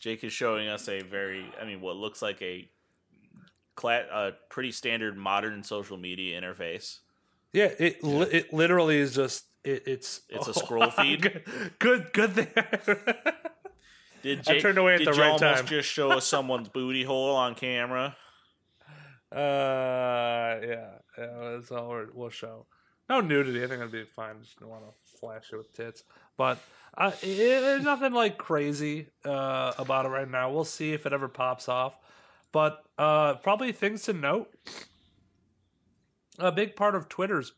Jake 0.00 0.24
is 0.24 0.32
showing 0.32 0.68
us 0.68 0.88
a 0.88 1.00
very, 1.00 1.46
I 1.60 1.64
mean, 1.64 1.80
what 1.80 1.96
looks 1.96 2.20
like 2.20 2.42
a 2.42 2.68
cla- 3.76 4.06
a 4.12 4.32
pretty 4.50 4.72
standard 4.72 5.16
modern 5.16 5.62
social 5.62 5.96
media 5.96 6.40
interface. 6.40 6.98
Yeah, 7.52 7.70
it 7.78 8.02
li- 8.02 8.28
it 8.30 8.52
literally 8.52 8.98
is 8.98 9.14
just 9.14 9.44
it, 9.64 9.84
it's 9.86 10.22
It's 10.28 10.48
a 10.48 10.54
scroll 10.58 10.90
feed? 10.90 11.22
good, 11.22 11.44
good, 11.78 12.12
good 12.12 12.34
there. 12.34 13.22
Did 14.22 14.40
I 14.40 14.42
Jake, 14.42 14.62
turned 14.62 14.78
away 14.78 14.94
at 14.94 14.98
did 14.98 15.08
the 15.08 15.12
you 15.12 15.20
right 15.20 15.32
almost 15.32 15.60
time. 15.60 15.66
just 15.66 15.88
show 15.88 16.10
us 16.12 16.26
someone's 16.26 16.68
booty 16.68 17.04
hole 17.04 17.34
on 17.34 17.54
camera? 17.54 18.16
uh, 19.32 19.36
yeah, 19.36 20.90
yeah, 21.18 21.50
that's 21.52 21.70
all 21.70 21.88
we're, 21.88 22.06
we'll 22.12 22.30
show. 22.30 22.66
No 23.08 23.20
nudity. 23.20 23.62
I 23.62 23.66
think 23.66 23.80
it'd 23.80 23.92
be 23.92 24.04
fine. 24.04 24.36
Just 24.42 24.58
don't 24.60 24.68
want 24.68 24.84
to 24.84 25.18
flash 25.18 25.50
it 25.52 25.56
with 25.56 25.72
tits, 25.72 26.04
but 26.36 26.58
uh, 26.96 27.10
it, 27.20 27.36
there's 27.36 27.82
nothing 27.82 28.12
like 28.12 28.38
crazy 28.38 29.08
uh, 29.24 29.72
about 29.78 30.06
it 30.06 30.10
right 30.10 30.30
now. 30.30 30.50
We'll 30.52 30.64
see 30.64 30.92
if 30.92 31.04
it 31.04 31.12
ever 31.12 31.28
pops 31.28 31.68
off, 31.68 31.98
but 32.52 32.84
uh, 32.98 33.34
probably 33.34 33.72
things 33.72 34.02
to 34.04 34.12
note. 34.12 34.54
A 36.38 36.52
big 36.52 36.76
part 36.76 36.94
of 36.94 37.08
Twitter's 37.08 37.52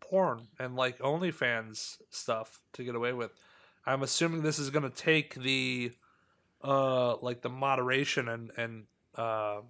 porn 0.00 0.48
and 0.58 0.76
like 0.76 0.98
OnlyFans 0.98 1.96
stuff 2.10 2.60
to 2.74 2.84
get 2.84 2.94
away 2.94 3.12
with. 3.12 3.32
I'm 3.84 4.02
assuming 4.02 4.42
this 4.42 4.58
is 4.58 4.70
going 4.70 4.84
to 4.84 4.90
take 4.90 5.34
the 5.34 5.92
uh 6.62 7.16
like 7.18 7.42
the 7.42 7.48
moderation 7.48 8.28
and 8.28 8.50
and 8.56 8.84
uh, 9.16 9.60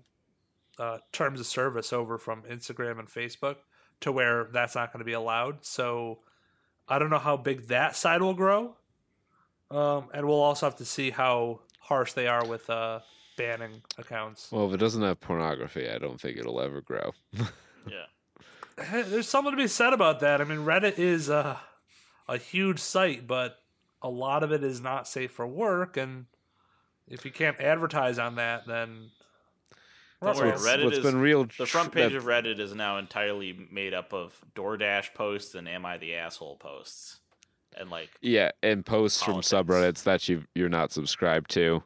uh 0.79 0.99
terms 1.13 1.41
of 1.41 1.47
service 1.47 1.93
over 1.93 2.19
from 2.19 2.43
Instagram 2.43 2.99
and 2.99 3.09
Facebook 3.09 3.57
to 4.01 4.13
where 4.13 4.49
that's 4.53 4.75
not 4.75 4.93
going 4.93 4.99
to 4.99 5.05
be 5.05 5.13
allowed. 5.13 5.65
So 5.65 6.19
I 6.89 6.99
don't 6.99 7.11
know 7.11 7.19
how 7.19 7.37
big 7.37 7.69
that 7.69 7.97
side 7.97 8.21
will 8.23 8.35
grow. 8.35 8.77
Um 9.71 10.09
and 10.13 10.27
we'll 10.27 10.41
also 10.41 10.67
have 10.67 10.77
to 10.77 10.85
see 10.85 11.11
how 11.11 11.61
harsh 11.81 12.13
they 12.13 12.27
are 12.27 12.47
with 12.47 12.69
uh 12.69 13.01
banning 13.37 13.83
accounts. 13.99 14.51
Well, 14.53 14.69
if 14.69 14.75
it 14.75 14.79
doesn't 14.79 15.03
have 15.03 15.21
pornography, 15.21 15.89
I 15.89 15.99
don't 15.99 16.21
think 16.21 16.37
it'll 16.37 16.61
ever 16.61 16.81
grow. 16.81 17.13
Yeah. 17.87 18.85
Hey, 18.85 19.03
There's 19.03 19.29
something 19.29 19.51
to 19.51 19.57
be 19.57 19.67
said 19.67 19.93
about 19.93 20.21
that. 20.21 20.41
I 20.41 20.45
mean, 20.45 20.61
Reddit 20.61 20.99
is 20.99 21.29
uh, 21.29 21.57
a 22.29 22.39
huge 22.39 22.79
site, 22.79 23.27
but 23.27 23.57
a 24.01 24.09
lot 24.09 24.43
of 24.43 24.53
it 24.53 24.63
is 24.65 24.81
not 24.81 25.09
safe 25.09 25.33
for 25.33 25.47
work, 25.47 25.97
and 25.97 26.27
if 27.13 27.25
you 27.25 27.31
can't 27.31 27.61
advertise 27.61 28.19
on 28.19 28.35
that, 28.37 28.67
then 28.67 29.11
Don't 30.21 30.37
worry, 30.37 30.51
What's- 30.51 30.67
Reddit 30.67 30.85
what's 30.85 30.99
is 30.99 31.05
been 31.05 31.21
real 31.21 31.45
the 31.59 31.67
front 31.67 31.93
page 31.93 32.13
that- 32.13 32.19
of 32.19 32.25
Reddit 32.25 32.59
is 32.61 32.75
now 32.75 32.97
entirely 32.99 33.69
made 33.71 33.93
up 33.95 34.13
of 34.13 34.41
DoorDash 34.55 35.15
posts 35.15 35.55
and 35.55 35.69
Am 35.69 35.85
I 35.85 35.99
the 35.99 36.15
Asshole 36.15 36.57
posts, 36.57 37.19
and 37.77 37.91
like 37.91 38.11
Yeah, 38.21 38.53
and 38.63 38.85
posts 38.87 39.23
Politics. 39.23 39.51
from 39.51 39.67
subreddits 39.67 40.03
that 40.05 40.29
you 40.29 40.47
you're 40.55 40.69
not 40.69 40.93
subscribed 40.93 41.51
to, 41.53 41.83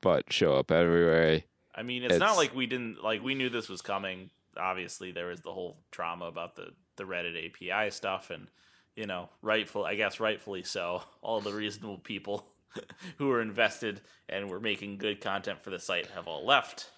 but 0.00 0.32
show 0.32 0.54
up 0.56 0.70
everywhere. 0.70 1.42
I 1.74 1.82
mean, 1.82 2.04
it's, 2.04 2.18
not 2.18 2.36
like 2.36 2.54
we 2.54 2.66
didn't 2.66 3.02
like 3.02 3.22
we 3.22 3.34
knew 3.34 3.48
this 3.50 3.68
was 3.68 3.82
coming. 3.82 4.30
Obviously, 4.56 5.10
there 5.10 5.26
was 5.26 5.40
the 5.40 5.52
whole 5.52 5.76
drama 5.90 6.26
about 6.26 6.54
the 6.56 6.72
the 6.96 7.04
Reddit 7.04 7.36
API 7.50 7.90
stuff, 7.90 8.30
and 8.30 8.46
you 8.94 9.06
know, 9.06 9.28
rightful, 9.42 9.84
I 9.84 9.96
guess, 9.96 10.20
rightfully 10.20 10.62
so. 10.62 11.02
All 11.20 11.40
the 11.42 11.52
reasonable 11.52 11.98
people 11.98 12.46
who 13.18 13.28
were 13.28 13.40
invested 13.40 14.00
and 14.28 14.50
were 14.50 14.60
making 14.60 14.98
good 14.98 15.20
content 15.20 15.62
for 15.62 15.70
the 15.70 15.78
site 15.78 16.06
have 16.08 16.26
all 16.26 16.44
left. 16.46 16.90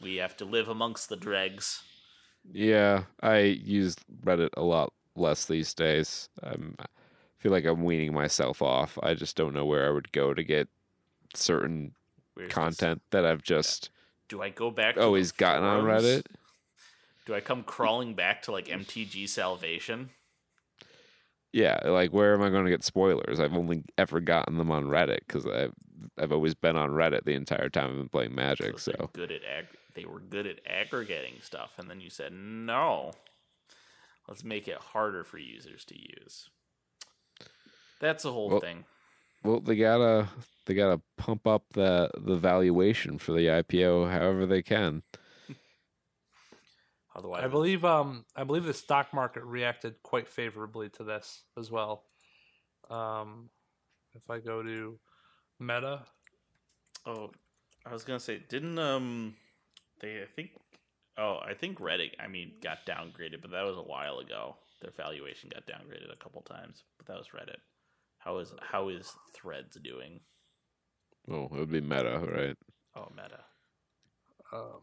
We 0.00 0.16
have 0.16 0.36
to 0.38 0.44
live 0.44 0.68
amongst 0.68 1.08
the 1.08 1.16
dregs. 1.16 1.82
Yeah, 2.50 3.04
I 3.22 3.38
use 3.40 3.96
Reddit 4.24 4.50
a 4.56 4.62
lot 4.62 4.92
less 5.14 5.44
these 5.44 5.74
days. 5.74 6.28
I'm, 6.42 6.74
I 6.80 6.86
feel 7.38 7.52
like 7.52 7.66
I'm 7.66 7.84
weaning 7.84 8.14
myself 8.14 8.62
off. 8.62 8.98
I 9.02 9.14
just 9.14 9.36
don't 9.36 9.52
know 9.54 9.66
where 9.66 9.86
I 9.86 9.90
would 9.90 10.10
go 10.12 10.32
to 10.32 10.42
get 10.42 10.68
certain 11.34 11.92
Where's 12.34 12.48
this- 12.48 12.54
content 12.54 13.02
that 13.10 13.26
I've 13.26 13.42
just 13.42 13.90
Do 14.28 14.40
I 14.42 14.48
go 14.48 14.70
back? 14.70 14.94
To 14.94 15.02
always 15.02 15.32
the 15.32 15.38
gotten 15.38 15.64
on? 15.64 15.84
Reddit. 15.84 16.24
Do 17.26 17.34
I 17.34 17.40
come 17.40 17.62
crawling 17.62 18.14
back 18.14 18.42
to 18.42 18.52
like 18.52 18.66
MTG 18.68 19.28
Salvation? 19.28 20.10
Yeah, 21.52 21.78
like 21.84 22.12
where 22.12 22.32
am 22.34 22.42
I 22.42 22.48
going 22.50 22.64
to 22.64 22.70
get 22.70 22.84
spoilers? 22.84 23.40
I've 23.40 23.54
only 23.54 23.82
ever 23.98 24.20
gotten 24.20 24.56
them 24.56 24.70
on 24.70 24.84
Reddit 24.84 25.20
because 25.26 25.46
I've 25.46 25.72
I've 26.18 26.32
always 26.32 26.54
been 26.54 26.76
on 26.76 26.90
Reddit 26.90 27.24
the 27.24 27.34
entire 27.34 27.68
time 27.68 27.90
I've 27.90 27.96
been 27.96 28.08
playing 28.08 28.34
Magic. 28.34 28.78
So 28.78 28.92
So 28.98 29.10
good 29.12 29.32
at 29.32 29.42
ag- 29.44 29.66
they 29.94 30.04
were 30.04 30.20
good 30.20 30.46
at 30.46 30.60
aggregating 30.64 31.40
stuff, 31.42 31.72
and 31.78 31.90
then 31.90 32.00
you 32.00 32.08
said 32.10 32.32
no. 32.32 33.10
Let's 34.28 34.44
make 34.44 34.68
it 34.68 34.76
harder 34.78 35.24
for 35.24 35.38
users 35.38 35.84
to 35.86 35.98
use. 35.98 36.48
That's 37.98 38.22
the 38.22 38.32
whole 38.32 38.48
Well- 38.48 38.60
thing. 38.60 38.84
well, 39.42 39.60
they 39.60 39.74
gotta 39.76 40.28
they 40.66 40.74
gotta 40.74 41.00
pump 41.16 41.46
up 41.48 41.64
the 41.72 42.10
the 42.16 42.36
valuation 42.36 43.18
for 43.18 43.32
the 43.32 43.46
IPO 43.48 44.08
however 44.10 44.46
they 44.46 44.62
can. 44.62 45.02
Otherwise, 47.14 47.42
I 47.44 47.48
believe 47.48 47.84
um 47.84 48.24
I 48.36 48.44
believe 48.44 48.64
the 48.64 48.74
stock 48.74 49.12
market 49.12 49.42
reacted 49.44 50.02
quite 50.02 50.28
favorably 50.28 50.88
to 50.90 51.04
this 51.04 51.42
as 51.58 51.70
well. 51.70 52.04
Um, 52.88 53.50
if 54.14 54.30
I 54.30 54.38
go 54.38 54.62
to 54.62 54.98
Meta, 55.58 56.02
Oh, 57.06 57.30
I 57.86 57.92
was 57.92 58.04
gonna 58.04 58.20
say, 58.20 58.42
didn't 58.48 58.78
um, 58.78 59.34
they? 60.00 60.22
I 60.22 60.26
think. 60.26 60.50
Oh, 61.16 61.38
I 61.44 61.54
think 61.54 61.78
Reddit. 61.78 62.12
I 62.18 62.28
mean, 62.28 62.52
got 62.62 62.86
downgraded, 62.86 63.42
but 63.42 63.50
that 63.50 63.64
was 63.64 63.76
a 63.76 63.82
while 63.82 64.18
ago. 64.18 64.56
Their 64.80 64.90
valuation 64.92 65.50
got 65.52 65.66
downgraded 65.66 66.12
a 66.12 66.16
couple 66.16 66.42
times, 66.42 66.84
but 66.98 67.06
that 67.06 67.16
was 67.16 67.28
Reddit. 67.28 67.58
How 68.18 68.38
is 68.38 68.52
how 68.60 68.88
is 68.88 69.12
Threads 69.34 69.76
doing? 69.82 70.20
Oh, 71.30 71.44
it 71.44 71.52
would 71.52 71.70
be 71.70 71.80
Meta, 71.80 72.18
right? 72.20 72.56
Oh, 72.96 73.08
Meta. 73.14 73.40
um, 74.52 74.80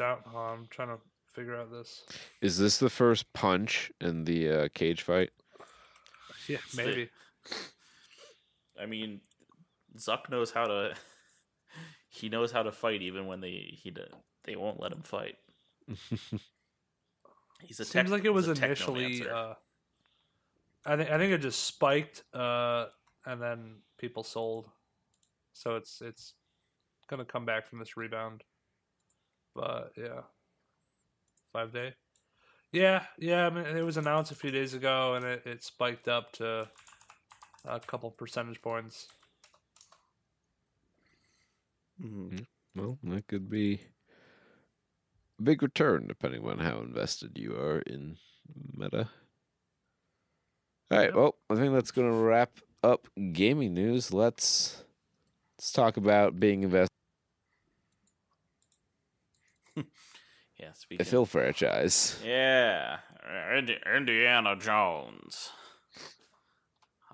the 0.00 0.04
down. 0.04 0.18
Oh, 0.34 0.38
I'm 0.38 0.66
trying 0.70 0.88
to 0.88 0.98
figure 1.32 1.56
out 1.56 1.70
this. 1.70 2.04
Is 2.40 2.58
this 2.58 2.78
the 2.78 2.90
first 2.90 3.32
punch 3.32 3.92
in 4.00 4.24
the 4.24 4.48
uh, 4.50 4.68
cage 4.74 5.02
fight? 5.02 5.30
Yeah, 6.48 6.58
It's 6.64 6.76
the- 6.76 6.84
maybe. 6.84 7.10
I 8.80 8.86
mean, 8.86 9.20
Zuck 9.98 10.28
knows 10.30 10.50
how 10.50 10.66
to. 10.66 10.94
He 12.12 12.28
knows 12.28 12.50
how 12.50 12.64
to 12.64 12.72
fight, 12.72 13.02
even 13.02 13.28
when 13.28 13.40
they 13.40 13.78
he 13.80 13.94
they 14.44 14.56
won't 14.56 14.80
let 14.80 14.90
him 14.90 15.02
fight. 15.02 15.36
He's 17.62 17.78
a 17.78 17.84
Seems 17.84 17.92
tech- 17.92 18.08
like 18.08 18.24
it 18.24 18.30
was 18.34 18.48
initially. 18.48 19.28
Uh, 19.28 19.54
I 20.84 20.96
think 20.96 21.08
I 21.08 21.18
think 21.18 21.32
it 21.32 21.38
just 21.38 21.62
spiked, 21.62 22.24
uh, 22.34 22.86
and 23.24 23.40
then 23.40 23.76
people 23.98 24.24
sold. 24.24 24.66
So 25.52 25.76
it's 25.76 26.00
it's 26.02 26.34
gonna 27.08 27.24
come 27.24 27.44
back 27.44 27.68
from 27.68 27.78
this 27.78 27.96
rebound. 27.96 28.42
But 29.54 29.92
yeah, 29.96 30.22
five 31.52 31.72
day. 31.72 31.94
Yeah, 32.72 33.04
yeah. 33.18 33.46
I 33.46 33.50
mean, 33.50 33.64
it 33.66 33.84
was 33.84 33.96
announced 33.96 34.30
a 34.32 34.36
few 34.36 34.50
days 34.50 34.74
ago, 34.74 35.14
and 35.14 35.24
it, 35.24 35.42
it 35.46 35.64
spiked 35.64 36.08
up 36.08 36.32
to 36.34 36.68
a 37.64 37.80
couple 37.80 38.10
percentage 38.10 38.62
points. 38.62 39.08
Mhm. 42.00 42.46
Well, 42.74 42.98
that 43.04 43.26
could 43.26 43.48
be 43.50 43.80
a 45.38 45.42
big 45.42 45.62
return 45.62 46.06
depending 46.06 46.46
on 46.46 46.58
how 46.58 46.80
invested 46.80 47.36
you 47.38 47.54
are 47.56 47.80
in 47.80 48.16
Meta. 48.74 49.08
All 50.90 50.98
right, 50.98 51.06
Yep. 51.06 51.14
well, 51.14 51.34
I 51.50 51.54
think 51.56 51.72
that's 51.72 51.90
going 51.92 52.10
to 52.10 52.16
wrap 52.16 52.58
up 52.82 53.06
gaming 53.32 53.74
news. 53.74 54.12
Let's 54.12 54.84
let's 55.58 55.72
talk 55.72 55.96
about 55.96 56.40
being 56.40 56.62
invested 56.62 56.89
Yeah, 60.58 60.66
in 60.68 60.74
speaking. 60.74 60.98
the 61.04 61.10
Phil 61.10 61.24
franchise. 61.24 62.20
Yeah, 62.22 62.98
Indi- 63.56 63.78
Indiana 63.96 64.56
Jones. 64.56 65.48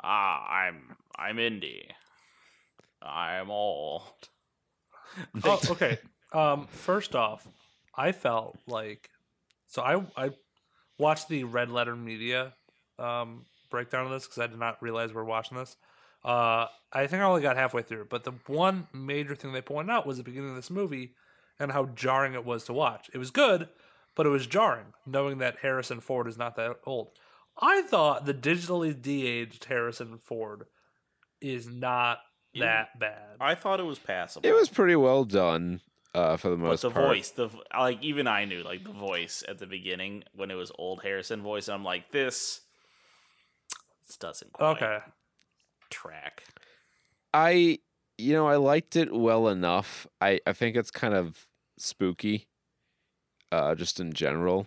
Ah, 0.03 0.45
I'm 0.51 0.97
I'm 1.17 1.39
Indy. 1.39 1.89
I'm 3.01 3.51
old. 3.51 4.03
oh, 5.45 5.61
okay. 5.71 5.99
Um, 6.33 6.67
first 6.67 7.15
off, 7.15 7.47
I 7.97 8.11
felt 8.11 8.59
like 8.67 9.11
so 9.69 9.83
I 9.83 10.25
I 10.27 10.31
watched 10.99 11.29
the 11.29 11.45
Red 11.45 11.71
Letter 11.71 11.95
Media 11.95 12.53
um, 12.99 13.45
breakdown 13.71 14.07
of 14.07 14.11
this 14.11 14.27
because 14.27 14.39
I 14.39 14.49
did 14.49 14.59
not 14.59 14.83
realize 14.83 15.13
we 15.13 15.21
are 15.21 15.25
watching 15.25 15.57
this. 15.57 15.77
Uh, 16.25 16.67
I 16.93 17.07
think 17.07 17.23
I 17.23 17.27
only 17.27 17.43
got 17.43 17.57
halfway 17.57 17.83
through, 17.83 18.07
but 18.11 18.25
the 18.25 18.33
one 18.49 18.89
major 18.93 19.37
thing 19.37 19.53
they 19.53 19.63
pointed 19.63 19.93
out 19.93 20.05
was 20.07 20.17
the 20.17 20.25
beginning 20.25 20.51
of 20.51 20.57
this 20.57 20.71
movie 20.71 21.15
and 21.59 21.73
how 21.73 21.87
jarring 21.87 22.35
it 22.35 22.45
was 22.45 22.65
to 22.65 22.73
watch. 22.73 23.11
It 23.15 23.19
was 23.19 23.31
good, 23.31 23.69
but 24.15 24.27
it 24.27 24.31
was 24.31 24.47
jarring 24.47 24.93
knowing 25.07 25.39
that 25.39 25.59
Harrison 25.63 26.01
Ford 26.01 26.27
is 26.29 26.37
not 26.39 26.57
that 26.57 26.77
old. 26.85 27.11
I 27.59 27.83
thought 27.83 28.27
the 28.27 28.35
digitally 28.35 29.01
de-aged 29.01 29.65
Harrison 29.65 30.19
Ford 30.19 30.67
is 31.41 31.67
not 31.69 32.19
You- 32.53 32.63
that 32.63 32.99
bad. 32.99 33.37
I 33.41 33.55
thought 33.55 33.81
it 33.81 33.85
was 33.85 33.99
passable. 33.99 34.49
It 34.49 34.53
was 34.55 34.69
pretty 34.69 34.97
well 34.97 35.25
done 35.25 35.81
uh, 36.15 36.37
for 36.37 36.49
the 36.51 36.57
most 36.57 36.83
part. 36.83 36.95
but 36.95 37.01
the 37.01 37.01
part. 37.07 37.17
voice, 37.17 37.31
the 37.31 37.49
like, 37.79 38.03
even 38.03 38.27
I 38.27 38.45
knew 38.47 38.63
like 38.63 38.85
the 38.85 38.93
voice 38.93 39.43
at 39.49 39.59
the 39.59 39.67
beginning 39.67 40.25
when 40.35 40.51
it 40.51 40.55
was 40.55 40.71
old 40.79 41.03
Harrison 41.03 41.43
voice. 41.43 41.69
I'm 41.69 41.85
like, 41.85 42.11
this. 42.11 42.61
This 44.07 44.17
doesn't 44.17 44.53
quite 44.53 44.77
Okay. 44.83 44.99
track. 45.91 46.45
I 47.35 47.79
you 48.19 48.33
know, 48.33 48.47
I 48.47 48.57
liked 48.57 48.97
it 48.97 49.13
well 49.15 49.49
enough. 49.49 50.07
I 50.21 50.41
I 50.47 50.53
think 50.53 50.77
it's 50.77 50.91
kind 50.91 51.15
of 51.15 51.47
spooky 51.79 52.47
uh 53.53 53.75
just 53.75 54.01
in 54.01 54.13
general. 54.13 54.67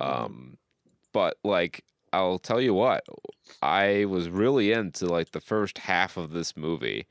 Um 0.00 0.58
but 1.12 1.36
like 1.44 1.84
I'll 2.12 2.38
tell 2.38 2.60
you 2.60 2.72
what, 2.72 3.04
I 3.62 4.04
was 4.06 4.28
really 4.30 4.72
into 4.72 5.06
like 5.06 5.32
the 5.32 5.40
first 5.40 5.78
half 5.78 6.16
of 6.16 6.30
this 6.32 6.56
movie 6.56 7.06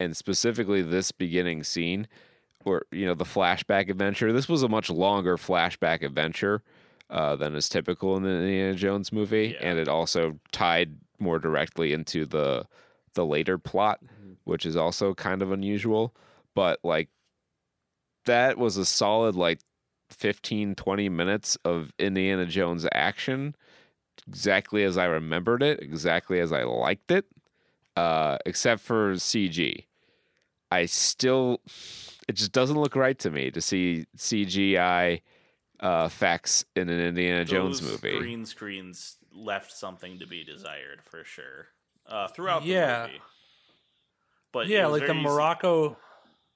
and 0.00 0.16
specifically 0.16 0.82
this 0.82 1.12
beginning 1.12 1.62
scene 1.64 2.08
where 2.64 2.82
you 2.90 3.06
know 3.06 3.14
the 3.14 3.24
flashback 3.24 3.88
adventure. 3.90 4.32
This 4.32 4.48
was 4.48 4.62
a 4.62 4.68
much 4.68 4.90
longer 4.90 5.36
flashback 5.36 6.02
adventure 6.02 6.62
uh, 7.10 7.36
than 7.36 7.54
is 7.54 7.68
typical 7.68 8.16
in 8.16 8.22
the 8.22 8.30
Indiana 8.30 8.74
Jones 8.74 9.12
movie, 9.12 9.54
Yeah. 9.60 9.68
and 9.68 9.78
it 9.78 9.88
also 9.88 10.38
tied 10.52 10.96
more 11.18 11.38
directly 11.38 11.92
into 11.92 12.26
the 12.26 12.66
the 13.14 13.24
later 13.26 13.58
plot, 13.58 14.00
which 14.48 14.64
is 14.64 14.76
also 14.76 15.14
kind 15.14 15.42
of 15.42 15.52
unusual. 15.52 16.14
But 16.54 16.80
like 16.82 17.08
that 18.24 18.58
was 18.58 18.76
a 18.76 18.84
solid 18.84 19.34
like 19.36 19.60
15 20.10 20.74
20 20.74 21.08
minutes 21.08 21.56
of 21.64 21.92
Indiana 21.98 22.46
Jones 22.46 22.86
action 22.92 23.54
exactly 24.26 24.84
as 24.84 24.96
I 24.98 25.04
remembered 25.04 25.62
it, 25.62 25.80
exactly 25.80 26.40
as 26.40 26.52
I 26.52 26.64
liked 26.64 27.10
it, 27.10 27.26
uh, 27.96 28.38
except 28.46 28.82
for 28.82 29.14
CG. 29.14 29.84
I 30.70 30.86
still, 30.86 31.60
it 32.28 32.34
just 32.34 32.52
doesn't 32.52 32.78
look 32.78 32.94
right 32.96 33.18
to 33.20 33.30
me 33.30 33.50
to 33.50 33.60
see 33.60 34.06
CGI 34.16 35.22
uh, 35.80 36.04
effects 36.06 36.64
in 36.76 36.88
an 36.88 37.00
Indiana 37.00 37.44
Jones 37.44 37.80
movie. 37.80 38.18
Green 38.18 38.44
screens 38.44 39.16
left 39.32 39.72
something 39.72 40.18
to 40.18 40.26
be 40.26 40.44
desired 40.44 41.00
for 41.02 41.24
sure 41.24 41.68
uh, 42.06 42.28
throughout 42.28 42.62
the 42.62 42.68
Yeah. 42.68 43.06
movie. 43.06 43.20
But 44.58 44.68
yeah, 44.68 44.86
like 44.86 45.06
the 45.06 45.12
easy- 45.14 45.22
Morocco 45.22 45.96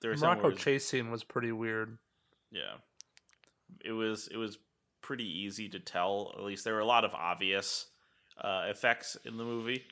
there 0.00 0.10
were 0.10 0.16
Morocco 0.16 0.42
where- 0.48 0.52
chase 0.52 0.86
scene 0.88 1.10
was 1.10 1.22
pretty 1.24 1.52
weird. 1.52 1.98
Yeah, 2.50 2.74
it 3.84 3.92
was 3.92 4.28
it 4.28 4.36
was 4.36 4.58
pretty 5.02 5.24
easy 5.26 5.68
to 5.68 5.78
tell. 5.80 6.32
At 6.36 6.42
least 6.44 6.64
there 6.64 6.74
were 6.74 6.80
a 6.80 6.84
lot 6.86 7.04
of 7.04 7.14
obvious 7.14 7.86
uh, 8.40 8.66
effects 8.68 9.16
in 9.24 9.36
the 9.36 9.44
movie. 9.44 9.84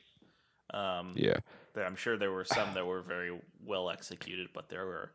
Um, 0.73 1.13
Yeah. 1.15 1.37
there- 1.73 1.85
I'm 1.85 1.95
sure 1.95 2.17
there 2.17 2.31
were 2.31 2.43
some 2.45 2.73
that 2.73 2.85
were 2.85 3.01
very 3.01 3.39
well 3.63 3.89
executed, 3.89 4.49
but 4.53 4.69
there 4.69 4.85
were 4.85 5.11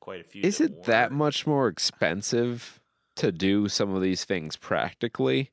quite 0.00 0.20
a 0.20 0.24
few. 0.24 0.42
Is 0.42 0.58
that 0.58 0.64
it 0.72 0.84
that 0.84 1.10
weren't. 1.10 1.18
much 1.18 1.46
more 1.46 1.68
expensive 1.68 2.80
to 3.16 3.32
do 3.32 3.68
some 3.68 3.94
of 3.94 4.00
these 4.02 4.24
things 4.24 4.56
practically? 4.56 5.50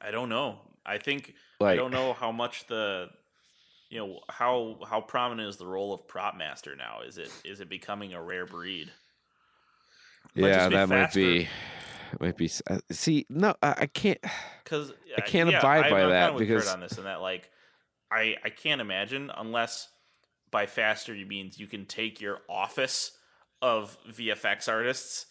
I 0.00 0.10
don't 0.10 0.28
know. 0.28 0.60
I 0.86 0.98
think 0.98 1.34
I 1.60 1.74
don't 1.74 1.90
know 1.90 2.12
how 2.14 2.32
much 2.32 2.66
the 2.66 3.10
you 3.90 3.98
know 3.98 4.20
how 4.28 4.78
how 4.88 5.00
prominent 5.00 5.48
is 5.48 5.56
the 5.56 5.66
role 5.66 5.92
of 5.92 6.06
prop 6.06 6.36
master 6.36 6.76
now? 6.76 7.00
Is 7.06 7.18
it 7.18 7.30
is 7.44 7.60
it 7.60 7.68
becoming 7.68 8.14
a 8.14 8.22
rare 8.22 8.46
breed? 8.46 8.90
Might 10.34 10.48
yeah, 10.48 10.68
be 10.68 10.74
that 10.74 10.88
might 10.88 10.96
faster. 11.06 11.20
be, 11.20 11.48
might 12.20 12.36
be. 12.36 12.50
uh, 12.68 12.78
See, 12.90 13.26
no, 13.30 13.54
I, 13.62 13.74
I 13.78 13.86
can't. 13.86 14.18
Because 14.62 14.92
I 15.16 15.22
can't 15.22 15.48
abide 15.48 15.90
by 15.90 16.06
that 16.06 16.36
because- 16.36 16.68
on 16.68 16.80
this 16.80 16.98
and 16.98 17.06
that 17.06 17.20
like 17.20 17.50
I 18.10 18.36
I 18.44 18.50
can't 18.50 18.80
imagine 18.80 19.30
unless 19.36 19.88
by 20.50 20.66
faster 20.66 21.14
you 21.14 21.26
means 21.26 21.58
you 21.58 21.66
can 21.66 21.86
take 21.86 22.20
your 22.20 22.38
office 22.48 23.12
of 23.60 23.96
VFX 24.10 24.68
artists 24.68 25.26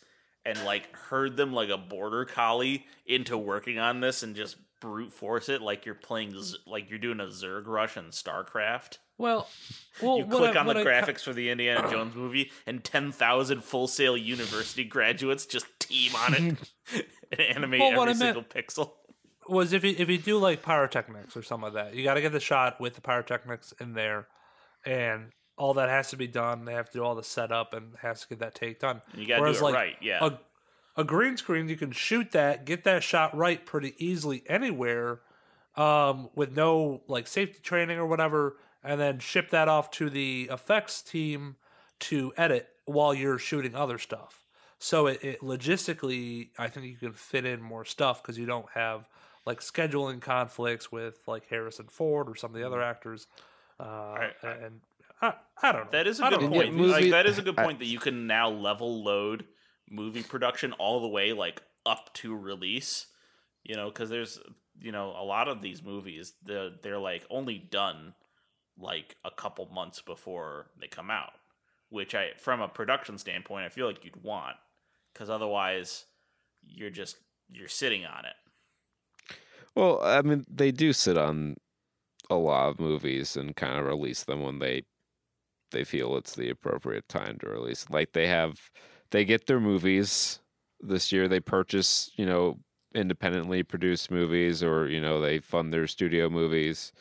and 0.46 0.64
like 0.64 0.96
herd 0.96 1.38
them 1.38 1.54
like 1.54 1.70
a 1.70 1.78
border 1.78 2.26
collie 2.26 2.86
into 3.06 3.38
working 3.38 3.80
on 3.80 4.00
this 4.00 4.24
and 4.24 4.36
just 4.36 4.58
brute 4.80 5.12
force 5.14 5.50
it 5.50 5.62
like 5.62 5.86
you're 5.86 5.96
playing 5.96 6.40
Z- 6.42 6.58
like 6.66 6.90
you're 6.90 7.00
doing 7.00 7.20
a 7.20 7.26
Zerg 7.26 7.68
rush 7.68 7.98
in 7.98 8.06
StarCraft. 8.06 8.98
Well, 9.18 9.48
well 10.02 10.20
you 10.20 10.26
click 10.26 10.56
I- 10.56 10.60
on 10.60 10.68
the 10.68 10.80
I- 10.80 10.84
graphics 10.84 11.22
for 11.22 11.34
the 11.34 11.50
Indiana 11.50 11.90
Jones 11.90 12.16
movie, 12.16 12.52
and 12.66 12.84
ten 12.84 13.12
thousand 13.12 13.64
Full 13.64 13.88
Sail 13.88 14.16
University 14.18 14.84
graduates 14.84 15.46
just 15.46 15.66
team 15.80 16.12
on 16.16 16.34
it 16.34 16.72
and 17.32 17.42
animate 17.42 17.80
Well, 17.80 18.02
every 18.02 18.14
single 18.16 18.44
pixel. 18.44 18.92
was 19.48 19.74
if 19.74 19.84
you 19.84 19.96
if 19.98 20.10
you 20.10 20.18
do 20.18 20.38
like 20.38 20.62
pyrotechnics 20.62 21.36
or 21.36 21.42
something 21.44 21.74
like 21.74 21.74
that, 21.74 21.96
you 21.96 22.04
got 22.04 22.16
to 22.16 22.22
get 22.22 22.32
the 22.32 22.40
shot 22.40 22.80
with 22.80 22.96
the 22.96 23.02
pyrotechnics 23.02 23.74
in 23.80 23.94
there, 23.94 24.28
and 24.86 25.32
all 25.58 25.74
that 25.74 25.90
has 25.90 26.12
to 26.12 26.18
be 26.18 26.28
done. 26.28 26.66
They 26.66 26.74
have 26.74 26.90
to 26.92 27.00
do 27.00 27.04
all 27.04 27.16
the 27.16 27.24
setup 27.24 27.74
and 27.74 27.94
has 28.02 28.22
to 28.22 28.28
get 28.28 28.40
that 28.40 28.54
take 28.54 28.80
done. 28.80 29.02
And 29.12 29.22
you 29.22 29.28
gotta 29.28 29.42
do 29.52 29.58
it 29.58 29.62
like, 29.62 29.74
right, 29.74 29.96
yeah. 30.02 30.20
A, 30.24 30.40
a 30.98 31.04
green 31.04 31.38
screen, 31.38 31.70
you 31.70 31.78
can 31.78 31.92
shoot 31.92 32.32
that, 32.32 32.66
get 32.66 32.84
that 32.84 33.04
shot 33.04 33.36
right 33.38 33.66
pretty 33.66 33.94
easily 33.98 34.44
anywhere, 34.48 35.20
um, 35.76 36.30
with 36.36 36.56
no 36.56 37.02
like 37.08 37.28
safety 37.28 37.60
training 37.62 37.98
or 38.00 38.06
whatever, 38.08 38.58
and 38.84 39.00
then 39.00 39.20
ship 39.20 39.52
that 39.52 39.68
off 39.68 39.92
to 39.92 40.10
the 40.10 40.50
effects 40.52 41.02
team 41.02 41.56
to 42.00 42.34
edit 42.36 42.68
while 42.86 43.14
you're 43.14 43.38
shooting 43.38 43.76
other 43.76 43.98
stuff. 43.98 44.44
So 44.80 45.08
it, 45.08 45.24
it 45.24 45.42
logistically, 45.42 46.50
I 46.58 46.68
think 46.68 46.86
you 46.88 46.96
can 46.96 47.14
fit 47.14 47.46
in 47.46 47.62
more 47.62 47.86
stuff 47.86 48.22
because 48.22 48.38
you 48.38 48.46
don't 48.46 48.68
have 48.74 49.08
like 49.46 49.60
scheduling 49.62 50.20
conflicts 50.22 50.92
with 50.92 51.20
like 51.28 51.48
Harrison 51.50 51.88
Ford 51.88 52.28
or 52.30 52.36
some 52.36 52.54
of 52.54 52.60
the 52.60 52.66
other 52.66 52.82
actors. 52.82 53.28
Uh, 53.80 53.84
I- 53.84 54.32
and 54.44 54.82
I, 55.22 55.34
I 55.64 55.72
don't 55.72 55.86
know. 55.86 55.92
That 55.92 56.06
is 56.08 56.20
a 56.20 56.30
good 56.30 56.42
point. 56.52 56.74
Movie- 56.76 56.92
like 56.92 57.10
that 57.12 57.26
is 57.26 57.38
a 57.38 57.42
good 57.42 57.58
I- 57.58 57.64
point 57.64 57.80
that 57.80 57.86
you 57.88 58.00
can 58.00 58.28
now 58.28 58.50
level 58.50 59.04
load 59.04 59.46
movie 59.90 60.24
production 60.24 60.74
all 60.74 61.02
the 61.02 61.08
way 61.08 61.34
like 61.34 61.62
up 61.86 62.14
to 62.16 62.36
release. 62.36 63.08
You 63.64 63.76
know, 63.76 63.90
because 63.90 64.10
there's 64.10 64.40
you 64.80 64.92
know 64.92 65.14
a 65.18 65.24
lot 65.24 65.48
of 65.48 65.62
these 65.62 65.84
movies 65.84 66.34
they're 66.44 66.70
they're 66.82 67.00
like 67.00 67.26
only 67.30 67.58
done 67.58 68.14
like 68.80 69.16
a 69.26 69.32
couple 69.32 69.66
months 69.68 70.02
before 70.02 70.68
they 70.80 70.88
come 70.88 71.12
out, 71.12 71.34
which 71.90 72.16
I 72.16 72.32
from 72.40 72.62
a 72.62 72.68
production 72.68 73.18
standpoint 73.18 73.66
I 73.66 73.70
feel 73.70 73.88
like 73.88 74.06
you'd 74.06 74.24
want 74.24 74.56
because 75.14 75.30
otherwise 75.30 76.06
you're 76.64 76.90
just 76.90 77.18
you're 77.50 77.68
sitting 77.68 78.06
on 78.06 78.26
it. 78.26 78.36
Well, 79.76 80.00
I 80.02 80.22
mean, 80.22 80.46
they 80.50 80.72
do 80.72 80.94
sit 80.94 81.18
on 81.18 81.56
a 82.30 82.36
lot 82.36 82.70
of 82.70 82.80
movies 82.80 83.38
and 83.38 83.56
kind 83.56 83.78
of 83.78 83.86
release 83.86 84.24
them 84.24 84.42
when 84.42 84.60
they 84.60 84.84
they 85.72 85.84
feel 85.84 86.18
it's 86.18 86.36
the 86.36 86.50
appropriate 86.50 87.08
time 87.10 87.38
to 87.40 87.50
release. 87.50 87.86
Like 87.90 88.14
they 88.14 88.28
have, 88.28 88.72
they 89.12 89.26
get 89.26 89.48
their 89.48 89.60
movies 89.60 90.40
this 90.80 91.12
year. 91.12 91.28
They 91.28 91.40
purchase, 91.40 92.12
you 92.16 92.26
know, 92.26 92.60
independently 92.94 93.64
produced 93.64 94.12
movies, 94.12 94.64
or 94.64 94.88
you 94.88 95.02
know, 95.02 95.20
they 95.22 95.40
fund 95.40 95.74
their 95.74 95.88
studio 95.88 96.30
movies, 96.30 96.92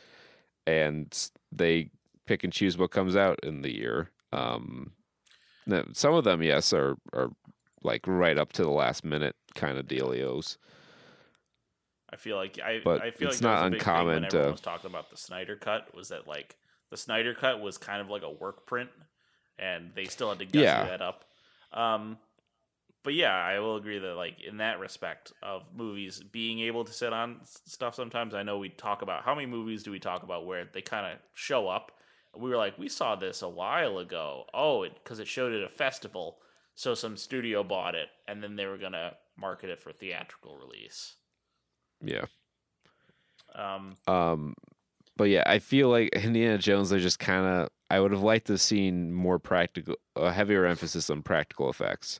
and 0.65 1.15
they 1.51 1.89
pick 2.25 2.43
and 2.43 2.51
choose 2.53 2.77
what 2.77 2.91
comes 2.91 3.15
out 3.15 3.39
in 3.43 3.61
the 3.61 3.73
year. 3.75 4.11
Um, 4.33 4.91
some 5.93 6.13
of 6.13 6.23
them, 6.23 6.41
yes, 6.43 6.73
are 6.73 6.97
are 7.13 7.29
like 7.83 8.05
right 8.07 8.37
up 8.37 8.53
to 8.53 8.63
the 8.63 8.69
last 8.69 9.03
minute 9.05 9.35
kind 9.55 9.77
of 9.77 9.85
dealios. 9.87 10.57
I 12.09 12.15
feel 12.15 12.37
like 12.37 12.57
I, 12.63 12.79
But 12.83 13.01
I 13.01 13.11
feel 13.11 13.27
it's 13.29 13.41
like 13.41 13.49
not 13.51 13.63
thing 13.65 13.73
uncommon 13.73 14.25
everyone 14.25 14.45
to- 14.45 14.51
was 14.51 14.61
talking 14.61 14.89
about 14.89 15.09
the 15.09 15.17
Snyder 15.17 15.55
cut 15.57 15.93
was 15.93 16.07
that 16.09 16.27
like 16.27 16.55
the 16.89 16.95
Snyder 16.97 17.33
cut 17.33 17.59
was 17.59 17.77
kind 17.77 17.99
of 18.01 18.09
like 18.09 18.23
a 18.23 18.31
work 18.31 18.65
print, 18.65 18.89
and 19.59 19.91
they 19.93 20.05
still 20.05 20.29
had 20.29 20.39
to 20.39 20.45
gussy 20.45 20.59
Yeah. 20.63 20.85
that 20.85 21.01
up. 21.01 21.25
Um, 21.73 22.17
but 23.03 23.13
yeah, 23.13 23.33
I 23.33 23.59
will 23.59 23.77
agree 23.77 23.99
that 23.99 24.15
like 24.15 24.41
in 24.41 24.57
that 24.57 24.79
respect 24.79 25.31
of 25.41 25.63
movies 25.73 26.21
being 26.31 26.59
able 26.59 26.83
to 26.83 26.91
sit 26.91 27.13
on 27.13 27.39
stuff 27.43 27.95
sometimes. 27.95 28.33
I 28.33 28.43
know 28.43 28.57
we 28.57 28.69
talk 28.69 29.01
about 29.01 29.23
how 29.23 29.33
many 29.33 29.47
movies 29.47 29.83
do 29.83 29.91
we 29.91 29.99
talk 29.99 30.23
about 30.23 30.45
where 30.45 30.67
they 30.73 30.81
kind 30.81 31.05
of 31.05 31.19
show 31.33 31.67
up. 31.69 31.93
We 32.37 32.49
were 32.49 32.57
like, 32.57 32.77
we 32.77 32.89
saw 32.89 33.15
this 33.15 33.41
a 33.41 33.49
while 33.49 33.97
ago. 33.99 34.45
Oh, 34.53 34.85
because 34.85 35.19
it 35.19 35.27
showed 35.27 35.53
at 35.53 35.63
a 35.63 35.69
festival, 35.69 36.39
so 36.75 36.93
some 36.93 37.15
studio 37.15 37.63
bought 37.63 37.95
it, 37.95 38.09
and 38.27 38.43
then 38.43 38.57
they 38.57 38.65
were 38.65 38.77
gonna 38.77 39.13
market 39.37 39.69
it 39.69 39.79
for 39.79 39.93
theatrical 39.93 40.57
release. 40.57 41.15
Yeah. 42.01 42.25
Um, 43.55 43.95
Um, 44.05 44.53
but 45.17 45.25
yeah, 45.25 45.43
I 45.45 45.59
feel 45.59 45.89
like 45.89 46.09
Indiana 46.09 46.57
Jones. 46.57 46.89
They're 46.89 46.99
just 46.99 47.19
kind 47.19 47.45
of. 47.45 47.69
I 47.89 47.99
would 47.99 48.11
have 48.11 48.21
liked 48.21 48.47
to 48.47 48.53
have 48.53 48.61
seen 48.61 49.13
more 49.13 49.39
practical, 49.39 49.95
a 50.15 50.31
heavier 50.31 50.65
emphasis 50.65 51.09
on 51.09 51.21
practical 51.23 51.69
effects, 51.69 52.19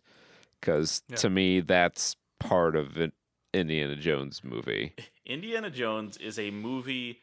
because 0.60 1.02
Yeah. 1.10 1.16
to 1.18 1.30
me 1.30 1.60
that's 1.60 2.16
part 2.40 2.76
of 2.76 2.96
an 2.98 3.12
Indiana 3.54 3.96
Jones 3.96 4.44
movie. 4.44 4.94
Indiana 5.26 5.70
Jones 5.70 6.16
is 6.18 6.40
a 6.40 6.52
movie 6.52 7.20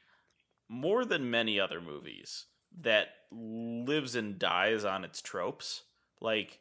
more 0.69 1.05
than 1.05 1.31
many 1.31 1.59
other 1.59 1.81
movies 1.81 2.47
that 2.81 3.09
lives 3.31 4.15
and 4.15 4.39
dies 4.39 4.85
on 4.85 5.05
its 5.05 5.23
tropes. 5.23 5.83
Like, 6.21 6.61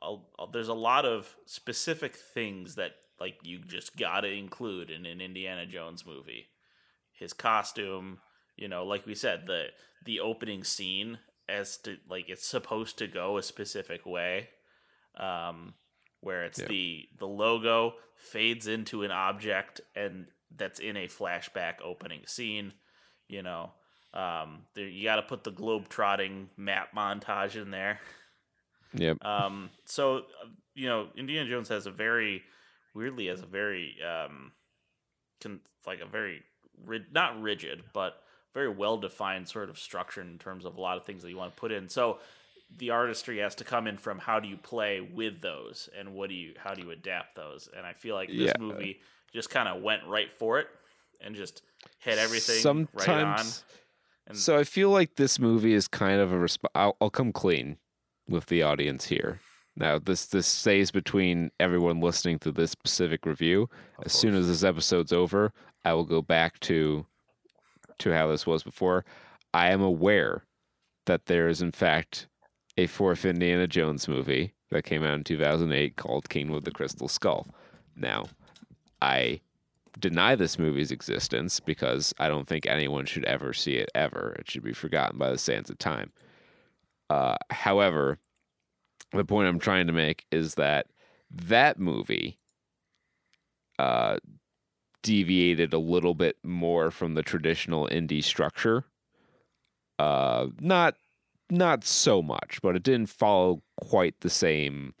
a, 0.00 0.16
a- 0.38 0.46
there's 0.52 0.68
a 0.68 0.74
lot 0.74 1.04
of 1.04 1.36
specific 1.46 2.16
things 2.16 2.74
that 2.76 2.92
like 3.20 3.34
you 3.42 3.58
just 3.58 3.96
gotta 3.96 4.28
include 4.28 4.90
in 4.90 5.04
an 5.04 5.20
Indiana 5.20 5.66
Jones 5.66 6.06
movie. 6.06 6.46
His 7.12 7.32
costume, 7.32 8.20
you 8.58 8.68
know, 8.68 8.84
like 8.84 9.06
we 9.06 9.14
said, 9.14 9.46
the 9.46 9.66
the 10.04 10.20
opening 10.20 10.64
scene 10.64 11.18
as 11.48 11.76
to 11.78 11.96
like 12.08 12.28
it's 12.28 12.46
supposed 12.46 12.98
to 12.98 13.06
go 13.06 13.38
a 13.38 13.42
specific 13.42 14.04
way. 14.06 14.48
Um 15.18 15.74
where 16.20 16.44
it's 16.44 16.58
Yeah. 16.58 16.66
the 16.68 17.08
the 17.18 17.26
logo 17.26 17.94
fades 18.16 18.66
into 18.66 19.02
an 19.04 19.10
object 19.12 19.80
and 19.94 20.26
that's 20.56 20.80
in 20.80 20.96
a 20.96 21.06
flashback 21.06 21.74
opening 21.84 22.22
scene. 22.26 22.72
You 23.28 23.42
know, 23.42 23.72
um, 24.14 24.62
there, 24.74 24.88
you 24.88 25.04
got 25.04 25.16
to 25.16 25.22
put 25.22 25.44
the 25.44 25.50
globe 25.50 25.88
trotting 25.90 26.48
map 26.56 26.88
montage 26.96 27.54
in 27.60 27.70
there. 27.70 28.00
Yep. 28.94 29.22
Um, 29.24 29.70
so 29.84 30.22
you 30.74 30.88
know, 30.88 31.08
Indiana 31.16 31.48
Jones 31.48 31.68
has 31.68 31.86
a 31.86 31.90
very 31.90 32.42
weirdly 32.94 33.26
has 33.26 33.42
a 33.42 33.46
very 33.46 33.96
um, 34.02 34.52
con- 35.42 35.60
like 35.86 36.00
a 36.00 36.06
very 36.06 36.42
rid- 36.84 37.12
not 37.12 37.40
rigid, 37.40 37.82
but 37.92 38.14
very 38.58 38.68
well 38.68 38.96
defined 38.96 39.46
sort 39.48 39.70
of 39.70 39.78
structure 39.78 40.20
in 40.20 40.36
terms 40.38 40.64
of 40.64 40.76
a 40.76 40.80
lot 40.80 40.96
of 40.96 41.04
things 41.04 41.22
that 41.22 41.30
you 41.30 41.36
want 41.36 41.54
to 41.54 41.60
put 41.60 41.70
in. 41.70 41.88
So 41.88 42.18
the 42.76 42.90
artistry 42.90 43.38
has 43.38 43.54
to 43.56 43.64
come 43.64 43.86
in 43.86 43.96
from 43.96 44.18
how 44.18 44.40
do 44.40 44.48
you 44.48 44.56
play 44.56 45.00
with 45.00 45.40
those 45.40 45.88
and 45.98 46.12
what 46.14 46.28
do 46.28 46.34
you 46.34 46.54
how 46.64 46.74
do 46.74 46.82
you 46.82 46.90
adapt 46.90 47.36
those? 47.36 47.68
And 47.76 47.86
I 47.86 47.92
feel 47.92 48.14
like 48.16 48.28
this 48.28 48.52
Yeah. 48.52 48.52
movie 48.58 49.00
just 49.32 49.48
kind 49.50 49.68
of 49.68 49.80
went 49.82 50.02
right 50.06 50.30
for 50.40 50.58
it 50.58 50.66
and 51.20 51.34
just 51.36 51.62
hit 52.00 52.18
everything 52.18 52.56
Sometimes. 52.60 53.06
right 53.08 53.24
on. 53.24 53.46
And- 54.26 54.36
So 54.36 54.58
I 54.58 54.64
feel 54.64 54.90
like 54.90 55.14
this 55.14 55.38
movie 55.38 55.72
is 55.72 55.86
kind 55.88 56.20
of 56.20 56.32
a 56.32 56.36
resp- 56.36 56.64
I'll, 56.74 56.96
I'll 57.00 57.10
come 57.10 57.32
clean 57.32 57.78
with 58.28 58.46
the 58.46 58.62
audience 58.62 59.06
here. 59.06 59.40
Now 59.76 59.98
this 60.00 60.26
this 60.26 60.46
stays 60.48 60.90
between 60.90 61.50
everyone 61.60 62.00
listening 62.00 62.38
to 62.40 62.50
this 62.52 62.72
specific 62.72 63.24
review. 63.24 63.70
as 64.04 64.12
soon 64.12 64.34
as 64.34 64.48
this 64.48 64.64
episode's 64.64 65.12
over, 65.12 65.52
I 65.84 65.92
will 65.94 66.04
go 66.16 66.20
back 66.22 66.58
to 66.70 67.06
to 67.98 68.12
how 68.12 68.28
this 68.28 68.46
was 68.46 68.62
before. 68.62 69.04
I 69.52 69.70
am 69.70 69.82
aware 69.82 70.44
that 71.06 71.26
there 71.26 71.48
is 71.48 71.62
in 71.62 71.72
fact 71.72 72.26
a 72.76 72.86
fourth 72.86 73.24
Indiana 73.24 73.66
Jones 73.66 74.08
movie 74.08 74.54
that 74.70 74.84
came 74.84 75.02
out 75.02 75.14
in 75.14 75.24
2008 75.24 75.96
called 75.96 76.28
Kingdom 76.28 76.54
of 76.54 76.64
the 76.64 76.70
Crystal 76.70 77.08
Skull. 77.08 77.48
Now, 77.96 78.28
I 79.00 79.40
deny 79.98 80.36
this 80.36 80.58
movie's 80.58 80.92
existence 80.92 81.60
because 81.60 82.14
I 82.18 82.28
don't 82.28 82.46
think 82.46 82.66
anyone 82.66 83.06
should 83.06 83.24
ever 83.24 83.52
see 83.52 83.74
it 83.74 83.90
ever. 83.94 84.36
It 84.38 84.50
should 84.50 84.62
be 84.62 84.72
forgotten 84.72 85.18
by 85.18 85.30
the 85.30 85.38
sands 85.38 85.70
of 85.70 85.78
time. 85.78 86.12
Uh, 87.10 87.36
however, 87.50 88.18
the 89.12 89.24
point 89.24 89.48
I'm 89.48 89.58
trying 89.58 89.86
to 89.86 89.92
make 89.92 90.26
is 90.30 90.54
that 90.54 90.86
that 91.30 91.78
movie 91.78 92.38
uh, 93.78 94.18
deviated 95.02 95.72
a 95.72 95.78
little 95.78 96.14
bit 96.14 96.36
more 96.42 96.90
from 96.90 97.14
the 97.14 97.22
traditional 97.22 97.86
indie 97.88 98.22
structure. 98.22 98.84
Uh, 99.98 100.48
not 100.60 100.94
not 101.50 101.84
so 101.84 102.22
much, 102.22 102.60
but 102.62 102.76
it 102.76 102.82
didn't 102.82 103.08
follow 103.08 103.62
quite 103.80 104.20
the 104.20 104.30
same 104.30 104.94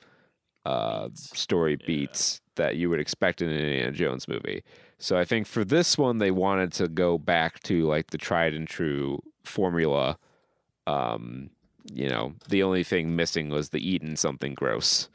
uh, 0.64 1.08
story 1.14 1.76
beats 1.76 2.40
that 2.56 2.76
you 2.76 2.90
would 2.90 3.00
expect 3.00 3.42
in 3.42 3.48
an 3.48 3.58
Indiana 3.58 3.92
Jones 3.92 4.26
movie. 4.28 4.62
So 4.98 5.16
I 5.16 5.24
think 5.24 5.46
for 5.46 5.64
this 5.64 5.96
one, 5.96 6.18
they 6.18 6.30
wanted 6.30 6.72
to 6.74 6.88
go 6.88 7.18
back 7.18 7.60
to 7.64 7.86
like 7.86 8.10
the 8.10 8.18
tried 8.18 8.54
and 8.54 8.66
true 8.66 9.22
formula. 9.44 10.18
Um, 10.86 11.50
you 11.92 12.08
know, 12.08 12.34
the 12.48 12.62
only 12.62 12.82
thing 12.82 13.14
missing 13.14 13.48
was 13.48 13.70
the 13.70 13.86
eating 13.86 14.16
something 14.16 14.54
gross. 14.54 15.08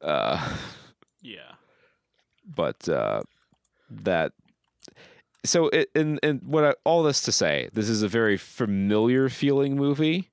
Uh, 0.00 0.56
yeah. 1.22 1.54
but 2.44 2.88
uh, 2.88 3.22
that 3.90 4.32
so 5.44 5.68
it, 5.68 5.90
and 5.94 6.18
and 6.22 6.42
what 6.42 6.64
I, 6.64 6.74
all 6.84 7.02
this 7.02 7.20
to 7.22 7.32
say, 7.32 7.70
this 7.72 7.88
is 7.88 8.02
a 8.02 8.08
very 8.08 8.36
familiar 8.36 9.28
feeling 9.28 9.76
movie, 9.76 10.30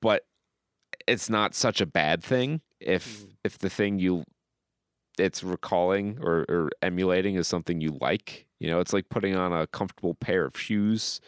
but 0.00 0.26
it's 1.06 1.30
not 1.30 1.54
such 1.54 1.80
a 1.80 1.86
bad 1.86 2.22
thing 2.22 2.60
if 2.80 3.24
if 3.44 3.58
the 3.58 3.70
thing 3.70 3.98
you 3.98 4.24
it's 5.18 5.42
recalling 5.42 6.18
or, 6.22 6.46
or 6.48 6.70
emulating 6.82 7.36
is 7.36 7.46
something 7.46 7.80
you 7.80 7.96
like. 8.00 8.46
You 8.58 8.70
know, 8.70 8.80
it's 8.80 8.92
like 8.92 9.08
putting 9.08 9.36
on 9.36 9.52
a 9.52 9.66
comfortable 9.66 10.14
pair 10.14 10.44
of 10.44 10.58
shoes. 10.58 11.20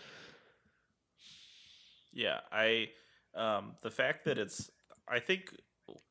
Yeah, 2.12 2.40
I 2.50 2.88
um 3.34 3.76
the 3.82 3.90
fact 3.90 4.24
that 4.24 4.38
it's 4.38 4.70
I 5.08 5.18
think 5.18 5.54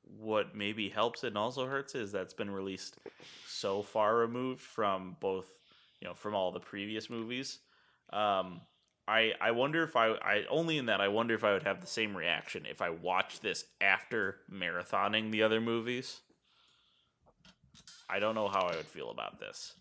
what 0.03 0.55
maybe 0.55 0.89
helps 0.89 1.23
it 1.23 1.27
and 1.27 1.37
also 1.37 1.65
hurts 1.65 1.95
is 1.95 2.11
that's 2.11 2.33
been 2.33 2.49
released 2.51 2.97
so 3.47 3.81
far 3.81 4.17
removed 4.17 4.61
from 4.61 5.15
both 5.19 5.47
you 5.99 6.07
know 6.07 6.13
from 6.13 6.35
all 6.35 6.51
the 6.51 6.59
previous 6.59 7.09
movies. 7.09 7.59
Um 8.11 8.61
I 9.07 9.33
I 9.41 9.51
wonder 9.51 9.83
if 9.83 9.95
I 9.95 10.09
I 10.13 10.45
only 10.49 10.77
in 10.77 10.85
that 10.87 11.01
I 11.01 11.07
wonder 11.07 11.33
if 11.33 11.43
I 11.43 11.53
would 11.53 11.63
have 11.63 11.81
the 11.81 11.87
same 11.87 12.15
reaction 12.15 12.65
if 12.65 12.81
I 12.81 12.89
watched 12.89 13.41
this 13.41 13.65
after 13.79 14.41
marathoning 14.51 15.31
the 15.31 15.43
other 15.43 15.61
movies. 15.61 16.21
I 18.09 18.19
don't 18.19 18.35
know 18.35 18.47
how 18.49 18.67
I 18.67 18.75
would 18.75 18.85
feel 18.89 19.09
about 19.11 19.39
this. 19.39 19.73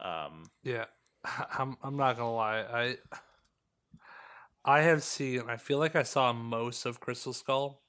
Um 0.00 0.50
Yeah, 0.62 0.86
I'm. 1.58 1.76
I'm 1.82 1.96
not 1.96 2.16
gonna 2.16 2.34
lie. 2.34 2.60
I 2.62 2.98
I 4.64 4.80
have 4.82 5.02
seen. 5.02 5.42
I 5.48 5.56
feel 5.56 5.78
like 5.78 5.94
I 5.96 6.02
saw 6.02 6.32
most 6.32 6.86
of 6.86 7.00
Crystal 7.00 7.32
Skull. 7.32 7.83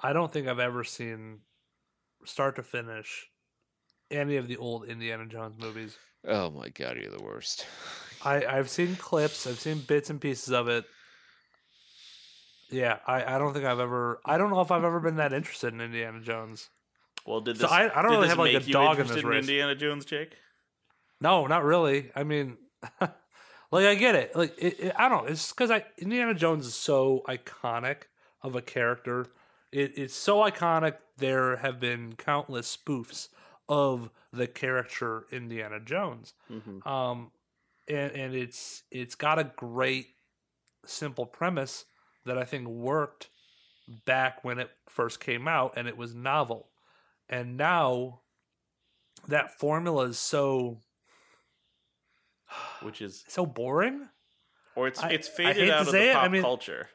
I 0.00 0.12
don't 0.12 0.32
think 0.32 0.46
I've 0.46 0.58
ever 0.58 0.84
seen 0.84 1.40
start 2.24 2.56
to 2.56 2.62
finish 2.62 3.28
any 4.10 4.36
of 4.36 4.48
the 4.48 4.56
old 4.56 4.86
Indiana 4.86 5.26
Jones 5.26 5.60
movies. 5.60 5.96
Oh 6.26 6.50
my 6.50 6.68
god, 6.68 6.96
you're 6.96 7.10
the 7.10 7.22
worst. 7.22 7.66
I 8.24 8.44
I've 8.44 8.68
seen 8.70 8.96
clips. 8.96 9.46
I've 9.46 9.58
seen 9.60 9.78
bits 9.80 10.10
and 10.10 10.20
pieces 10.20 10.52
of 10.52 10.68
it. 10.68 10.84
Yeah, 12.70 12.98
I, 13.06 13.36
I 13.36 13.38
don't 13.38 13.54
think 13.54 13.64
I've 13.64 13.80
ever. 13.80 14.20
I 14.24 14.36
don't 14.36 14.50
know 14.50 14.60
if 14.60 14.70
I've 14.70 14.84
ever 14.84 15.00
been 15.00 15.16
that 15.16 15.32
interested 15.32 15.72
in 15.72 15.80
Indiana 15.80 16.20
Jones. 16.20 16.68
well 17.26 17.40
did 17.40 17.58
So 17.58 17.66
I- 17.68 17.84
I 17.98 18.02
don't 18.02 18.10
did 18.12 18.16
really 18.16 18.28
have, 18.28 18.38
like, 18.38 18.54
a 18.54 18.60
dog 18.70 18.98
in 18.98 19.06
this 19.06 19.16
interested 19.16 19.26
race. 19.28 19.40
Indiana 19.44 19.74
Jones, 19.74 20.04
Jake? 20.04 20.36
No, 21.20 21.46
not 21.46 21.64
really. 21.64 22.10
I 22.14 22.24
mean, 22.24 22.58
like 23.00 23.86
I 23.86 23.94
get 23.94 24.14
it. 24.14 24.36
Like 24.36 24.54
it, 24.58 24.78
it, 24.80 24.92
I 24.96 25.08
don't 25.08 25.24
know. 25.24 25.30
It's 25.32 25.50
because 25.50 25.70
I 25.70 25.84
Indiana 25.98 26.34
Jones 26.34 26.66
is 26.66 26.74
so 26.74 27.22
iconic 27.26 28.02
of 28.42 28.54
a 28.54 28.62
character. 28.62 29.26
It, 29.72 29.92
it's 29.98 30.14
so 30.14 30.38
iconic. 30.38 30.94
There 31.18 31.56
have 31.56 31.78
been 31.80 32.14
countless 32.14 32.76
spoofs 32.76 33.28
of 33.68 34.10
the 34.32 34.46
character 34.46 35.26
Indiana 35.32 35.78
Jones. 35.80 36.32
Um, 36.86 37.30
and 37.88 38.12
and 38.12 38.34
it's 38.34 38.82
it's 38.90 39.14
got 39.14 39.38
a 39.38 39.44
great 39.56 40.08
simple 40.86 41.26
premise 41.26 41.84
that 42.24 42.38
I 42.38 42.44
think 42.44 42.66
worked 42.68 43.28
back 44.06 44.44
when 44.44 44.58
it 44.58 44.70
first 44.88 45.20
came 45.20 45.48
out, 45.48 45.74
and 45.76 45.88
it 45.88 45.96
was 45.96 46.14
novel. 46.14 46.68
And 47.28 47.56
now 47.56 48.20
that 49.26 49.58
formula 49.58 50.04
is 50.04 50.18
so 50.18 50.78
Which 52.82 53.00
is 53.02 53.24
so 53.28 53.44
boring. 53.44 54.08
or 54.76 54.86
it's 54.88 55.00
I- 55.02 55.10
it's 55.10 55.28
faded 55.28 55.68
out 55.70 55.86
of 55.86 55.92
the 55.92 56.10
it, 56.10 56.16
I 56.16 56.22
pop 56.22 56.30
mean, 56.30 56.42
culture. 56.42 56.88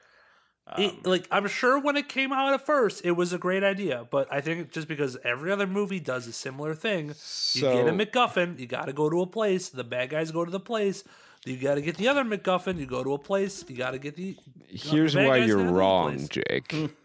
Um, 0.66 0.82
it, 0.84 1.06
like 1.06 1.28
I'm 1.30 1.48
sure 1.48 1.78
when 1.80 1.98
it 1.98 2.08
came 2.08 2.32
out 2.32 2.54
at 2.54 2.66
first, 2.66 3.02
it 3.06 3.12
was 3.12 3.34
a 3.34 3.38
great 3.38 3.64
idea, 3.64 4.08
but 4.10 4.32
I 4.32 4.40
think 4.42 4.72
just 4.72 4.88
because 4.88 5.18
every 5.24 5.52
other 5.52 5.68
movie 5.68 6.00
does 6.00 6.26
a 6.26 6.32
similar 6.34 6.74
thing, 6.74 7.08
you 7.08 7.62
get 7.62 7.88
a 7.88 7.90
So- 7.90 7.98
MacGuffin, 7.98 8.60
you 8.60 8.66
got 8.66 8.86
to 8.86 8.94
go 8.94 9.10
to 9.10 9.22
a 9.22 9.28
place. 9.28 9.70
The 9.70 9.84
bad 9.84 10.10
guys 10.10 10.32
go 10.32 10.46
to 10.46 10.52
the 10.52 10.60
place. 10.62 11.04
You 11.46 11.58
got 11.58 11.76
to 11.76 11.82
get 11.82 11.98
the 11.98 12.08
other 12.08 12.24
MacGuffin. 12.24 12.78
You 12.80 12.86
go 12.86 13.04
to 13.04 13.14
a 13.14 13.18
place. 13.20 13.66
You 13.68 13.76
got 13.76 13.92
to 13.92 14.00
get 14.00 14.16
the. 14.16 14.38
Here's 14.70 15.16
bad 15.16 15.28
why 15.28 15.38
you're 15.38 15.58
wrong. 15.64 16.28
Jake. 16.30 16.74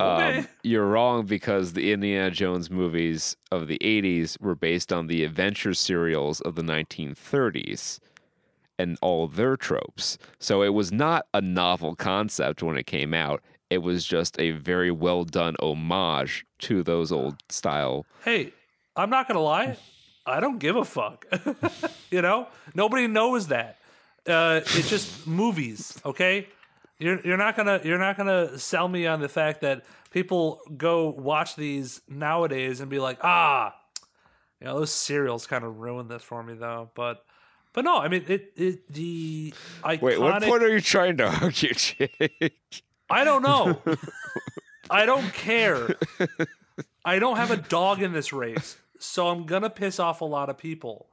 Okay. 0.00 0.38
Um, 0.38 0.48
you're 0.62 0.86
wrong 0.86 1.26
because 1.26 1.74
the 1.74 1.92
Indiana 1.92 2.30
Jones 2.30 2.70
movies 2.70 3.36
of 3.52 3.68
the 3.68 3.78
80s 3.80 4.40
were 4.40 4.54
based 4.54 4.90
on 4.90 5.06
the 5.06 5.22
adventure 5.22 5.74
serials 5.74 6.40
of 6.40 6.54
the 6.54 6.62
1930s 6.62 8.00
and 8.82 8.98
all 9.00 9.28
their 9.28 9.56
tropes. 9.56 10.18
So 10.38 10.62
it 10.62 10.74
was 10.74 10.92
not 10.92 11.26
a 11.32 11.40
novel 11.40 11.94
concept 11.94 12.62
when 12.62 12.76
it 12.76 12.86
came 12.86 13.14
out. 13.14 13.42
It 13.70 13.78
was 13.78 14.04
just 14.04 14.38
a 14.38 14.50
very 14.50 14.90
well 14.90 15.24
done 15.24 15.56
homage 15.60 16.44
to 16.60 16.82
those 16.82 17.10
old 17.12 17.36
style. 17.48 18.04
hey, 18.24 18.52
I'm 18.94 19.08
not 19.08 19.26
gonna 19.26 19.40
lie, 19.40 19.78
I 20.26 20.40
don't 20.40 20.58
give 20.58 20.76
a 20.76 20.84
fuck. 20.84 21.24
you 22.10 22.20
know, 22.20 22.48
nobody 22.74 23.06
knows 23.06 23.48
that. 23.48 23.78
Uh, 24.26 24.60
it's 24.62 24.90
just 24.90 25.26
movies, 25.26 25.98
okay? 26.04 26.46
You're 26.98 27.20
you're 27.26 27.38
not 27.38 27.56
gonna 27.56 27.80
you're 27.82 27.98
not 27.98 28.16
gonna 28.16 28.58
sell 28.58 28.86
me 28.86 29.06
on 29.06 29.20
the 29.20 29.28
fact 29.28 29.62
that 29.62 29.84
people 30.10 30.60
go 30.76 31.08
watch 31.08 31.56
these 31.56 32.00
nowadays 32.08 32.80
and 32.80 32.90
be 32.90 33.00
like, 33.00 33.18
ah, 33.22 33.74
you 34.60 34.66
know, 34.66 34.78
those 34.78 34.92
serials 34.92 35.46
kind 35.46 35.64
of 35.64 35.78
ruined 35.78 36.08
this 36.08 36.22
for 36.22 36.42
me 36.42 36.54
though. 36.54 36.90
But 36.94 37.24
but 37.72 37.84
no, 37.84 37.98
I 37.98 38.08
mean 38.08 38.24
it 38.28 38.52
it 38.56 38.92
the 38.92 39.52
iconic. 39.82 40.02
Wait, 40.02 40.20
what 40.20 40.42
point 40.42 40.62
are 40.62 40.68
you 40.68 40.80
trying 40.80 41.16
to 41.18 41.24
argue, 41.42 41.72
Jake? 41.74 42.54
I 43.10 43.24
don't 43.24 43.42
know. 43.42 43.80
I 44.90 45.06
don't 45.06 45.32
care. 45.32 45.96
I 47.04 47.18
don't 47.18 47.36
have 47.36 47.50
a 47.50 47.56
dog 47.56 48.02
in 48.02 48.12
this 48.12 48.32
race, 48.32 48.76
so 48.98 49.28
I'm 49.28 49.44
gonna 49.46 49.70
piss 49.70 49.98
off 49.98 50.20
a 50.20 50.24
lot 50.24 50.48
of 50.50 50.58
people. 50.58 51.08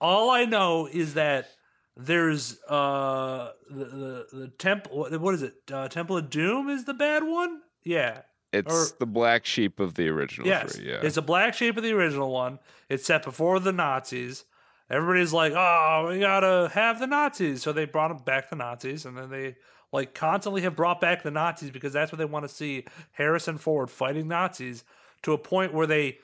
All 0.00 0.30
I 0.30 0.44
know 0.44 0.88
is 0.90 1.14
that 1.14 1.48
there's 1.96 2.60
uh 2.68 3.52
the 3.70 3.84
the, 3.84 4.26
the 4.32 4.48
temple. 4.48 4.98
What, 4.98 5.20
what 5.20 5.34
is 5.34 5.42
it? 5.42 5.54
Uh, 5.70 5.88
temple 5.88 6.16
of 6.16 6.30
Doom 6.30 6.68
is 6.68 6.84
the 6.84 6.94
bad 6.94 7.22
one. 7.24 7.60
Yeah. 7.84 8.22
It's 8.52 8.92
Or- 8.92 8.96
the 8.98 9.06
black 9.06 9.46
sheep 9.46 9.80
of 9.80 9.94
the 9.94 10.08
original 10.08 10.46
Yes. 10.46 10.76
three. 10.76 10.88
Yeah. 10.90 11.00
It's 11.02 11.16
a 11.16 11.22
black 11.22 11.54
sheep 11.54 11.76
of 11.76 11.82
the 11.82 11.92
original 11.92 12.30
one. 12.30 12.58
It's 12.88 13.04
set 13.06 13.22
before 13.22 13.58
the 13.60 13.72
Nazis. 13.72 14.44
Everybody's 14.90 15.32
like, 15.32 15.52
"Oh, 15.54 16.08
we 16.08 16.20
gotta 16.20 16.70
have 16.74 16.98
the 16.98 17.06
Nazis," 17.06 17.62
so 17.62 17.72
they 17.72 17.84
brought 17.84 18.24
back 18.24 18.50
the 18.50 18.56
Nazis, 18.56 19.04
and 19.04 19.16
then 19.16 19.30
they 19.30 19.56
like 19.92 20.14
constantly 20.14 20.62
have 20.62 20.74
brought 20.74 21.00
back 21.00 21.22
the 21.22 21.30
Nazis 21.30 21.70
because 21.70 21.92
that's 21.92 22.10
what 22.12 22.18
they 22.18 22.24
want 22.24 22.48
to 22.48 22.54
see 22.54 22.84
Harrison 23.12 23.58
Ford 23.58 23.90
fighting 23.90 24.28
Nazis 24.28 24.84
to 25.22 25.32
a 25.32 25.38
point 25.38 25.74
where 25.74 25.86
they 25.86 26.18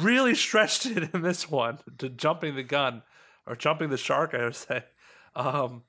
really 0.00 0.34
stretched 0.36 0.86
it 0.86 1.14
in 1.14 1.22
this 1.22 1.50
one 1.50 1.78
to 1.98 2.08
jumping 2.08 2.54
the 2.54 2.62
gun 2.62 3.02
or 3.46 3.56
jumping 3.56 3.90
the 3.90 3.96
shark, 3.96 4.34
I 4.34 4.44
would 4.44 4.56
say. 4.56 4.84
Um, 5.34 5.82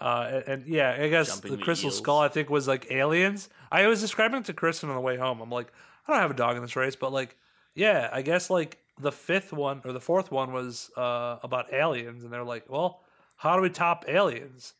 uh, 0.00 0.30
and, 0.30 0.44
and 0.44 0.66
yeah, 0.66 0.96
I 0.98 1.08
guess 1.08 1.28
Jumping 1.28 1.56
the 1.56 1.62
Crystal. 1.62 1.90
Skull, 1.90 2.20
I 2.20 2.28
think, 2.28 2.50
was 2.50 2.68
like 2.68 2.90
aliens. 2.90 3.48
I 3.70 3.86
was 3.86 4.00
describing 4.00 4.40
it 4.40 4.44
to 4.46 4.52
Kristen 4.52 4.88
on 4.88 4.94
the 4.94 5.00
way 5.00 5.16
home. 5.16 5.40
I'm 5.40 5.50
like, 5.50 5.72
I 6.06 6.12
don't 6.12 6.20
have 6.20 6.30
a 6.30 6.34
dog 6.34 6.56
in 6.56 6.62
this 6.62 6.76
race, 6.76 6.96
but 6.96 7.12
like, 7.12 7.36
yeah, 7.74 8.08
I 8.12 8.22
guess 8.22 8.48
like 8.48 8.78
the 9.00 9.12
fifth 9.12 9.52
one 9.52 9.80
or 9.84 9.92
the 9.92 10.00
fourth 10.00 10.30
one 10.30 10.52
was 10.52 10.90
uh, 10.96 11.38
about 11.42 11.72
aliens, 11.72 12.24
and 12.24 12.32
they're 12.32 12.44
like, 12.44 12.64
well, 12.68 13.02
how 13.36 13.56
do 13.56 13.62
we 13.62 13.70
top 13.70 14.04
aliens? 14.08 14.74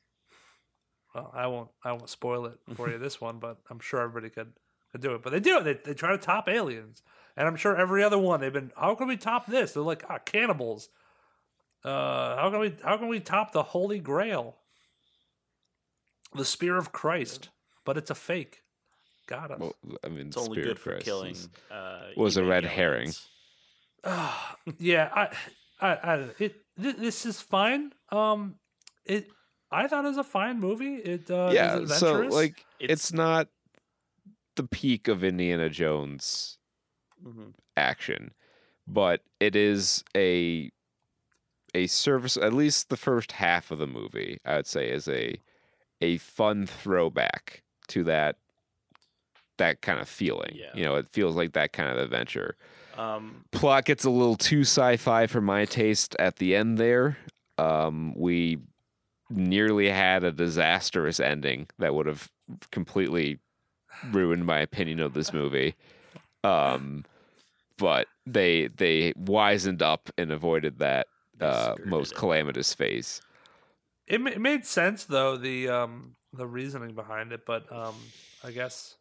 Well, 1.15 1.31
I 1.35 1.47
won't, 1.47 1.71
I 1.85 1.93
won't 1.93 2.09
spoil 2.11 2.47
it 2.47 2.59
for 2.75 2.91
you 2.91 2.99
this 3.07 3.21
one, 3.21 3.39
but 3.39 3.59
I'm 3.71 3.81
sure 3.81 4.01
everybody 4.01 4.31
could 4.31 4.53
could 4.93 5.01
do 5.01 5.15
it. 5.15 5.23
But 5.23 5.31
they 5.31 5.41
do 5.41 5.59
it. 5.59 5.65
They, 5.65 5.75
they 5.75 5.95
try 5.95 6.11
to 6.13 6.19
top 6.19 6.49
aliens, 6.49 7.03
and 7.37 7.47
I'm 7.47 7.57
sure 7.57 7.77
every 7.77 8.03
other 8.03 8.19
one 8.19 8.41
they've 8.41 8.53
been. 8.53 8.73
How 8.77 8.95
can 8.95 9.09
we 9.09 9.17
top 9.17 9.47
this? 9.47 9.73
They're 9.73 9.83
like, 9.83 10.05
ah, 10.09 10.19
cannibals. 10.19 10.89
Uh, 11.85 12.37
how 12.37 12.51
can 12.51 12.59
we 12.61 12.75
how 12.83 12.97
can 12.97 13.09
we 13.09 13.21
top 13.21 13.53
the 13.53 13.63
Holy 13.63 14.01
Grail? 14.01 14.57
The 16.35 16.45
spear 16.45 16.77
of 16.77 16.93
Christ, 16.93 17.49
but 17.85 17.97
it's 17.97 18.11
a 18.11 18.15
fake. 18.15 18.63
Got 19.27 19.51
us. 19.51 19.59
Well, 19.61 19.75
I 20.05 20.09
mean, 20.09 20.29
It's 20.29 20.37
only 20.37 20.63
good 20.63 20.79
for 20.79 20.91
Christ 20.93 21.05
killing. 21.05 21.31
is- 21.33 21.49
Uh, 21.71 22.09
was 22.17 22.37
a 22.37 22.45
red 22.45 22.65
herring. 22.65 23.13
Evangelions. 24.05 24.55
yeah, 24.79 25.11
I, 25.15 25.29
I, 25.81 25.89
I 25.95 26.15
it 26.39 26.57
th- 26.81 26.97
this 26.97 27.27
is 27.27 27.41
fine. 27.41 27.93
Um, 28.11 28.57
it 29.05 29.29
I 29.71 29.87
thought 29.89 30.05
it 30.05 30.09
was 30.09 30.17
a 30.17 30.25
fine 30.25 30.61
movie. 30.61 30.97
It 30.97 31.31
uh, 31.31 31.51
yeah, 31.53 31.79
is 31.79 31.95
so 31.97 32.21
like 32.21 32.65
It's- 32.81 32.91
it's 32.91 33.13
not 33.13 33.49
the 34.57 34.65
peak 34.65 35.09
of 35.09 35.23
Indiana 35.23 35.69
Jones 35.69 36.59
Mhm. 37.25 37.55
action, 37.77 38.33
but 38.87 39.23
it 39.41 39.55
is 39.57 40.03
a 40.17 40.71
a 41.75 41.87
service. 41.87 42.37
At 42.37 42.53
least 42.53 42.89
the 42.89 42.97
first 42.97 43.33
half 43.33 43.71
of 43.71 43.79
the 43.79 43.87
movie, 43.87 44.39
I 44.45 44.57
would 44.57 44.67
say, 44.67 44.89
is 44.91 45.07
a 45.09 45.41
a 46.01 46.19
fun 46.19 46.67
throwback 46.67 47.63
to 47.89 48.05
that 48.05 48.37
that 49.59 49.83
kind 49.83 50.01
of 50.01 50.09
feeling. 50.09 50.55
Yeah. 50.55 50.71
You 50.75 50.85
know, 50.85 50.95
it 50.97 51.09
feels 51.09 51.35
like 51.37 51.53
that 51.55 51.73
kind 51.73 51.91
of 51.91 51.99
adventure. 51.99 52.57
Um, 52.99 53.45
Plot 53.53 53.85
gets 53.85 54.05
a 54.05 54.11
little 54.11 54.37
too 54.37 54.63
sci-fi 54.63 55.29
for 55.29 55.41
my 55.41 55.65
taste 55.65 56.17
at 56.19 56.37
the 56.37 56.57
end 56.57 56.79
there. 56.79 57.17
Um, 57.57 58.13
we 58.17 58.59
nearly 59.31 59.89
had 59.89 60.25
a 60.25 60.33
disastrous 60.33 61.21
ending 61.21 61.69
that 61.79 61.95
would 61.95 62.07
have 62.07 62.29
completely 62.73 63.39
ruined 64.11 64.45
my 64.45 64.59
opinion 64.59 65.01
of 65.01 65.15
this 65.15 65.33
movie. 65.33 65.75
Um, 66.43 67.05
but 67.77 68.07
they 68.27 68.69
they 68.69 69.13
wisened 69.13 69.83
up 69.83 70.11
and 70.19 70.33
avoided 70.33 70.79
that 70.79 71.07
uh, 71.41 71.75
most 71.85 72.17
calamitous 72.17 72.75
phase. 72.75 73.21
it, 74.07 74.21
it 74.27 74.41
made 74.41 74.67
sense 74.67 75.05
though 75.05 75.37
the 75.37 75.69
um 75.69 76.17
the 76.33 76.47
reasoning 76.47 76.95
behind 76.95 77.33
it, 77.33 77.47
but 77.47 77.71
um 77.73 77.95
I 78.43 78.51
guess 78.51 78.97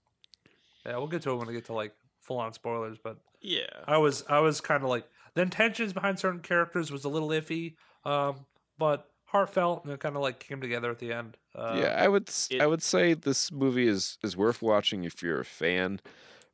yeah 0.86 0.98
we'll 0.98 1.08
get 1.08 1.24
to 1.24 1.32
it 1.32 1.36
when 1.38 1.48
we 1.48 1.54
get 1.54 1.66
to 1.66 1.74
like 1.74 1.94
full 2.22 2.38
on 2.38 2.54
spoilers. 2.54 2.98
But 3.04 3.18
yeah. 3.42 3.84
I 3.86 3.98
was 3.98 4.24
I 4.28 4.40
was 4.40 4.62
kind 4.62 4.84
of 4.84 4.90
like 4.90 5.08
the 5.36 5.42
intentions 5.42 5.94
behind 5.94 6.20
certain 6.20 6.42
characters 6.42 6.92
was 6.92 7.06
a 7.06 7.10
little 7.10 7.30
iffy, 7.30 7.76
um, 8.04 8.46
but 8.78 9.12
heartfelt 9.26 9.84
and 9.84 9.94
it 9.94 10.00
kind 10.00 10.16
of 10.16 10.22
like 10.22 10.40
came 10.40 10.62
together 10.62 10.90
at 10.92 11.00
the 11.00 11.14
end. 11.14 11.38
Uh, 11.54 11.76
yeah, 11.76 11.96
I 11.98 12.08
would 12.08 12.30
s 12.30 12.52
I 12.60 12.66
it- 12.66 12.68
would 12.68 12.82
say 12.84 13.14
this 13.14 13.52
movie 13.52 13.88
is 13.88 14.18
is 14.24 14.38
worth 14.38 14.62
watching 14.62 15.04
if 15.04 15.22
you're 15.22 15.40
a 15.42 15.46
fan, 15.46 16.00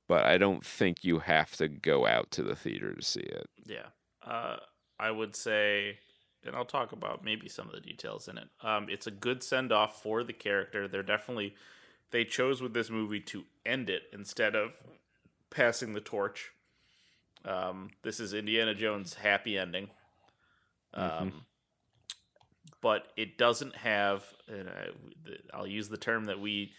but 0.07 0.25
I 0.25 0.37
don't 0.37 0.65
think 0.65 1.03
you 1.03 1.19
have 1.19 1.55
to 1.57 1.67
go 1.69 2.07
out 2.07 2.31
to 2.31 2.43
the 2.43 2.55
theater 2.55 2.93
to 2.95 3.01
see 3.03 3.21
it. 3.21 3.49
Yeah. 3.65 3.87
Uh, 4.21 4.57
I 4.99 5.11
would 5.11 5.35
say, 5.35 5.99
and 6.43 6.55
I'll 6.55 6.65
talk 6.65 6.91
about 6.91 7.23
maybe 7.23 7.49
some 7.49 7.67
of 7.67 7.73
the 7.73 7.81
details 7.81 8.27
in 8.27 8.37
it. 8.37 8.49
Um, 8.61 8.89
it's 8.89 9.07
a 9.07 9.11
good 9.11 9.43
send 9.43 9.71
off 9.71 10.01
for 10.01 10.23
the 10.23 10.33
character. 10.33 10.87
They're 10.87 11.03
definitely, 11.03 11.55
they 12.11 12.25
chose 12.25 12.61
with 12.61 12.73
this 12.73 12.89
movie 12.89 13.21
to 13.21 13.45
end 13.65 13.89
it 13.89 14.03
instead 14.13 14.55
of 14.55 14.77
passing 15.51 15.93
the 15.93 16.01
torch. 16.01 16.52
Um, 17.45 17.89
this 18.03 18.19
is 18.19 18.33
Indiana 18.33 18.73
Jones' 18.73 19.15
happy 19.15 19.57
ending. 19.57 19.89
Um, 20.93 21.45
But 22.81 23.07
it 23.15 23.37
doesn't 23.37 23.77
have, 23.77 24.25
and 24.47 24.69
I, 24.69 24.87
I'll 25.53 25.67
use 25.67 25.87
the 25.89 25.97
term 25.97 26.25
that 26.25 26.39
we 26.39 26.73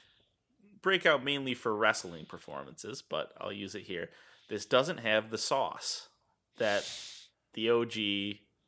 break 0.82 1.06
out 1.06 1.24
mainly 1.24 1.54
for 1.54 1.74
wrestling 1.74 2.26
performances, 2.26 3.02
but 3.02 3.32
I'll 3.40 3.52
use 3.52 3.74
it 3.74 3.84
here. 3.84 4.10
This 4.50 4.66
doesn't 4.66 4.98
have 4.98 5.30
the 5.30 5.38
sauce 5.38 6.08
that 6.58 6.90
the 7.54 7.70
OG 7.70 7.96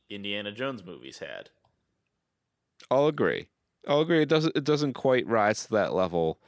Indiana 0.08 0.50
Jones 0.50 0.82
movies 0.84 1.18
had. 1.18 1.50
I'll 2.90 3.06
agree. 3.06 3.48
I'll 3.86 4.00
agree. 4.00 4.22
It 4.22 4.28
doesn't. 4.28 4.56
It 4.56 4.64
doesn't 4.64 4.94
quite 4.94 5.26
rise 5.26 5.64
to 5.64 5.72
that 5.72 5.92
level. 5.92 6.38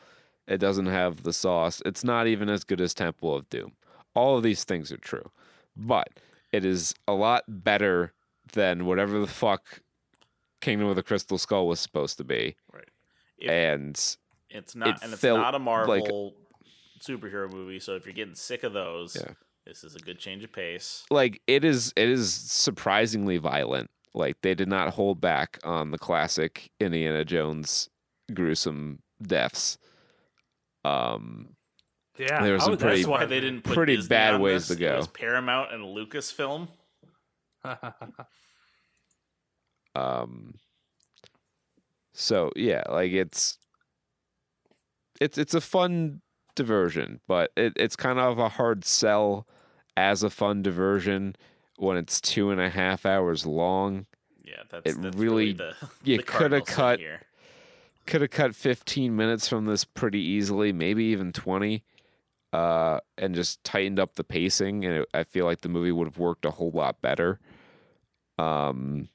It 0.47 0.59
doesn't 0.59 0.87
have 0.87 1.23
the 1.23 1.33
sauce. 1.33 1.83
It's 1.85 2.03
not 2.03 2.27
even 2.27 2.49
as 2.49 2.65
good 2.65 2.81
as 2.81 2.95
Temple 2.95 3.35
of 3.35 3.49
Doom. 3.51 3.73
All 4.15 4.37
of 4.39 4.43
these 4.43 4.65
things 4.65 4.91
are 4.91 4.97
true, 4.97 5.31
but 5.79 6.09
it 6.53 6.65
is 6.65 6.95
a 7.07 7.13
lot 7.13 7.45
better 7.47 8.13
than 8.53 8.85
whatever 8.85 9.19
the 9.21 9.27
fuck 9.27 9.81
Kingdom 10.61 10.89
of 10.89 10.97
the 10.97 11.03
Crystal 11.03 11.39
Skull 11.39 11.69
was 11.69 11.79
supposed 11.81 12.17
to 12.19 12.25
be. 12.25 12.57
Right. 12.73 12.89
If- 13.39 13.49
And 13.51 14.17
It's 14.51 14.75
not, 14.75 14.89
it 14.89 14.97
and 15.03 15.13
it's 15.13 15.21
felt 15.21 15.39
not 15.41 15.55
a 15.55 15.59
Marvel 15.59 15.95
like- 15.95 16.35
superhero 17.01 17.51
movie. 17.53 17.79
So 17.79 17.95
if 17.95 18.05
you're 18.07 18.13
getting 18.15 18.35
sick 18.35 18.65
of 18.65 18.73
those, 18.73 19.15
Yeah. 19.17 19.35
this 19.65 19.85
is 19.85 19.95
a 19.95 20.01
good 20.01 20.19
change 20.19 20.43
of 20.43 20.53
pace. 20.53 21.05
like 21.11 21.41
it 21.47 21.63
is 21.65 21.93
it 21.95 22.09
is 22.09 22.35
surprisingly 22.35 23.37
violent. 23.37 23.91
Like 24.15 24.41
they 24.41 24.55
did 24.55 24.69
not 24.69 24.95
hold 24.95 25.21
back 25.21 25.59
on 25.63 25.91
the 25.93 25.99
classic 25.99 26.71
Indiana 26.81 27.25
Jones 27.25 27.89
gruesome 28.35 29.03
deaths. 29.23 29.79
Um 30.85 31.51
yeah. 32.19 32.43
There 32.43 32.55
was 32.55 32.63
some 32.65 32.73
was- 32.73 32.83
pretty- 32.83 32.97
that's 32.99 33.09
Why 33.09 33.25
they 33.27 33.41
didn't 33.41 33.63
put 33.63 33.75
pretty 33.75 33.97
Disney 33.97 34.09
bad 34.09 34.41
ways 34.41 34.69
this. 34.69 34.77
to 34.77 34.81
go. 34.83 34.95
It 34.95 34.97
was 34.99 35.09
Paramount 35.09 35.73
and 35.73 35.83
Lucasfilm. 35.85 36.69
um 39.95 40.55
so 42.13 42.51
yeah 42.57 42.83
like 42.89 43.13
it's 43.13 43.59
it's 45.21 45.39
it's 45.39 45.55
a 45.55 45.61
fun 45.61 46.21
diversion 46.55 47.21
but 47.27 47.51
it, 47.57 47.73
it's 47.77 47.97
kind 47.97 48.19
of 48.19 48.39
a 48.39 48.49
hard 48.49 48.85
sell 48.85 49.47
as 49.97 50.23
a 50.23 50.31
fun 50.31 50.63
diversion 50.63 51.35
when 51.77 51.97
it's 51.97 52.21
two 52.21 52.51
and 52.51 52.61
a 52.61 52.69
half 52.71 53.05
hours 53.07 53.47
long 53.47 54.07
Yeah, 54.45 54.63
that's, 54.71 54.91
It 54.91 55.03
that's 55.03 55.17
really- 55.17 55.53
the, 55.53 55.75
you 56.05 56.23
coulda 56.23 56.61
cut- 56.61 57.01
could 58.07 58.21
have 58.23 58.31
cut 58.31 58.55
15 58.55 59.15
minutes 59.15 59.49
from 59.49 59.67
this 59.67 59.85
pretty 59.85 60.21
easily 60.21 60.73
maybe 60.73 61.05
even 61.07 61.33
20 61.33 61.85
uh 62.53 62.99
and 63.19 63.35
just 63.35 63.63
tightened 63.63 64.01
up 64.01 64.15
the 64.15 64.25
pacing 64.25 64.85
and 64.85 64.99
it, 64.99 65.09
i 65.13 65.23
feel 65.23 65.45
like 65.45 65.61
the 65.61 65.69
movie 65.69 65.93
would 65.93 66.07
have 66.07 66.19
worked 66.19 66.45
a 66.45 66.51
whole 66.51 66.71
lot 66.71 67.01
better 67.03 67.39
um 68.39 69.09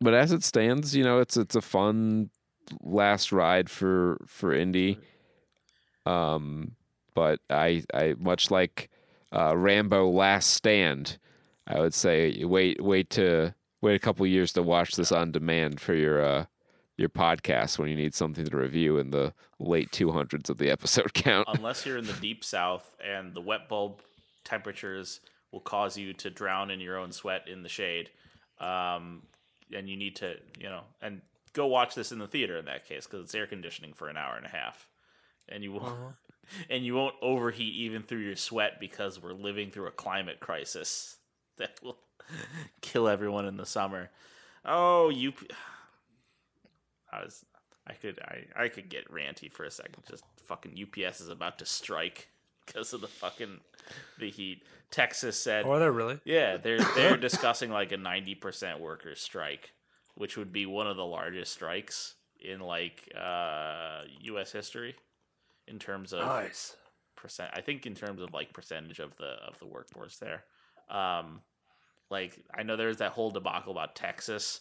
but 0.00 0.14
as 0.14 0.32
it 0.32 0.42
stands 0.42 0.96
you 0.96 1.04
know 1.04 1.18
it's 1.18 1.36
it's 1.36 1.54
a 1.54 1.60
fun 1.60 2.30
last 2.80 3.30
ride 3.30 3.68
for 3.68 4.24
for 4.26 4.54
Indy. 4.54 4.98
um 6.06 6.72
but 7.14 7.40
i 7.50 7.82
i 7.92 8.14
much 8.18 8.50
like 8.50 8.88
uh 9.32 9.54
rambo 9.56 10.08
last 10.08 10.50
stand 10.50 11.18
i 11.66 11.78
would 11.78 11.94
say 11.94 12.42
wait 12.44 12.82
wait 12.82 13.10
to 13.10 13.54
wait 13.82 13.94
a 13.94 13.98
couple 13.98 14.26
years 14.26 14.52
to 14.54 14.62
watch 14.62 14.96
this 14.96 15.12
on 15.12 15.30
demand 15.30 15.78
for 15.78 15.94
your 15.94 16.24
uh 16.24 16.44
your 16.96 17.08
podcast 17.08 17.78
when 17.78 17.88
you 17.88 17.96
need 17.96 18.14
something 18.14 18.44
to 18.44 18.56
review 18.56 18.98
in 18.98 19.10
the 19.10 19.32
late 19.58 19.90
200s 19.90 20.48
of 20.48 20.58
the 20.58 20.70
episode 20.70 21.12
count. 21.14 21.48
Unless 21.52 21.86
you're 21.86 21.98
in 21.98 22.06
the 22.06 22.12
deep 22.14 22.44
south 22.44 22.94
and 23.04 23.34
the 23.34 23.40
wet 23.40 23.68
bulb 23.68 24.00
temperatures 24.44 25.20
will 25.50 25.60
cause 25.60 25.96
you 25.96 26.12
to 26.12 26.30
drown 26.30 26.70
in 26.70 26.80
your 26.80 26.98
own 26.98 27.12
sweat 27.12 27.48
in 27.48 27.62
the 27.62 27.68
shade, 27.68 28.10
um, 28.60 29.22
and 29.74 29.88
you 29.88 29.96
need 29.96 30.16
to, 30.16 30.34
you 30.58 30.68
know, 30.68 30.82
and 31.00 31.20
go 31.52 31.66
watch 31.66 31.94
this 31.94 32.12
in 32.12 32.18
the 32.18 32.26
theater 32.26 32.58
in 32.58 32.64
that 32.66 32.86
case 32.86 33.06
because 33.06 33.24
it's 33.24 33.34
air 33.34 33.46
conditioning 33.46 33.92
for 33.94 34.08
an 34.08 34.16
hour 34.16 34.36
and 34.36 34.46
a 34.46 34.50
half, 34.50 34.88
and 35.48 35.62
you 35.62 35.72
won't, 35.72 35.96
and 36.70 36.84
you 36.84 36.94
won't 36.94 37.14
overheat 37.22 37.74
even 37.74 38.02
through 38.02 38.18
your 38.18 38.36
sweat 38.36 38.80
because 38.80 39.22
we're 39.22 39.32
living 39.32 39.70
through 39.70 39.86
a 39.86 39.92
climate 39.92 40.40
crisis 40.40 41.16
that 41.56 41.78
will 41.82 41.98
kill 42.80 43.08
everyone 43.08 43.46
in 43.46 43.56
the 43.56 43.66
summer. 43.66 44.10
Oh, 44.64 45.08
you. 45.08 45.32
I 47.20 47.24
was 47.24 47.44
I 47.86 47.92
could 47.94 48.18
I, 48.20 48.64
I 48.64 48.68
could 48.68 48.88
get 48.88 49.10
ranty 49.10 49.50
for 49.50 49.64
a 49.64 49.70
second. 49.70 50.02
Just 50.08 50.24
fucking 50.42 50.74
UPS 50.80 51.20
is 51.20 51.28
about 51.28 51.58
to 51.58 51.66
strike. 51.66 52.28
because 52.66 52.92
of 52.94 53.00
the 53.02 53.08
fucking 53.08 53.60
the 54.18 54.30
heat. 54.30 54.62
Texas 54.90 55.38
said, 55.38 55.66
Oh, 55.66 55.72
are 55.72 55.78
they 55.80 55.88
really? 55.90 56.20
yeah, 56.24 56.56
they're 56.56 56.78
they're 56.94 57.16
discussing 57.28 57.70
like 57.70 57.92
a 57.92 57.96
ninety 57.96 58.34
percent 58.34 58.80
workers 58.80 59.20
strike, 59.20 59.72
which 60.14 60.36
would 60.36 60.52
be 60.52 60.66
one 60.66 60.86
of 60.86 60.96
the 60.96 61.04
largest 61.04 61.52
strikes 61.52 62.14
in 62.40 62.60
like 62.60 63.08
uh, 63.18 64.02
U.S. 64.20 64.52
history 64.52 64.94
in 65.66 65.78
terms 65.78 66.12
of 66.12 66.20
Nice. 66.20 66.76
percent. 67.16 67.50
I 67.54 67.60
think 67.60 67.86
in 67.86 67.94
terms 67.94 68.20
of 68.22 68.32
like 68.32 68.52
percentage 68.52 68.98
of 68.98 69.16
the 69.16 69.36
of 69.46 69.58
the 69.58 69.66
workforce 69.66 70.18
there. 70.18 70.44
Um, 70.88 71.40
like 72.10 72.38
I 72.56 72.62
know 72.62 72.76
there's 72.76 72.98
that 72.98 73.12
whole 73.12 73.30
debacle 73.30 73.72
about 73.72 73.96
Texas. 73.96 74.60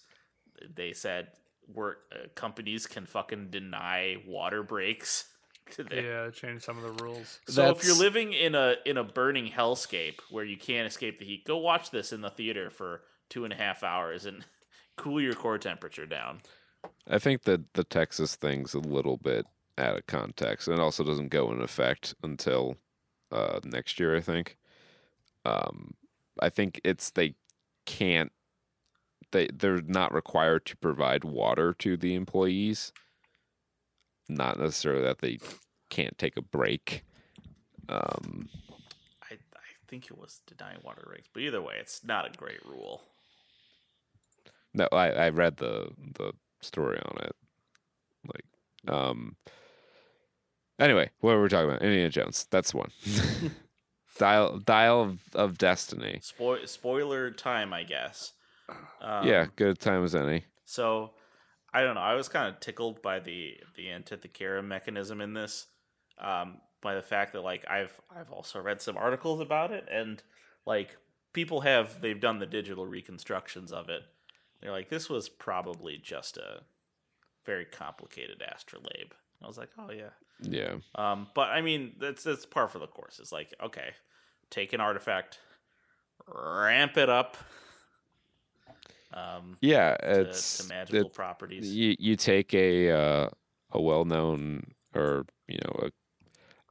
They 0.75 0.93
said 0.93 1.27
work 1.73 1.99
uh, 2.11 2.27
companies 2.35 2.87
can 2.87 3.05
fucking 3.05 3.49
deny 3.49 4.17
water 4.27 4.63
breaks 4.63 5.25
to 5.71 5.83
their 5.83 6.25
Yeah, 6.25 6.31
change 6.31 6.61
some 6.63 6.77
of 6.77 6.83
the 6.83 7.03
rules. 7.03 7.39
so 7.47 7.69
if 7.69 7.83
you're 7.85 7.95
living 7.97 8.33
in 8.33 8.55
a 8.55 8.75
in 8.85 8.97
a 8.97 9.03
burning 9.03 9.47
hellscape 9.51 10.19
where 10.29 10.45
you 10.45 10.57
can't 10.57 10.87
escape 10.87 11.19
the 11.19 11.25
heat, 11.25 11.45
go 11.45 11.57
watch 11.57 11.91
this 11.91 12.11
in 12.13 12.21
the 12.21 12.29
theater 12.29 12.69
for 12.69 13.01
two 13.29 13.43
and 13.43 13.53
a 13.53 13.55
half 13.57 13.83
hours 13.83 14.25
and 14.25 14.45
cool 14.97 15.21
your 15.21 15.33
core 15.33 15.57
temperature 15.57 16.05
down. 16.05 16.41
I 17.07 17.17
think 17.19 17.43
that 17.43 17.73
the 17.73 17.83
Texas 17.83 18.35
thing's 18.35 18.73
a 18.73 18.79
little 18.79 19.17
bit 19.17 19.45
out 19.77 19.97
of 19.97 20.05
context, 20.05 20.67
and 20.67 20.77
it 20.77 20.81
also 20.81 21.03
doesn't 21.03 21.29
go 21.29 21.51
in 21.51 21.61
effect 21.61 22.13
until 22.23 22.75
uh, 23.31 23.59
next 23.63 23.99
year. 23.99 24.15
I 24.15 24.21
think. 24.21 24.57
Um, 25.45 25.93
I 26.39 26.49
think 26.49 26.79
it's 26.83 27.09
they 27.11 27.35
can't. 27.85 28.31
They 29.33 29.47
they're 29.47 29.81
not 29.81 30.13
required 30.13 30.65
to 30.67 30.77
provide 30.77 31.23
water 31.23 31.73
to 31.79 31.97
the 31.97 32.13
employees. 32.13 32.93
Not 34.29 34.59
necessarily 34.59 35.01
that 35.01 35.19
they 35.19 35.39
can't 35.89 36.17
take 36.17 36.37
a 36.37 36.41
break. 36.41 37.03
Um, 37.89 38.47
I 39.23 39.33
I 39.33 39.71
think 39.87 40.05
it 40.05 40.17
was 40.17 40.39
denying 40.45 40.77
water 40.83 41.03
breaks, 41.05 41.27
but 41.33 41.41
either 41.41 41.61
way, 41.61 41.75
it's 41.79 42.03
not 42.03 42.27
a 42.27 42.37
great 42.37 42.63
rule. 42.63 43.01
No, 44.75 44.87
I, 44.91 45.09
I 45.09 45.29
read 45.29 45.57
the 45.57 45.89
the 46.13 46.33
story 46.61 46.99
on 47.03 47.17
it. 47.25 47.35
Like, 48.27 48.95
um. 48.95 49.35
Anyway, 50.79 51.09
what 51.21 51.33
were 51.33 51.41
we 51.41 51.49
talking 51.49 51.69
about? 51.69 51.81
Indiana 51.81 52.09
Jones. 52.09 52.47
That's 52.51 52.73
one. 52.73 52.91
dial 54.19 54.59
dial 54.59 55.01
of, 55.01 55.19
of 55.33 55.57
destiny. 55.57 56.19
Spoil 56.21 56.67
spoiler 56.67 57.31
time, 57.31 57.73
I 57.73 57.81
guess. 57.81 58.33
Um, 59.01 59.27
yeah, 59.27 59.47
good 59.55 59.79
time 59.79 60.03
as 60.03 60.15
any. 60.15 60.45
So 60.65 61.11
I 61.73 61.81
don't 61.81 61.95
know. 61.95 62.01
I 62.01 62.15
was 62.15 62.29
kind 62.29 62.53
of 62.53 62.59
tickled 62.59 63.01
by 63.01 63.19
the 63.19 63.57
the 63.75 63.87
Antikythera 63.87 64.63
mechanism 64.63 65.21
in 65.21 65.33
this, 65.33 65.67
um, 66.19 66.57
by 66.81 66.95
the 66.95 67.01
fact 67.01 67.33
that 67.33 67.41
like 67.41 67.65
I've 67.69 67.99
I've 68.15 68.31
also 68.31 68.61
read 68.61 68.81
some 68.81 68.97
articles 68.97 69.41
about 69.41 69.71
it, 69.71 69.87
and 69.91 70.21
like 70.65 70.97
people 71.33 71.61
have 71.61 72.01
they've 72.01 72.19
done 72.19 72.39
the 72.39 72.45
digital 72.45 72.85
reconstructions 72.85 73.71
of 73.71 73.89
it. 73.89 74.03
They're 74.61 74.71
like, 74.71 74.89
this 74.89 75.09
was 75.09 75.27
probably 75.27 75.97
just 75.97 76.37
a 76.37 76.61
very 77.45 77.65
complicated 77.65 78.41
astrolabe. 78.41 79.13
I 79.43 79.47
was 79.47 79.57
like, 79.57 79.69
oh 79.77 79.91
yeah. 79.91 80.11
Yeah, 80.41 80.75
Um, 80.95 81.27
but 81.35 81.49
I 81.49 81.61
mean, 81.61 81.93
that's 81.99 82.23
that's 82.23 82.45
par 82.45 82.67
for 82.67 82.79
the 82.79 82.87
course. 82.87 83.19
It's 83.19 83.31
like, 83.31 83.53
okay, 83.63 83.91
take 84.49 84.73
an 84.73 84.81
artifact, 84.81 85.39
ramp 86.27 86.97
it 86.97 87.09
up. 87.09 87.37
Um, 89.13 89.57
yeah. 89.61 89.95
to, 89.97 90.21
It's 90.21 90.57
to 90.59 90.69
magical 90.73 91.07
it- 91.07 91.13
properties. 91.13 91.73
you 91.73 91.95
you 91.99 92.15
take 92.15 92.53
a 92.53 92.89
uh, 92.91 93.29
a 93.71 93.81
well 93.81 94.05
known 94.05 94.73
or 94.95 95.25
you 95.47 95.59
know 95.63 95.87
a 95.87 95.91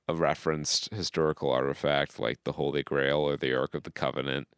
a 0.09 0.15
referenced 0.17 0.93
historical 0.93 1.51
artifact 1.53 2.19
like 2.19 2.43
the 2.45 2.53
Holy 2.53 2.83
Grail 2.83 3.19
or 3.21 3.37
the 3.37 3.55
Ark 3.55 3.75
of 3.75 3.85
the 3.85 3.93
Covenant, 3.93 4.49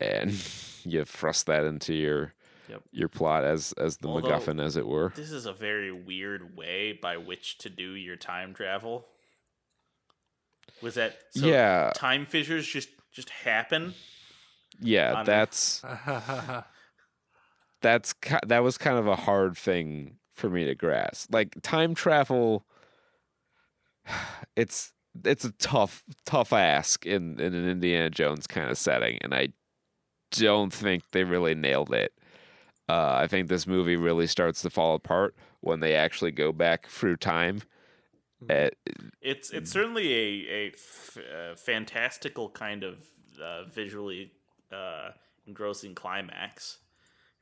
and 0.00 0.32
you 0.84 1.04
thrust 1.04 1.46
that 1.46 1.64
into 1.64 1.94
your 1.94 2.34
Yep. 2.68 2.82
your 2.92 3.08
plot 3.08 3.44
as 3.44 3.72
as 3.74 3.98
the 3.98 4.08
Although- 4.08 4.28
MacGuffin, 4.28 4.60
as 4.64 4.76
it 4.76 4.86
were. 4.86 5.12
This 5.14 5.30
is 5.32 5.46
a 5.46 5.52
very 5.52 5.90
weird 5.92 6.56
way 6.56 6.92
by 6.92 7.16
which 7.18 7.58
to 7.58 7.68
do 7.68 7.92
your 7.92 8.16
time 8.16 8.54
travel. 8.54 9.06
Was 10.80 10.94
that 10.94 11.18
so 11.30 11.46
yeah, 11.46 11.90
Time 11.94 12.24
fissures 12.24 12.66
just 12.66 12.88
just 13.12 13.30
happen. 13.30 13.94
yeah. 14.80 15.12
on- 15.14 15.26
That's 15.26 15.82
that's 17.82 18.14
that 18.46 18.60
was 18.60 18.78
kind 18.78 18.98
of 18.98 19.06
a 19.06 19.16
hard 19.16 19.56
thing 19.56 20.18
for 20.34 20.48
me 20.50 20.64
to 20.64 20.74
grasp. 20.74 21.32
Like 21.32 21.60
time 21.62 21.94
travel, 21.94 22.66
it's 24.56 24.92
it's 25.24 25.44
a 25.44 25.52
tough 25.52 26.04
tough 26.24 26.52
ask 26.52 27.04
in 27.06 27.38
in 27.40 27.54
an 27.54 27.68
Indiana 27.68 28.10
Jones 28.10 28.46
kind 28.46 28.70
of 28.70 28.78
setting, 28.78 29.18
and 29.22 29.34
I 29.34 29.48
don't 30.30 30.72
think 30.72 31.04
they 31.12 31.24
really 31.24 31.54
nailed 31.54 31.92
it. 31.94 32.12
Uh, 32.88 33.14
I 33.16 33.26
think 33.26 33.48
this 33.48 33.66
movie 33.66 33.96
really 33.96 34.26
starts 34.26 34.62
to 34.62 34.70
fall 34.70 34.94
apart 34.94 35.36
when 35.60 35.80
they 35.80 35.94
actually 35.94 36.32
go 36.32 36.52
back 36.52 36.88
through 36.88 37.16
time. 37.16 37.62
Uh, 38.50 38.70
It's 39.20 39.50
it's 39.50 39.70
certainly 39.70 40.12
a 40.12 40.48
a 40.50 40.68
f- 40.72 41.18
uh, 41.18 41.54
fantastical 41.56 42.50
kind 42.50 42.82
of 42.82 43.00
uh, 43.40 43.64
visually 43.64 44.32
uh, 44.72 45.10
engrossing 45.46 45.94
climax. 45.94 46.78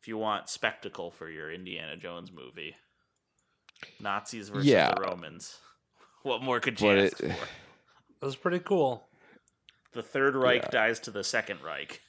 If 0.00 0.08
you 0.08 0.16
want 0.16 0.48
spectacle 0.48 1.10
for 1.10 1.28
your 1.28 1.52
Indiana 1.52 1.96
Jones 1.96 2.32
movie, 2.32 2.74
Nazis 4.00 4.48
versus 4.48 4.66
Yeah. 4.66 4.94
the 4.94 5.00
Romans, 5.02 5.58
what 6.22 6.42
more 6.42 6.58
could 6.60 6.80
you 6.80 6.88
but 6.88 6.98
ask 6.98 7.20
it, 7.20 7.32
for? 7.32 7.46
That 8.20 8.26
was 8.26 8.36
pretty 8.36 8.58
cool. 8.60 9.08
The 9.92 10.02
Third 10.02 10.36
Reich 10.36 10.62
Yeah. 10.64 10.70
dies 10.70 11.00
to 11.00 11.10
the 11.10 11.24
Second 11.24 11.62
Reich, 11.62 12.00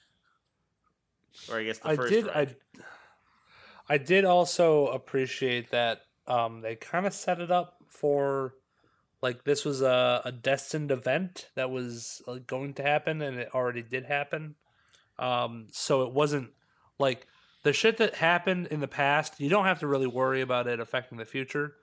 or 1.50 1.58
I 1.58 1.64
guess 1.64 1.78
the 1.80 1.90
I 1.90 1.96
First 1.96 2.10
did. 2.14 2.26
Reich. 2.28 2.36
I 3.90 3.94
I 3.96 3.98
did 3.98 4.26
also 4.26 4.88
appreciate 4.88 5.72
that 5.72 6.02
um, 6.28 6.62
they 6.62 6.76
kind 6.76 7.06
of 7.06 7.14
set 7.14 7.40
it 7.40 7.50
up 7.52 7.78
for 7.88 8.56
like 9.22 9.44
this 9.46 9.64
was 9.66 9.82
a, 9.82 10.22
a 10.26 10.32
destined 10.34 10.92
event 10.92 11.50
that 11.56 11.70
was 11.72 12.22
uh, 12.28 12.40
going 12.46 12.74
to 12.76 12.84
happen, 12.84 13.22
and 13.22 13.38
it 13.38 13.50
already 13.54 13.82
did 13.82 14.06
happen. 14.06 14.56
Um, 15.18 15.68
so 15.72 16.04
it 16.04 16.12
wasn't 16.14 16.52
like 17.00 17.26
the 17.64 17.74
shit 17.74 17.98
that 17.98 18.16
happened 18.16 18.68
in 18.68 18.80
the 18.80 18.88
past. 18.88 19.40
You 19.40 19.50
don't 19.50 19.66
have 19.66 19.80
to 19.80 19.88
really 19.88 20.08
worry 20.08 20.42
about 20.42 20.68
it 20.68 20.80
affecting 20.80 21.18
the 21.18 21.26
future 21.26 21.76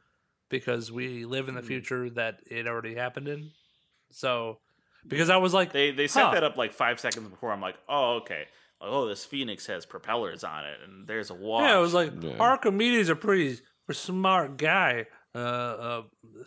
because 0.50 0.90
we 0.90 1.24
live 1.24 1.48
in 1.48 1.54
the 1.54 1.60
Mm. 1.62 1.66
future 1.66 2.10
that 2.10 2.40
it 2.50 2.66
already 2.66 2.94
happened 2.94 3.28
in. 3.28 3.50
So 4.10 4.58
because 5.06 5.30
I 5.30 5.36
was 5.36 5.54
like, 5.54 5.72
They 5.72 5.90
they 5.90 6.06
set 6.08 6.24
Huh. 6.26 6.34
that 6.34 6.42
up 6.44 6.56
like 6.56 6.72
five 6.72 6.98
seconds 7.00 7.28
before. 7.28 7.52
I'm 7.52 7.60
like, 7.60 7.76
oh 7.88 8.16
okay. 8.22 8.46
Like, 8.80 8.90
oh, 8.90 9.06
this 9.08 9.24
Phoenix 9.24 9.66
has 9.66 9.84
propellers 9.86 10.44
on 10.44 10.64
it, 10.64 10.78
and 10.84 11.06
there's 11.08 11.30
a 11.30 11.34
wall. 11.34 11.62
Yeah, 11.62 11.78
it 11.78 11.80
was 11.80 11.94
like 11.94 12.12
Yeah. 12.20 12.38
Archimedes, 12.38 13.08
a 13.08 13.16
pretty 13.16 13.58
smart 13.90 14.56
guy, 14.56 15.06
uh, 15.34 15.38
uh, 15.38 16.02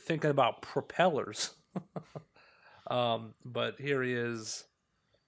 thinking 0.05 0.29
about 0.29 0.61
propellers. 0.61 1.51
um, 2.89 3.33
but 3.45 3.79
here 3.79 4.01
he 4.03 4.13
is, 4.13 4.63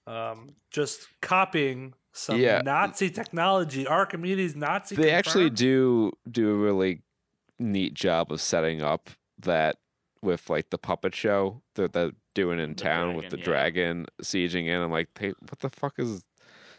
um, 0.08 0.56
just 0.72 1.08
copying 1.22 1.94
some 2.14 2.40
Yeah. 2.40 2.62
Nazi 2.64 3.10
technology. 3.10 3.86
Archimedes 3.88 4.56
Nazi. 4.56 4.96
they 4.96 5.12
actually 5.12 5.50
do 5.50 6.12
do 6.30 6.50
a 6.52 6.56
really 6.56 7.02
neat 7.60 7.94
job 7.94 8.32
of 8.32 8.40
setting 8.40 8.82
up 8.82 9.10
that 9.40 9.78
with 10.22 10.50
like 10.50 10.70
the 10.70 10.78
puppet 10.78 11.14
show 11.16 11.62
that 11.76 11.92
they're 11.94 12.12
doing 12.34 12.60
in 12.60 12.70
The 12.70 12.76
town 12.84 13.16
with 13.16 13.30
the 13.30 13.38
dragon, 13.38 14.06
dragon 14.06 14.06
sieging 14.22 14.68
in. 14.68 14.82
I'm 14.82 14.92
like, 14.92 15.10
hey, 15.20 15.34
what 15.40 15.60
the 15.60 15.70
fuck 15.70 15.96
is 16.00 16.24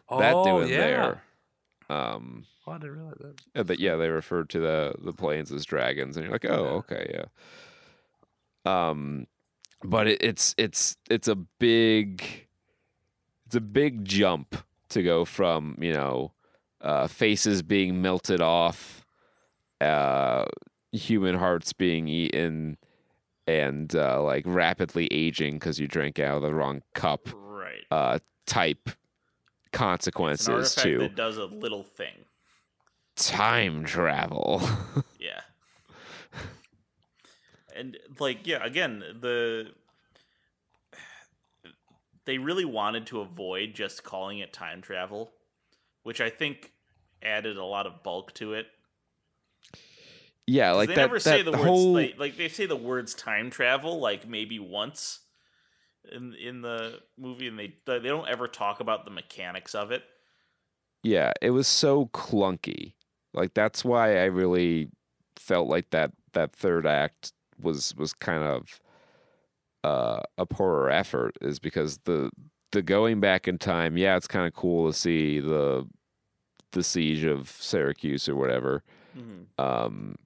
that 0.09 0.35
Oh, 0.35 0.45
doing 0.45 0.69
yeah. 0.69 0.79
there? 0.79 1.23
Um, 1.91 2.47
Oh, 2.67 2.73
I 2.73 2.79
didn't 2.79 2.97
realize 2.97 3.19
that. 3.53 3.67
but 3.67 3.79
yeah, 3.79 3.97
they 3.97 4.09
referred 4.09 4.49
to 4.51 4.59
the 4.61 4.95
the 4.99 5.13
planes 5.13 5.53
as 5.53 5.67
dragons, 5.67 6.17
and 6.17 6.25
you're 6.25 6.33
like, 6.33 6.47
oh, 6.47 6.83
okay, 6.89 7.11
yeah. 7.13 7.25
Um, 8.65 9.27
but 9.83 10.07
it, 10.07 10.23
it's 10.23 10.55
it's 10.57 10.97
it's 11.11 11.29
a 11.29 11.35
big 11.35 12.25
it's 13.47 13.55
a 13.55 13.61
big 13.61 14.05
jump 14.07 14.57
to 14.91 15.03
go 15.03 15.25
from 15.25 15.77
you 15.81 15.93
know 15.93 16.33
uh, 16.81 17.07
faces 17.07 17.63
being 17.63 18.03
melted 18.03 18.41
off, 18.41 19.05
uh, 19.81 20.45
human 20.93 21.37
hearts 21.37 21.73
being 21.73 22.09
eaten, 22.09 22.77
and 23.47 23.95
uh, 23.95 24.23
like 24.23 24.45
rapidly 24.47 25.09
aging 25.11 25.55
because 25.55 25.79
you 25.81 25.87
drank 25.87 26.19
out 26.19 26.37
of 26.37 26.43
the 26.43 26.55
wrong 26.55 26.83
cup. 26.95 27.29
right. 27.35 27.85
Uh, 27.91 28.19
type 28.47 28.91
consequences 29.73 30.75
to 30.75 30.99
that 30.99 31.17
does 31.17 31.37
a 31.39 31.47
little 31.47 31.83
thing. 31.83 32.25
time 33.17 33.85
travel. 33.85 34.63
Yeah. 35.19 35.41
and 37.75 37.97
like 38.21 38.47
yeah, 38.47 38.63
again, 38.65 39.03
the 39.21 39.73
they 42.27 42.39
really 42.39 42.65
wanted 42.65 43.07
to 43.07 43.21
avoid 43.21 43.75
just 43.75 44.05
calling 44.05 44.39
it 44.39 44.53
time 44.53 44.81
travel, 44.81 45.33
which 46.03 46.21
I 46.21 46.31
think 46.31 46.73
added 47.23 47.57
a 47.57 47.65
lot 47.65 47.87
of 47.87 48.03
bulk 48.03 48.33
to 48.35 48.55
it. 48.55 48.67
Yeah, 50.47 50.73
like 50.73 50.89
they 50.89 50.95
that. 50.95 51.01
never 51.01 51.19
say 51.19 51.43
that 51.43 51.51
the 51.51 51.57
words 51.57 51.65
whole 51.65 51.93
like, 51.95 52.19
like 52.19 52.37
they 52.37 52.49
say 52.49 52.67
the 52.67 52.77
words 52.77 53.15
time 53.15 53.51
travel 53.51 53.99
like 53.99 54.29
maybe 54.29 54.59
once 54.59 55.21
in 56.13 56.35
in 56.35 56.61
the 56.61 57.01
movie, 57.19 57.49
and 57.49 57.59
they 57.59 57.75
they 57.87 58.01
don't 58.01 58.29
ever 58.29 58.47
talk 58.47 58.81
about 58.81 59.05
the 59.05 59.11
mechanics 59.11 59.75
of 59.75 59.91
it. 59.91 60.03
Yeah, 61.03 61.33
it 61.41 61.51
was 61.51 61.67
so 61.67 62.07
clunky. 62.07 62.95
Like 63.33 63.55
that's 63.55 63.85
why 63.85 64.19
I 64.19 64.25
really 64.25 64.91
felt 65.37 65.69
like 65.69 65.91
that 65.91 66.13
that 66.33 66.55
third 66.55 66.87
act 66.87 67.33
was 67.61 67.95
was 67.97 68.13
kind 68.13 68.43
of 68.43 68.81
uh, 69.85 70.23
a 70.39 70.47
poorer 70.47 70.91
effort 70.91 71.37
is 71.43 71.59
because 71.59 71.99
the 72.05 72.31
the 72.73 72.83
going 72.83 73.21
back 73.21 73.47
in 73.47 73.59
time, 73.59 73.97
yeah, 73.97 74.17
it's 74.17 74.27
kind 74.27 74.47
of 74.47 74.55
cool 74.55 74.91
to 74.91 74.99
see 74.99 75.41
the 75.41 75.87
the 76.73 76.83
siege 76.83 77.25
of 77.25 77.49
Syracuse 77.51 78.29
or 78.29 78.35
whatever. 78.35 78.83
Um, 79.63 80.17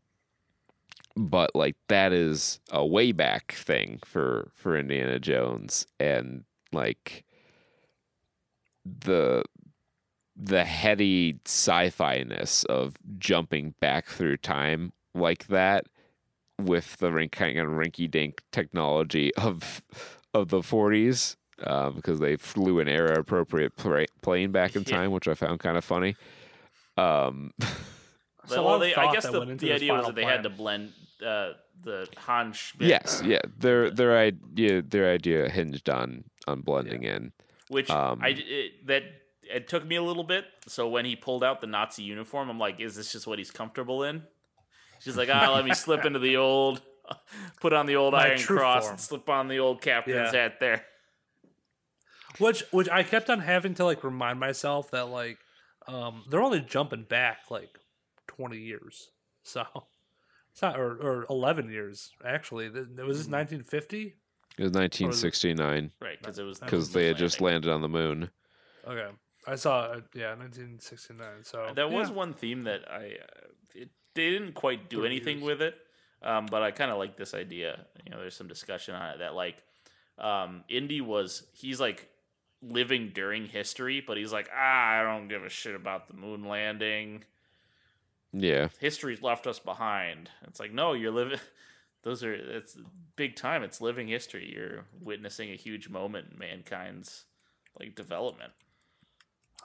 but 1.17 1.55
like 1.57 1.77
that 1.89 2.13
is 2.13 2.61
a 2.71 2.87
way 2.87 3.11
back 3.11 3.53
thing 3.53 3.99
for 4.05 4.51
for 4.55 4.79
Indiana 4.79 5.19
Jones, 5.19 5.87
and 5.99 6.45
like 6.73 7.25
the 8.85 9.43
the 10.37 10.65
heady 10.65 11.41
sci-fi 11.45 12.23
ness 12.23 12.63
of 12.65 12.95
jumping 13.19 13.75
back 13.81 14.07
through 14.07 14.37
time 14.37 14.93
like 15.15 15.49
that 15.49 15.87
with 16.61 16.97
the 16.99 17.13
rink 17.13 17.33
kind 17.33 17.59
of 17.59 17.69
rinky 17.69 18.11
dink 18.11 18.43
technology 18.53 19.35
of 19.37 19.83
of 20.35 20.49
the 20.49 20.59
40s 20.61 21.37
uh, 21.65 21.91
because 21.91 22.21
they 22.21 22.37
flew 22.37 22.81
an 22.81 22.89
era 22.89 23.19
appropriate 23.19 23.77
pla- 23.77 24.05
plane 24.23 24.53
back 24.53 24.77
in 24.77 24.83
Yeah. 24.87 24.97
time, 24.99 25.11
which 25.11 25.27
I 25.27 25.35
found 25.35 25.61
kind 25.61 25.77
of 25.79 25.85
funny. 25.85 26.17
Um, 26.97 27.53
It's 28.45 28.57
a 28.57 28.61
lot 28.63 28.65
well, 28.67 28.79
they, 28.79 28.95
I 28.95 29.13
guess 29.13 29.25
the, 29.25 29.45
the 29.59 29.73
idea 29.73 29.93
was 29.95 30.07
that 30.07 30.15
they 30.15 30.25
had 30.25 30.43
to 30.45 30.51
blend 30.51 30.93
uh, 31.25 31.53
the 31.83 32.09
Han 32.19 32.53
Schmidt, 32.53 32.89
yes, 32.89 33.23
yeah, 33.25 33.41
their 33.59 33.91
their 33.91 34.17
idea 34.19 34.83
their 34.83 35.13
idea 35.13 35.49
hinged 35.51 35.89
on 35.91 36.25
on 36.47 36.61
blending 36.63 37.03
in. 37.05 37.33
which 37.69 37.91
Um, 37.91 38.21
I 38.23 38.29
it, 38.37 38.87
that 38.87 39.03
it 39.43 39.69
took 39.69 39.85
me 39.87 39.97
a 39.97 40.03
little 40.03 40.25
bit. 40.25 40.45
So 40.67 40.89
when 40.89 41.05
he 41.05 41.15
pulled 41.17 41.43
out 41.45 41.61
the 41.61 41.67
Nazi 41.67 42.03
uniform, 42.05 42.49
I'm 42.51 42.59
like, 42.59 42.81
is 42.81 42.97
this 42.97 43.13
just 43.13 43.27
what 43.27 43.39
he's 43.39 43.51
comfortable 43.51 44.03
in? 44.03 44.23
She's 45.01 45.17
like, 45.17 45.29
ah, 45.33 45.53
let 45.55 45.65
me 45.65 45.75
slip 45.75 46.05
into 46.05 46.19
the 46.19 46.37
old, 46.37 46.81
put 47.61 47.73
on 47.73 47.87
the 47.87 47.97
old 47.97 48.13
My 48.15 48.29
Iron 48.31 48.41
Cross 48.41 48.83
form. 48.85 48.93
and 48.95 49.01
slip 49.01 49.29
on 49.29 49.49
the 49.49 49.59
old 49.59 49.81
captain's 49.81 50.33
Yeah. 50.33 50.43
hat 50.43 50.61
there. 50.61 50.85
Which 52.39 52.63
which 52.71 52.89
I 52.89 53.03
kept 53.03 53.31
on 53.31 53.41
having 53.41 53.75
to 53.75 53.85
like 53.85 54.05
remind 54.05 54.39
myself 54.39 54.91
that 54.93 55.09
like 55.09 55.39
um 55.87 56.25
they're 56.29 56.43
only 56.43 56.61
jumping 56.61 57.05
back 57.05 57.39
like 57.51 57.79
twenty 58.27 58.59
years. 58.59 59.11
So 59.43 59.65
it's 60.53 60.63
not 60.63 60.79
or, 60.79 60.91
or 60.97 61.27
eleven 61.31 61.71
years 61.71 62.13
actually. 62.25 62.71
Th- 62.71 62.87
Was 63.07 63.19
this 63.19 63.29
nineteen 63.29 63.63
fifty? 63.63 64.15
It 64.59 64.63
was 64.65 64.73
1969 64.73 65.93
Right, 66.01 66.19
because 66.21 66.39
it 66.41 66.43
was 66.43 66.59
because 66.59 66.91
they 66.93 67.07
had 67.07 67.17
just 67.17 67.41
landed 67.41 67.71
on 67.71 67.81
the 67.81 67.89
moon. 67.89 68.31
Okay. 68.87 69.07
I 69.47 69.55
saw 69.55 69.83
uh, 69.83 70.01
yeah, 70.15 70.35
nineteen 70.35 70.79
sixty 70.81 71.15
nine. 71.15 71.43
So 71.45 71.73
That 71.75 71.91
was 71.91 72.09
yeah. 72.11 72.15
one 72.15 72.35
theme 72.35 72.65
that 72.65 72.83
I 72.91 73.17
uh, 73.23 73.47
it, 73.75 73.91
they 74.19 74.31
didn't 74.31 74.53
quite 74.53 74.89
do 74.91 75.05
anything 75.05 75.39
years. 75.39 75.47
with 75.47 75.63
it, 75.63 75.77
um, 76.23 76.47
but 76.51 76.63
I 76.63 76.71
kind 76.71 76.91
of 76.91 76.99
like 76.99 77.17
this 77.17 77.35
idea. 77.35 77.87
You 78.05 78.11
know, 78.11 78.19
there's 78.21 78.37
some 78.37 78.49
discussion 78.49 78.95
on 78.95 79.11
it 79.11 79.19
that 79.21 79.35
like 79.35 79.57
um, 80.19 80.65
Indy 80.69 81.01
was 81.01 81.45
he's 81.55 81.81
like 81.81 82.09
living 82.63 83.13
during 83.15 83.47
history, 83.47 84.03
but 84.07 84.17
he's 84.17 84.33
like 84.33 84.49
ah, 84.55 84.91
I 84.91 85.03
don't 85.03 85.29
give 85.29 85.45
a 85.45 85.49
shit 85.49 85.75
about 85.75 86.09
the 86.09 86.15
moon 86.15 86.45
landing. 86.45 87.25
Yeah, 88.33 88.69
History's 88.79 89.23
left 89.23 89.47
us 89.47 89.59
behind. 89.59 90.31
It's 90.47 90.61
like 90.61 90.73
no, 90.73 90.93
you're 90.93 91.13
living. 91.13 91.39
Those 92.03 92.23
are 92.23 92.33
it's 92.33 92.77
big 93.17 93.37
time. 93.37 93.63
It's 93.63 93.81
living 93.81 94.09
history. 94.09 94.53
You're 94.55 94.85
witnessing 95.01 95.51
a 95.51 95.57
huge 95.57 95.89
moment 95.89 96.29
in 96.33 96.39
mankind's 96.39 97.25
like 97.79 97.95
development. 97.95 98.53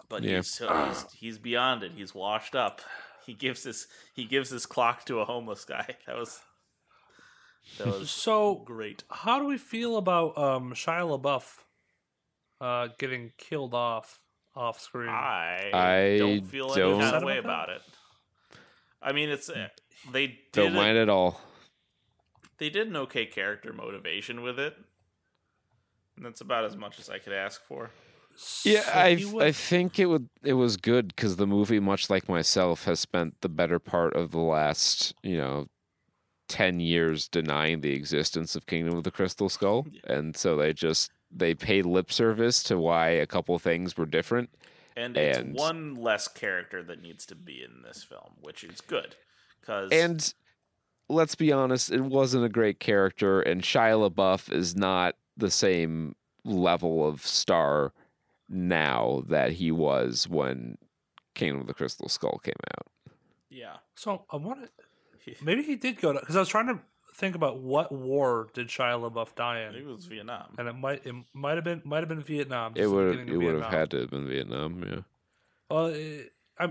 But 0.09 0.23
Yeah. 0.23 0.37
he's, 0.37 0.57
he's 0.59 1.05
he's 1.13 1.37
beyond 1.39 1.83
it. 1.83 1.91
He's 1.95 2.15
washed 2.15 2.55
up. 2.55 2.81
He 3.25 3.33
gives 3.33 3.63
his 3.63 3.87
he 4.13 4.25
gives 4.25 4.49
his 4.49 4.65
clock 4.65 5.05
to 5.05 5.19
a 5.19 5.25
homeless 5.25 5.65
guy. 5.65 5.95
That 6.07 6.15
was 6.17 6.39
that 7.77 7.87
was 7.87 8.11
So 8.25 8.55
great. 8.65 9.03
how 9.09 9.39
do 9.39 9.45
we 9.45 9.57
feel 9.57 9.97
about 9.97 10.37
um 10.37 10.73
Shia 10.73 11.19
LaBeouf 11.19 11.59
uh 12.61 12.89
getting 12.99 13.31
killed 13.37 13.73
off 13.73 14.19
off 14.55 14.79
screen? 14.79 15.09
I, 15.09 15.69
I 15.73 16.17
don't 16.17 16.41
feel 16.45 16.71
any 16.71 16.81
don't- 16.81 16.99
kind 17.01 17.15
of 17.15 17.23
way 17.23 17.37
about 17.37 17.69
about 17.69 17.75
it. 17.77 17.81
I 19.01 19.11
mean, 19.11 19.29
it's 19.29 19.49
uh, 19.49 19.67
they 20.11 20.27
did 20.27 20.37
don't 20.53 20.67
a- 20.73 20.75
mind 20.75 20.97
at 20.97 21.09
all. 21.09 21.41
they 22.57 22.69
did 22.69 22.87
an 22.87 22.95
okay 22.97 23.25
character 23.25 23.73
motivation 23.73 24.41
with 24.41 24.59
it. 24.59 24.75
And 26.15 26.25
that's 26.25 26.41
about 26.41 26.63
as 26.65 26.77
much 26.77 26.99
as 26.99 27.09
I 27.09 27.17
could 27.17 27.33
ask 27.33 27.61
for. 27.67 27.89
Yeah, 28.63 28.81
So 28.81 28.91
I 29.39 29.45
I 29.47 29.51
think 29.51 29.99
it 29.99 30.05
would 30.07 30.29
it 30.43 30.53
was 30.53 30.77
good 30.77 31.09
because 31.09 31.35
the 31.35 31.47
movie, 31.47 31.79
much 31.79 32.09
like 32.09 32.27
myself, 32.27 32.85
has 32.85 32.99
spent 32.99 33.41
the 33.41 33.49
better 33.49 33.79
part 33.79 34.15
of 34.15 34.31
the 34.31 34.39
last 34.39 35.13
you 35.23 35.37
know 35.37 35.67
ten 36.47 36.79
years 36.79 37.27
denying 37.27 37.81
the 37.81 37.93
existence 37.93 38.55
of 38.55 38.65
Kingdom 38.65 38.97
of 38.97 39.03
the 39.03 39.11
Crystal 39.11 39.49
Skull, 39.49 39.87
and 40.05 40.35
so 40.35 40.55
they 40.57 40.73
just 40.73 41.11
they 41.31 41.53
paid 41.55 41.85
lip 41.85 42.11
service 42.11 42.61
to 42.63 42.77
why 42.77 43.09
a 43.09 43.25
couple 43.25 43.57
things 43.59 43.97
were 43.97 44.05
different. 44.05 44.49
And 44.95 45.17
it's 45.17 45.39
And- 45.39 45.55
one 45.55 45.95
less 45.95 46.27
character 46.27 46.83
that 46.83 47.01
needs 47.01 47.25
to 47.27 47.35
be 47.35 47.63
in 47.63 47.81
this 47.81 48.03
film, 48.03 48.33
which 48.41 48.63
is 48.63 48.79
good. 48.81 49.15
Because 49.59 49.91
And 49.91 50.31
let's 51.09 51.33
be 51.33 51.51
honest, 51.51 51.91
it 51.91 52.01
wasn't 52.01 52.45
a 52.45 52.49
great 52.49 52.79
character, 52.79 53.41
and 53.41 53.63
Shia 53.63 54.07
LaBeouf 54.09 54.51
is 54.53 54.75
not 54.75 55.15
the 55.35 55.49
same 55.49 56.15
level 56.45 57.07
of 57.07 57.25
star 57.25 57.93
now 58.49 59.23
that 59.27 59.53
he 59.53 59.71
was 59.71 60.27
when 60.27 60.77
Kingdom 61.35 61.61
of 61.61 61.67
the 61.67 61.73
Crystal 61.73 62.07
Skull 62.09 62.39
came 62.43 62.53
out. 62.77 62.87
yeah, 63.49 63.77
So 63.95 64.25
I 64.31 64.37
wanted 64.37 64.69
maybe 65.43 65.63
he 65.63 65.75
did 65.75 65.99
go 66.01 66.13
to 66.13 66.19
because 66.19 66.35
I 66.35 66.39
was 66.39 66.49
trying 66.49 66.67
to 66.67 66.79
think 67.15 67.35
about 67.35 67.59
what 67.59 67.91
war 67.91 68.49
did 68.53 68.67
Shia 68.67 68.99
LaBeouf 68.99 69.35
die 69.35 69.61
in, 69.61 69.75
it 69.75 69.85
was 69.85 70.05
Vietnam. 70.05 70.53
and 70.57 70.67
it 70.67 70.73
might 70.73 71.05
it 71.05 71.13
might 71.33 71.55
have 71.55 71.63
been 71.63 71.81
might 71.85 71.99
have 71.99 72.09
been 72.09 72.21
Vietnam. 72.21 72.73
It 72.75 72.87
would 72.87 73.29
it 73.29 73.37
would 73.37 73.61
have 73.61 73.71
had 73.71 73.91
to 73.91 73.99
have 74.01 74.09
been 74.09 74.27
Vietnam, 74.27 74.83
yeah, 74.85 74.99
well 75.69 75.93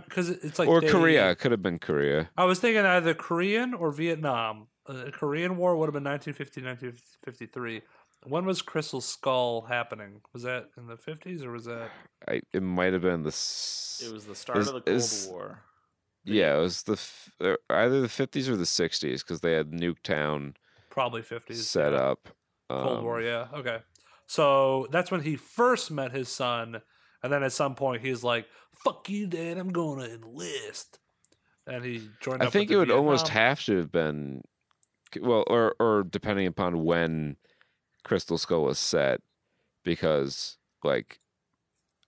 because 0.04 0.30
it's 0.30 0.58
like 0.58 0.68
or 0.68 0.80
they- 0.80 0.88
Korea. 0.90 1.30
It 1.30 1.38
could 1.38 1.50
have 1.52 1.62
been 1.62 1.78
Korea. 1.78 2.30
I 2.36 2.44
was 2.44 2.58
thinking 2.60 2.84
either 2.84 3.14
Korean 3.14 3.74
or 3.74 3.90
Vietnam. 3.90 4.68
Uh, 4.84 5.10
Korean 5.12 5.56
War 5.56 5.76
would 5.76 5.86
have 5.86 5.92
been 5.94 6.02
1950, 6.02 6.60
1953. 6.60 7.82
When 8.24 8.44
was 8.44 8.62
Crystal 8.62 9.00
Skull 9.00 9.62
happening? 9.62 10.20
Was 10.32 10.42
that 10.44 10.68
in 10.76 10.86
the 10.86 10.96
50s 10.96 11.44
or 11.44 11.50
was 11.50 11.64
that? 11.64 11.90
I, 12.28 12.40
it 12.52 12.62
might 12.62 12.92
have 12.92 13.02
been 13.02 13.22
the. 13.22 13.28
It 13.28 14.12
was 14.12 14.24
the 14.26 14.34
start 14.34 14.58
Is- 14.58 14.68
of 14.68 14.74
the 14.74 14.80
Cold 14.82 14.96
is- 14.96 15.28
War. 15.30 15.62
yeah, 16.24 16.56
it 16.56 16.60
was 16.60 16.82
the 16.84 17.00
uh, 17.40 17.56
either 17.70 18.00
the 18.00 18.08
fifties 18.08 18.48
or 18.48 18.56
the 18.56 18.66
sixties 18.66 19.22
because 19.22 19.40
they 19.40 19.52
had 19.52 19.72
Nuketown 19.72 20.54
Probably 20.90 21.22
50s. 21.22 21.54
set 21.56 21.92
yeah. 21.92 21.98
up. 21.98 22.28
Cold 22.70 22.98
Um, 22.98 23.04
War, 23.04 23.20
yeah. 23.20 23.48
Okay. 23.54 23.78
So 24.26 24.86
that's 24.92 25.10
when 25.10 25.22
he 25.22 25.36
first 25.36 25.90
met 25.90 26.12
his 26.12 26.28
son. 26.28 26.80
And 27.24 27.32
then 27.32 27.42
at 27.42 27.52
some 27.52 27.74
point 27.74 28.02
he's 28.02 28.24
like, 28.24 28.46
fuck 28.84 29.08
you, 29.08 29.26
dad, 29.26 29.56
I'm 29.58 29.70
going 29.70 30.00
to 30.00 30.14
enlist. 30.14 30.98
And 31.66 31.84
he 31.84 32.08
joined 32.20 32.42
I 32.42 32.46
up 32.46 32.52
think 32.52 32.70
with 32.70 32.74
it 32.82 32.86
the 32.88 32.94
would 32.94 32.98
almost 32.98 33.28
have 33.28 33.62
to 33.66 33.76
have 33.76 33.92
been, 33.92 34.42
well, 35.20 35.44
or 35.46 35.74
or 35.78 36.02
depending 36.02 36.46
upon 36.48 36.82
when 36.84 37.36
Crystal 38.04 38.38
Skull 38.38 38.64
was 38.64 38.78
set, 38.78 39.20
because 39.84 40.58
like 40.84 41.20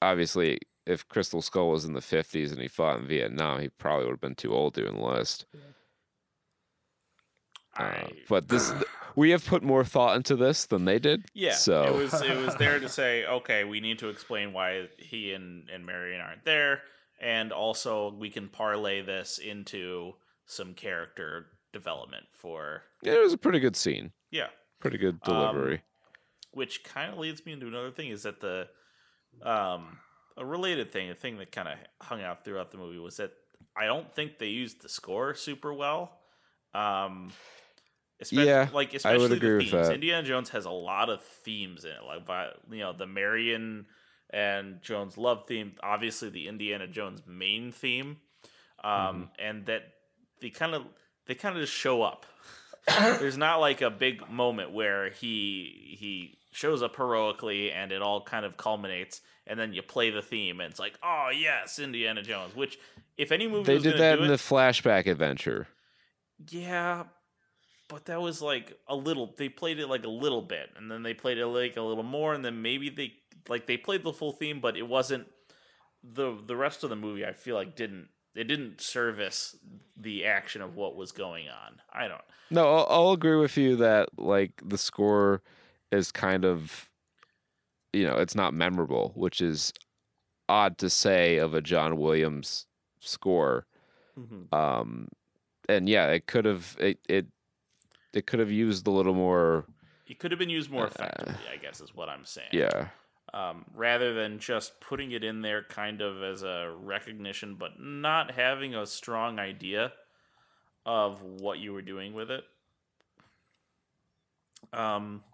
obviously 0.03 0.59
if 0.87 1.09
Crystal 1.09 1.43
Skull 1.43 1.71
was 1.71 1.85
in 1.85 1.95
the 1.95 2.01
fifties 2.01 2.53
and 2.53 2.61
he 2.61 2.69
fought 2.69 3.01
in 3.01 3.07
Vietnam, 3.07 3.61
he 3.61 3.69
probably 3.69 4.07
would 4.07 4.13
have 4.13 4.21
been 4.21 4.35
too 4.35 4.55
old 4.55 4.75
to 4.75 4.87
enlist. 4.87 5.47
Uh, 7.79 7.83
I, 7.83 8.13
but 8.29 8.49
this, 8.49 8.73
we 9.17 9.31
have 9.31 9.45
put 9.45 9.63
more 9.63 9.85
thought 9.85 10.17
into 10.17 10.37
this 10.37 10.67
than 10.67 10.85
they 10.85 10.99
did. 10.99 11.25
yeah, 11.35 11.55
so 11.55 11.85
it 11.85 11.95
was 11.95 12.23
it 12.23 12.37
was 12.37 12.55
there 12.59 12.79
to 12.79 12.89
say, 12.89 13.25
okay, 13.25 13.65
we 13.65 13.81
need 13.81 13.99
to 14.01 14.09
explain 14.09 14.53
why 14.53 14.89
he 14.99 15.33
and 15.33 15.69
and 15.71 15.87
Marion 15.87 16.21
aren't 16.21 16.45
there, 16.45 16.83
and 17.21 17.53
also 17.53 18.13
we 18.13 18.31
can 18.31 18.49
parlay 18.49 19.01
this 19.01 19.39
into 19.39 20.15
some 20.47 20.75
character 20.75 21.47
development 21.73 22.27
for 22.33 22.83
yeah, 23.03 23.15
it 23.15 23.23
was 23.23 23.33
a 23.33 23.39
pretty 23.39 23.59
good 23.59 23.77
scene, 23.77 24.13
yeah. 24.31 24.49
Pretty 24.85 24.99
good 24.99 25.19
Um, 25.23 25.33
delivery. 25.33 25.83
which 26.53 26.85
kind 26.85 27.13
of 27.13 27.19
leads 27.19 27.45
me 27.47 27.53
into 27.53 27.67
another 27.67 27.91
thing 27.91 28.09
is 28.11 28.23
that 28.25 28.41
the 28.41 28.69
um 29.43 29.99
a 30.37 30.45
related 30.45 30.93
thing 30.93 31.11
a 31.11 31.15
thing 31.15 31.39
that 31.39 31.53
kind 31.53 31.69
of 31.69 31.75
hung 32.03 32.23
out 32.23 32.45
throughout 32.45 32.71
the 32.71 32.79
movie 32.79 32.99
was 32.99 33.17
that 33.17 33.33
i 33.77 33.87
don't 33.87 34.15
think 34.15 34.39
they 34.39 34.49
used 34.49 34.83
the 34.83 34.89
score 34.89 35.35
super 35.35 35.73
well 35.73 36.13
um 36.75 37.33
especially, 38.21 38.47
Yeah, 38.47 38.69
like 38.73 38.95
especially 38.95 39.39
the 39.39 39.59
themes 39.59 39.89
indiana 39.91 40.23
jones 40.27 40.51
has 40.51 40.65
a 40.67 40.71
lot 40.71 41.11
of 41.11 41.23
themes 41.23 41.85
in 41.85 41.91
it 41.93 42.05
like 42.07 42.27
vi- 42.27 42.53
you 42.71 42.79
know 42.79 42.93
the 42.93 43.07
marion 43.07 43.87
and 44.31 44.81
jones 44.83 45.19
love 45.19 45.45
theme 45.49 45.73
obviously 45.83 46.31
the 46.31 46.49
indiana 46.49 46.87
jones 46.87 47.23
main 47.27 47.73
theme 47.73 48.19
um 48.83 49.17
Mm-hmm. 49.17 49.23
and 49.39 49.67
that 49.67 49.83
they 50.41 50.51
kind 50.51 50.75
of 50.75 50.85
they 51.27 51.35
kind 51.35 51.57
of 51.57 51.63
just 51.63 51.73
show 51.73 52.03
up 52.03 52.27
there's 53.19 53.39
not 53.39 53.61
like 53.61 53.81
a 53.81 53.91
big 53.91 54.29
moment 54.31 54.73
where 54.73 55.11
he 55.11 55.97
he 55.99 56.39
shows 56.53 56.83
up 56.83 56.97
heroically, 56.97 57.71
and 57.73 57.93
it 57.93 58.03
all 58.03 58.21
kind 58.23 58.45
of 58.45 58.57
culminates. 58.57 59.21
And 59.47 59.59
then 59.59 59.75
you 59.75 59.83
play 59.83 60.11
the 60.11 60.23
theme, 60.23 60.61
and 60.61 60.71
it's 60.71 60.81
like, 60.81 60.99
oh 61.03 61.29
yes, 61.35 61.79
Indiana 61.79 62.23
Jones. 62.23 62.57
Which, 62.57 62.79
if 63.19 63.31
any 63.31 63.47
movie 63.47 63.65
They 63.65 63.79
did 63.79 63.99
that 63.99 64.19
in 64.19 64.25
it, 64.25 64.29
the 64.29 64.35
flashback 64.35 65.07
adventure. 65.07 65.69
yeah, 66.51 67.05
but 67.89 68.07
that 68.07 68.21
was 68.23 68.41
like 68.41 68.79
a 68.89 68.97
little. 68.97 69.35
They 69.37 69.49
played 69.51 69.79
it 69.79 69.89
like 69.89 70.05
a 70.05 70.09
little 70.11 70.43
bit, 70.43 70.71
and 70.77 70.91
then 70.91 71.03
they 71.03 71.13
played 71.15 71.39
it 71.39 71.47
like 71.47 71.77
a 71.77 71.83
little 71.83 72.03
more, 72.05 72.33
and 72.33 72.45
then 72.45 72.63
maybe 72.63 72.89
they 72.89 73.13
like 73.49 73.67
they 73.67 73.77
played 73.77 74.03
the 74.03 74.13
full 74.13 74.33
theme, 74.33 74.61
but 74.61 74.77
it 74.77 74.89
wasn't 74.89 75.27
the 76.03 76.39
the 76.47 76.57
rest 76.57 76.83
of 76.85 76.91
the 76.91 76.97
movie. 76.97 77.25
I 77.27 77.33
feel 77.33 77.55
like 77.55 77.77
didn't 77.77 78.09
it 78.35 78.45
didn't 78.45 78.81
service 78.81 79.57
the 79.97 80.25
action 80.25 80.63
of 80.63 80.77
what 80.77 80.97
was 80.97 81.13
going 81.13 81.49
on. 81.49 81.81
I 81.93 82.09
don't. 82.09 82.21
No, 82.51 82.75
I'll, 82.75 82.87
I'll 82.89 83.13
agree 83.13 83.37
with 83.37 83.57
you 83.57 83.77
that 83.77 84.19
like 84.19 84.53
the 84.65 84.79
score 84.79 85.43
is 85.91 86.13
kind 86.13 86.45
of, 86.45 86.91
you 87.93 88.05
know, 88.05 88.17
it's 88.17 88.35
not 88.35 88.55
memorable, 88.55 89.13
which 89.15 89.41
is 89.41 89.73
odd 90.49 90.79
to 90.79 90.91
say 90.91 91.37
of 91.39 91.55
a 91.55 91.61
John 91.61 91.97
Williams 91.97 92.67
score. 93.01 93.67
Um, 94.53 95.09
and 95.69 95.89
yeah, 95.89 96.07
it 96.09 96.27
could 96.27 96.45
have 96.45 96.77
it 96.79 96.99
it 97.09 97.27
it 98.13 98.27
could 98.27 98.39
have 98.39 98.51
used 98.51 98.87
a 98.87 98.91
little 98.91 99.15
more. 99.15 99.65
It 100.07 100.19
could 100.19 100.31
have 100.31 100.39
been 100.39 100.51
used 100.51 100.71
more 100.71 100.87
effectively. 100.87 101.35
I 101.53 101.57
guess 101.57 101.81
is 101.81 101.95
what 101.95 102.09
I'm 102.09 102.25
saying. 102.25 102.49
Yeah, 102.53 102.89
um, 103.35 103.65
rather 103.75 104.15
than 104.15 104.39
just 104.39 104.81
putting 104.81 105.11
it 105.11 105.25
in 105.25 105.43
there 105.43 105.65
kind 105.65 106.01
of 106.01 106.23
as 106.23 106.45
a 106.45 106.73
recognition, 106.81 107.57
but 107.57 107.81
not 107.81 108.31
having 108.31 108.77
a 108.77 108.87
strong 108.87 109.41
idea 109.41 109.93
of 110.87 111.21
what 111.23 111.59
you 111.59 111.73
were 111.73 111.83
doing 111.83 112.15
with 112.15 112.31
it. 112.31 112.45
Um, 114.73 115.25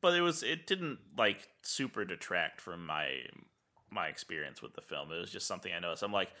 but 0.00 0.14
it 0.14 0.20
was 0.20 0.42
it 0.42 0.66
didn't 0.66 0.98
like 1.16 1.48
super 1.62 2.04
detract 2.04 2.60
from 2.60 2.84
my 2.86 3.20
my 3.88 4.08
experience 4.08 4.60
with 4.60 4.74
the 4.74 4.80
film. 4.80 5.12
It 5.12 5.20
was 5.20 5.30
just 5.30 5.46
something 5.46 5.72
I 5.72 5.78
noticed. 5.78 6.02
I'm 6.02 6.12
like, 6.12 6.32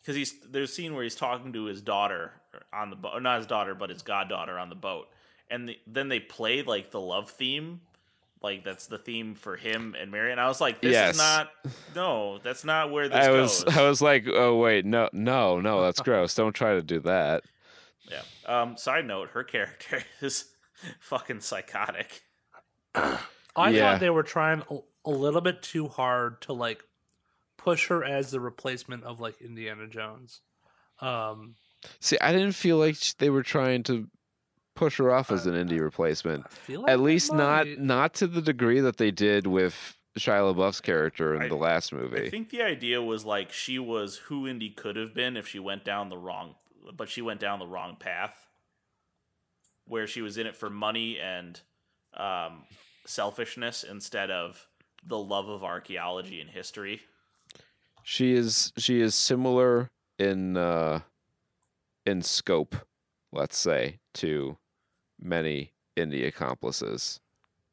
because 0.00 0.16
he's 0.16 0.34
there's 0.50 0.70
a 0.70 0.72
scene 0.72 0.94
where 0.94 1.02
he's 1.02 1.14
talking 1.14 1.52
to 1.52 1.64
his 1.64 1.82
daughter 1.82 2.32
on 2.72 2.88
the 2.88 2.96
boat, 2.96 3.22
not 3.22 3.38
his 3.38 3.46
daughter, 3.46 3.74
but 3.74 3.90
his 3.90 4.00
goddaughter 4.00 4.58
on 4.58 4.70
the 4.70 4.74
boat, 4.74 5.08
and 5.50 5.68
the, 5.68 5.78
then 5.86 6.08
they 6.08 6.20
play 6.20 6.62
like 6.62 6.90
the 6.90 7.00
love 7.00 7.30
theme, 7.30 7.82
like 8.42 8.64
that's 8.64 8.86
the 8.86 8.98
theme 8.98 9.34
for 9.34 9.56
him 9.56 9.94
and 10.00 10.10
Mary. 10.10 10.32
And 10.32 10.40
I 10.40 10.48
was 10.48 10.60
like, 10.60 10.80
this 10.80 10.92
Yes. 10.92 11.14
is 11.14 11.18
not, 11.20 11.50
no, 11.94 12.38
that's 12.38 12.64
not 12.64 12.90
where 12.90 13.08
this 13.08 13.26
I 13.26 13.30
was. 13.30 13.64
I 13.64 13.82
was 13.88 14.00
like, 14.00 14.24
oh 14.26 14.56
wait, 14.56 14.84
no, 14.84 15.08
no, 15.12 15.60
no, 15.60 15.82
that's 15.82 16.00
gross. 16.00 16.34
Don't 16.34 16.52
try 16.54 16.74
to 16.74 16.82
do 16.82 17.00
that. 17.00 17.44
yeah. 18.10 18.22
Um. 18.46 18.76
Side 18.76 19.06
note: 19.06 19.30
her 19.30 19.44
character 19.44 20.02
is 20.20 20.46
fucking 21.00 21.40
psychotic. 21.40 22.22
I 22.94 23.70
Yeah. 23.70 23.92
thought 23.92 24.00
they 24.00 24.10
were 24.10 24.22
trying 24.22 24.62
a, 24.70 24.78
a 25.04 25.10
little 25.10 25.40
bit 25.40 25.62
too 25.62 25.88
hard 25.88 26.40
to 26.42 26.52
like 26.52 26.82
push 27.56 27.88
her 27.88 28.02
as 28.04 28.30
the 28.30 28.40
replacement 28.40 29.04
of 29.04 29.20
like 29.20 29.40
Indiana 29.42 29.86
Jones. 29.86 30.40
Um, 31.00 31.56
See, 32.00 32.18
I 32.20 32.32
didn't 32.32 32.52
feel 32.52 32.76
like 32.78 32.96
they 33.18 33.30
were 33.30 33.42
trying 33.42 33.82
to 33.84 34.08
push 34.80 34.96
her 34.98 35.12
off 35.12 35.30
as 35.30 35.46
an 35.46 35.54
indie 35.54 35.78
replacement. 35.80 36.44
I 36.46 36.48
feel 36.48 36.80
like 36.82 36.90
At 36.90 37.00
least 37.00 37.32
not 37.32 37.66
might. 37.66 37.78
not 37.80 38.14
to 38.14 38.26
the 38.26 38.40
degree 38.42 38.80
that 38.80 38.96
they 38.96 39.10
did 39.10 39.46
with 39.46 39.96
Shia 40.18 40.52
LaBeouf's 40.54 40.80
character 40.80 41.34
in 41.36 41.42
I- 41.42 41.48
the 41.48 41.54
last 41.56 41.92
movie. 41.92 42.26
I 42.26 42.30
think 42.30 42.48
the 42.50 42.62
idea 42.62 43.00
was 43.02 43.24
like 43.24 43.52
she 43.52 43.78
was 43.78 44.16
who 44.26 44.48
Indy 44.48 44.70
could 44.70 44.96
have 44.96 45.14
been 45.14 45.36
if 45.36 45.46
she 45.46 45.58
went 45.58 45.84
down 45.84 46.08
the 46.08 46.16
wrong, 46.18 46.54
but 46.96 47.08
she 47.08 47.20
went 47.22 47.38
down 47.40 47.58
the 47.58 47.66
wrong 47.66 47.96
path, 47.96 48.46
where 49.86 50.06
she 50.06 50.22
was 50.22 50.36
in 50.38 50.46
it 50.46 50.56
for 50.56 50.70
money 50.70 51.18
and 51.18 51.60
um, 52.14 52.64
selfishness 53.06 53.84
instead 53.84 54.30
of 54.30 54.66
the 55.06 55.18
love 55.18 55.48
of 55.48 55.62
archaeology 55.62 56.40
and 56.40 56.50
history. 56.50 57.02
She 58.02 58.32
is 58.32 58.72
she 58.78 59.00
is 59.00 59.14
similar 59.14 59.90
in 60.18 60.56
uh 60.56 61.00
in 62.06 62.22
scope, 62.22 62.74
let's 63.30 63.56
say, 63.58 63.98
to 64.14 64.56
many 65.20 65.72
indie 65.96 66.26
accomplices 66.26 67.20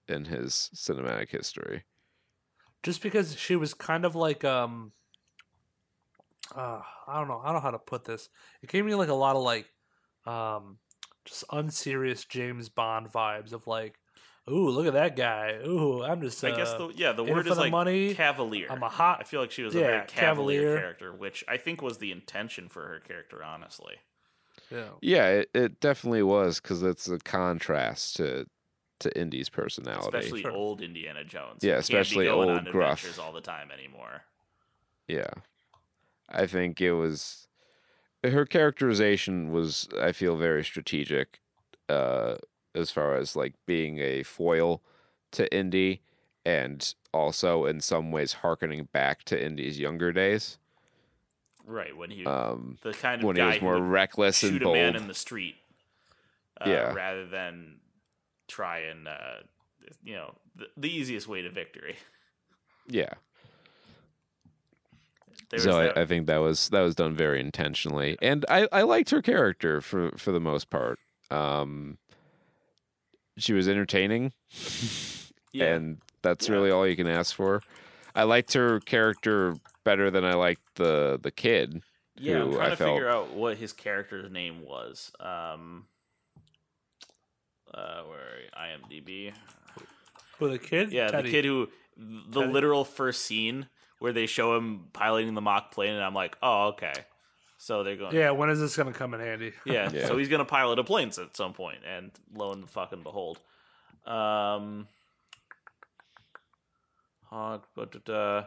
in 0.08 0.26
his 0.26 0.70
cinematic 0.76 1.30
history. 1.30 1.84
just 2.84 3.02
because 3.02 3.36
she 3.38 3.56
was 3.56 3.74
kind 3.74 4.06
of 4.06 4.16
like 4.16 4.44
um 4.46 4.92
uh, 6.56 6.82
I 7.08 7.20
don't 7.20 7.28
know 7.28 7.40
I 7.44 7.48
don't 7.48 7.56
know 7.56 7.60
how 7.62 7.72
to 7.72 7.80
put 7.80 8.06
this. 8.06 8.30
It 8.62 8.70
gave 8.70 8.86
me 8.86 8.96
like 8.96 9.10
a 9.10 9.14
lot 9.14 9.36
of 9.36 9.42
like 9.44 9.68
um 10.26 10.78
just 11.26 11.44
unserious 11.52 12.24
James 12.26 12.70
Bond 12.70 13.12
vibes 13.12 13.52
of 13.52 13.68
like, 13.68 14.00
ooh, 14.50 14.70
look 14.70 14.88
at 14.88 14.94
that 14.94 15.16
guy. 15.18 15.60
Ooh, 15.66 16.02
I'm 16.04 16.22
just 16.22 16.42
uh, 16.44 16.48
I 16.48 16.52
guess 16.52 16.74
the 16.74 16.90
yeah 16.96 17.12
the 17.12 17.24
word 17.24 17.48
is 17.48 17.56
the 17.56 17.62
like 17.62 17.72
money. 17.72 18.14
cavalier. 18.14 18.68
I'm 18.70 18.84
a 18.84 18.90
hot 18.90 19.20
I 19.22 19.24
feel 19.24 19.42
like 19.42 19.52
she 19.52 19.64
was 19.64 19.76
yeah, 19.76 19.82
a 19.82 19.84
very 19.84 20.06
cavalier, 20.08 20.62
cavalier. 20.62 20.78
character, 20.80 21.14
which 21.14 21.44
I 21.48 21.58
think 21.58 21.82
was 21.82 21.98
the 21.98 22.12
intention 22.12 22.70
for 22.70 22.88
her 22.88 23.00
character. 23.00 23.44
Honestly, 23.44 23.96
yeah. 24.72 24.90
Yeah, 25.02 25.28
it, 25.30 25.50
it 25.54 25.80
definitely 25.80 26.24
was 26.24 26.60
because 26.60 26.84
it's 26.84 27.08
a 27.08 27.20
contrast 27.20 28.16
to 28.18 28.46
to 29.00 29.16
Indy's 29.20 29.50
personality. 29.50 30.08
especially 30.18 30.42
Sure. 30.42 30.52
old 30.52 30.82
Indiana 30.82 31.24
Jones. 31.24 31.64
Yeah, 31.64 31.74
who 31.74 31.76
can't 31.76 31.88
be 31.90 31.94
especially 31.98 32.26
going 32.26 32.50
old 32.50 32.60
on 32.60 32.64
gruff. 32.66 33.00
adventures 33.00 33.20
all 33.20 33.32
the 33.32 33.42
time 33.42 33.70
anymore. 33.72 34.24
Yeah. 35.08 35.30
I 36.30 36.48
think 36.48 36.82
it 36.82 36.94
was 36.94 37.48
her 38.24 38.46
characterization 38.46 39.52
was 39.52 39.88
I 40.02 40.12
feel 40.12 40.36
very 40.36 40.64
strategic 40.64 41.40
uh 41.88 42.38
as 42.76 42.92
far 42.92 43.16
as 43.16 43.36
like 43.36 43.54
being 43.66 44.00
a 44.00 44.24
foil 44.24 44.82
to 45.32 45.54
Indy 45.56 46.02
and 46.46 46.94
also 47.14 47.66
in 47.66 47.80
some 47.82 48.12
ways 48.12 48.34
harkening 48.34 48.86
back 48.92 49.24
to 49.26 49.42
Indy's 49.46 49.80
younger 49.80 50.12
days. 50.12 50.58
Right 51.70 51.96
when 51.96 52.10
he 52.10 52.26
Um 52.26 52.78
the 52.82 52.94
kind 52.94 53.22
of 53.22 53.26
when 53.28 53.36
he 53.36 53.42
guy 53.42 53.54
was 53.56 53.62
more 53.62 53.78
reckless 53.80 54.42
and 54.42 54.54
shoot 54.54 54.64
a 54.64 54.72
man 54.72 54.96
in 54.96 55.08
the 55.08 55.14
street, 55.14 55.56
uh, 56.62 56.70
Yeah. 56.70 56.94
rather 56.94 57.28
than 57.28 57.82
try 58.48 58.80
and 58.80 59.06
uh, 59.08 59.42
you 60.04 60.16
know 60.16 60.34
the, 60.56 60.68
the 60.78 60.90
easiest 60.90 61.28
way 61.28 61.42
to 61.42 61.50
victory. 61.52 61.98
yeah. 62.88 63.10
There 65.50 65.60
so 65.60 65.80
I, 65.80 66.02
I 66.02 66.06
think 66.06 66.28
that 66.28 66.38
was 66.38 66.70
that 66.70 66.82
was 66.82 66.96
done 66.96 67.16
very 67.16 67.40
intentionally, 67.40 68.18
and 68.22 68.46
I, 68.50 68.68
I 68.72 68.82
liked 68.82 69.10
her 69.12 69.22
character 69.22 69.80
for 69.82 70.12
for 70.18 70.32
the 70.32 70.40
most 70.42 70.70
part. 70.70 71.00
Um, 71.32 71.98
she 73.38 73.54
was 73.54 73.68
entertaining, 73.70 74.34
yeah, 75.54 75.66
and 75.74 75.98
that's 76.22 76.48
Yeah. 76.50 76.56
really 76.56 76.72
all 76.72 76.86
you 76.88 76.96
can 76.98 77.08
ask 77.08 77.36
for. 77.36 77.62
I 78.16 78.24
liked 78.24 78.54
her 78.54 78.80
character 78.82 79.56
better 79.88 80.12
than 80.12 80.26
I 80.26 80.34
liked 80.34 80.76
the 80.76 81.18
the 81.22 81.32
kid. 81.32 81.82
yeah. 82.18 82.42
I'm 82.44 82.52
trying 82.52 82.66
I 82.68 82.70
to 82.72 82.76
felt- 82.76 82.96
figure 82.96 83.10
out 83.10 83.34
what 83.34 83.56
his 83.58 83.72
character's 83.74 84.30
name 84.30 84.62
was. 84.66 85.12
Um, 85.20 85.86
uh, 87.74 88.02
where 88.04 88.20
are 88.20 88.40
you? 88.42 89.02
IMDb. 89.02 89.34
With 90.40 90.52
the 90.52 90.60
kid, 90.60 90.92
Yeah, 90.92 91.08
Teddy. 91.08 91.24
the 91.30 91.32
kid 91.32 91.46
who 91.46 91.70
the 91.98 92.42
Teddy. 92.42 92.54
literal 92.54 92.84
first 92.86 93.24
scene 93.26 93.68
where 94.00 94.14
they 94.14 94.26
show 94.28 94.56
him 94.58 94.90
piloting 94.94 95.34
the 95.34 95.42
mock 95.42 95.72
plane, 95.72 95.94
and 95.96 96.04
I'm 96.04 96.14
like, 96.14 96.38
oh, 96.44 96.68
okay. 96.70 96.94
So 97.58 97.84
they're 97.84 97.96
going, 97.96 98.14
Yeah, 98.16 98.32
when 98.32 98.50
is 98.52 98.60
this 98.60 98.76
gonna 98.78 98.94
come 98.94 99.14
in 99.16 99.20
handy? 99.20 99.54
yeah. 99.66 99.90
Yeah. 99.94 100.08
So 100.08 100.18
he's 100.18 100.30
gonna 100.30 100.46
pilot 100.46 100.78
a 100.80 100.84
plane 100.84 101.08
at 101.18 101.36
some 101.36 101.54
point, 101.54 101.80
and 101.88 102.12
lo 102.34 102.52
and 102.52 102.70
fucking 102.70 103.02
behold, 103.04 103.40
um, 104.06 104.88
Hog, 107.30 107.64
but 107.76 108.08
uh, 108.10 108.44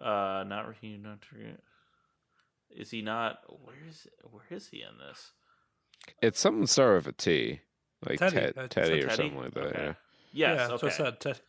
uh, 0.00 0.44
not 0.46 0.68
Raheem, 0.68 1.02
not 1.02 1.18
Raheem. 1.32 1.58
Is 2.70 2.90
he 2.90 3.02
not? 3.02 3.38
Where 3.64 3.76
is 3.88 4.06
where 4.30 4.44
is 4.50 4.68
he 4.68 4.78
in 4.82 4.98
this? 4.98 5.32
It's 6.22 6.40
something 6.40 6.66
start 6.66 6.96
with 6.96 7.06
a 7.08 7.12
T, 7.12 7.60
like 8.06 8.18
Teddy, 8.18 8.36
Ted- 8.36 8.54
I 8.58 8.66
Teddy 8.66 9.00
said 9.00 9.04
or 9.04 9.08
Teddy? 9.08 9.16
something 9.16 9.38
like 9.38 9.54
that. 9.54 9.64
Okay. 9.64 9.82
Yeah. 9.82 9.92
Yes, 10.32 10.32
yeah, 10.32 10.50
okay. 10.52 10.68
that's 10.68 10.82
what 10.82 10.92
I 10.92 10.96
said. 10.96 11.20
Ted- 11.20 11.40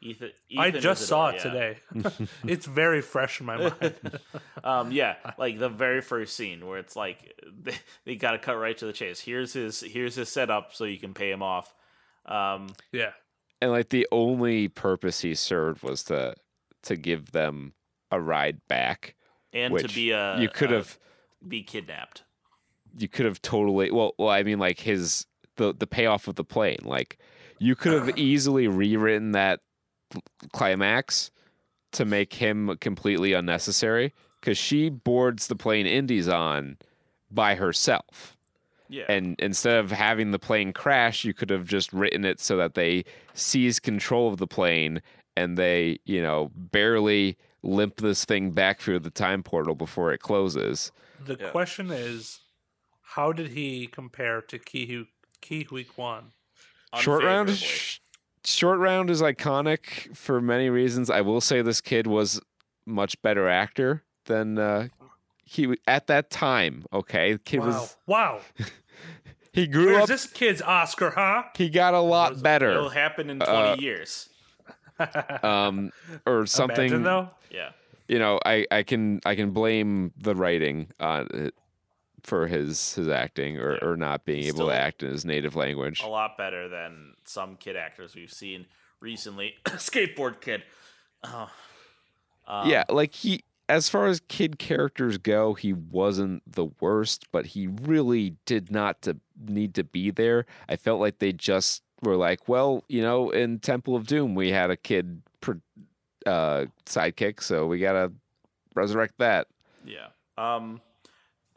Ethann, 0.00 0.30
I 0.56 0.70
just 0.70 1.06
saw 1.08 1.30
Isidore, 1.34 1.62
it 1.62 1.78
yeah. 1.92 2.02
today. 2.02 2.28
it's 2.46 2.66
very 2.66 3.00
fresh 3.00 3.40
in 3.40 3.46
my 3.46 3.56
mind. 3.80 3.94
um, 4.62 4.92
yeah, 4.92 5.16
like 5.38 5.58
the 5.58 5.68
very 5.68 6.02
first 6.02 6.36
scene 6.36 6.64
where 6.66 6.78
it's 6.78 6.94
like 6.94 7.34
they, 7.60 7.74
they 8.04 8.14
got 8.14 8.32
to 8.32 8.38
cut 8.38 8.56
right 8.58 8.78
to 8.78 8.86
the 8.86 8.92
chase. 8.92 9.18
Here's 9.20 9.52
his 9.54 9.80
here's 9.80 10.14
his 10.14 10.28
setup 10.28 10.72
so 10.72 10.84
you 10.84 10.98
can 10.98 11.14
pay 11.14 11.32
him 11.32 11.42
off. 11.42 11.74
Um, 12.26 12.68
yeah, 12.92 13.12
And 13.60 13.72
like 13.72 13.88
the 13.88 14.06
only 14.12 14.68
purpose 14.68 15.22
he 15.22 15.34
served 15.34 15.82
was 15.82 16.04
to 16.04 16.34
to 16.82 16.94
give 16.96 17.32
them 17.32 17.72
a 18.10 18.20
ride 18.20 18.60
back, 18.68 19.14
and 19.52 19.76
to 19.78 19.88
be 19.88 20.10
a 20.10 20.38
you 20.40 20.48
could 20.48 20.70
have 20.70 20.98
be 21.46 21.62
kidnapped. 21.62 22.24
you 22.98 23.08
could 23.08 23.26
have 23.26 23.40
totally 23.42 23.90
well 23.90 24.14
well 24.18 24.28
I 24.30 24.42
mean 24.42 24.58
like 24.58 24.80
his 24.80 25.26
the 25.56 25.74
the 25.74 25.86
payoff 25.86 26.28
of 26.28 26.34
the 26.36 26.44
plane 26.44 26.78
like 26.84 27.18
you 27.58 27.74
could 27.76 27.92
have 27.92 28.10
easily 28.18 28.68
rewritten 28.68 29.32
that 29.32 29.60
climax 30.52 31.30
to 31.92 32.04
make 32.04 32.34
him 32.34 32.76
completely 32.80 33.32
unnecessary 33.32 34.14
because 34.40 34.58
she 34.58 34.88
boards 34.88 35.46
the 35.46 35.56
plane 35.56 35.86
Indies 35.86 36.28
on 36.28 36.78
by 37.30 37.54
herself 37.56 38.36
Yeah. 38.88 39.04
And 39.08 39.36
instead 39.38 39.76
of 39.76 39.90
having 39.92 40.30
the 40.30 40.38
plane 40.38 40.72
crash, 40.72 41.24
you 41.24 41.34
could 41.34 41.50
have 41.50 41.66
just 41.66 41.92
written 41.92 42.24
it 42.24 42.40
so 42.40 42.56
that 42.56 42.74
they 42.74 43.04
seize 43.34 43.78
control 43.78 44.28
of 44.32 44.38
the 44.38 44.46
plane 44.46 45.02
and 45.36 45.56
they, 45.58 45.98
you 46.04 46.22
know, 46.22 46.50
barely 46.54 47.36
limp 47.62 47.96
this 47.96 48.24
thing 48.24 48.50
back 48.52 48.80
through 48.80 49.00
the 49.00 49.10
time 49.10 49.42
portal 49.42 49.74
before 49.74 50.12
it 50.12 50.18
closes. 50.20 50.92
The 51.24 51.36
Yeah. 51.40 51.50
question 51.50 51.90
is, 51.90 52.40
how 53.02 53.32
did 53.32 53.48
he 53.48 53.86
compare 53.86 54.40
to 54.42 54.58
Ke 54.58 55.06
Ke 55.40 55.66
Huy 55.68 55.84
Quan? 55.84 56.32
Short 57.00 57.22
round, 57.24 57.50
sh- 57.56 57.98
short 58.44 58.78
round 58.78 59.10
is 59.10 59.20
iconic 59.20 60.16
for 60.16 60.40
many 60.40 60.70
reasons. 60.70 61.10
I 61.10 61.20
will 61.20 61.40
say 61.40 61.60
this 61.62 61.80
kid 61.80 62.06
was 62.06 62.40
much 62.86 63.20
better 63.22 63.48
actor 63.48 64.04
than 64.24 64.58
uh, 64.58 64.88
he 65.44 65.62
w- 65.64 65.80
at 65.86 66.06
that 66.06 66.30
time. 66.30 66.84
Okay, 66.92 67.34
the 67.34 67.38
kid 67.40 67.60
Wow! 67.60 67.66
was 67.66 67.96
wow! 68.06 68.40
he 69.52 69.66
grew 69.66 69.86
Where's 69.86 70.02
up. 70.04 70.08
this 70.08 70.26
kid's 70.26 70.62
Oscar, 70.62 71.10
huh? 71.10 71.44
He 71.56 71.68
got 71.68 71.92
a 71.94 72.00
lot 72.00 72.42
better. 72.42 72.70
It'll 72.70 72.88
happen 72.90 73.28
in 73.30 73.38
20 73.40 73.50
Uh, 73.52 73.74
years. 73.76 74.28
Um, 75.42 75.90
or 76.26 76.46
something. 76.46 76.86
Imagine, 76.86 77.02
though. 77.02 77.30
Yeah. 77.50 77.70
you 78.08 78.18
know, 78.18 78.40
I, 78.44 78.66
I 78.70 78.82
can 78.82 79.20
I 79.24 79.34
can 79.34 79.50
blame 79.50 80.12
the 80.16 80.34
writing 80.34 80.88
on 81.00 81.28
it 81.32 81.54
for 82.22 82.46
his 82.46 82.94
his 82.94 83.08
acting 83.08 83.58
or, 83.58 83.74
Yeah. 83.74 83.84
or 83.88 83.96
not 83.96 84.24
being 84.24 84.44
able 84.44 84.66
to 84.66 84.72
act 84.74 85.02
in 85.02 85.10
his 85.10 85.24
native 85.24 85.56
language. 85.56 86.02
A 86.02 86.08
lot 86.08 86.36
better 86.36 86.68
than 86.68 87.14
some 87.24 87.56
kid 87.56 87.76
actors 87.76 88.14
we've 88.14 88.32
seen 88.32 88.66
recently. 89.00 89.54
Skateboard 89.66 90.40
kid. 90.40 90.62
Oh. 91.24 91.50
Um, 92.46 92.68
yeah, 92.68 92.84
like 92.88 93.14
he 93.14 93.44
as 93.68 93.88
far 93.90 94.06
as 94.06 94.20
kid 94.28 94.58
characters 94.58 95.18
go, 95.18 95.52
he 95.52 95.74
wasn't 95.74 96.42
the 96.50 96.68
worst, 96.80 97.26
but 97.30 97.46
he 97.48 97.66
really 97.66 98.36
did 98.46 98.70
not 98.70 99.02
to 99.02 99.18
need 99.46 99.74
to 99.74 99.84
be 99.84 100.10
there. 100.10 100.46
I 100.68 100.76
felt 100.76 101.00
like 101.00 101.18
they 101.18 101.32
just 101.32 101.82
were 102.02 102.16
like, 102.16 102.48
well, 102.48 102.84
you 102.88 103.02
know, 103.02 103.30
in 103.30 103.58
Temple 103.58 103.96
of 103.96 104.06
Doom 104.06 104.34
we 104.34 104.50
had 104.50 104.70
a 104.70 104.76
kid 104.76 105.22
uh, 106.26 106.66
sidekick, 106.86 107.42
so 107.42 107.66
we 107.66 107.78
gotta 107.78 108.12
resurrect 108.74 109.14
that. 109.18 109.48
Yeah. 109.84 110.08
Um 110.36 110.80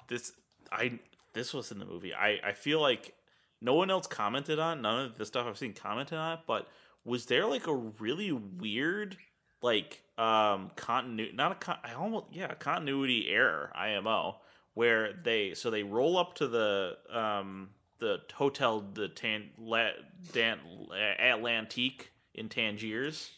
this 0.08 0.34
I 0.72 1.00
this 1.34 1.54
was 1.54 1.72
in 1.72 1.80
the 1.80 1.86
movie. 1.86 2.14
I 2.14 2.40
I 2.44 2.54
feel 2.54 2.82
like 2.82 3.14
no 3.62 3.76
one 3.76 3.92
else 3.92 4.08
commented 4.08 4.60
on 4.60 4.82
none 4.82 5.06
of 5.06 5.18
the 5.18 5.26
stuff 5.26 5.46
I've 5.48 5.58
seen 5.58 5.74
commented 5.74 6.18
on, 6.18 6.40
but 6.48 6.68
was 7.06 7.26
there 7.26 7.46
like 7.46 7.68
a 7.68 7.76
really 7.76 8.32
weird 8.32 9.18
like 9.62 10.04
um 10.18 10.72
continuity 10.76 11.34
not 11.36 11.52
a 11.52 11.56
con- 11.56 11.80
I 11.84 11.94
almost 11.94 12.28
yeah, 12.32 12.54
continuity 12.56 13.30
error, 13.30 13.72
IMO, 13.76 14.38
where 14.74 15.14
they 15.14 15.54
so 15.54 15.70
they 15.70 15.84
roll 15.84 16.18
up 16.18 16.36
to 16.36 16.48
the 16.48 16.98
um 17.12 17.70
the 18.02 18.18
hotel 18.34 18.84
the 18.94 19.08
Tan 19.08 19.52
La, 19.58 19.92
Dan 20.34 20.60
Atlantique 20.92 22.10
in 22.34 22.50
Tangiers, 22.50 23.32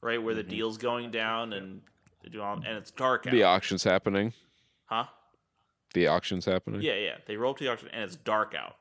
right 0.00 0.20
where 0.20 0.34
the 0.34 0.40
mm-hmm. 0.40 0.50
deal's 0.50 0.78
going 0.78 1.12
down 1.12 1.52
and 1.52 1.82
they 2.24 2.30
do 2.30 2.42
all, 2.42 2.54
and 2.54 2.66
it's 2.66 2.90
dark 2.90 3.26
out. 3.26 3.32
The 3.32 3.44
auction's 3.44 3.84
happening. 3.84 4.32
Huh? 4.86 5.04
The 5.94 6.08
auction's 6.08 6.46
happening. 6.46 6.80
Yeah, 6.80 6.94
yeah. 6.94 7.16
They 7.26 7.36
roll 7.36 7.52
up 7.52 7.58
to 7.58 7.64
the 7.64 7.70
auction 7.70 7.88
and 7.92 8.02
it's 8.02 8.16
dark 8.16 8.54
out. 8.54 8.76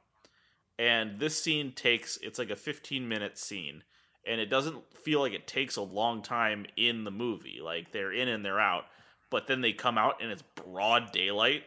And 0.80 1.20
this 1.20 1.42
scene 1.42 1.74
takes 1.74 2.18
it's 2.22 2.40
like 2.40 2.50
a 2.50 2.56
15 2.56 3.08
minute 3.08 3.38
scene. 3.38 3.84
And 4.28 4.42
it 4.42 4.48
doesn't 4.48 4.78
feel 5.04 5.20
like 5.20 5.34
it 5.34 5.48
takes 5.48 5.76
a 5.76 5.82
long 5.84 6.24
time 6.24 6.66
in 6.76 7.04
the 7.04 7.12
movie. 7.12 7.60
Like 7.64 7.92
they're 7.92 8.12
in 8.12 8.28
and 8.28 8.44
they're 8.44 8.60
out. 8.60 8.86
But 9.30 9.48
then 9.48 9.62
they 9.62 9.74
come 9.74 9.98
out 9.98 10.22
and 10.22 10.32
it's 10.32 10.44
broad 10.56 11.12
daylight 11.12 11.64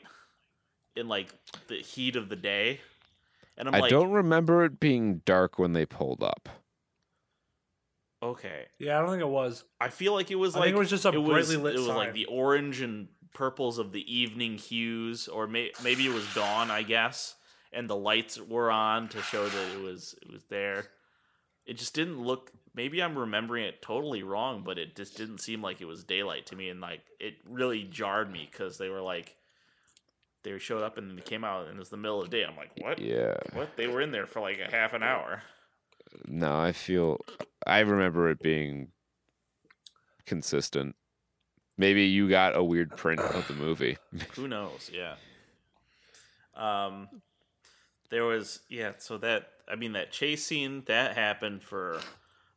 in 0.97 1.07
like 1.07 1.33
the 1.69 1.77
heat 1.77 2.17
of 2.17 2.29
the 2.29 2.37
day. 2.37 2.81
And 3.59 3.69
I'm 3.69 3.75
I 3.75 3.81
like, 3.81 3.91
don't 3.91 4.13
remember 4.13 4.65
it 4.65 4.81
being 4.81 5.21
dark 5.27 5.59
when 5.59 5.73
they 5.75 5.85
pulled 5.85 6.23
up. 6.23 6.49
okay. 8.23 8.67
Yeah, 8.79 8.99
I 8.99 9.01
don't 9.03 9.11
think 9.11 9.23
it 9.23 9.29
was. 9.29 9.65
I 9.81 9.89
feel 9.89 10.13
like 10.15 10.31
it 10.31 10.37
was 10.37 10.55
I 10.57 10.61
like 10.61 10.67
think 10.69 10.77
it 10.77 10.81
was 10.81 10.91
just 10.91 11.05
a 11.05 11.09
it 11.11 11.19
was, 11.19 11.49
brightly 11.49 11.57
lit 11.57 11.75
It 11.75 11.79
was 11.79 11.89
like 11.89 12.13
the 12.15 12.27
orange 12.27 12.81
and 12.81 13.09
purples 13.35 13.79
of 13.79 13.93
the 13.93 14.13
evening 14.13 14.59
hues, 14.59 15.29
or 15.29 15.47
may, 15.47 15.71
maybe 15.83 16.07
it 16.07 16.15
was 16.15 16.33
dawn, 16.35 16.71
I 16.71 16.83
guess, 16.83 17.35
and 17.73 17.89
the 17.89 17.97
lights 17.97 18.41
were 18.41 18.71
on 18.71 19.09
to 19.11 19.23
show 19.23 19.49
that 19.49 19.77
it 19.77 19.83
was 19.83 20.15
it 20.23 20.31
was 20.33 20.45
there. 20.45 20.87
It 21.67 21.77
just 21.79 21.95
didn't 21.95 22.23
look. 22.23 22.53
Maybe 22.75 23.03
I'm 23.03 23.19
remembering 23.19 23.65
it 23.65 23.83
totally 23.83 24.23
wrong, 24.23 24.63
but 24.65 24.79
it 24.79 24.95
just 24.97 25.17
didn't 25.17 25.39
seem 25.39 25.63
like 25.63 25.81
it 25.81 25.85
was 25.87 26.05
daylight 26.05 26.47
to 26.47 26.57
me, 26.57 26.69
and 26.69 26.81
like 26.81 27.03
it 27.21 27.35
really 27.45 27.83
jarred 27.85 28.31
me 28.33 28.49
because 28.51 28.79
they 28.79 28.89
were 28.89 29.03
like 29.03 29.37
they 30.45 30.59
showed 30.59 30.83
up 30.83 30.99
and 30.99 31.19
they 31.19 31.23
came 31.23 31.45
out 31.45 31.67
and 31.67 31.77
it 31.77 31.79
was 31.79 31.89
the 31.91 31.97
middle 31.97 32.23
of 32.23 32.31
the 32.31 32.37
day. 32.37 32.45
I'm 32.45 32.57
like, 32.57 32.71
what? 32.81 32.99
Yeah. 33.01 33.35
What? 33.53 33.77
They 33.77 33.87
were 33.87 34.01
in 34.01 34.13
there 34.13 34.27
for 34.27 34.41
like 34.41 34.59
a 34.61 34.71
half 34.71 34.93
an 34.95 35.03
hour. 35.03 35.43
No, 36.27 36.59
I 36.59 36.73
feel 36.73 37.19
I 37.67 37.81
remember 37.81 38.31
it 38.31 38.41
being 38.41 38.89
consistent. 40.27 40.95
Maybe 41.77 42.05
you 42.07 42.29
got 42.29 42.57
a 42.57 42.63
weird 42.65 42.97
print 42.97 43.21
of 43.21 43.47
the 43.47 43.55
movie. 43.55 43.99
Who 44.35 44.49
knows? 44.49 44.91
Yeah. 44.93 45.15
Um, 46.57 47.09
there 48.11 48.25
was 48.25 48.61
yeah. 48.69 48.93
So 48.99 49.19
that 49.19 49.49
I 49.71 49.77
mean 49.77 49.93
that 49.93 50.11
chase 50.11 50.45
scene 50.45 50.83
that 50.87 51.15
happened 51.15 51.63
for 51.63 52.01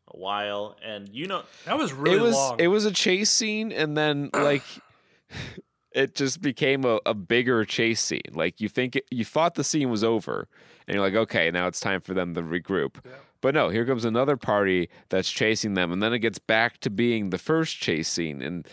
a 0.08 0.18
while, 0.18 0.76
and 0.84 1.08
you 1.10 1.28
know 1.28 1.44
That 1.66 1.78
was 1.78 1.94
really 1.94 2.18
it 2.18 2.22
was 2.22 2.36
long. 2.36 2.60
it 2.60 2.68
was 2.68 2.86
a 2.86 2.92
chase 2.92 3.30
scene 3.30 3.72
and 3.72 3.96
then 3.96 4.30
like 4.34 4.64
it 5.92 6.16
just 6.16 6.42
became 6.42 6.86
a, 6.86 7.00
a 7.06 7.14
bigger 7.14 7.66
chase 7.66 8.02
scene. 8.02 8.22
Like 8.34 8.62
you 8.62 8.70
think 8.70 8.96
it, 8.96 9.06
you 9.12 9.26
thought 9.26 9.56
the 9.56 9.64
scene 9.64 9.90
was 9.90 10.04
over 10.04 10.48
and 10.88 10.96
you're 10.96 11.04
like, 11.04 11.16
okay, 11.16 11.52
now 11.52 11.68
it's 11.68 11.80
time 11.80 12.02
for 12.02 12.14
them 12.14 12.34
to 12.36 12.42
regroup. 12.42 12.96
Yeah. 13.06 13.12
But 13.42 13.56
no, 13.56 13.70
here 13.70 13.86
comes 13.86 14.06
another 14.06 14.38
party 14.38 14.90
that's 15.10 15.32
chasing 15.32 15.74
them, 15.74 15.92
and 15.92 16.02
then 16.02 16.14
it 16.14 16.20
gets 16.20 16.38
back 16.38 16.80
to 16.82 16.92
being 16.92 17.32
the 17.32 17.40
first 17.40 17.80
chase 17.80 18.08
scene, 18.08 18.40
and 18.42 18.68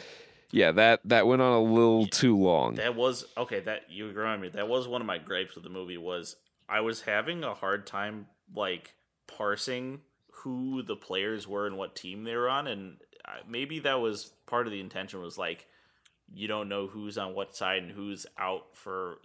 yeah, 0.50 0.72
that 0.72 1.00
that 1.04 1.26
went 1.26 1.40
on 1.40 1.52
a 1.52 1.62
little 1.62 2.06
too 2.06 2.36
long. 2.36 2.74
that 2.74 2.94
was 2.94 3.24
okay. 3.36 3.60
That 3.60 3.90
you 3.90 4.10
remind 4.10 4.42
me. 4.42 4.50
That 4.50 4.68
was 4.68 4.86
one 4.86 5.00
of 5.00 5.06
my 5.06 5.16
gripes 5.16 5.54
with 5.54 5.64
the 5.64 5.70
movie 5.70 5.96
was 5.96 6.36
I 6.68 6.80
was 6.80 7.02
having 7.02 7.44
a 7.44 7.54
hard 7.54 7.86
time 7.86 8.26
like 8.54 8.94
parsing 9.26 10.00
who 10.42 10.82
the 10.82 10.96
players 10.96 11.48
were 11.48 11.66
and 11.66 11.78
what 11.78 11.96
team 11.96 12.24
they 12.24 12.36
were 12.36 12.50
on, 12.50 12.66
and 12.66 12.98
uh, 13.24 13.38
maybe 13.48 13.78
that 13.80 14.00
was 14.00 14.32
part 14.46 14.66
of 14.66 14.72
the 14.72 14.80
intention 14.80 15.20
was 15.20 15.38
like 15.38 15.66
you 16.34 16.46
don't 16.48 16.68
know 16.68 16.86
who's 16.86 17.16
on 17.18 17.34
what 17.34 17.56
side 17.56 17.82
and 17.82 17.92
who's 17.92 18.26
out 18.38 18.66
for 18.74 19.16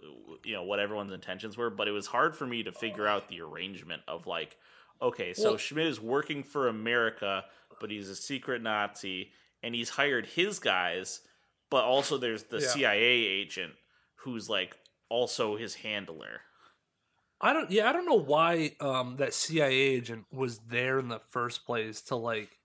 you 0.44 0.52
know 0.54 0.62
what 0.62 0.78
everyone's 0.78 1.12
intentions 1.12 1.56
were 1.56 1.70
but 1.70 1.86
it 1.88 1.92
was 1.92 2.06
hard 2.06 2.34
for 2.36 2.46
me 2.46 2.62
to 2.62 2.72
figure 2.72 3.06
out 3.06 3.28
the 3.28 3.40
arrangement 3.40 4.02
of 4.08 4.26
like 4.26 4.56
okay 5.02 5.34
so 5.34 5.50
Well- 5.50 5.56
schmidt 5.58 5.86
is 5.86 6.00
working 6.00 6.42
for 6.42 6.68
america 6.68 7.44
but 7.80 7.90
he's 7.90 8.08
a 8.08 8.16
secret 8.16 8.62
nazi 8.62 9.32
and 9.62 9.74
he's 9.74 9.90
hired 9.90 10.26
his 10.26 10.58
guys 10.58 11.20
but 11.70 11.84
also 11.84 12.16
there's 12.16 12.44
the 12.44 12.58
Yeah. 12.60 12.68
cia 12.68 12.98
agent 13.02 13.72
who's 14.16 14.48
like 14.48 14.76
also 15.10 15.56
his 15.56 15.74
handler 15.76 16.40
I 17.40 17.52
don't. 17.52 17.70
Yeah, 17.70 17.90
I 17.90 17.92
don't 17.92 18.06
know 18.06 18.14
why 18.14 18.74
um, 18.80 19.16
that 19.16 19.34
CIA 19.34 19.74
agent 19.74 20.24
was 20.32 20.60
there 20.60 20.98
in 20.98 21.08
the 21.08 21.18
first 21.28 21.66
place 21.66 22.00
to 22.02 22.16
like. 22.16 22.56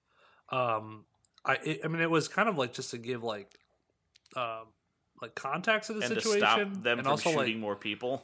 Um, 0.49 1.03
I 1.43 1.79
I 1.83 1.87
mean, 1.89 2.01
it 2.01 2.09
was 2.09 2.29
kind 2.29 2.47
of 2.47 2.57
like 2.57 2.71
just 2.73 2.91
to 2.91 2.97
give 2.97 3.21
like, 3.21 3.58
um, 4.35 4.67
like 5.21 5.35
context 5.35 5.89
of 5.89 5.97
the 5.97 6.05
and 6.05 6.15
to 6.15 6.21
situation, 6.21 6.47
stop 6.47 6.83
them 6.83 6.99
and 6.99 7.03
from 7.03 7.11
also 7.11 7.31
shooting 7.31 7.55
like 7.55 7.57
more 7.57 7.75
people 7.75 8.23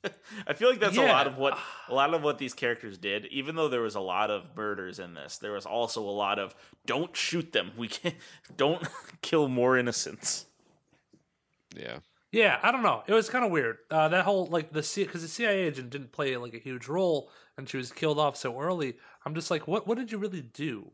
I 0.46 0.52
feel 0.52 0.70
like 0.70 0.80
that's 0.80 0.96
a 0.96 1.02
lot 1.02 1.26
of 1.26 1.38
what 1.38 1.58
a 1.88 1.94
lot 1.94 2.12
of 2.14 2.22
what 2.22 2.38
these 2.38 2.54
characters 2.54 2.98
did. 2.98 3.26
Even 3.26 3.56
though 3.56 3.68
there 3.68 3.80
was 3.80 3.94
a 3.94 4.00
lot 4.00 4.30
of 4.30 4.56
murders 4.56 4.98
in 4.98 5.14
this, 5.14 5.38
there 5.38 5.52
was 5.52 5.66
also 5.66 6.02
a 6.02 6.10
lot 6.10 6.38
of 6.38 6.54
don't 6.86 7.16
shoot 7.16 7.52
them. 7.52 7.72
We 7.76 7.88
can't 7.88 8.14
don't 8.56 8.86
kill 9.22 9.48
more 9.48 9.76
innocents. 9.76 10.46
yeah, 11.76 11.98
Yeah, 12.32 12.58
I 12.62 12.70
don't 12.70 12.82
know. 12.82 13.02
It 13.06 13.12
was 13.12 13.28
kind 13.28 13.44
of 13.44 13.50
weird. 13.50 13.78
Uh, 13.90 14.08
that 14.08 14.24
whole 14.24 14.46
like 14.46 14.72
the 14.72 14.86
because 14.96 15.22
the 15.22 15.28
CIA 15.28 15.66
agent 15.66 15.90
didn't 15.90 16.12
play 16.12 16.36
like 16.36 16.54
a 16.54 16.58
huge 16.58 16.86
role, 16.86 17.30
and 17.56 17.68
she 17.68 17.76
was 17.76 17.90
killed 17.90 18.18
off 18.18 18.36
so 18.36 18.60
early. 18.60 18.96
I'm 19.24 19.34
just 19.34 19.50
like, 19.50 19.66
what? 19.66 19.86
What 19.86 19.98
did 19.98 20.12
you 20.12 20.18
really 20.18 20.42
do, 20.42 20.92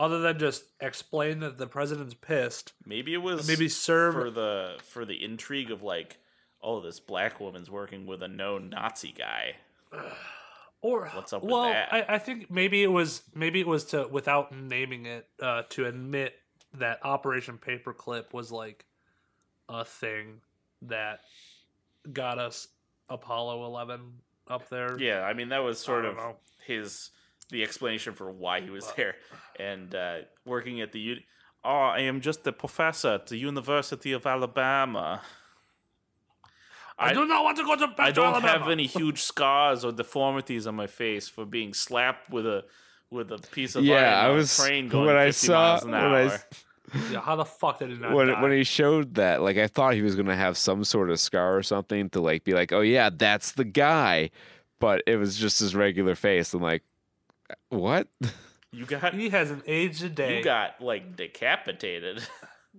other 0.00 0.18
than 0.18 0.38
just 0.38 0.64
explain 0.80 1.40
that 1.40 1.58
the 1.58 1.66
president's 1.66 2.14
pissed? 2.14 2.72
Maybe 2.86 3.12
it 3.12 3.22
was 3.22 3.46
Maybe 3.46 3.68
serve 3.68 4.14
for 4.14 4.30
the 4.30 4.78
for 4.82 5.04
the 5.04 5.22
intrigue 5.22 5.70
of 5.70 5.82
like, 5.82 6.16
oh, 6.62 6.80
this 6.80 6.98
black 6.98 7.38
woman's 7.38 7.70
working 7.70 8.06
with 8.06 8.22
a 8.22 8.28
known 8.28 8.70
Nazi 8.70 9.12
guy. 9.12 9.56
or 10.80 11.08
What's 11.08 11.34
up 11.34 11.42
with 11.42 11.52
well, 11.52 11.64
that? 11.64 11.92
I, 11.92 12.14
I 12.14 12.18
think 12.18 12.50
maybe 12.50 12.82
it 12.82 12.90
was 12.90 13.22
maybe 13.34 13.60
it 13.60 13.68
was 13.68 13.84
to 13.86 14.08
without 14.08 14.56
naming 14.56 15.04
it 15.04 15.28
uh, 15.40 15.62
to 15.70 15.84
admit 15.84 16.34
that 16.78 17.04
Operation 17.04 17.58
Paperclip 17.58 18.32
was 18.32 18.50
like 18.50 18.86
a 19.68 19.84
thing 19.84 20.40
that 20.82 21.20
got 22.10 22.38
us 22.38 22.68
Apollo 23.10 23.66
11 23.66 24.00
up 24.48 24.70
there. 24.70 24.98
Yeah, 24.98 25.20
I 25.24 25.34
mean 25.34 25.50
that 25.50 25.62
was 25.62 25.78
sort 25.78 26.06
of 26.06 26.16
know. 26.16 26.36
his 26.66 27.10
the 27.50 27.62
explanation 27.62 28.14
for 28.14 28.30
why 28.30 28.60
he 28.60 28.70
was 28.70 28.90
there 28.96 29.16
and 29.58 29.94
uh, 29.94 30.18
working 30.44 30.80
at 30.80 30.92
the. 30.92 31.00
U- 31.00 31.20
oh, 31.64 31.68
I 31.70 32.00
am 32.00 32.20
just 32.20 32.46
a 32.46 32.52
professor 32.52 33.08
at 33.14 33.26
the 33.26 33.36
University 33.36 34.12
of 34.12 34.26
Alabama. 34.26 35.20
I, 36.98 37.14
do 37.14 37.24
not 37.26 37.42
want 37.44 37.56
to 37.56 37.64
go 37.64 37.76
to 37.76 37.94
I 37.98 38.10
don't 38.10 38.26
Alabama. 38.34 38.58
have 38.58 38.68
any 38.68 38.86
huge 38.86 39.22
scars 39.22 39.84
or 39.86 39.92
deformities 39.92 40.66
on 40.66 40.74
my 40.74 40.86
face 40.86 41.28
for 41.28 41.46
being 41.46 41.72
slapped 41.72 42.28
with 42.30 42.46
a 42.46 42.64
with 43.10 43.32
a 43.32 43.38
piece 43.38 43.74
of 43.74 43.84
Yeah, 43.84 43.96
iron 44.20 44.26
I 44.26 44.28
was 44.34 44.54
train 44.56 44.88
going 44.90 45.06
when 45.06 45.16
50 45.16 45.26
I 45.26 45.30
saw 45.30 45.52
miles 45.54 45.84
an 45.84 45.90
when 45.92 46.00
hour. 46.00 46.16
I 46.16 46.24
s- 46.24 46.44
Yeah, 47.10 47.20
how 47.20 47.36
the 47.36 47.44
fuck 47.46 47.78
did 47.78 47.88
he 47.90 47.96
not 47.96 48.12
when 48.12 48.26
die? 48.28 48.42
when 48.42 48.52
he 48.52 48.64
showed 48.64 49.14
that, 49.14 49.40
like 49.40 49.56
I 49.56 49.66
thought 49.66 49.94
he 49.94 50.02
was 50.02 50.14
gonna 50.14 50.36
have 50.36 50.58
some 50.58 50.84
sort 50.84 51.10
of 51.10 51.18
scar 51.18 51.56
or 51.56 51.62
something 51.62 52.10
to 52.10 52.20
like 52.20 52.44
be 52.44 52.52
like, 52.52 52.70
oh 52.70 52.80
yeah, 52.82 53.08
that's 53.10 53.52
the 53.52 53.64
guy, 53.64 54.28
but 54.78 55.02
it 55.06 55.16
was 55.16 55.38
just 55.38 55.60
his 55.60 55.74
regular 55.74 56.14
face. 56.14 56.52
I'm 56.52 56.60
like, 56.60 56.82
what? 57.68 58.08
you 58.72 58.86
got 58.86 59.14
he 59.14 59.30
hasn't 59.30 59.62
aged 59.66 60.02
a 60.04 60.08
day. 60.08 60.38
you 60.38 60.44
got 60.44 60.80
like 60.80 61.16
decapitated. 61.16 62.22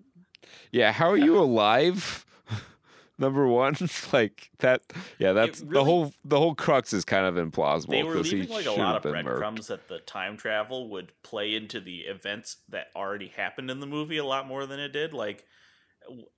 yeah, 0.72 0.92
how 0.92 1.10
are 1.10 1.18
you 1.18 1.38
alive? 1.38 2.26
Number 3.18 3.46
one, 3.48 3.76
like 4.14 4.50
that. 4.60 4.82
Yeah, 5.20 5.34
that's 5.34 5.62
the 5.62 5.84
whole 5.84 6.14
the 6.26 6.40
whole 6.40 6.56
crux 6.56 6.92
is 6.94 7.06
kind 7.06 7.26
of 7.26 7.36
implausible. 7.36 7.90
they 7.90 8.04
were 8.04 8.16
'cause 8.16 8.32
he 8.32 8.38
leaving 8.42 8.56
like 8.56 8.66
a 8.66 8.72
lot 8.72 8.96
of 8.96 9.12
breadcrumbs 9.12 9.68
that 9.68 9.88
the 9.90 10.00
time 10.00 10.38
travel 10.38 10.90
would 10.90 11.12
play 11.22 11.54
into 11.54 11.80
the 11.80 12.00
events 12.02 12.58
that 12.70 12.88
already 12.96 13.28
happened 13.28 13.70
in 13.70 13.80
the 13.80 13.86
movie 13.86 14.18
a 14.18 14.26
lot 14.26 14.48
more 14.48 14.66
than 14.66 14.80
it 14.80 14.90
did. 14.92 15.14
Like 15.14 15.46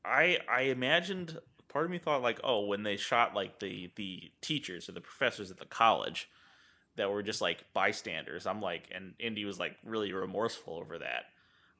I 0.03 0.39
I 0.49 0.61
imagined 0.63 1.39
part 1.69 1.85
of 1.85 1.91
me 1.91 1.99
thought 1.99 2.21
like, 2.21 2.39
oh, 2.43 2.65
when 2.65 2.83
they 2.83 2.97
shot 2.97 3.33
like 3.33 3.59
the 3.59 3.91
the 3.95 4.31
teachers 4.41 4.89
or 4.89 4.91
the 4.91 5.01
professors 5.01 5.51
at 5.51 5.57
the 5.57 5.65
college 5.65 6.29
that 6.95 7.11
were 7.11 7.23
just 7.23 7.41
like 7.41 7.65
bystanders, 7.73 8.45
I'm 8.45 8.61
like 8.61 8.89
and 8.93 9.13
Indy 9.19 9.45
was 9.45 9.59
like 9.59 9.75
really 9.83 10.13
remorseful 10.13 10.75
over 10.75 10.99
that. 10.99 11.25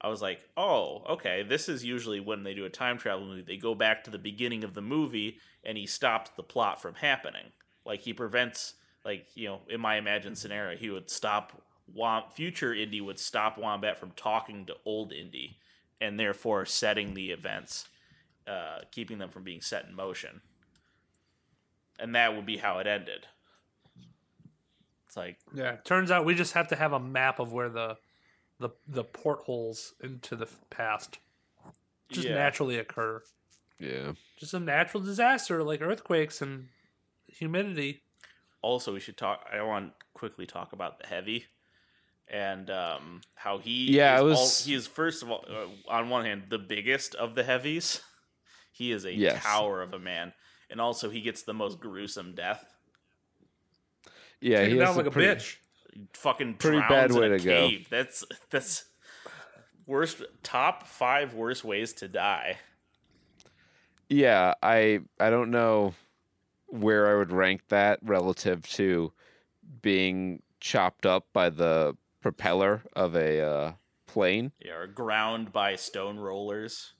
I 0.04 0.10
was 0.10 0.22
like, 0.22 0.48
oh, 0.58 1.04
okay, 1.12 1.44
this 1.44 1.70
is 1.70 1.86
usually 1.86 2.20
when 2.20 2.44
they 2.44 2.54
do 2.54 2.66
a 2.66 2.70
time 2.70 2.98
travel 2.98 3.26
movie. 3.26 3.42
They 3.42 3.56
go 3.56 3.74
back 3.74 4.04
to 4.04 4.12
the 4.12 4.18
beginning 4.18 4.66
of 4.66 4.74
the 4.74 4.82
movie 4.82 5.38
and 5.64 5.78
he 5.78 5.86
stops 5.86 6.30
the 6.36 6.44
plot 6.44 6.82
from 6.82 6.96
happening. 6.96 7.54
Like 7.86 8.02
he 8.02 8.12
prevents, 8.12 8.74
like, 9.06 9.28
you 9.34 9.48
know, 9.48 9.62
in 9.70 9.80
my 9.80 9.96
imagined 9.96 10.38
scenario, 10.38 10.78
he 10.78 10.90
would 10.90 11.10
stop, 11.10 11.54
Wom- 11.94 12.30
future 12.34 12.74
Indy 12.74 13.00
would 13.00 13.18
stop 13.18 13.58
Wombat 13.58 13.98
from 13.98 14.12
talking 14.12 14.66
to 14.66 14.76
old 14.84 15.14
Indy 15.14 15.58
and 16.02 16.20
therefore 16.20 16.66
setting 16.66 17.14
the 17.14 17.32
events, 17.32 17.88
uh, 18.46 18.80
keeping 18.92 19.20
them 19.20 19.30
from 19.30 19.44
being 19.44 19.62
set 19.62 19.86
in 19.86 19.96
motion. 19.96 20.42
And 21.98 22.14
that 22.14 22.36
would 22.36 22.46
be 22.46 22.58
how 22.58 22.80
it 22.80 22.88
ended. 22.88 23.28
It's 25.14 25.18
like, 25.18 25.38
Yeah, 25.54 25.76
turns 25.84 26.10
out 26.10 26.26
we 26.26 26.34
just 26.34 26.54
have 26.54 26.70
to 26.70 26.76
have 26.76 26.92
a 26.92 27.00
map 27.00 27.38
of 27.40 27.54
where 27.54 27.70
the 27.70 27.98
the 28.60 28.70
the 28.88 29.04
portholes 29.04 29.94
into 30.02 30.36
the 30.36 30.48
past 30.72 31.20
just 32.10 32.28
yeah. 32.28 32.34
naturally 32.34 32.78
occur. 32.80 33.22
Yeah, 33.80 34.14
Just 34.38 34.56
a 34.56 34.60
natural 34.60 35.04
disaster 35.04 35.62
like 35.64 35.82
earthquakes 35.82 36.42
and 36.42 36.70
humidity. 37.28 38.02
also 38.64 38.92
we 38.94 39.00
should 39.00 39.18
talk 39.18 39.46
i 39.52 39.62
want 39.62 39.88
to 40.00 40.06
quickly 40.14 40.46
talk 40.48 40.74
about 40.74 41.00
the 41.00 41.06
heavy 41.08 41.46
and 42.28 42.70
um, 42.72 43.22
how 43.36 43.58
he 43.60 43.96
Yeah, 43.98 44.16
is 44.16 44.22
it 44.22 44.24
was- 44.24 44.38
all, 44.62 44.66
he 44.68 44.74
is 44.74 44.88
first 44.88 45.22
of 45.22 45.30
all 45.30 45.46
uh, 45.48 45.92
on 45.92 46.10
one 46.10 46.26
hand 46.26 46.44
the 46.50 46.58
biggest 46.60 47.14
of 47.16 47.36
the 47.36 47.44
heavies 47.44 48.02
he 48.72 48.92
is 48.92 49.06
a 49.06 49.14
Yes. 49.14 49.44
tower 49.44 49.82
of 49.84 49.94
a 49.94 50.00
man 50.00 50.34
and 50.72 50.82
also 50.82 51.10
he 51.12 51.22
gets 51.22 51.44
the 51.44 51.54
most 51.54 51.80
gruesome 51.80 52.34
death 52.34 52.73
yeah, 54.44 54.60
Take 54.60 54.70
he 54.72 54.78
it 54.78 54.80
has 54.80 54.90
down 54.90 54.98
like 54.98 55.06
a 55.08 55.12
pretty- 55.12 55.40
bitch. 55.42 55.58
fucking 56.14 56.56
Pretty 56.56 56.80
bad 56.80 57.12
way 57.12 57.28
a 57.32 57.38
to 57.38 57.44
go. 57.46 57.70
that's 57.90 58.24
that's 58.50 58.86
worst 59.86 60.22
top 60.44 60.88
five 60.88 61.34
worst 61.34 61.64
ways 61.64 61.94
to 61.94 62.08
die 62.08 62.58
Yeah, 64.10 64.54
I 64.62 65.00
I 65.20 65.30
don't 65.30 65.52
know 65.52 65.94
where 66.68 67.14
I 67.14 67.18
would 67.18 67.32
rank 67.32 67.62
that 67.70 68.00
relative 68.02 68.68
to 68.72 69.14
being 69.82 70.42
chopped 70.60 71.06
up 71.06 71.28
by 71.34 71.50
the 71.50 71.96
propeller 72.22 72.82
of 72.96 73.16
a 73.16 73.42
uh, 73.42 73.72
plane. 74.08 74.52
yeah, 74.64 74.74
or 74.74 74.88
ground 74.88 75.52
by 75.52 75.76
stone 75.76 76.18
rollers 76.18 76.94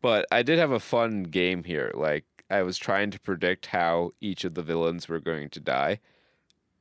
But 0.00 0.26
I 0.32 0.42
did 0.42 0.58
have 0.58 0.70
a 0.72 0.80
fun 0.80 1.24
game 1.24 1.64
here. 1.64 1.90
Like 1.94 2.24
I 2.50 2.62
was 2.62 2.78
trying 2.78 3.10
to 3.10 3.20
predict 3.20 3.66
how 3.66 4.12
each 4.20 4.44
of 4.44 4.54
the 4.54 4.62
villains 4.62 5.08
were 5.08 5.20
going 5.20 5.48
to 5.50 5.60
die. 5.60 6.00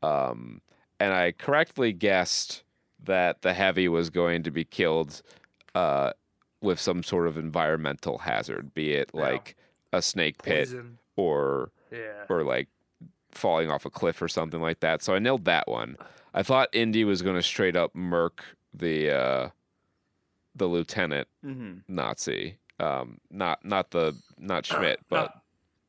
Um, 0.02 0.62
and 1.00 1.14
I 1.14 1.32
correctly 1.32 1.94
guessed 1.94 2.64
that 3.04 3.42
the 3.42 3.54
heavy 3.54 3.88
was 3.88 4.10
going 4.10 4.44
to 4.44 4.52
be 4.52 4.64
killed 4.64 5.22
uh, 5.74 6.12
with 6.62 6.80
some 6.80 7.02
sort 7.04 7.28
of 7.28 7.38
environmental 7.38 8.20
hazard, 8.20 8.74
be 8.74 8.94
it 8.94 9.10
Yeah. 9.14 9.22
like 9.22 9.56
a 9.92 10.02
snake 10.02 10.44
pit 10.44 10.68
Poison. 10.68 10.98
or 11.16 11.72
Yeah. 11.92 12.26
or 12.30 12.44
like 12.44 12.68
falling 13.32 13.70
off 13.72 13.86
a 13.86 13.90
cliff 13.90 14.22
or 14.22 14.28
something 14.28 14.62
like 14.62 14.82
that. 14.82 15.02
So 15.02 15.16
I 15.16 15.20
nailed 15.20 15.46
that 15.46 15.68
one. 15.68 15.98
I 16.34 16.44
thought 16.44 16.70
Indy 16.74 17.04
was 17.04 17.22
going 17.22 17.36
to 17.36 17.42
straight 17.44 17.76
up 17.76 17.96
murk 17.96 18.44
the 18.74 19.12
uh, 19.12 19.50
the 20.56 20.68
lieutenant 20.68 21.28
mm-hmm. 21.46 21.80
Nazi. 21.94 22.58
Um, 22.80 23.20
not 23.30 23.64
not 23.66 23.92
the 23.92 24.16
not 24.38 24.66
Schmidt, 24.66 25.00
but 25.10 25.34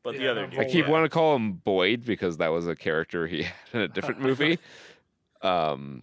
Not- 0.04 0.12
but 0.14 0.18
the 0.18 0.28
other 0.28 0.42
not 0.42 0.50
dude, 0.50 0.60
I 0.60 0.64
keep 0.64 0.84
yeah. 0.86 0.90
wanting 0.90 1.06
to 1.06 1.10
call 1.14 1.36
him 1.36 1.52
Boyd 1.54 2.04
because 2.04 2.38
that 2.38 2.48
was 2.48 2.66
a 2.66 2.74
character 2.74 3.26
he 3.26 3.42
had 3.44 3.52
in 3.72 3.80
a 3.82 3.88
different 3.88 4.20
movie. 4.28 4.58
um, 5.42 6.02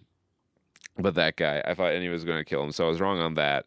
but 0.98 1.14
that 1.14 1.36
guy, 1.36 1.62
I 1.64 1.74
thought 1.74 1.92
Indy 1.94 2.08
was 2.08 2.24
going 2.24 2.38
to 2.38 2.44
kill 2.44 2.62
him, 2.62 2.72
so 2.72 2.84
I 2.84 2.88
was 2.88 3.00
wrong 3.00 3.20
on 3.20 3.34
that. 3.34 3.66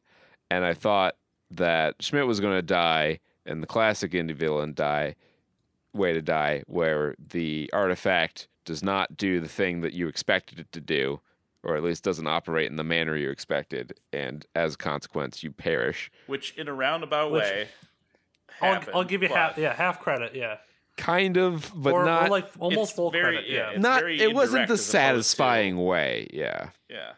And 0.51 0.64
I 0.65 0.73
thought 0.73 1.15
that 1.51 1.95
Schmidt 1.99 2.27
was 2.27 2.39
going 2.39 2.55
to 2.55 2.61
die, 2.61 3.19
and 3.45 3.61
the 3.64 3.68
classic 3.68 4.11
indie 4.11 4.35
villain 4.35 4.73
die 4.73 5.15
way 5.93 6.14
to 6.14 6.22
die, 6.22 6.64
where 6.68 7.15
the 7.19 7.69
artifact 7.73 8.47
does 8.65 8.84
not 8.84 9.18
do 9.18 9.39
the 9.39 9.47
thing 9.47 9.81
that 9.81 9.93
you 9.93 10.07
expected 10.07 10.60
it 10.60 10.72
to 10.73 10.81
do, 10.81 11.19
or 11.64 11.76
at 11.76 11.84
least 11.84 12.03
doesn't 12.03 12.27
operate 12.27 12.69
in 12.69 12.76
the 12.77 12.84
manner 12.84 13.15
you 13.15 13.30
expected, 13.30 13.93
and 14.11 14.45
as 14.55 14.76
a 14.76 14.77
consequence, 14.77 15.43
you 15.43 15.51
perish. 15.51 16.11
which 16.27 16.55
in 16.57 16.68
a 16.68 16.73
roundabout 16.73 17.31
Which- 17.31 17.41
way 17.43 17.68
I'll, 18.64 18.84
I'll 18.95 19.03
give 19.03 19.22
you 19.23 19.30
half. 19.30 19.57
Yeah, 19.57 19.73
half 19.73 19.99
credit. 19.99 20.35
Yeah, 20.35 20.57
Kind 20.98 21.38
of, 21.38 21.72
but 21.76 21.94
or, 21.94 22.02
or 22.03 22.06
not. 22.06 22.30
like 22.30 22.48
almost 22.60 22.91
It's 22.91 22.95
full 22.98 23.11
very- 23.11 23.35
credit. 23.35 23.49
yeah, 23.49 23.57
Yeah, 23.57 23.69
it's 23.72 23.80
not. 23.81 23.99
very 24.02 24.19
It 24.22 24.34
wasn't 24.34 24.68
the 24.68 24.73
as 24.73 24.80
opposed 24.80 24.85
to- 24.85 24.91
satisfying 24.91 25.77
way. 25.84 26.27
Yeah. 26.31 26.69
yeah 26.90 27.14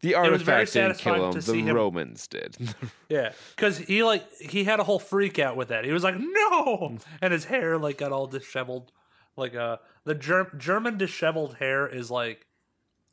The 0.00 0.14
was 0.14 0.30
artifact 0.30 0.72
didn't 0.72 0.98
kill 0.98 1.32
him. 1.32 1.40
The 1.40 1.54
him- 1.54 1.74
Romans 1.76 2.26
did. 2.28 2.56
Yeah, 3.08 3.32
because 3.54 3.78
he 3.78 4.02
like 4.02 4.24
he 4.40 4.64
had 4.64 4.80
a 4.80 4.84
whole 4.84 4.98
freak 4.98 5.38
out 5.38 5.56
with 5.56 5.68
that. 5.68 5.84
He 5.84 5.92
was 5.92 6.02
like, 6.02 6.16
"No," 6.18 6.98
and 7.22 7.32
his 7.32 7.44
hair 7.44 7.78
like 7.78 7.98
got 7.98 8.10
all 8.12 8.26
disheveled. 8.26 8.90
Like 9.36 9.54
uh, 9.54 9.76
the 10.04 10.14
Ger- 10.16 10.50
German 10.56 10.96
disheveled 10.98 11.56
hair 11.56 11.86
is 11.86 12.10
like 12.10 12.46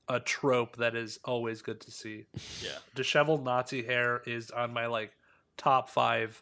a 0.10 0.20
trope 0.20 0.78
that 0.78 0.96
is 0.96 1.20
always 1.26 1.62
good 1.62 1.80
to 1.82 1.92
see. 1.92 2.26
yeah 2.62 2.78
Disheveled 2.96 3.44
Nazi 3.46 3.84
hair 3.84 4.22
is 4.26 4.50
on 4.52 4.74
my 4.74 4.86
like 4.88 5.12
top 5.58 5.90
five 5.90 6.42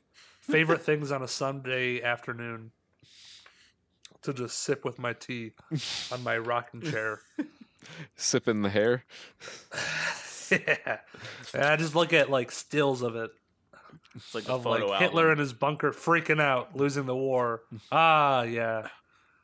favorite 0.52 0.82
things 0.82 1.12
on 1.12 1.22
a 1.22 1.28
Sunday 1.28 2.02
afternoon 2.02 2.72
to 4.24 4.34
just 4.34 4.60
sip 4.60 4.86
with 4.86 5.00
my 5.00 5.14
tea 5.14 5.52
on 6.12 6.24
my 6.24 6.38
rocking 6.38 6.82
chair. 6.82 7.22
Sipping 8.16 8.62
the 8.62 8.70
hair. 8.70 9.04
yeah, 10.52 11.00
and 11.54 11.64
I 11.64 11.76
just 11.78 11.96
look 11.96 12.14
at 12.14 12.30
like 12.30 12.52
stills 12.52 13.02
of 13.02 13.16
it. 13.16 13.32
it's 14.16 14.36
like 14.36 14.48
a 14.48 14.54
of 14.54 14.64
photo 14.64 14.86
like 14.86 14.94
album. 14.94 15.00
Hitler 15.00 15.32
in 15.32 15.40
his 15.40 15.54
bunker 15.54 15.92
freaking 15.92 16.40
out, 16.42 16.76
losing 16.76 17.06
the 17.06 17.16
war. 17.16 17.62
Ah, 17.92 18.44
yeah. 18.44 18.88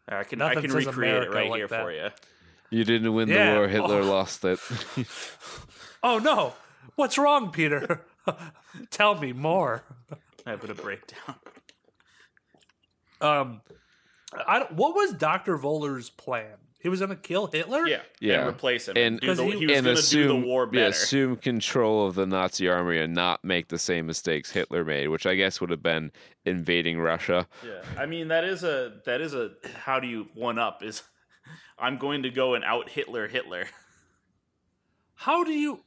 I 0.10 0.24
can 0.24 0.40
Nothing 0.40 0.58
I 0.60 0.62
can 0.62 0.70
says 0.70 0.86
recreate 0.86 1.24
it 1.24 1.32
right 1.32 1.50
like 1.50 1.58
here 1.58 1.68
that. 1.68 1.82
for 1.84 1.92
you. 1.92 2.10
You 2.70 2.84
didn't 2.86 3.14
win 3.14 3.28
Yeah. 3.28 3.54
the 3.54 3.58
war. 3.60 3.68
Hitler 3.68 4.02
Oh. 4.02 4.06
lost 4.12 4.44
it. 4.46 4.60
Oh 6.04 6.20
no, 6.20 6.54
what's 6.96 7.18
wrong, 7.18 7.52
Peter? 7.52 8.06
Tell 8.92 9.20
me 9.20 9.34
more. 9.34 9.84
I 10.48 10.52
have 10.52 10.70
a 10.70 10.74
breakdown. 10.74 11.36
Um, 13.20 13.62
I 14.46 14.60
don't- 14.60 14.74
what 14.74 14.94
was 14.94 15.14
Doctor 15.14 15.58
Voller's 15.58 16.10
plan? 16.12 16.54
He 16.80 16.88
was 16.90 17.00
gonna 17.00 17.16
kill 17.16 17.48
Hitler. 17.48 17.88
Yeah, 17.88 18.02
Yeah. 18.20 18.42
and 18.42 18.50
replace 18.50 18.88
him. 18.88 18.96
And- 18.96 19.14
And, 19.16 19.20
do 19.22 19.34
the, 19.36 19.44
he, 19.46 19.58
he- 19.60 19.66
was 19.66 19.76
and 19.78 19.86
going 19.86 19.96
to 19.98 20.02
do 20.02 20.20
assume, 20.22 20.42
the 20.42 20.48
war 20.48 20.70
yeah, 20.72 20.82
assume 20.86 21.36
control 21.38 22.06
of 22.06 22.14
the 22.14 22.28
Nazi 22.28 22.68
army 22.68 23.00
and 23.00 23.16
not 23.16 23.44
make 23.44 23.70
the 23.70 23.80
same 23.80 24.06
mistakes 24.06 24.52
Hitler 24.52 24.86
made, 24.86 25.08
which 25.08 25.26
I 25.26 25.34
guess 25.34 25.60
would 25.60 25.72
have 25.72 25.82
been 25.82 26.12
invading 26.46 27.00
Russia. 27.00 27.48
Yeah, 27.66 27.82
I 27.98 28.06
mean 28.06 28.28
that 28.28 28.44
is 28.44 28.64
a 28.64 29.02
that 29.06 29.20
is 29.22 29.34
a 29.34 29.54
how 29.84 30.00
do 30.00 30.06
you 30.08 30.28
one 30.36 30.60
up 30.60 30.84
is 30.84 31.02
I'm 31.80 31.98
going 31.98 32.22
to 32.22 32.30
go 32.30 32.54
and 32.54 32.64
out 32.64 32.90
Hitler 32.90 33.28
Hitler. 33.28 33.66
How 35.16 35.44
do 35.44 35.52
you? 35.52 35.84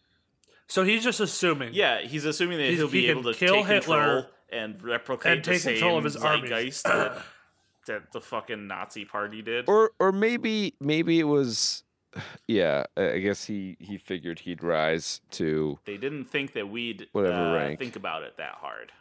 So 0.67 0.83
he's 0.83 1.05
just 1.05 1.21
assuming. 1.21 1.75
Yeah, 1.75 2.01
he's 2.01 2.25
assuming 2.25 2.59
that 2.59 2.65
He's- 2.65 2.79
he'll 2.79 2.89
he 2.89 3.03
be 3.03 3.09
able 3.11 3.23
to 3.33 3.35
kill 3.35 3.55
take 3.55 3.67
Hitler 3.67 3.97
control 4.23 4.27
and 4.53 4.83
replicate 4.83 5.33
and 5.33 5.45
the 5.45 5.51
take 5.53 5.61
same 5.61 5.75
control 5.75 5.99
of 5.99 6.05
his 6.05 6.15
zeitgeist 6.15 6.85
that, 6.85 7.23
that 7.87 8.13
the 8.13 8.21
fucking 8.21 8.67
Nazi 8.67 9.05
party 9.05 9.43
did. 9.43 9.69
Or 9.69 9.93
or 9.99 10.13
maybe 10.13 10.75
maybe 10.81 11.21
it 11.21 11.25
was 11.25 11.85
yeah, 12.49 12.85
I 12.97 13.13
I 13.13 13.19
guess 13.21 13.45
he 13.45 13.77
he 13.81 13.97
figured 13.99 14.41
he'd 14.41 14.63
rise 14.63 15.21
to 15.33 15.79
they 15.85 15.97
didn't 15.97 16.25
think 16.27 16.53
that 16.55 16.69
we'd 16.69 17.07
Whatever 17.13 17.51
uh, 17.51 17.55
rank. 17.55 17.79
think 17.79 17.97
about 17.97 18.23
it 18.23 18.37
that 18.39 18.57
hard. 18.57 18.93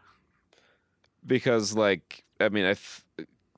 because 1.26 1.76
like 1.76 2.23
I 2.39 2.49
mean 2.49 2.65
I 2.65 2.71
f- 2.71 3.05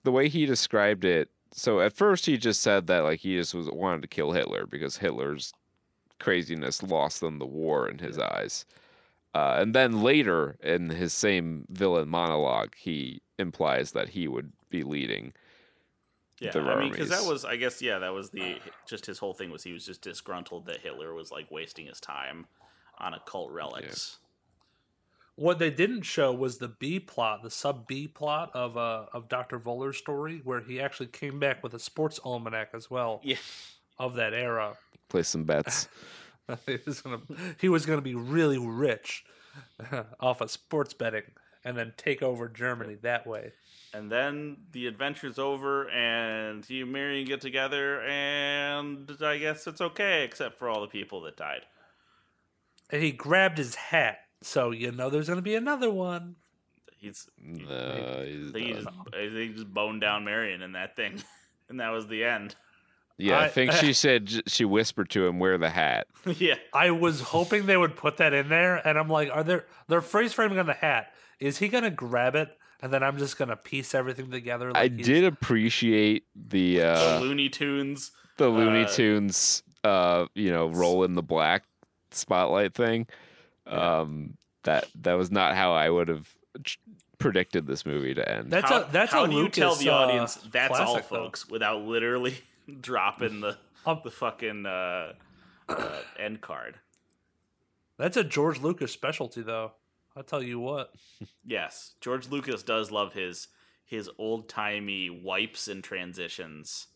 the 0.03 0.11
way 0.11 0.29
he 0.29 0.45
described 0.45 1.05
it. 1.05 1.29
So 1.53 1.81
at 1.81 1.93
first 1.93 2.25
he 2.25 2.37
just 2.37 2.61
said 2.61 2.87
that 2.87 3.03
like 3.03 3.19
he 3.19 3.35
just 3.35 3.53
was 3.53 3.69
wanted 3.69 4.01
to 4.03 4.07
kill 4.07 4.31
Hitler 4.31 4.65
because 4.65 4.97
Hitler's 4.97 5.53
craziness 6.19 6.81
lost 6.81 7.19
them 7.19 7.39
the 7.39 7.45
war 7.45 7.89
in 7.89 7.97
his 7.99 8.17
eyes. 8.17 8.65
Uh, 9.33 9.57
and 9.59 9.73
then 9.73 10.01
later 10.01 10.57
in 10.61 10.89
his 10.89 11.13
same 11.13 11.65
villain 11.69 12.09
monologue, 12.09 12.73
he 12.75 13.21
implies 13.39 13.93
that 13.93 14.09
he 14.09 14.27
would 14.27 14.51
be 14.69 14.83
leading. 14.83 15.33
Yeah, 16.39 16.51
the 16.51 16.61
I 16.61 16.79
mean, 16.79 16.91
because 16.91 17.09
that 17.09 17.23
was, 17.23 17.45
I 17.45 17.55
guess, 17.55 17.81
yeah, 17.81 17.99
that 17.99 18.13
was 18.13 18.31
the 18.31 18.57
just 18.87 19.05
his 19.05 19.19
whole 19.19 19.33
thing 19.33 19.51
was 19.51 19.63
he 19.63 19.73
was 19.73 19.85
just 19.85 20.01
disgruntled 20.01 20.65
that 20.65 20.81
Hitler 20.81 21.13
was 21.13 21.31
like 21.31 21.51
wasting 21.51 21.85
his 21.85 21.99
time 21.99 22.47
on 22.97 23.13
occult 23.13 23.51
relics. 23.51 24.17
What 25.35 25.59
they 25.59 25.69
didn't 25.69 26.01
show 26.01 26.33
was 26.33 26.57
the 26.57 26.67
B 26.67 26.99
plot, 26.99 27.41
the 27.43 27.49
sub 27.49 27.87
B 27.87 28.07
plot 28.07 28.51
of 28.53 28.75
uh, 28.75 29.05
of 29.13 29.29
Doctor 29.29 29.59
Voller's 29.59 29.97
story, 29.97 30.41
where 30.43 30.61
he 30.61 30.81
actually 30.81 31.07
came 31.07 31.39
back 31.39 31.63
with 31.63 31.73
a 31.73 31.79
sports 31.79 32.19
almanac 32.25 32.69
as 32.73 32.89
well 32.89 33.21
Yeah, 33.23 33.37
of 33.97 34.15
that 34.15 34.33
era. 34.33 34.75
Play 35.09 35.23
some 35.23 35.43
bets. 35.43 35.87
he 36.65 36.79
was 36.85 37.01
gonna 37.01 37.21
he 37.59 37.69
was 37.69 37.85
gonna 37.85 38.01
be 38.01 38.15
really 38.15 38.57
rich 38.57 39.23
off 40.19 40.41
of 40.41 40.51
sports 40.51 40.93
betting 40.93 41.23
and 41.63 41.77
then 41.77 41.93
take 41.97 42.21
over 42.23 42.49
Germany 42.49 42.95
that 43.01 43.27
way. 43.27 43.51
and 43.93 44.11
then 44.11 44.57
the 44.71 44.87
adventure's 44.87 45.37
over, 45.37 45.89
and 45.89 46.65
he 46.65 46.81
and 46.81 46.91
Marion 46.91 47.27
get 47.27 47.41
together, 47.41 48.01
and 48.01 49.11
I 49.21 49.37
guess 49.37 49.67
it's 49.67 49.81
okay, 49.81 50.23
except 50.23 50.57
for 50.57 50.69
all 50.69 50.81
the 50.81 50.87
people 50.87 51.21
that 51.21 51.37
died. 51.37 51.61
And 52.89 53.03
he 53.03 53.11
grabbed 53.11 53.57
his 53.57 53.75
hat, 53.75 54.19
so 54.41 54.71
you 54.71 54.91
know 54.91 55.09
there's 55.09 55.29
gonna 55.29 55.41
be 55.41 55.55
another 55.55 55.91
one. 55.91 56.35
He's, 56.97 57.27
No, 57.37 58.23
he's 58.25 58.49
I 58.49 58.51
think 58.51 58.67
he 58.67 58.73
just, 58.73 58.87
I 58.87 59.29
think 59.29 59.33
he 59.33 59.49
just 59.53 59.73
boned 59.73 60.01
down 60.01 60.23
Marion 60.23 60.61
in 60.61 60.73
that 60.73 60.95
thing, 60.95 61.21
and 61.69 61.79
that 61.79 61.89
was 61.89 62.07
the 62.07 62.23
end. 62.23 62.55
Yeah, 63.21 63.39
I, 63.39 63.43
I- 63.45 63.47
think 63.49 63.71
she 63.73 63.93
said 63.93 64.43
she 64.47 64.65
whispered 64.65 65.09
to 65.11 65.25
him, 65.25 65.39
"Wear 65.39 65.57
the 65.57 65.69
hat." 65.69 66.07
yeah, 66.37 66.55
I 66.73 66.91
was 66.91 67.21
hoping 67.21 67.65
they 67.65 67.77
would 67.77 67.95
put 67.95 68.17
that 68.17 68.33
in 68.33 68.49
there, 68.49 68.75
and 68.87 68.97
I'm 68.97 69.07
like, 69.09 69.29
are 69.31 69.43
there 69.43 69.65
they're 69.87 70.01
freeze 70.01 70.33
framing 70.33 70.59
on 70.59 70.65
the 70.65 70.73
hat? 70.73 71.13
Is 71.39 71.57
he 71.59 71.67
gonna 71.69 71.89
grab 71.91 72.35
it, 72.35 72.49
and 72.81 72.91
then 72.93 73.03
I'm 73.03 73.17
just 73.17 73.37
gonna 73.37 73.55
piece 73.55 73.93
everything 73.95 74.29
together? 74.31 74.69
I 74.75 74.81
like 74.83 74.93
he's- 74.93 75.05
did 75.07 75.23
appreciate 75.23 76.25
the 76.35 76.77
the 76.77 76.83
uh, 76.83 77.19
Looney 77.19 77.49
Tunes. 77.49 78.11
the 78.37 78.49
Looney 78.49 78.83
uh, 78.83 78.87
Tunes, 78.89 79.63
uh, 79.83 80.25
you 80.35 80.51
know, 80.51 80.67
roll 80.67 81.03
in 81.03 81.15
the 81.15 81.23
black 81.23 81.63
spotlight 82.11 82.73
thing. 82.73 83.07
Um, 83.67 84.35
that 84.63 84.87
that 85.01 85.13
was 85.13 85.31
not 85.31 85.55
how 85.55 85.73
I 85.73 85.89
would 85.89 86.07
have 86.07 86.27
ch- 86.63 86.79
predicted 87.17 87.65
this 87.67 87.85
movie 87.85 88.13
to 88.13 88.27
end. 88.29 88.51
That's 88.51 88.69
how, 88.69 88.81
a 88.81 88.89
that's 88.91 89.11
how 89.11 89.23
a 89.23 89.27
do 89.27 89.35
you 89.35 89.49
tell 89.49 89.69
Lucas, 89.69 89.83
the 89.83 89.89
uh, 89.91 89.95
audience 89.97 90.35
that's 90.51 90.77
all, 90.79 90.93
classic, 90.93 91.09
though. 91.09 91.15
folks, 91.25 91.49
without 91.49 91.81
literally 91.83 92.35
dropping 92.79 93.41
the 93.41 93.57
Um, 93.85 94.01
the 94.03 94.11
fucking 94.11 94.65
uh, 94.65 95.13
uh, 95.69 95.99
end 96.19 96.41
card? 96.41 96.79
That's 97.97 98.17
a 98.17 98.23
George 98.23 98.59
Lucas 98.59 98.91
specialty, 98.91 99.41
though. 99.41 99.73
I'll 100.15 100.23
tell 100.23 100.43
you 100.43 100.59
what. 100.59 100.93
Yes, 101.45 101.93
George 102.01 102.29
Lucas 102.29 102.63
does 102.63 102.91
love 102.91 103.13
his 103.13 103.47
his 103.85 104.09
old 104.17 104.47
timey 104.49 105.09
wipes 105.09 105.67
and 105.67 105.83
transitions. 105.83 106.87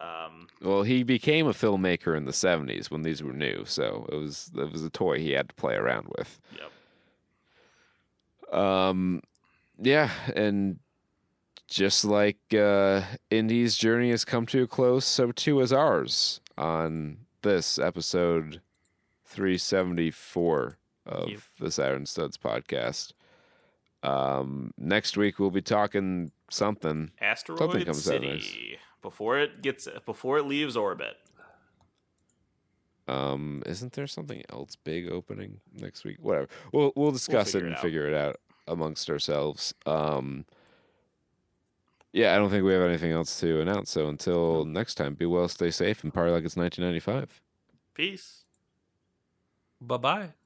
Um, 0.00 0.48
Well, 0.60 0.82
he 0.82 1.02
became 1.02 1.46
a 1.46 1.52
filmmaker 1.52 2.16
in 2.16 2.24
the 2.24 2.32
'70s 2.32 2.90
when 2.90 3.02
these 3.02 3.22
were 3.22 3.32
new, 3.32 3.64
so 3.66 4.06
it 4.10 4.16
was 4.16 4.50
it 4.56 4.72
was 4.72 4.84
a 4.84 4.90
toy 4.90 5.18
he 5.18 5.32
had 5.32 5.48
to 5.48 5.54
play 5.54 5.74
around 5.74 6.08
with. 6.18 6.40
yep. 6.56 6.70
Um, 8.58 9.22
yeah, 9.78 10.10
and 10.34 10.78
just 11.72 12.04
like 12.04 12.38
uh, 12.54 13.02
Indy's 13.30 13.76
journey 13.76 14.10
has 14.10 14.24
come 14.24 14.46
to 14.46 14.62
a 14.62 14.66
close, 14.66 15.04
so 15.06 15.32
too 15.32 15.58
has 15.60 15.72
ours 15.72 16.40
on 16.58 17.18
this 17.42 17.78
episode 17.78 18.60
374 19.24 20.76
of 21.06 21.28
Yep. 21.30 21.40
the 21.58 21.70
Saturn 21.70 22.06
Studs 22.06 22.36
podcast. 22.36 23.12
Um, 24.02 24.72
next 24.76 25.16
week 25.16 25.38
we'll 25.38 25.50
be 25.50 25.62
talking 25.62 26.32
something. 26.50 27.10
Asteroid 27.20 27.84
comes 27.86 27.88
out 28.08 28.12
City 28.12 28.28
nice. 28.28 28.56
before 29.00 29.38
it 29.38 29.62
gets 29.62 29.88
before 30.04 30.38
it 30.38 30.44
leaves 30.46 30.76
orbit. 30.76 31.16
Um, 33.08 33.62
isn't 33.66 33.92
there 33.94 34.06
something 34.06 34.42
else 34.50 34.76
big 34.76 35.10
opening 35.10 35.60
next 35.74 36.04
week? 36.04 36.18
Whatever. 36.20 36.48
We'll 36.72 36.92
we'll 36.96 37.10
discuss 37.12 37.52
figure 37.52 37.66
it 37.66 37.68
and 37.68 37.76
out. 37.76 37.82
figure 37.82 38.06
it 38.08 38.14
out 38.14 38.36
amongst 38.68 39.08
ourselves. 39.10 39.74
Um, 39.86 40.44
yeah, 42.12 42.34
I 42.34 42.36
don't 42.36 42.50
think 42.50 42.64
we 42.64 42.72
have 42.72 42.82
anything 42.82 43.12
else 43.12 43.40
to 43.40 43.60
announce. 43.60 43.90
So 43.90 44.08
until 44.08 44.64
next 44.64 44.94
time, 44.94 45.14
be 45.14 45.26
well, 45.26 45.48
stay 45.48 45.70
safe, 45.70 46.04
and 46.04 46.12
party 46.12 46.30
like 46.30 46.44
it's 46.44 46.56
1995. 46.56 47.40
Peace. 47.94 48.44
Bye 49.80 49.96
bye. 49.96 50.41